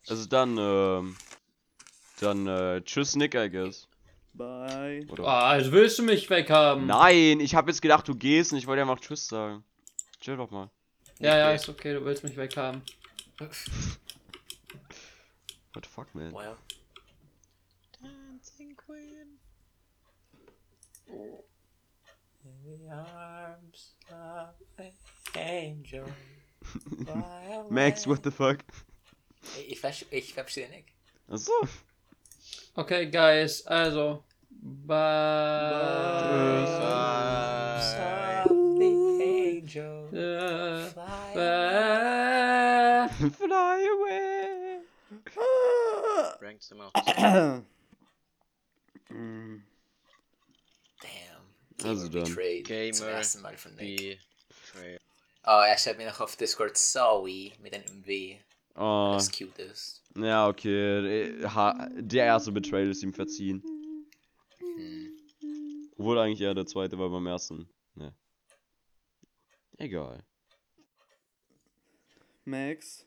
Also 0.07 0.25
dann, 0.25 0.57
ähm. 0.57 1.17
Dann, 2.19 2.47
äh, 2.47 2.81
tschüss 2.81 3.15
Nick, 3.15 3.35
I 3.35 3.49
guess. 3.49 3.86
Bye. 4.37 5.05
Oder? 5.09 5.23
Ah, 5.25 5.49
also 5.49 5.71
willst 5.71 5.97
du 5.99 6.03
mich 6.03 6.29
weghaben? 6.29 6.85
Nein, 6.85 7.39
ich 7.39 7.55
hab 7.55 7.67
jetzt 7.67 7.81
gedacht, 7.81 8.07
du 8.07 8.15
gehst 8.15 8.51
und 8.51 8.59
ich 8.59 8.67
wollte 8.67 8.81
einfach 8.83 8.99
Tschüss 8.99 9.27
sagen. 9.27 9.63
Chill 10.19 10.37
doch 10.37 10.51
mal. 10.51 10.69
Ja, 11.19 11.37
ja, 11.37 11.45
Okay. 11.47 11.55
ist 11.55 11.69
okay, 11.69 11.93
du 11.93 12.05
willst 12.05 12.23
mich 12.23 12.37
weghaben. 12.37 12.81
What 15.73 15.85
the 15.85 15.89
fuck, 15.89 16.13
man? 16.15 16.31
Well, 16.33 16.55
Dancing 18.01 18.75
Queen. 18.75 19.39
in 21.07 22.53
the 22.63 22.89
arms 22.89 23.95
of 24.09 24.55
an 24.77 24.91
angel. 25.35 26.05
Max, 27.69 28.07
what 28.07 28.23
the 28.23 28.31
fuck? 28.31 28.59
Ich, 29.67 29.83
ich 30.11 30.33
verstehe 30.33 30.69
nicht. 30.69 30.89
Achso. 31.27 31.51
Okay, 32.77 33.07
guys, 33.07 33.65
also. 33.65 34.23
Bye. 34.51 34.95
Bye. 36.77 38.43
Of 38.45 38.51
the 38.77 38.91
angel. 39.23 40.07
Äh, 40.13 40.85
Fly 40.93 41.33
bye. 41.33 43.09
Fly 43.31 43.87
away. 43.97 44.81
Rankt 46.39 46.61
sind 46.63 46.77
wir 46.77 46.91
auch. 46.93 47.63
Mm. 49.09 49.63
Damn. 51.01 51.89
Also 51.89 52.09
Gamer 52.09 52.25
dann. 52.25 52.35
betrayed. 52.35 52.67
Zum 52.95 53.07
Gamer 53.07 53.17
ersten 53.17 53.41
Mal 53.41 53.57
von 53.57 53.73
Nick. 53.75 54.19
Betrayal. 54.49 54.99
Oh, 55.45 55.63
er 55.65 55.77
schreibt 55.79 55.97
mir 55.97 56.07
noch 56.07 56.19
auf 56.19 56.35
Discord 56.35 56.77
Sorry 56.77 57.53
mit 57.59 57.73
einem 57.73 58.05
W. 58.05 58.37
Oh, 58.77 59.11
Das 59.13 59.31
cute 59.31 59.57
ist. 59.59 60.03
ja, 60.15 60.47
okay. 60.47 61.31
äh, 61.33 62.01
Der 62.03 62.25
erste 62.25 62.51
Betrayal 62.51 62.89
ist 62.89 63.01
ihm 63.03 63.13
verziehen. 63.13 63.63
Hm. 64.59 65.17
Obwohl 65.97 66.19
eigentlich 66.19 66.41
eher 66.41 66.53
der 66.53 66.65
zweite 66.67 66.97
war 66.99 67.09
beim 67.09 67.25
ersten. 67.25 67.67
Ne. 67.95 68.13
Egal. 69.77 70.23
Max, 72.45 73.05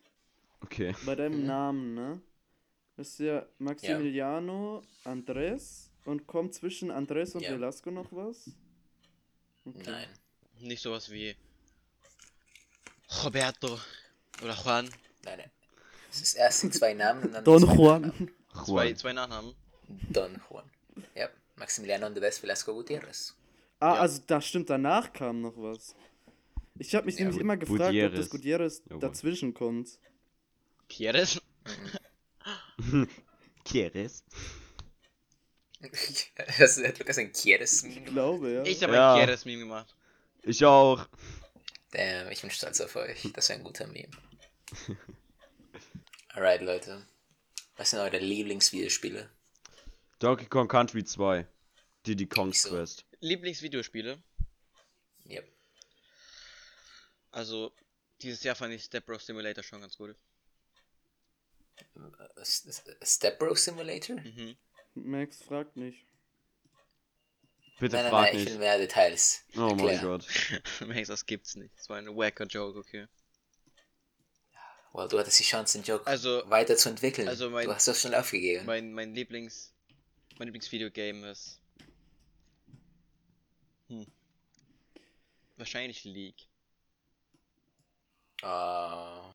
Okay. 0.62 0.94
bei 1.06 1.14
deinem 1.14 1.40
Mhm. 1.40 1.46
Namen, 1.46 1.94
ne? 1.94 2.20
Ist 2.96 3.18
ja 3.20 3.46
Maximiliano 3.58 4.82
Andres 5.04 5.90
und 6.04 6.26
kommt 6.26 6.52
zwischen 6.54 6.90
Andres 6.90 7.34
und 7.34 7.42
Ja. 7.42 7.52
Velasco 7.52 7.90
noch 7.90 8.12
was? 8.12 8.50
Okay. 9.64 9.82
Nein. 9.90 10.08
Nicht 10.58 10.82
sowas 10.82 11.10
wie 11.10 11.34
Roberto 13.24 13.78
oder 14.42 14.54
Juan. 14.54 14.90
Nein, 15.24 15.38
nein. 15.38 15.50
Es 16.10 16.20
ist 16.22 16.34
erst 16.34 16.62
die 16.64 16.70
zwei 16.70 16.94
Namen 16.94 17.22
und 17.24 17.32
dann 17.32 17.44
Don 17.44 17.62
Juan. 17.62 18.02
Nachnamen. 18.02 18.30
Zwei, 18.64 18.84
Juan. 18.86 18.96
zwei 18.96 19.12
Nachnamen. 19.12 19.54
Don 20.10 20.40
Juan. 20.50 20.70
Ja, 21.14 21.28
Maximiliano 21.56 22.06
Andrés 22.06 22.42
Velasco 22.42 22.74
Gutierrez. 22.74 23.34
Ah, 23.78 23.94
Ja. 23.94 24.00
also 24.00 24.20
da 24.26 24.40
stimmt, 24.40 24.68
danach 24.70 25.12
kam 25.12 25.40
noch 25.40 25.54
was. 25.56 25.94
Ich 26.78 26.94
habe 26.94 27.06
mich 27.06 27.16
Ja, 27.16 27.24
nämlich 27.24 27.40
immer 27.40 27.56
gefragt, 27.56 27.80
ob 27.80 27.86
Gutierrez. 27.88 28.18
das 28.18 28.30
Gutierrez 28.30 28.82
Jawohl. 28.86 29.00
dazwischen 29.00 29.54
kommt. 29.54 29.98
Pierres? 30.88 31.40
Quieres? 33.64 34.24
das 36.58 36.78
ist 36.78 36.98
Lukas 36.98 37.18
ein 37.18 37.32
Quieres 37.32 37.84
Ich 37.84 38.04
glaube, 38.04 38.50
ja. 38.52 38.62
Ich 38.64 38.82
habe 38.82 38.94
Ja. 38.94 39.14
ein 39.14 39.18
Pierres-Meme 39.24 39.60
gemacht. 39.62 39.94
Ich 40.42 40.64
auch. 40.64 41.06
Damn, 41.92 42.30
ich 42.30 42.40
bin 42.40 42.50
stolz 42.50 42.80
auf 42.80 42.96
euch. 42.96 43.30
Das 43.34 43.44
ist 43.44 43.50
ein 43.50 43.62
guter 43.64 43.86
Meme. 43.86 44.08
Alright, 46.34 46.60
Leute. 46.62 47.06
Was 47.76 47.90
sind 47.90 48.00
eure 48.00 48.18
Lieblingsvideospiele? 48.18 49.28
Donkey 50.18 50.46
Kong 50.46 50.68
Country 50.68 51.04
2. 51.04 51.46
Diddy 52.06 52.26
Kong's 52.26 52.62
so. 52.62 52.70
Quest. 52.70 53.04
Lieblingsvideospiele? 53.20 54.22
Yep. 55.28 55.48
Also, 57.32 57.72
Dieses 58.22 58.42
Jahr 58.42 58.54
fand 58.54 58.74
ich 58.74 58.84
Step 58.84 59.06
Bro 59.06 59.18
Simulator 59.18 59.64
schon 59.64 59.80
ganz 59.80 59.96
gut. 59.96 60.14
S- 62.36 62.82
Step 63.02 63.38
Bro 63.38 63.54
Simulator? 63.54 64.16
Mhm. 64.20 64.56
Max 64.94 65.42
fragt 65.42 65.76
nicht. 65.76 66.04
Bitte 67.78 67.96
Nein, 67.96 68.04
nein, 68.04 68.10
frag 68.10 68.24
nein, 68.24 68.34
ich 68.36 68.40
nicht. 68.44 68.52
will 68.52 68.58
mehr 68.58 68.76
Details. 68.78 69.42
Oh 69.56 69.60
mein 69.74 69.78
erklären. 69.88 70.02
Gott. 70.02 70.26
Max, 70.86 71.08
das 71.08 71.24
gibt's 71.24 71.54
nicht. 71.56 71.74
Das 71.78 71.88
war 71.88 71.96
ein 71.96 72.14
wacker 72.14 72.44
Joke, 72.44 72.78
okay. 72.78 73.06
Well, 74.92 75.06
du 75.08 75.18
hattest 75.18 75.38
die 75.38 75.44
Chance, 75.44 75.78
den 75.78 75.84
Joke 75.84 76.06
Also- 76.06 76.42
weiterzuentwickeln. 76.46 77.28
also 77.28 77.48
mein- 77.50 77.66
du 77.66 77.74
hast 77.74 77.86
das 77.86 78.00
schon 78.00 78.12
aufgegeben. 78.14 78.66
Mein, 78.66 78.92
mein 78.92 79.14
Lieblings. 79.14 79.72
Mein 80.38 80.48
Lieblingsvideogame 80.48 81.30
ist. 81.30 81.60
Hm. 83.88 84.06
Wahrscheinlich 85.56 86.02
League. 86.04 86.46
Ah. 88.42 89.32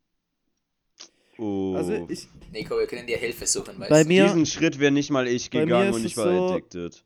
Oh. 1.37 1.75
Also 1.75 2.05
ich, 2.09 2.27
Nico, 2.51 2.77
wir 2.77 2.87
können 2.87 3.05
dir 3.07 3.17
Hilfe 3.17 3.45
suchen, 3.45 3.79
weißt 3.79 3.89
Bei 3.89 4.03
du? 4.03 4.07
mir- 4.09 4.23
Diesen 4.25 4.45
Schritt 4.45 4.79
wäre 4.79 4.91
nicht 4.91 5.09
mal 5.09 5.27
ich 5.27 5.49
bei 5.51 5.59
mir 5.59 5.65
gegangen 5.65 5.89
ist 5.89 5.95
und 5.95 6.05
es 6.05 6.11
ich 6.11 6.17
war 6.17 6.25
so- 6.25 6.53
addicted. 6.53 7.03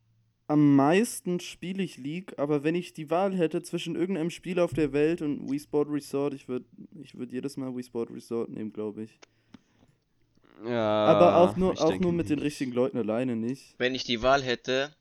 Am 0.49 0.75
meisten 0.75 1.39
spiele 1.39 1.83
ich 1.83 1.97
League, 1.97 2.33
aber 2.39 2.63
wenn 2.63 2.73
ich 2.73 2.93
die 2.93 3.11
Wahl 3.11 3.37
hätte 3.37 3.61
zwischen 3.61 3.95
irgendeinem 3.95 4.31
Spiel 4.31 4.59
auf 4.59 4.73
der 4.73 4.93
Welt 4.93 5.21
und 5.21 5.47
Wii 5.49 5.59
Sport 5.59 5.89
Resort, 5.91 6.33
ich 6.33 6.47
würde 6.47 6.65
ich 7.03 7.13
würd 7.15 7.31
jedes 7.31 7.55
Mal 7.55 7.75
Wii 7.75 7.83
Sport 7.83 8.09
Resort 8.09 8.49
nehmen, 8.49 8.73
glaube 8.73 9.03
ich. 9.03 9.19
Ja. 10.65 11.05
aber 11.05 11.37
auch 11.37 11.55
nur, 11.55 11.79
auch 11.79 11.97
nur 11.99 12.11
mit 12.11 12.29
den 12.29 12.37
nicht. 12.39 12.45
richtigen 12.45 12.71
Leuten 12.71 12.97
alleine 12.97 13.35
nicht. 13.35 13.75
Wenn 13.77 13.93
ich 13.93 14.03
die 14.03 14.23
Wahl 14.23 14.41
hätte. 14.41 14.93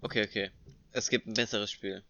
Okay, 0.00 0.24
okay. 0.24 0.50
Es 0.92 1.10
gibt 1.10 1.26
ein 1.26 1.34
besseres 1.34 1.72
Spiel. 1.72 2.04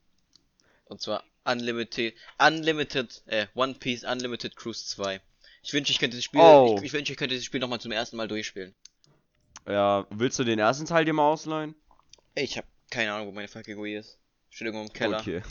Und 0.84 1.00
zwar 1.00 1.24
Unlimited. 1.44 2.14
Unlimited. 2.38 3.22
Äh, 3.26 3.46
One 3.54 3.74
Piece 3.74 4.04
Unlimited 4.04 4.54
Cruise 4.56 4.86
2. 4.86 5.20
Ich 5.62 5.72
wünsche, 5.72 5.90
ich 5.90 5.98
könnte 5.98 6.18
das 6.18 6.24
Spiel. 6.24 6.40
Oh. 6.40 6.76
Ich, 6.78 6.84
ich 6.84 6.92
wünsche, 6.92 7.12
ich 7.12 7.18
könnte 7.18 7.34
dieses 7.34 7.46
Spiel 7.46 7.60
nochmal 7.60 7.80
zum 7.80 7.92
ersten 7.92 8.16
Mal 8.16 8.28
durchspielen. 8.28 8.74
Ja, 9.66 10.06
willst 10.10 10.38
du 10.38 10.44
den 10.44 10.58
ersten 10.58 10.86
Teil 10.86 11.06
dir 11.06 11.14
mal 11.14 11.28
ausleihen? 11.30 11.74
Ich 12.40 12.56
habe 12.56 12.66
keine 12.90 13.12
Ahnung, 13.12 13.28
wo 13.28 13.32
meine 13.32 13.48
Wii 13.48 13.96
ist. 13.96 14.18
Steht 14.50 14.66
irgendwo 14.66 14.84
im 14.86 14.92
Keller. 14.92 15.20
Okay. 15.20 15.42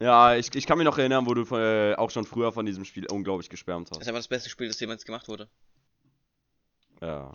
Ja, 0.00 0.34
ich, 0.34 0.52
ich 0.54 0.66
kann 0.66 0.78
mich 0.78 0.84
noch 0.84 0.98
erinnern, 0.98 1.26
wo 1.26 1.34
du 1.34 1.42
äh, 1.56 1.94
auch 1.94 2.10
schon 2.10 2.24
früher 2.24 2.52
von 2.52 2.66
diesem 2.66 2.84
Spiel 2.84 3.06
unglaublich 3.06 3.48
geschwärmt 3.48 3.90
Das 3.90 3.98
hast. 3.98 4.02
ist 4.02 4.08
einfach 4.08 4.18
das 4.18 4.28
beste 4.28 4.50
Spiel, 4.50 4.66
das 4.68 4.80
jemals 4.80 5.04
gemacht 5.04 5.28
wurde. 5.28 5.48
Ja. 7.00 7.30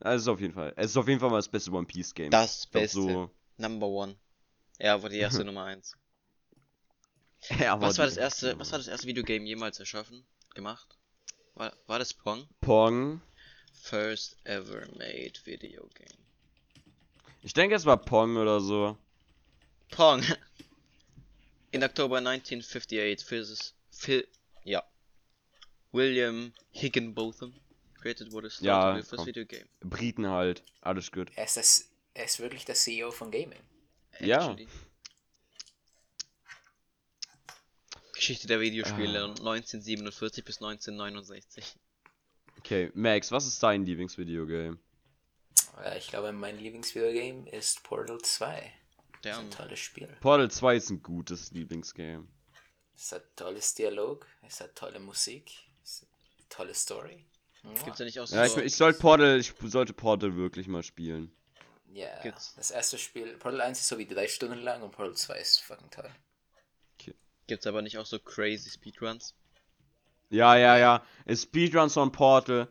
Es 0.00 0.22
ist 0.22 0.28
auf 0.28 0.40
jeden 0.40 0.54
Fall. 0.54 0.72
Es 0.76 0.92
ist 0.92 0.96
auf 0.96 1.08
jeden 1.08 1.20
Fall 1.20 1.30
mal 1.30 1.36
das 1.36 1.48
beste 1.48 1.70
One 1.72 1.86
Piece 1.86 2.14
Game. 2.14 2.30
Das 2.30 2.68
glaub, 2.70 2.82
Beste. 2.82 3.00
So, 3.00 3.30
Number 3.58 3.86
one. 3.86 4.16
Er 4.78 5.02
war 5.02 5.10
die 5.10 5.18
erste 5.18 5.44
Nummer 5.44 5.64
eins. 5.64 5.96
ja, 7.58 7.80
Was 7.80 7.98
war 7.98 8.06
das 8.06 8.16
erste, 8.16 8.58
was 8.58 8.70
war 8.72 8.78
das 8.78 8.88
erste 8.88 9.06
Videogame 9.06 9.44
jemals 9.44 9.78
erschaffen? 9.78 10.24
Gemacht? 10.54 10.96
War, 11.54 11.72
war 11.86 11.98
das 11.98 12.14
Pong? 12.14 12.48
Pong. 12.60 13.20
First 13.72 14.36
ever 14.44 14.86
made 14.96 15.32
video 15.44 15.88
game. 15.94 16.27
Ich 17.42 17.52
denke, 17.52 17.74
es 17.76 17.84
war 17.86 17.96
Pong 17.96 18.36
oder 18.36 18.60
so. 18.60 18.96
Pong! 19.90 20.22
In 21.70 21.84
Oktober 21.84 22.16
1958, 22.18 23.26
Phys 23.26 23.74
Phil, 23.90 24.26
ja. 24.64 24.82
William 25.92 26.52
Higginbotham 26.72 27.52
created 28.00 28.32
what 28.32 28.44
is 28.44 28.60
Ja, 28.60 28.94
the 28.96 29.02
first 29.02 29.16
komm. 29.16 29.26
video 29.26 29.44
game. 29.44 29.66
Briten 29.80 30.26
halt. 30.28 30.62
Alles 30.80 31.10
gut. 31.12 31.30
Er 31.36 31.44
ist, 31.44 31.56
das, 31.56 31.88
er 32.14 32.24
ist 32.24 32.38
wirklich 32.40 32.64
der 32.64 32.74
CEO 32.74 33.10
von 33.10 33.30
Gaming. 33.30 33.60
Ja. 34.20 34.56
Geschichte 38.14 38.46
der 38.48 38.60
Videospiele 38.60 39.20
Ah. 39.22 39.28
1947 39.28 40.44
bis 40.44 40.56
1969. 40.60 41.76
Okay, 42.58 42.90
Max, 42.94 43.30
was 43.30 43.46
ist 43.46 43.62
dein 43.62 43.84
Lieblingsvideogame? 43.84 44.78
Äh, 45.84 45.98
Ich 45.98 46.08
glaube, 46.08 46.32
mein 46.32 46.58
Lieblingsvideogame 46.58 47.48
ist 47.50 47.82
Portal 47.82 48.18
2. 48.18 48.72
Das 49.22 49.36
ist 49.36 49.42
ein 49.42 49.50
tolles 49.50 49.78
Spiel. 49.80 50.06
Portal 50.20 50.50
2 50.50 50.76
ist 50.76 50.90
ein 50.90 51.02
gutes 51.02 51.50
Lieblingsgame. 51.52 52.26
Es 52.96 53.12
hat 53.12 53.36
tolles 53.36 53.74
Dialog, 53.74 54.26
es 54.46 54.60
hat 54.60 54.74
tolle 54.74 54.98
Musik, 54.98 55.50
es 55.84 56.02
hat 56.02 56.08
tolle 56.50 56.74
Story. 56.74 57.24
Gibt's 57.84 57.98
ja 57.98 58.04
nicht 58.04 58.18
auch 58.20 58.26
so. 58.26 58.36
Ja, 58.36 58.44
ich, 58.46 58.56
ich 58.56 58.76
sollte 58.76 58.98
Portal, 58.98 59.38
ich 59.38 59.52
sollte 59.64 59.92
Portal 59.92 60.36
wirklich 60.36 60.68
mal 60.68 60.82
spielen. 60.82 61.32
Ja, 61.92 62.20
Gibt's- 62.22 62.54
das 62.56 62.70
erste 62.70 62.98
Spiel, 62.98 63.36
Portal 63.38 63.60
1 63.60 63.80
ist 63.80 63.88
so 63.88 63.98
wie 63.98 64.06
drei 64.06 64.28
Stunden 64.28 64.58
lang 64.60 64.82
und 64.82 64.92
Portal 64.92 65.14
2 65.16 65.38
ist 65.38 65.60
fucking 65.62 65.90
toll. 65.90 66.10
Gibt's 67.46 67.66
aber 67.66 67.80
nicht 67.80 67.96
auch 67.96 68.04
so 68.04 68.18
crazy 68.18 68.68
Speedruns? 68.68 69.34
Ja, 70.28 70.54
ja, 70.56 70.76
ja. 70.76 71.02
Es 71.24 71.44
Speedruns 71.44 71.94
von 71.94 72.12
Portal. 72.12 72.68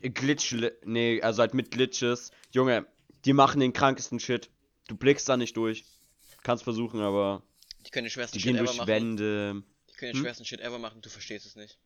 Glitch, 0.00 0.54
nee, 0.84 1.20
also 1.22 1.40
halt 1.40 1.54
mit 1.54 1.70
Glitches. 1.70 2.30
Junge, 2.52 2.86
die 3.24 3.32
machen 3.32 3.60
den 3.60 3.72
krankesten 3.72 4.20
Shit. 4.20 4.50
Du 4.88 4.96
blickst 4.96 5.28
da 5.28 5.36
nicht 5.36 5.56
durch. 5.56 5.84
Kannst 6.42 6.64
versuchen, 6.64 7.00
aber 7.00 7.42
Die 7.86 7.90
können 7.90 8.04
den 8.04 8.10
schwersten 8.10 8.36
die 8.36 8.42
Shit 8.42 8.52
gehen 8.52 8.56
ever 8.56 8.66
durch 8.66 8.76
machen. 8.78 8.88
Wände. 8.88 9.62
Die 9.90 9.94
können 9.94 10.12
den 10.12 10.16
Hm? 10.16 10.22
schwersten 10.22 10.44
Shit 10.44 10.60
ever 10.60 10.78
machen, 10.78 11.00
du 11.00 11.08
verstehst 11.08 11.46
es 11.46 11.56
nicht. 11.56 11.78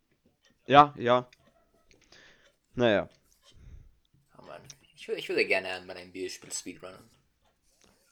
Ja, 0.66 0.94
ja. 0.98 1.28
Naja. 2.74 3.08
Oh 4.38 4.42
Mann. 4.42 4.62
Ich, 4.96 5.06
würde, 5.08 5.20
ich 5.20 5.28
würde 5.28 5.44
gerne 5.46 5.70
an 5.70 5.86
meinem 5.86 6.12
Videospiel 6.12 6.52
Speedrunnen. 6.52 6.98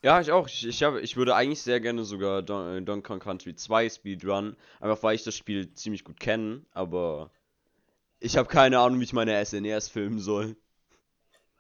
Ja, 0.03 0.21
ich 0.21 0.31
auch. 0.31 0.47
Ich, 0.47 0.65
ich, 0.67 0.83
hab, 0.83 0.97
ich 0.97 1.17
würde 1.17 1.35
eigentlich 1.35 1.63
sehr 1.63 1.81
gerne 1.81 2.05
sogar 2.05 2.43
Don, 2.43 2.77
äh, 2.77 2.83
Donkey 2.83 3.07
Kong 3.07 3.19
Country 3.19 3.57
2 3.57 3.89
Speedrun. 3.89 4.57
Einfach 4.81 5.03
weil 5.03 5.17
ich 5.17 5.25
das 5.25 5.37
Spiel 5.37 5.73
ziemlich 5.75 6.05
gut 6.05 6.21
kenne, 6.21 6.65
aber 6.73 7.31
ich 8.21 8.37
habe 8.37 8.49
keine 8.49 8.79
Ahnung, 8.79 9.01
wie 9.01 9.05
ich 9.05 9.13
meine 9.13 9.45
SNES 9.45 9.89
filmen 9.89 10.19
soll. 10.21 10.57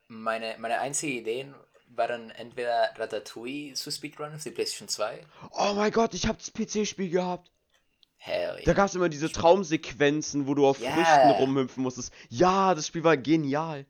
Meine, 0.08 0.56
meine 0.58 0.78
einzige 0.80 1.14
Ideen 1.18 1.54
waren 1.94 2.30
entweder 2.30 2.90
Ratatouille 2.96 3.74
zu 3.74 3.90
Speedrunnen 3.90 4.38
für 4.38 4.50
die 4.50 4.54
PlayStation 4.54 4.88
2. 4.88 5.24
Oh 5.52 5.72
mein 5.74 5.90
Gott, 5.92 6.14
ich 6.14 6.26
habe 6.26 6.38
das 6.38 6.52
PC-Spiel 6.52 7.10
gehabt. 7.10 7.50
Hell 8.18 8.56
Da 8.64 8.70
yeah. 8.70 8.72
gab 8.74 8.88
es 8.88 8.94
immer 8.94 9.08
diese 9.08 9.30
Traumsequenzen, 9.30 10.46
wo 10.46 10.54
du 10.54 10.66
auf 10.66 10.80
Ja. 10.80 10.90
Früchten 10.92 11.30
rumhüpfen 11.42 11.82
musstest. 11.82 12.12
Ja, 12.28 12.74
das 12.74 12.86
Spiel 12.86 13.04
war 13.04 13.16
genial. 13.16 13.86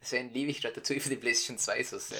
Deswegen 0.00 0.32
liebe 0.32 0.50
ich 0.50 0.64
Ratatouille 0.64 1.00
für 1.00 1.10
die 1.10 1.16
PlayStation 1.16 1.58
2 1.58 1.82
so 1.84 1.98
sehr. 1.98 2.18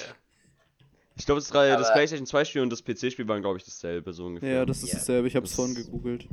Ich 1.15 1.25
glaube, 1.25 1.39
das, 1.41 1.49
das 1.49 1.93
PlayStation 1.93 2.25
2 2.25 2.45
Spiel 2.45 2.61
und 2.61 2.69
das 2.69 2.83
PC-Spiel 2.83 3.27
waren, 3.27 3.41
glaube 3.41 3.57
ich, 3.57 3.65
dasselbe 3.65 4.13
so 4.13 4.25
ungefähr. 4.25 4.53
Ja, 4.53 4.65
das 4.65 4.83
ist 4.83 4.89
Ja. 4.93 4.99
dasselbe. 4.99 5.27
Ich 5.27 5.35
hab's 5.35 5.49
Das- 5.49 5.55
vorhin 5.55 5.75
gegoogelt. 5.75 6.27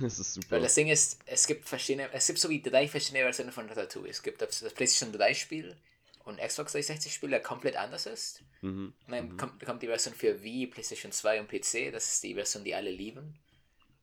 das 0.04 0.18
ist 0.18 0.34
super. 0.34 0.52
Weil 0.52 0.62
das 0.62 0.74
Ding 0.74 0.88
ist, 0.88 1.18
es 1.26 1.46
gibt 1.46 1.68
verschiedene, 1.68 2.12
es 2.12 2.26
gibt 2.26 2.38
so 2.38 2.48
wie 2.48 2.62
drei 2.62 2.88
verschiedene 2.88 3.24
Versionen 3.24 3.52
von 3.52 3.68
Ratatouille. 3.68 4.10
Es 4.10 4.22
gibt 4.22 4.40
das, 4.42 4.60
das 4.60 4.72
PlayStation 4.72 5.12
3 5.12 5.34
Spiel 5.34 5.76
und 6.24 6.38
Xbox 6.38 6.72
360 6.72 7.12
Spiel, 7.12 7.30
der 7.30 7.40
komplett 7.40 7.76
anders 7.76 8.06
ist. 8.06 8.42
Mhm. 8.62 8.92
Und 9.06 9.12
dann 9.12 9.36
kommt, 9.36 9.64
kommt 9.64 9.82
die 9.82 9.86
Version 9.86 10.14
für 10.14 10.42
Wii, 10.42 10.66
PlayStation 10.66 11.12
2 11.12 11.40
und 11.40 11.48
PC, 11.48 11.92
das 11.92 12.12
ist 12.14 12.22
die 12.22 12.34
Version, 12.34 12.64
die 12.64 12.74
alle 12.74 12.90
lieben. 12.90 13.38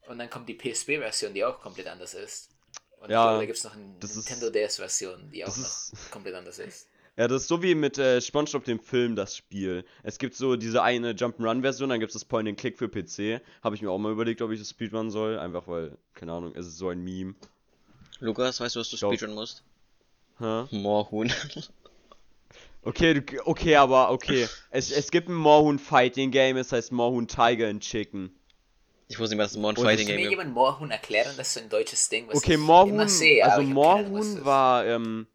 Und 0.07 0.19
dann 0.19 0.29
kommt 0.29 0.47
die 0.47 0.55
PSP-Version, 0.55 1.33
die 1.33 1.43
auch 1.43 1.59
komplett 1.59 1.87
anders 1.87 2.13
ist. 2.13 2.49
Und 2.99 3.09
Ja, 3.09 3.37
da 3.37 3.45
gibt 3.45 3.57
es 3.57 3.63
noch 3.63 3.73
eine 3.73 3.83
Nintendo 3.83 4.49
DS-Version, 4.49 5.29
die 5.29 5.45
auch 5.45 5.55
noch 5.55 6.11
komplett 6.11 6.35
anders 6.35 6.59
ist. 6.59 6.87
Ja, 7.18 7.28
das 7.28 7.43
ist 7.43 7.47
so 7.47 7.63
wie 7.63 7.74
mit 7.74 7.97
äh, 7.97 8.22
SpongeBob 8.22 8.63
dem 8.65 8.80
Film, 8.80 9.15
das 9.15 9.36
Spiel. 9.36 9.84
Es 10.03 10.20
gibt 10.20 10.36
so 10.36 10.55
diese 10.55 10.84
eine 10.84 11.13
Jump'n'Run-Version, 11.13 11.89
dann 11.89 11.99
gibt 11.99 12.11
es 12.11 12.13
das 12.13 12.26
Point-and-Click 12.26 12.78
für 12.78 12.88
PC. 12.89 13.41
Habe 13.63 13.76
ich 13.76 13.82
mir 13.82 13.89
auch 13.89 13.97
mal 13.97 14.11
überlegt, 14.11 14.41
ob 14.43 14.51
ich 14.51 14.59
das 14.59 14.70
Speedrun 14.70 15.09
soll. 15.09 15.39
Einfach 15.39 15.68
weil, 15.68 15.97
keine 16.13 16.34
Ahnung, 16.34 16.53
es 16.55 16.68
ist 16.68 16.78
so 16.78 16.89
ein 16.89 17.03
Meme. 17.03 17.34
Lukas, 18.20 18.59
weißt 18.59 18.76
du, 18.76 18.80
was 18.82 18.89
du 18.91 18.97
Glaub- 18.97 19.15
speedrun 19.15 19.34
musst? 19.36 19.63
Hä? 20.39 20.65
Moorhuhn. 20.72 21.32
Okay, 22.84 23.15
du, 23.15 23.45
okay, 23.45 23.76
aber 23.76 24.11
okay. 24.11 24.47
Es, 24.70 24.91
es 24.91 25.11
gibt 25.11 25.28
ein 25.28 25.36
Moorhuhn 25.36 25.78
Fighting 25.78 26.32
Game, 26.32 26.55
es 26.55 26.72
heißt 26.72 26.93
Moorhuhn 26.93 27.28
Tiger 27.28 27.68
and 27.68 27.84
Chicken. 27.84 28.32
Ich 29.09 29.20
wusste 29.20 29.36
nicht 29.36 29.39
mal, 29.39 29.43
dass 29.43 29.51
es 29.51 29.57
ein 29.57 29.61
Moorhuhn 29.61 29.78
Und 29.80 29.84
Fighting 29.86 30.07
Kann 30.07 30.15
mir 30.15 30.22
Game 30.22 30.30
gibt. 30.30 30.39
jemand 30.41 30.53
Moorhuhn 30.55 30.91
erklären? 30.91 31.34
Das 31.36 31.47
ist 31.49 31.53
so 31.55 31.59
ein 31.59 31.70
deutsches 31.70 32.07
Ding, 32.07 32.28
was 32.30 32.38
Okay, 32.38 32.53
ich 32.53 32.59
Moorhuhn, 32.59 32.93
immer 32.93 33.09
sehe. 33.09 33.43
also 33.43 33.57
was 33.68 33.74
Moorhuhn 33.74 34.45
war, 34.45 34.86
ähm, 34.86 35.28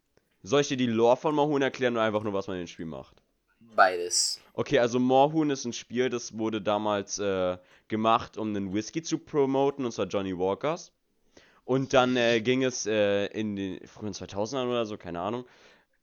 soll 0.43 0.61
ich 0.61 0.67
dir 0.67 0.77
die 0.77 0.87
Lore 0.87 1.17
von 1.17 1.33
Moorhuhn 1.33 1.61
erklären 1.61 1.93
oder 1.93 2.03
einfach 2.03 2.23
nur, 2.23 2.33
was 2.33 2.47
man 2.47 2.57
in 2.57 2.63
dem 2.63 2.67
Spiel 2.67 2.85
macht? 2.85 3.23
Beides. 3.59 4.39
Okay, 4.53 4.79
also 4.79 4.99
Moorhuhn 4.99 5.49
ist 5.49 5.65
ein 5.65 5.73
Spiel, 5.73 6.09
das 6.09 6.37
wurde 6.37 6.61
damals 6.61 7.17
äh, 7.17 7.57
gemacht, 7.87 8.37
um 8.37 8.49
einen 8.49 8.73
Whisky 8.73 9.01
zu 9.01 9.17
promoten, 9.17 9.85
und 9.85 9.91
zwar 9.91 10.05
Johnny 10.05 10.37
Walkers. 10.37 10.91
Und 11.65 11.93
dann 11.93 12.17
äh, 12.17 12.41
ging 12.41 12.63
es 12.63 12.85
äh, 12.85 13.27
in 13.27 13.55
den 13.55 13.87
frühen 13.87 14.13
2000ern 14.13 14.67
oder 14.67 14.85
so, 14.85 14.97
keine 14.97 15.21
Ahnung, 15.21 15.45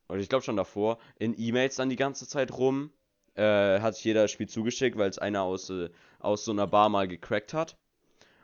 oder 0.08 0.18
ich 0.18 0.28
glaube 0.28 0.44
schon 0.44 0.56
davor, 0.56 0.98
in 1.18 1.38
E-Mails 1.38 1.76
dann 1.76 1.90
die 1.90 1.96
ganze 1.96 2.26
Zeit 2.26 2.52
rum. 2.52 2.90
Äh, 3.34 3.80
hat 3.80 3.94
sich 3.94 4.04
jeder 4.04 4.22
das 4.22 4.32
Spiel 4.32 4.48
zugeschickt, 4.48 4.98
weil 4.98 5.08
es 5.08 5.18
einer 5.18 5.42
aus, 5.42 5.70
äh, 5.70 5.90
aus 6.18 6.44
so 6.44 6.50
einer 6.50 6.66
Bar 6.66 6.88
mal 6.88 7.06
gecrackt 7.06 7.54
hat. 7.54 7.76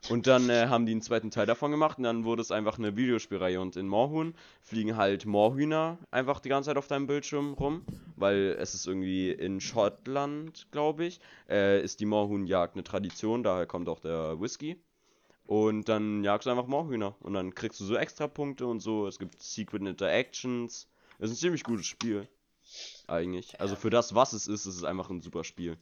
Und 0.08 0.28
dann 0.28 0.48
äh, 0.50 0.68
haben 0.68 0.86
die 0.86 0.92
einen 0.92 1.02
zweiten 1.02 1.32
Teil 1.32 1.46
davon 1.46 1.72
gemacht 1.72 1.98
und 1.98 2.04
dann 2.04 2.24
wurde 2.24 2.40
es 2.40 2.52
einfach 2.52 2.78
eine 2.78 2.96
Videospielreihe. 2.96 3.60
Und 3.60 3.76
in 3.76 3.88
Moorhuhn 3.88 4.34
fliegen 4.62 4.96
halt 4.96 5.26
Moorhühner 5.26 5.98
einfach 6.12 6.38
die 6.38 6.48
ganze 6.48 6.70
Zeit 6.70 6.76
auf 6.76 6.86
deinem 6.86 7.08
Bildschirm 7.08 7.54
rum, 7.54 7.84
weil 8.14 8.56
es 8.60 8.74
ist 8.74 8.86
irgendwie 8.86 9.32
in 9.32 9.60
Schottland, 9.60 10.68
glaube 10.70 11.06
ich, 11.06 11.20
äh, 11.48 11.82
ist 11.82 11.98
die 11.98 12.06
Moorhuhnjagd 12.06 12.74
eine 12.74 12.84
Tradition, 12.84 13.42
daher 13.42 13.66
kommt 13.66 13.88
auch 13.88 13.98
der 13.98 14.40
Whisky. 14.40 14.80
Und 15.44 15.88
dann 15.88 16.22
jagst 16.22 16.46
du 16.46 16.50
einfach 16.50 16.66
Moorhühner 16.66 17.16
und 17.20 17.34
dann 17.34 17.54
kriegst 17.54 17.80
du 17.80 17.84
so 17.84 17.96
extra 17.96 18.28
Punkte 18.28 18.66
und 18.66 18.80
so. 18.80 19.08
Es 19.08 19.18
gibt 19.18 19.42
Secret 19.42 19.82
Interactions. 19.82 20.88
Es 21.18 21.30
ist 21.30 21.38
ein 21.38 21.40
ziemlich 21.40 21.64
gutes 21.64 21.86
Spiel. 21.86 22.28
Eigentlich. 23.08 23.60
Also 23.60 23.76
für 23.76 23.90
das, 23.90 24.14
was 24.14 24.32
es 24.32 24.46
ist, 24.46 24.66
ist 24.66 24.76
es 24.76 24.84
einfach 24.84 25.10
ein 25.10 25.20
super 25.20 25.44
Spiel. 25.44 25.76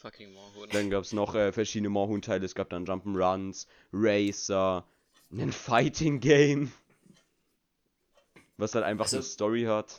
Fucking 0.00 0.32
Moorhuhn. 0.32 0.68
Dann 0.70 0.90
gab 0.90 1.02
es 1.04 1.12
noch 1.12 1.34
äh, 1.34 1.52
verschiedene 1.52 1.88
Moorhuhn-Teile. 1.88 2.44
Es 2.44 2.54
gab 2.54 2.70
dann 2.70 2.86
Jump'n'Runs, 2.86 3.66
Racer, 3.92 4.84
ein 5.32 5.50
Fighting 5.52 6.20
Game. 6.20 6.72
Was 8.56 8.74
halt 8.74 8.84
einfach 8.84 9.06
Also- 9.06 9.16
eine 9.18 9.24
Story 9.24 9.64
hat. 9.64 9.98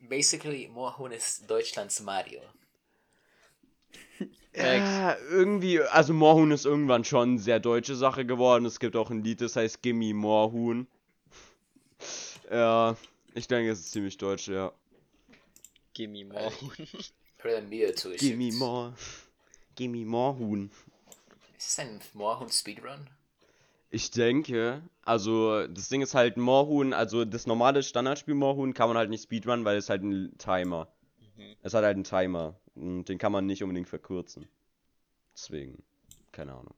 Basically, 0.00 0.68
Moorhuhn 0.68 1.12
ist 1.12 1.48
Deutschlands 1.50 2.00
Mario. 2.00 2.40
Ja, 4.56 5.16
irgendwie, 5.30 5.80
also 5.80 6.12
Moorhuhn 6.14 6.52
ist 6.52 6.64
irgendwann 6.64 7.02
schon 7.04 7.30
eine 7.30 7.38
sehr 7.40 7.58
deutsche 7.58 7.96
Sache 7.96 8.24
geworden. 8.24 8.64
Es 8.66 8.78
gibt 8.78 8.94
auch 8.94 9.10
ein 9.10 9.24
Lied, 9.24 9.40
das 9.40 9.56
heißt 9.56 9.82
Gimme 9.82 10.14
Moorhuhn. 10.14 10.86
Ja, 12.48 12.96
ich 13.34 13.48
denke, 13.48 13.72
es 13.72 13.80
ist 13.80 13.90
ziemlich 13.90 14.16
deutsch, 14.16 14.46
ja. 14.46 14.70
Gimme 15.92 16.24
Moorhuhn. 16.26 16.86
Ein 17.52 17.70
Video 17.70 17.92
zugeschickt. 17.92 18.38
Gimme 18.38 18.52
Moor. 18.54 18.94
Gimme 19.76 20.04
Moorhuhn. 20.04 20.70
Ist 21.58 21.68
es 21.68 21.78
ein 21.78 22.00
Moorhuhn-Speedrun? 22.14 23.08
Ich 23.90 24.10
denke, 24.10 24.82
also 25.02 25.66
das 25.66 25.88
Ding 25.88 26.02
ist 26.02 26.14
halt 26.14 26.36
Moorhuhn, 26.36 26.92
also 26.92 27.24
das 27.24 27.46
normale 27.46 27.82
Standardspiel 27.82 28.34
Moorhuhn 28.34 28.72
kann 28.74 28.88
man 28.88 28.96
halt 28.96 29.10
nicht 29.10 29.22
speedrun, 29.24 29.64
weil 29.64 29.76
es 29.76 29.88
halt 29.88 30.02
ein 30.02 30.36
Timer. 30.38 30.88
Mhm. 31.36 31.56
Es 31.62 31.74
hat 31.74 31.84
halt 31.84 31.94
einen 31.94 32.04
Timer 32.04 32.58
und 32.74 33.04
den 33.04 33.18
kann 33.18 33.30
man 33.30 33.46
nicht 33.46 33.62
unbedingt 33.62 33.88
verkürzen. 33.88 34.48
Deswegen, 35.34 35.82
keine 36.32 36.52
Ahnung. 36.52 36.74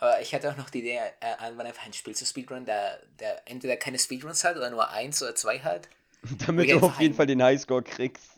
Aber 0.00 0.20
ich 0.20 0.32
hatte 0.32 0.50
auch 0.50 0.56
noch 0.56 0.70
die 0.70 0.78
Idee, 0.78 1.00
äh, 1.20 1.44
irgendwann 1.44 1.66
einfach 1.66 1.84
ein 1.84 1.92
Spiel 1.92 2.14
zu 2.14 2.24
Speedrun, 2.24 2.64
der, 2.64 3.00
der 3.18 3.42
entweder 3.50 3.76
keine 3.76 3.98
Speedruns 3.98 4.44
hat 4.44 4.56
oder 4.56 4.70
nur 4.70 4.88
eins 4.88 5.20
oder 5.22 5.34
zwei 5.34 5.58
hat. 5.58 5.88
Damit 6.46 6.70
du 6.70 6.78
auf 6.78 7.00
jeden 7.00 7.14
Fall 7.14 7.26
den 7.26 7.42
Highscore 7.42 7.82
kriegst. 7.82 8.37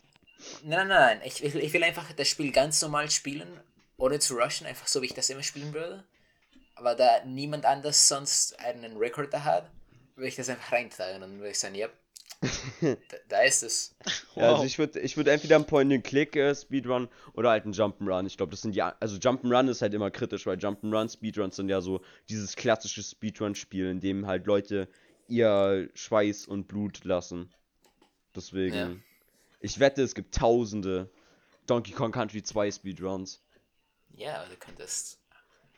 Nein, 0.63 0.87
nein, 0.87 0.87
nein, 0.87 1.21
ich, 1.25 1.43
ich, 1.43 1.55
ich 1.55 1.73
will 1.73 1.83
einfach 1.83 2.11
das 2.13 2.27
Spiel 2.27 2.51
ganz 2.51 2.81
normal 2.81 3.09
spielen, 3.09 3.59
ohne 3.97 4.19
zu 4.19 4.35
rushen, 4.35 4.67
einfach 4.67 4.87
so 4.87 5.01
wie 5.01 5.07
ich 5.07 5.13
das 5.13 5.29
immer 5.29 5.43
spielen 5.43 5.73
würde. 5.73 6.03
Aber 6.75 6.95
da 6.95 7.23
niemand 7.25 7.65
anders 7.65 8.07
sonst 8.07 8.59
einen 8.59 8.97
Record 8.97 9.33
da 9.33 9.43
hat, 9.43 9.69
würde 10.15 10.29
ich 10.29 10.35
das 10.35 10.49
einfach 10.49 10.71
reintragen 10.71 11.15
und 11.15 11.21
dann 11.21 11.37
würde 11.39 11.51
ich 11.51 11.59
sagen, 11.59 11.75
ja, 11.75 11.89
da, 13.09 13.17
da 13.29 13.41
ist 13.41 13.63
es. 13.63 13.95
Ja, 14.35 14.47
also 14.47 14.63
Wow. 14.63 14.65
ich 14.65 14.79
würde 14.79 14.99
ich 14.99 15.17
würd 15.17 15.27
entweder 15.27 15.57
einen 15.57 15.65
Point-and-Click 15.65 16.35
äh, 16.35 16.55
Speedrun 16.55 17.09
oder 17.33 17.49
halt 17.49 17.65
einen 17.65 17.73
Jump'n'Run. 17.73 18.25
Ich 18.25 18.37
glaube, 18.37 18.51
das 18.51 18.61
sind 18.61 18.75
ja, 18.75 18.95
also 18.99 19.17
Jump'n'Run 19.17 19.69
ist 19.69 19.81
halt 19.81 19.93
immer 19.93 20.09
kritisch, 20.09 20.45
weil 20.45 20.57
Jump'n'Run 20.57 21.11
Speedruns 21.11 21.57
sind 21.57 21.69
ja 21.69 21.81
so 21.81 22.01
dieses 22.29 22.55
klassische 22.55 23.03
Speedrun-Spiel, 23.03 23.87
in 23.89 23.99
dem 23.99 24.27
halt 24.27 24.47
Leute 24.47 24.87
ihr 25.27 25.89
Schweiß 25.93 26.47
und 26.47 26.67
Blut 26.67 27.03
lassen. 27.03 27.53
Deswegen, 28.35 28.75
Ja. 28.77 28.89
Ich 29.61 29.79
wette, 29.79 30.01
es 30.01 30.15
gibt 30.15 30.35
tausende 30.35 31.09
Donkey 31.67 31.91
Kong 31.93 32.11
Country 32.11 32.43
2 32.43 32.71
Speedruns. 32.71 33.41
Ja, 34.13 34.41
aber 34.41 34.49
du 34.49 34.57
könntest. 34.57 35.19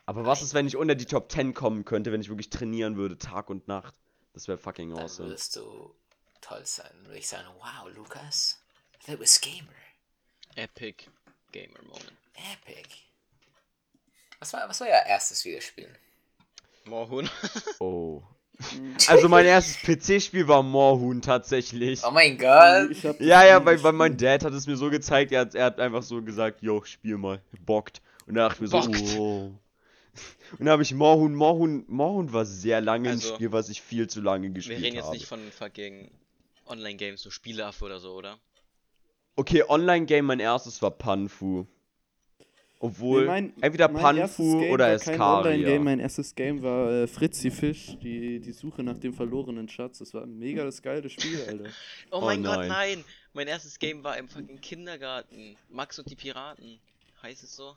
Aber 0.06 0.26
was 0.26 0.42
ist, 0.42 0.54
wenn 0.54 0.66
ich 0.66 0.76
unter 0.76 0.94
die 0.94 1.06
Top 1.06 1.30
10 1.30 1.54
kommen 1.54 1.84
könnte, 1.84 2.12
wenn 2.12 2.20
ich 2.20 2.28
wirklich 2.28 2.50
trainieren 2.50 2.96
würde, 2.96 3.16
Tag 3.16 3.48
und 3.48 3.68
Nacht? 3.68 3.94
Das 4.32 4.48
wäre 4.48 4.58
fucking 4.58 4.90
Dann 4.94 5.04
awesome. 5.04 5.28
würdest 5.28 5.54
du 5.56 5.94
toll 6.40 6.64
sein. 6.66 6.90
Dann 6.92 7.06
würde 7.06 7.18
ich 7.18 7.28
sagen, 7.28 7.46
wow, 7.58 7.88
Lukas, 7.94 8.60
that 9.06 9.20
was 9.20 9.40
Gamer. 9.40 9.68
Epic 10.56 11.06
Gamer 11.52 11.82
Moment. 11.84 12.12
Epic. 12.34 12.88
Was 14.40 14.52
war, 14.52 14.68
was 14.68 14.80
war 14.80 14.88
euer 14.88 15.06
erstes 15.06 15.44
Videospiel? 15.44 15.88
Moorhuhn. 16.84 17.30
Oh. 17.80 18.22
Also 19.08 19.28
mein 19.28 19.44
erstes 19.44 19.76
PC-Spiel 19.82 20.48
war 20.48 20.62
Moorhuhn 20.62 21.20
tatsächlich. 21.20 22.00
Oh 22.06 22.10
mein 22.10 22.38
Gott! 22.38 22.90
Ja, 23.20 23.44
ja, 23.44 23.64
weil, 23.64 23.82
weil 23.82 23.92
mein. 23.92 24.16
Dad 24.16 24.44
hat 24.44 24.52
es 24.54 24.66
mir 24.66 24.76
so 24.76 24.90
gezeigt, 24.90 25.32
er 25.32 25.40
hat, 25.42 25.54
er 25.54 25.64
hat 25.66 25.80
einfach 25.80 26.02
so 26.02 26.22
gesagt, 26.22 26.62
yo, 26.62 26.82
spiel 26.84 27.18
mal, 27.18 27.42
bockt. 27.66 28.00
Und 28.26 28.36
da 28.36 28.48
dachte 28.48 28.64
ich 28.64 28.72
mir 28.72 28.80
so, 28.80 28.80
Bockt. 28.80 29.16
oh. 29.18 29.52
Und 30.52 30.60
dann 30.60 30.68
habe 30.68 30.82
ich 30.84 30.94
Moorhuhn, 30.94 31.34
Moorhuhn, 31.34 31.84
Moorhuhn 31.88 32.32
war 32.32 32.44
sehr 32.44 32.80
lange 32.80 33.08
ein 33.08 33.16
Also, 33.16 33.34
Spiel, 33.34 33.50
was 33.50 33.68
ich 33.68 33.82
viel 33.82 34.06
zu 34.08 34.20
lange 34.20 34.46
Wir 34.46 34.54
gespielt 34.54 34.82
reden 34.82 34.94
jetzt 34.94 35.06
habe. 35.06 35.16
nicht 35.16 35.26
von 35.26 35.40
fucking 35.50 36.10
Online-Games, 36.66 37.20
so 37.20 37.30
Spieleaffe 37.30 37.84
oder 37.84 37.98
so, 37.98 38.12
oder? 38.12 38.38
Okay, 39.36 39.64
Online-Game, 39.68 40.26
mein 40.26 40.38
erstes 40.40 40.80
war 40.80 40.92
Panfu. 40.92 41.66
Obwohl, 42.84 43.22
Nee, 43.22 43.26
mein- 43.28 43.52
entweder 43.62 43.88
mein 43.88 44.18
erstes 44.18 44.36
Panfu 44.44 44.60
Game 44.60 44.72
oder 44.72 44.92
Escaria. 44.92 45.80
mein 45.80 46.00
erstes 46.00 46.34
Game 46.34 46.62
war 46.62 46.90
äh, 46.90 47.06
Fritzi 47.06 47.50
Fisch, 47.50 47.96
die, 48.02 48.40
die 48.40 48.52
Suche 48.52 48.82
nach 48.82 48.98
dem 48.98 49.14
verlorenen 49.14 49.70
Schatz. 49.70 50.00
Das 50.00 50.12
war 50.12 50.26
mega 50.26 50.64
das 50.64 50.82
geile 50.82 51.08
Spiel, 51.08 51.42
Alter. 51.48 51.70
Oh, 52.10 52.18
Oh 52.18 52.20
mein 52.26 52.42
Gott, 52.42 52.58
nein. 52.58 52.68
nein! 52.68 53.04
Mein 53.32 53.48
erstes 53.48 53.78
Game 53.78 54.04
war 54.04 54.18
im 54.18 54.28
fucking 54.28 54.60
Kindergarten. 54.60 55.56
Max 55.70 55.98
und 55.98 56.10
die 56.10 56.14
Piraten. 56.16 56.78
Heißt 57.22 57.42
es 57.42 57.56
so? 57.56 57.74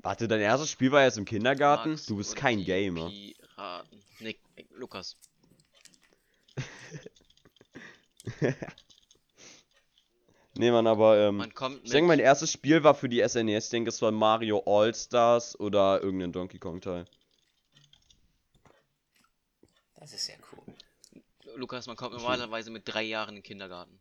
Warte, 0.00 0.28
dein 0.28 0.40
erstes 0.42 0.68
Spiel 0.70 0.92
war 0.92 1.00
erst 1.02 1.16
im 1.16 1.24
Kindergarten? 1.24 1.92
Max 1.92 2.04
Du 2.04 2.16
bist 2.16 2.32
und 2.32 2.36
kein 2.36 2.58
die 2.58 2.66
Gamer. 2.66 3.08
Piraten. 3.08 4.02
Nee, 4.20 4.36
äh, 4.56 4.64
Lukas. 4.76 5.16
Nee, 10.56 10.70
Mann, 10.70 10.86
aber 10.86 11.18
ähm, 11.18 11.38
Man 11.38 11.52
kommt 11.52 11.80
ich 11.82 11.90
denke, 11.90 12.06
mein 12.06 12.20
erstes 12.20 12.52
Spiel 12.52 12.84
war 12.84 12.94
für 12.94 13.08
die 13.08 13.26
SNES. 13.26 13.64
Ich 13.64 13.70
denke, 13.70 13.88
es 13.88 14.00
war 14.02 14.12
Mario 14.12 14.62
All-Stars 14.66 15.58
oder 15.58 16.00
irgendein 16.02 16.32
Donkey 16.32 16.58
Kong-Teil. 16.58 17.06
Das 19.96 20.12
ist 20.12 20.28
ja 20.28 20.34
cool. 20.52 20.74
Lukas, 21.56 21.86
man 21.86 21.96
kommt 21.96 22.12
normalerweise 22.12 22.70
mit 22.70 22.82
drei 22.86 23.02
Jahren 23.02 23.30
in 23.30 23.34
den 23.36 23.42
Kindergarten. 23.42 23.98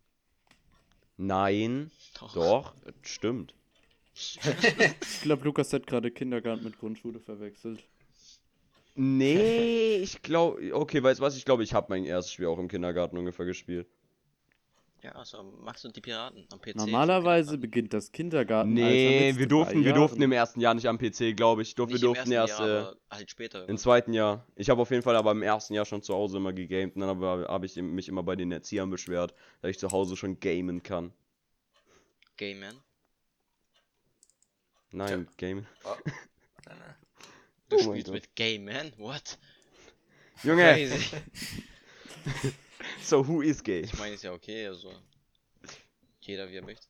Nein, 1.17 1.91
Doch. 2.19 2.33
doch, 2.33 2.73
stimmt. 3.01 3.53
Ich 4.15 5.21
glaube, 5.21 5.43
Lukas 5.45 5.73
hat 5.73 5.87
gerade 5.87 6.11
Kindergarten 6.11 6.63
mit 6.63 6.77
Grundschule 6.77 7.19
verwechselt. 7.19 7.83
Nee, 8.95 9.95
ich 9.95 10.21
glaube, 10.21 10.75
okay, 10.75 11.01
weißt 11.01 11.19
du 11.19 11.23
was? 11.23 11.35
Ich 11.35 11.45
glaube, 11.45 11.63
ich 11.63 11.73
habe 11.73 11.87
mein 11.89 12.05
erstes 12.05 12.33
Spiel 12.33 12.45
auch 12.45 12.59
im 12.59 12.67
Kindergarten 12.67 13.17
ungefähr 13.17 13.45
gespielt. 13.45 13.87
Ja, 15.03 15.11
also 15.11 15.43
Max 15.43 15.83
und 15.83 15.93
die 15.97 16.01
Piraten 16.01 16.47
am 16.49 16.61
PC. 16.61 16.77
Normalerweise 16.77 17.57
beginnt 17.57 17.93
das 17.93 18.13
Kindergarten. 18.13 18.71
Nee, 18.71 19.33
wir 19.35 19.47
durften, 19.47 19.83
wir 19.83 19.91
durften 19.91 20.21
im 20.21 20.31
ersten 20.31 20.61
Jahr 20.61 20.73
nicht 20.73 20.87
am 20.87 20.97
PC, 20.97 21.35
glaube 21.35 21.61
ich. 21.61 21.75
Durf, 21.75 21.89
wir 21.91 21.99
durften 21.99 22.31
ersten 22.31 22.53
erst 22.53 22.59
Jahr, 22.61 22.93
äh, 22.93 22.95
halt 23.11 23.29
später. 23.29 23.67
im 23.67 23.77
zweiten 23.77 24.13
Jahr. 24.13 24.47
Ich 24.55 24.69
habe 24.69 24.81
auf 24.81 24.91
jeden 24.91 25.03
Fall 25.03 25.17
aber 25.17 25.31
im 25.31 25.41
ersten 25.41 25.73
Jahr 25.73 25.83
schon 25.83 26.01
zu 26.01 26.13
Hause 26.13 26.37
immer 26.37 26.53
gegamed. 26.53 26.95
Und 26.95 27.01
dann 27.01 27.09
habe 27.09 27.45
hab 27.49 27.65
ich 27.65 27.75
mich 27.75 28.07
immer 28.07 28.23
bei 28.23 28.37
den 28.37 28.53
Erziehern 28.53 28.89
beschwert, 28.89 29.33
dass 29.61 29.71
ich 29.71 29.79
zu 29.79 29.91
Hause 29.91 30.15
schon 30.15 30.39
gamen 30.39 30.83
kann. 30.83 31.11
Game 32.37 32.61
Man. 32.61 32.75
Nein, 34.91 35.27
gamen. 35.37 35.67
Oh. 35.83 35.95
Nein, 36.65 36.77
nein. 36.79 36.95
Du 37.67 37.75
Oh 37.75 37.79
spielst 37.79 38.09
mit 38.09 38.33
Game 38.35 38.63
Man? 38.63 38.93
What? 38.97 39.37
Junge, 40.43 40.63
Crazy. 40.63 41.17
so 43.01 43.27
who 43.27 43.41
is 43.41 43.63
gay? 43.63 43.81
Ich 43.81 43.97
meine, 43.97 44.15
ist 44.15 44.23
ja 44.23 44.33
okay, 44.33 44.67
also. 44.67 44.91
Jeder 46.21 46.49
wie 46.49 46.55
er 46.55 46.63
möchte. 46.63 46.87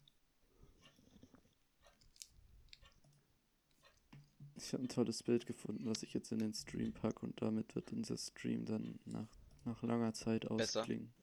Ich 4.55 4.71
habe 4.71 4.83
ein 4.83 4.89
tolles 4.89 5.23
Bild 5.23 5.45
gefunden, 5.45 5.85
was 5.89 6.03
ich 6.03 6.13
jetzt 6.13 6.31
in 6.31 6.39
den 6.39 6.53
Stream 6.53 6.93
packe 6.93 7.25
und 7.25 7.41
damit 7.41 7.75
wird 7.75 7.91
unser 7.91 8.17
Stream 8.17 8.65
dann 8.65 8.99
nach, 9.05 9.27
nach 9.65 9.81
langer 9.83 10.13
Zeit 10.13 10.47
Besser. 10.47 10.81
ausklingen. 10.81 11.13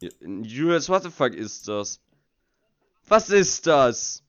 Julius, 0.00 0.88
what 0.88 1.02
the 1.02 1.10
fuck 1.10 1.34
ist 1.34 1.68
das? 1.68 2.00
Was 3.06 3.30
ist 3.30 3.66
das? 3.66 4.22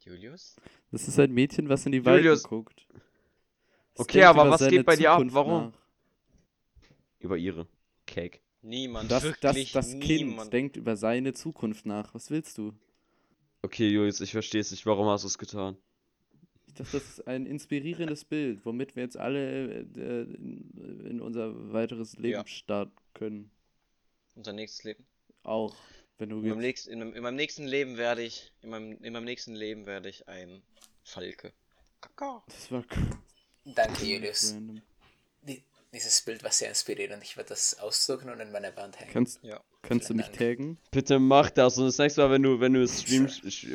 Julius? 0.00 0.56
Das 0.90 1.08
ist 1.08 1.18
ein 1.18 1.32
Mädchen, 1.32 1.68
was 1.68 1.84
in 1.86 1.92
die 1.92 1.98
Julius. 1.98 2.42
guckt. 2.42 2.86
Es 3.94 4.00
Okay, 4.00 4.24
aber 4.24 4.48
was 4.50 4.66
geht 4.68 4.86
bei 4.86 4.96
dir 4.96 5.12
ab? 5.12 5.22
Warum? 5.26 5.64
nach. 5.64 5.72
Über 7.20 7.36
ihre. 7.36 7.66
Cake. 8.14 8.40
Niemand. 8.62 9.10
Das, 9.10 9.22
das, 9.40 9.54
wirklich 9.56 9.72
das 9.72 9.90
Kind 9.90 10.28
niemand. 10.28 10.52
denkt 10.52 10.76
über 10.76 10.96
seine 10.96 11.32
Zukunft 11.34 11.84
nach. 11.86 12.14
Was 12.14 12.30
willst 12.30 12.56
du? 12.58 12.72
Okay, 13.62 13.88
Julius, 13.88 14.20
ich 14.20 14.30
verstehe 14.32 14.60
es 14.60 14.70
nicht. 14.70 14.86
Warum 14.86 15.06
hast 15.08 15.22
du 15.24 15.28
es 15.28 15.36
getan? 15.38 15.76
Ich 16.66 16.74
dachte, 16.74 16.92
das 16.92 17.04
ist 17.08 17.26
ein 17.28 17.46
inspirierendes 17.46 18.24
Bild, 18.34 18.64
womit 18.64 18.96
wir 18.96 19.02
jetzt 19.02 19.16
alle 19.16 19.80
äh, 19.96 20.22
in, 20.22 21.04
in 21.10 21.20
unser 21.20 21.72
weiteres 21.72 22.16
Leben 22.16 22.32
Ja. 22.40 22.46
starten 22.46 22.92
können. 23.14 23.50
Unser 24.34 24.52
nächstes 24.52 24.84
Leben. 24.84 25.04
Auch, 25.42 25.76
wenn 26.18 26.30
du 26.30 26.40
In 26.40 26.48
meinem, 26.48 26.58
nächsten, 26.60 26.90
in, 26.92 26.98
meinem, 27.00 27.14
in 27.14 27.22
meinem 27.22 27.36
nächsten 27.36 27.64
Leben 27.64 27.96
werde 27.96 28.22
ich. 28.22 28.52
In 28.62 28.70
meinem, 28.70 29.02
in 29.02 29.12
meinem 29.12 29.24
nächsten 29.24 29.54
Leben 29.54 29.86
werde 29.86 30.08
ich 30.08 30.26
ein 30.28 30.62
Falke. 31.02 31.52
Das 32.46 32.70
war 32.70 32.84
Danke, 33.64 34.04
Julius. 34.04 34.52
random. 34.54 34.80
Die, 35.94 35.98
dieses 35.98 36.22
Bild 36.22 36.42
war 36.42 36.50
sehr 36.50 36.68
inspirierend. 36.68 37.22
Ich 37.22 37.36
werde 37.36 37.50
das 37.50 37.78
ausdrucken 37.78 38.28
und 38.28 38.40
in 38.40 38.50
meiner 38.50 38.76
Wand 38.76 38.98
hängen. 38.98 39.10
Kannst, 39.12 39.38
Ja. 39.44 39.60
kannst 39.82 40.10
du 40.10 40.14
mich 40.14 40.26
Dank. 40.26 40.38
taggen? 40.38 40.78
Bitte 40.90 41.20
mach 41.20 41.50
das. 41.50 41.78
Und 41.78 41.86
das 41.86 41.98
nächste 41.98 42.22
Mal, 42.22 42.30
wenn 42.32 42.42
du, 42.42 42.58
wenn 42.58 42.72
du, 42.72 42.80
im 42.82 42.88
Stream, 42.88 43.28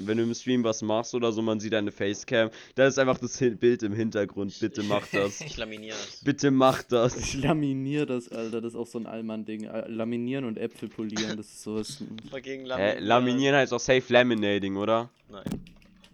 wenn 0.06 0.18
du 0.18 0.24
im 0.24 0.34
Stream 0.34 0.64
was 0.64 0.82
machst 0.82 1.16
oder 1.16 1.32
so, 1.32 1.42
man 1.42 1.60
sieht 1.62 1.72
deine 1.74 1.92
Facecam, 1.92 2.50
da 2.76 2.88
ist 2.88 3.00
einfach 3.00 3.18
das 3.20 3.38
Bild 3.38 3.84
im 3.84 3.94
Hintergrund. 3.94 4.60
Bitte 4.60 4.84
mach 4.84 5.08
das. 5.08 5.40
Ich 5.50 5.56
laminiere 5.58 5.96
das. 5.96 6.24
Bitte 6.24 6.52
mach 6.52 6.84
das. 6.84 7.16
Ich 7.16 7.34
laminiere 7.36 8.06
das, 8.06 8.28
Alter. 8.30 8.60
Das 8.62 8.74
ist 8.74 8.78
auch 8.80 8.88
so 8.88 9.00
ein 9.00 9.06
Allmann-Ding. 9.08 9.64
Äh, 9.64 9.88
Laminieren 9.88 10.44
und 10.46 10.58
Äpfel 10.58 10.90
polieren, 10.90 11.38
das 11.38 11.48
ist 11.48 11.64
sowas. 11.64 12.04
Dagegen 12.32 12.66
Hä, 12.70 13.00
laminieren 13.00 13.56
heißt 13.56 13.72
auch 13.74 13.80
safe 13.80 14.04
laminating, 14.12 14.76
oder? 14.76 15.10
Nein. 15.30 15.44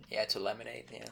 Ja, 0.09 0.25
to 0.25 0.39
laminate, 0.39 0.85
ja. 0.93 1.05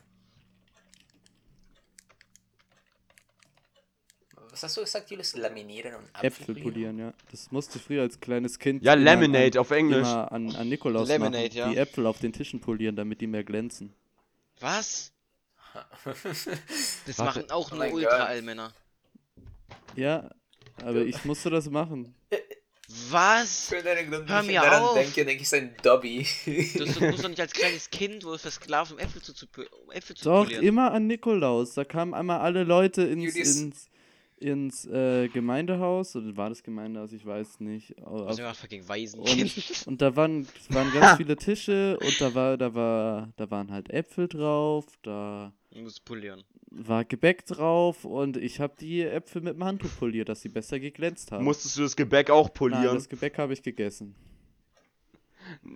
Was 4.53 4.61
hast 4.61 4.77
du 4.77 4.81
gesagt, 4.81 5.09
Julius? 5.09 5.35
Laminieren 5.35 5.95
und 5.95 6.03
Äpfel 6.23 6.53
polieren, 6.53 6.99
ja. 6.99 7.11
Das 7.31 7.51
musste 7.51 7.79
ich 7.79 7.83
früher 7.83 8.03
als 8.03 8.19
kleines 8.19 8.59
Kind. 8.59 8.83
Ja, 8.83 8.93
immer 8.93 9.03
laminate 9.03 9.57
an, 9.57 9.61
auf 9.61 9.71
Englisch. 9.71 10.07
Immer 10.07 10.31
an, 10.31 10.55
an 10.55 10.69
Nikolaus 10.69 11.09
Laminate, 11.09 11.47
machen. 11.47 11.57
ja. 11.57 11.69
Die 11.69 11.77
Äpfel 11.77 12.05
auf 12.05 12.19
den 12.19 12.31
Tischen 12.33 12.61
polieren, 12.61 12.95
damit 12.95 13.19
die 13.19 13.25
mehr 13.27 13.43
glänzen. 13.43 13.93
Was? 14.59 15.11
Das 17.07 17.17
Warte. 17.17 17.39
machen 17.39 17.51
auch 17.51 17.71
Oh 17.71 17.75
nur 17.75 17.85
Gott. 17.85 17.93
Ultra-Allmänner. 17.95 18.71
Ja, 19.95 20.29
aber 20.83 21.01
ich 21.01 21.25
musste 21.25 21.49
das 21.49 21.67
machen. 21.69 22.13
Was? 23.09 23.69
Für 23.69 23.81
deinen 23.81 24.11
Grund, 24.11 24.29
Hör 24.29 24.37
wenn 24.39 24.45
ich 24.45 24.51
mir 24.51 24.61
daran 24.61 24.83
auf. 24.83 24.93
denke, 24.93 25.25
denke 25.25 25.41
ich 25.41 25.49
so 25.49 25.55
ein 25.55 25.75
Dobby. 25.81 26.27
Du 26.45 26.85
musst 27.07 27.23
doch 27.23 27.29
nicht 27.29 27.39
als 27.41 27.53
kleines 27.53 27.89
Kind, 27.89 28.23
wo 28.23 28.33
es 28.33 28.41
versklavt, 28.43 28.91
um 28.91 28.99
Äpfel 28.99 29.21
zu, 29.21 29.33
zu, 29.33 29.47
um 29.85 29.91
Äpfel 29.91 30.15
zu 30.15 30.25
Doch, 30.25 30.43
polieren. 30.43 30.63
immer 30.63 30.91
an 30.91 31.07
Nikolaus. 31.07 31.73
Da 31.73 31.85
kamen 31.85 32.13
einmal 32.13 32.41
alle 32.41 32.63
Leute 32.63 33.01
ins, 33.03 33.33
Julius. 33.33 33.55
ins, 33.57 33.89
ins 34.43 34.85
äh, 34.85 35.27
Gemeindehaus. 35.29 36.15
Oder 36.15 36.35
war 36.37 36.49
das 36.49 36.63
Gemeindehaus? 36.63 37.11
Ich 37.13 37.25
weiß 37.25 37.59
nicht. 37.61 37.95
Also 38.05 38.43
fucking 38.53 38.87
Waisenkind. 38.87 39.57
Und, 39.57 39.87
und 39.87 40.01
da 40.01 40.15
waren, 40.15 40.47
waren 40.69 40.91
ganz 40.93 41.17
viele 41.17 41.35
Tische 41.35 41.97
und 41.99 42.21
da 42.21 42.33
war, 42.35 42.57
da 42.57 42.73
war, 42.73 43.29
da 43.35 43.49
waren 43.51 43.71
halt 43.71 43.89
Äpfel 43.89 44.27
drauf, 44.27 44.85
da 45.01 45.53
Du 45.71 45.81
musst 45.81 46.05
polieren. 46.05 46.43
war 46.69 47.03
Gebäck 47.03 47.45
drauf 47.47 48.05
und 48.05 48.37
ich 48.37 48.59
habe 48.59 48.73
die 48.79 49.01
Äpfel 49.01 49.41
mit 49.41 49.55
dem 49.55 49.63
Handtuch 49.63 49.89
poliert, 49.97 50.29
dass 50.29 50.41
sie 50.41 50.49
besser 50.49 50.79
geglänzt 50.79 51.31
haben. 51.31 51.43
Musstest 51.43 51.77
du 51.77 51.81
das 51.81 51.95
Gebäck 51.95 52.29
auch 52.29 52.45
Nein, 52.47 52.53
polieren? 52.53 52.95
das 52.95 53.09
Gebäck 53.09 53.37
habe 53.39 53.53
ich 53.53 53.63
gegessen. 53.63 54.15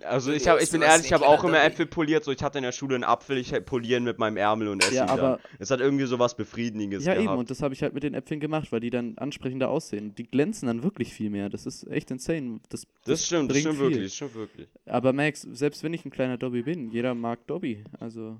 Also 0.02 0.32
ich, 0.32 0.42
Du 0.44 0.50
hab, 0.50 0.60
ich 0.60 0.70
bin 0.70 0.82
ehrlich, 0.82 1.06
ich 1.06 1.12
habe 1.12 1.26
auch 1.26 1.42
immer. 1.44 1.62
Äpfel 1.62 1.86
poliert. 1.86 2.24
So, 2.24 2.30
ich 2.32 2.42
hatte 2.42 2.58
in 2.58 2.64
der 2.64 2.72
Schule 2.72 2.94
einen 2.94 3.04
Apfel, 3.04 3.36
ich 3.38 3.52
polieren 3.64 4.04
mit 4.04 4.18
meinem 4.18 4.36
Ärmel 4.36 4.68
und 4.68 4.82
esse 4.84 4.94
Ja, 4.94 5.08
aber- 5.08 5.40
Es 5.58 5.70
hat 5.70 5.80
irgendwie 5.80 6.06
sowas 6.06 6.36
Befriedigendes 6.36 7.04
ja, 7.04 7.14
gehabt. 7.14 7.28
eben, 7.30 7.38
und 7.38 7.50
das 7.50 7.62
habe 7.62 7.74
ich 7.74 7.82
halt 7.82 7.94
mit 7.94 8.02
den 8.02 8.14
Äpfeln 8.14 8.40
gemacht, 8.40 8.72
weil 8.72 8.80
die 8.80 8.90
dann 8.90 9.16
ansprechender 9.18 9.68
aussehen. 9.68 10.14
Die 10.14 10.24
glänzen 10.24 10.66
dann 10.66 10.82
wirklich 10.82 11.12
viel 11.12 11.30
mehr. 11.30 11.48
Das 11.48 11.66
ist 11.66 11.86
echt 11.90 12.10
insane. 12.10 12.60
Das, 12.68 12.86
das 13.04 13.26
stimmt, 13.26 13.50
das 13.50 13.54
bringt 13.54 13.60
stimmt 13.66 13.78
viel. 13.78 13.84
wirklich, 13.90 14.04
das 14.04 14.14
stimmt 14.14 14.34
wirklich. 14.34 14.68
Aber 14.86 15.12
Max, 15.12 15.42
selbst 15.52 15.82
wenn 15.82 15.94
ich 15.94 16.04
ein 16.04 16.10
kleiner 16.10 16.36
Dobby 16.38 16.62
bin, 16.62 16.90
jeder 16.90 17.14
mag 17.14 17.46
Dobby. 17.46 17.84
Also, 18.00 18.38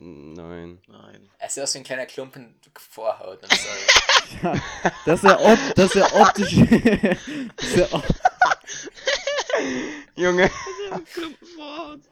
Nein. 0.00 0.78
Nein. 0.86 1.28
Er 1.38 1.48
sieht 1.48 1.62
aus 1.62 1.74
wie 1.74 1.78
ein 1.78 1.84
kleiner 1.84 2.06
Klumpen 2.06 2.54
Vorhaut. 2.74 3.40
Ja, 4.42 4.54
das 5.06 5.24
ist 5.24 5.30
ja, 5.30 5.38
op 5.40 5.58
das 5.74 5.86
ist 5.86 5.94
ja 5.94 6.20
optisch. 6.20 6.54
das 7.56 7.66
ist 7.66 7.76
ja 7.76 7.86
op 7.92 8.04
Junge. 10.16 10.50
Und 10.90 12.08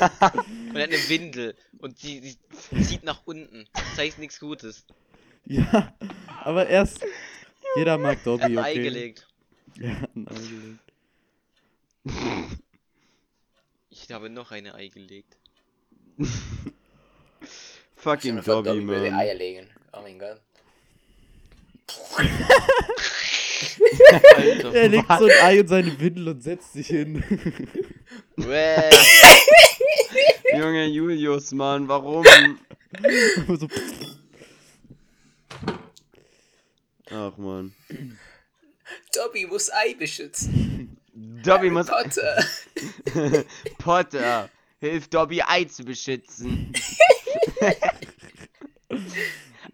er 0.00 0.20
hat 0.20 0.46
eine 0.74 1.08
Windel 1.08 1.56
und 1.78 2.02
die, 2.02 2.20
die 2.20 2.82
zieht 2.82 3.04
nach 3.04 3.22
unten. 3.24 3.66
Das 3.72 3.98
heißt 3.98 4.18
nichts 4.18 4.38
Gutes. 4.40 4.84
ja, 5.46 5.94
aber 6.42 6.66
erst. 6.66 7.04
Jeder 7.76 7.98
mag 7.98 8.12
Er 8.12 8.18
hat 8.18 8.26
Dobby, 8.26 8.44
ein 8.44 8.58
okay? 8.58 8.68
Ei 8.68 8.74
gelegt. 8.74 9.28
Ja, 9.76 9.90
ein 10.14 10.28
Ei 10.28 10.34
gelegt. 10.34 10.80
Ich 13.90 14.10
habe 14.12 14.30
noch 14.30 14.50
eine 14.50 14.74
Ei 14.74 14.88
gelegt. 14.88 15.36
Fucking 17.96 18.42
Dobby, 18.42 18.86
würde 18.86 19.10
man. 19.10 19.20
Eier 19.20 19.34
legen. 19.34 19.70
Oh 19.92 20.02
mein 20.02 20.18
Gott. 20.18 20.40
Alter. 24.36 24.74
Er 24.74 24.88
legt 24.88 25.06
so 25.08 25.24
ein 25.24 25.30
Ei 25.42 25.58
in 25.58 25.68
seine 25.68 26.00
Windel 26.00 26.28
und 26.28 26.42
setzt 26.42 26.72
sich 26.72 26.86
hin. 26.88 27.22
Junge 30.52 30.86
Julius, 30.86 31.52
Mann, 31.52 31.88
warum? 31.88 32.24
so, 33.48 33.68
Ach 37.10 37.36
man. 37.36 37.72
Dobby 39.12 39.46
muss 39.46 39.70
Ei 39.72 39.94
beschützen. 39.94 40.96
Dobby 41.14 41.70
muss. 41.70 41.86
Potter. 41.86 42.44
Potter, 43.78 44.48
hilf 44.80 45.08
Dobby 45.08 45.42
Ei 45.46 45.64
zu 45.64 45.84
beschützen. 45.84 46.72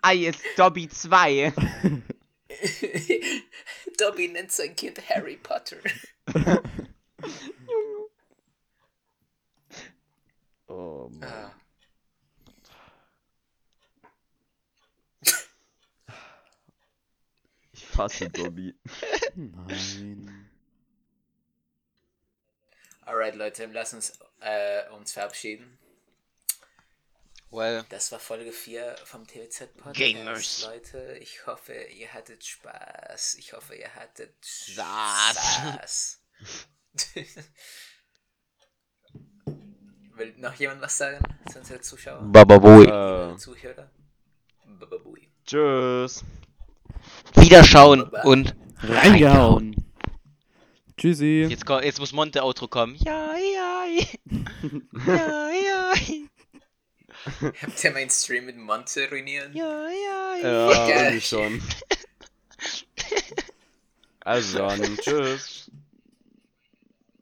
Ei 0.03 0.27
ist 0.27 0.41
Dobby 0.57 0.89
2. 0.89 1.53
Dobby 3.99 4.29
nennt 4.29 4.53
sein 4.53 4.75
Kind 4.77 5.01
Harry 5.09 5.37
Potter. 5.37 5.79
Oh 10.69 11.09
Mann. 11.11 11.29
Ah. 11.29 11.53
Ich 17.73 17.87
fasse 17.87 18.31
Dobby. 18.31 18.75
Nein. 19.35 20.49
Alright, 23.05 23.35
Leute, 23.35 23.67
lass 23.73 23.93
uns 23.95 24.19
äh, 24.41 24.89
uns 24.91 25.13
verabschieden. 25.13 25.77
Well. 27.51 27.85
Das 27.89 28.13
war 28.13 28.19
Folge 28.19 28.53
4 28.53 28.97
vom 29.05 29.27
TWZ 29.27 29.77
Podcast. 29.77 29.99
Gamers. 29.99 30.67
Leute, 30.67 31.19
ich 31.21 31.47
hoffe, 31.47 31.73
ihr 31.73 32.13
hattet 32.13 32.45
Spaß. 32.45 33.37
Ich 33.39 33.53
hoffe, 33.53 33.75
ihr 33.75 33.95
hattet. 33.95 34.35
Saß. 34.45 36.23
Will 40.15 40.35
noch 40.37 40.55
jemand 40.55 40.83
was 40.83 40.99
sagen 40.99 41.19
zu 41.51 41.59
unseren 41.59 41.83
Zuschauern? 41.83 42.31
Bababui. 42.31 42.85
Äh, 42.85 43.37
Zuhörer? 43.37 43.91
Bababui. 44.67 45.31
tschüss. 45.47 46.25
Wiederschauen 47.35 48.03
und 48.25 48.55
Reingehauen. 48.83 49.77
Tschüssi. 50.97 51.47
Jetzt, 51.49 51.67
jetzt 51.69 51.99
muss 51.99 52.13
Monte 52.13 52.43
Outro 52.45 52.69
kommen. 52.69 52.97
Ja, 52.97 53.35
ja. 53.35 53.87
Ja, 55.07 55.49
ja. 55.49 55.95
Habt 57.63 57.85
ihr 57.85 57.91
meinen 57.93 58.11
Stream 58.11 58.47
mit 58.47 58.57
Monte 58.57 59.09
ruiniert? 59.11 59.55
Ja, 59.55 59.89
ja. 59.89 60.37
Ja, 60.43 60.73
Geil. 60.73 60.97
irgendwie 61.05 61.21
schon. 61.21 61.63
Also 64.23 64.59
dann, 64.59 64.99
tschüss. 64.99 65.70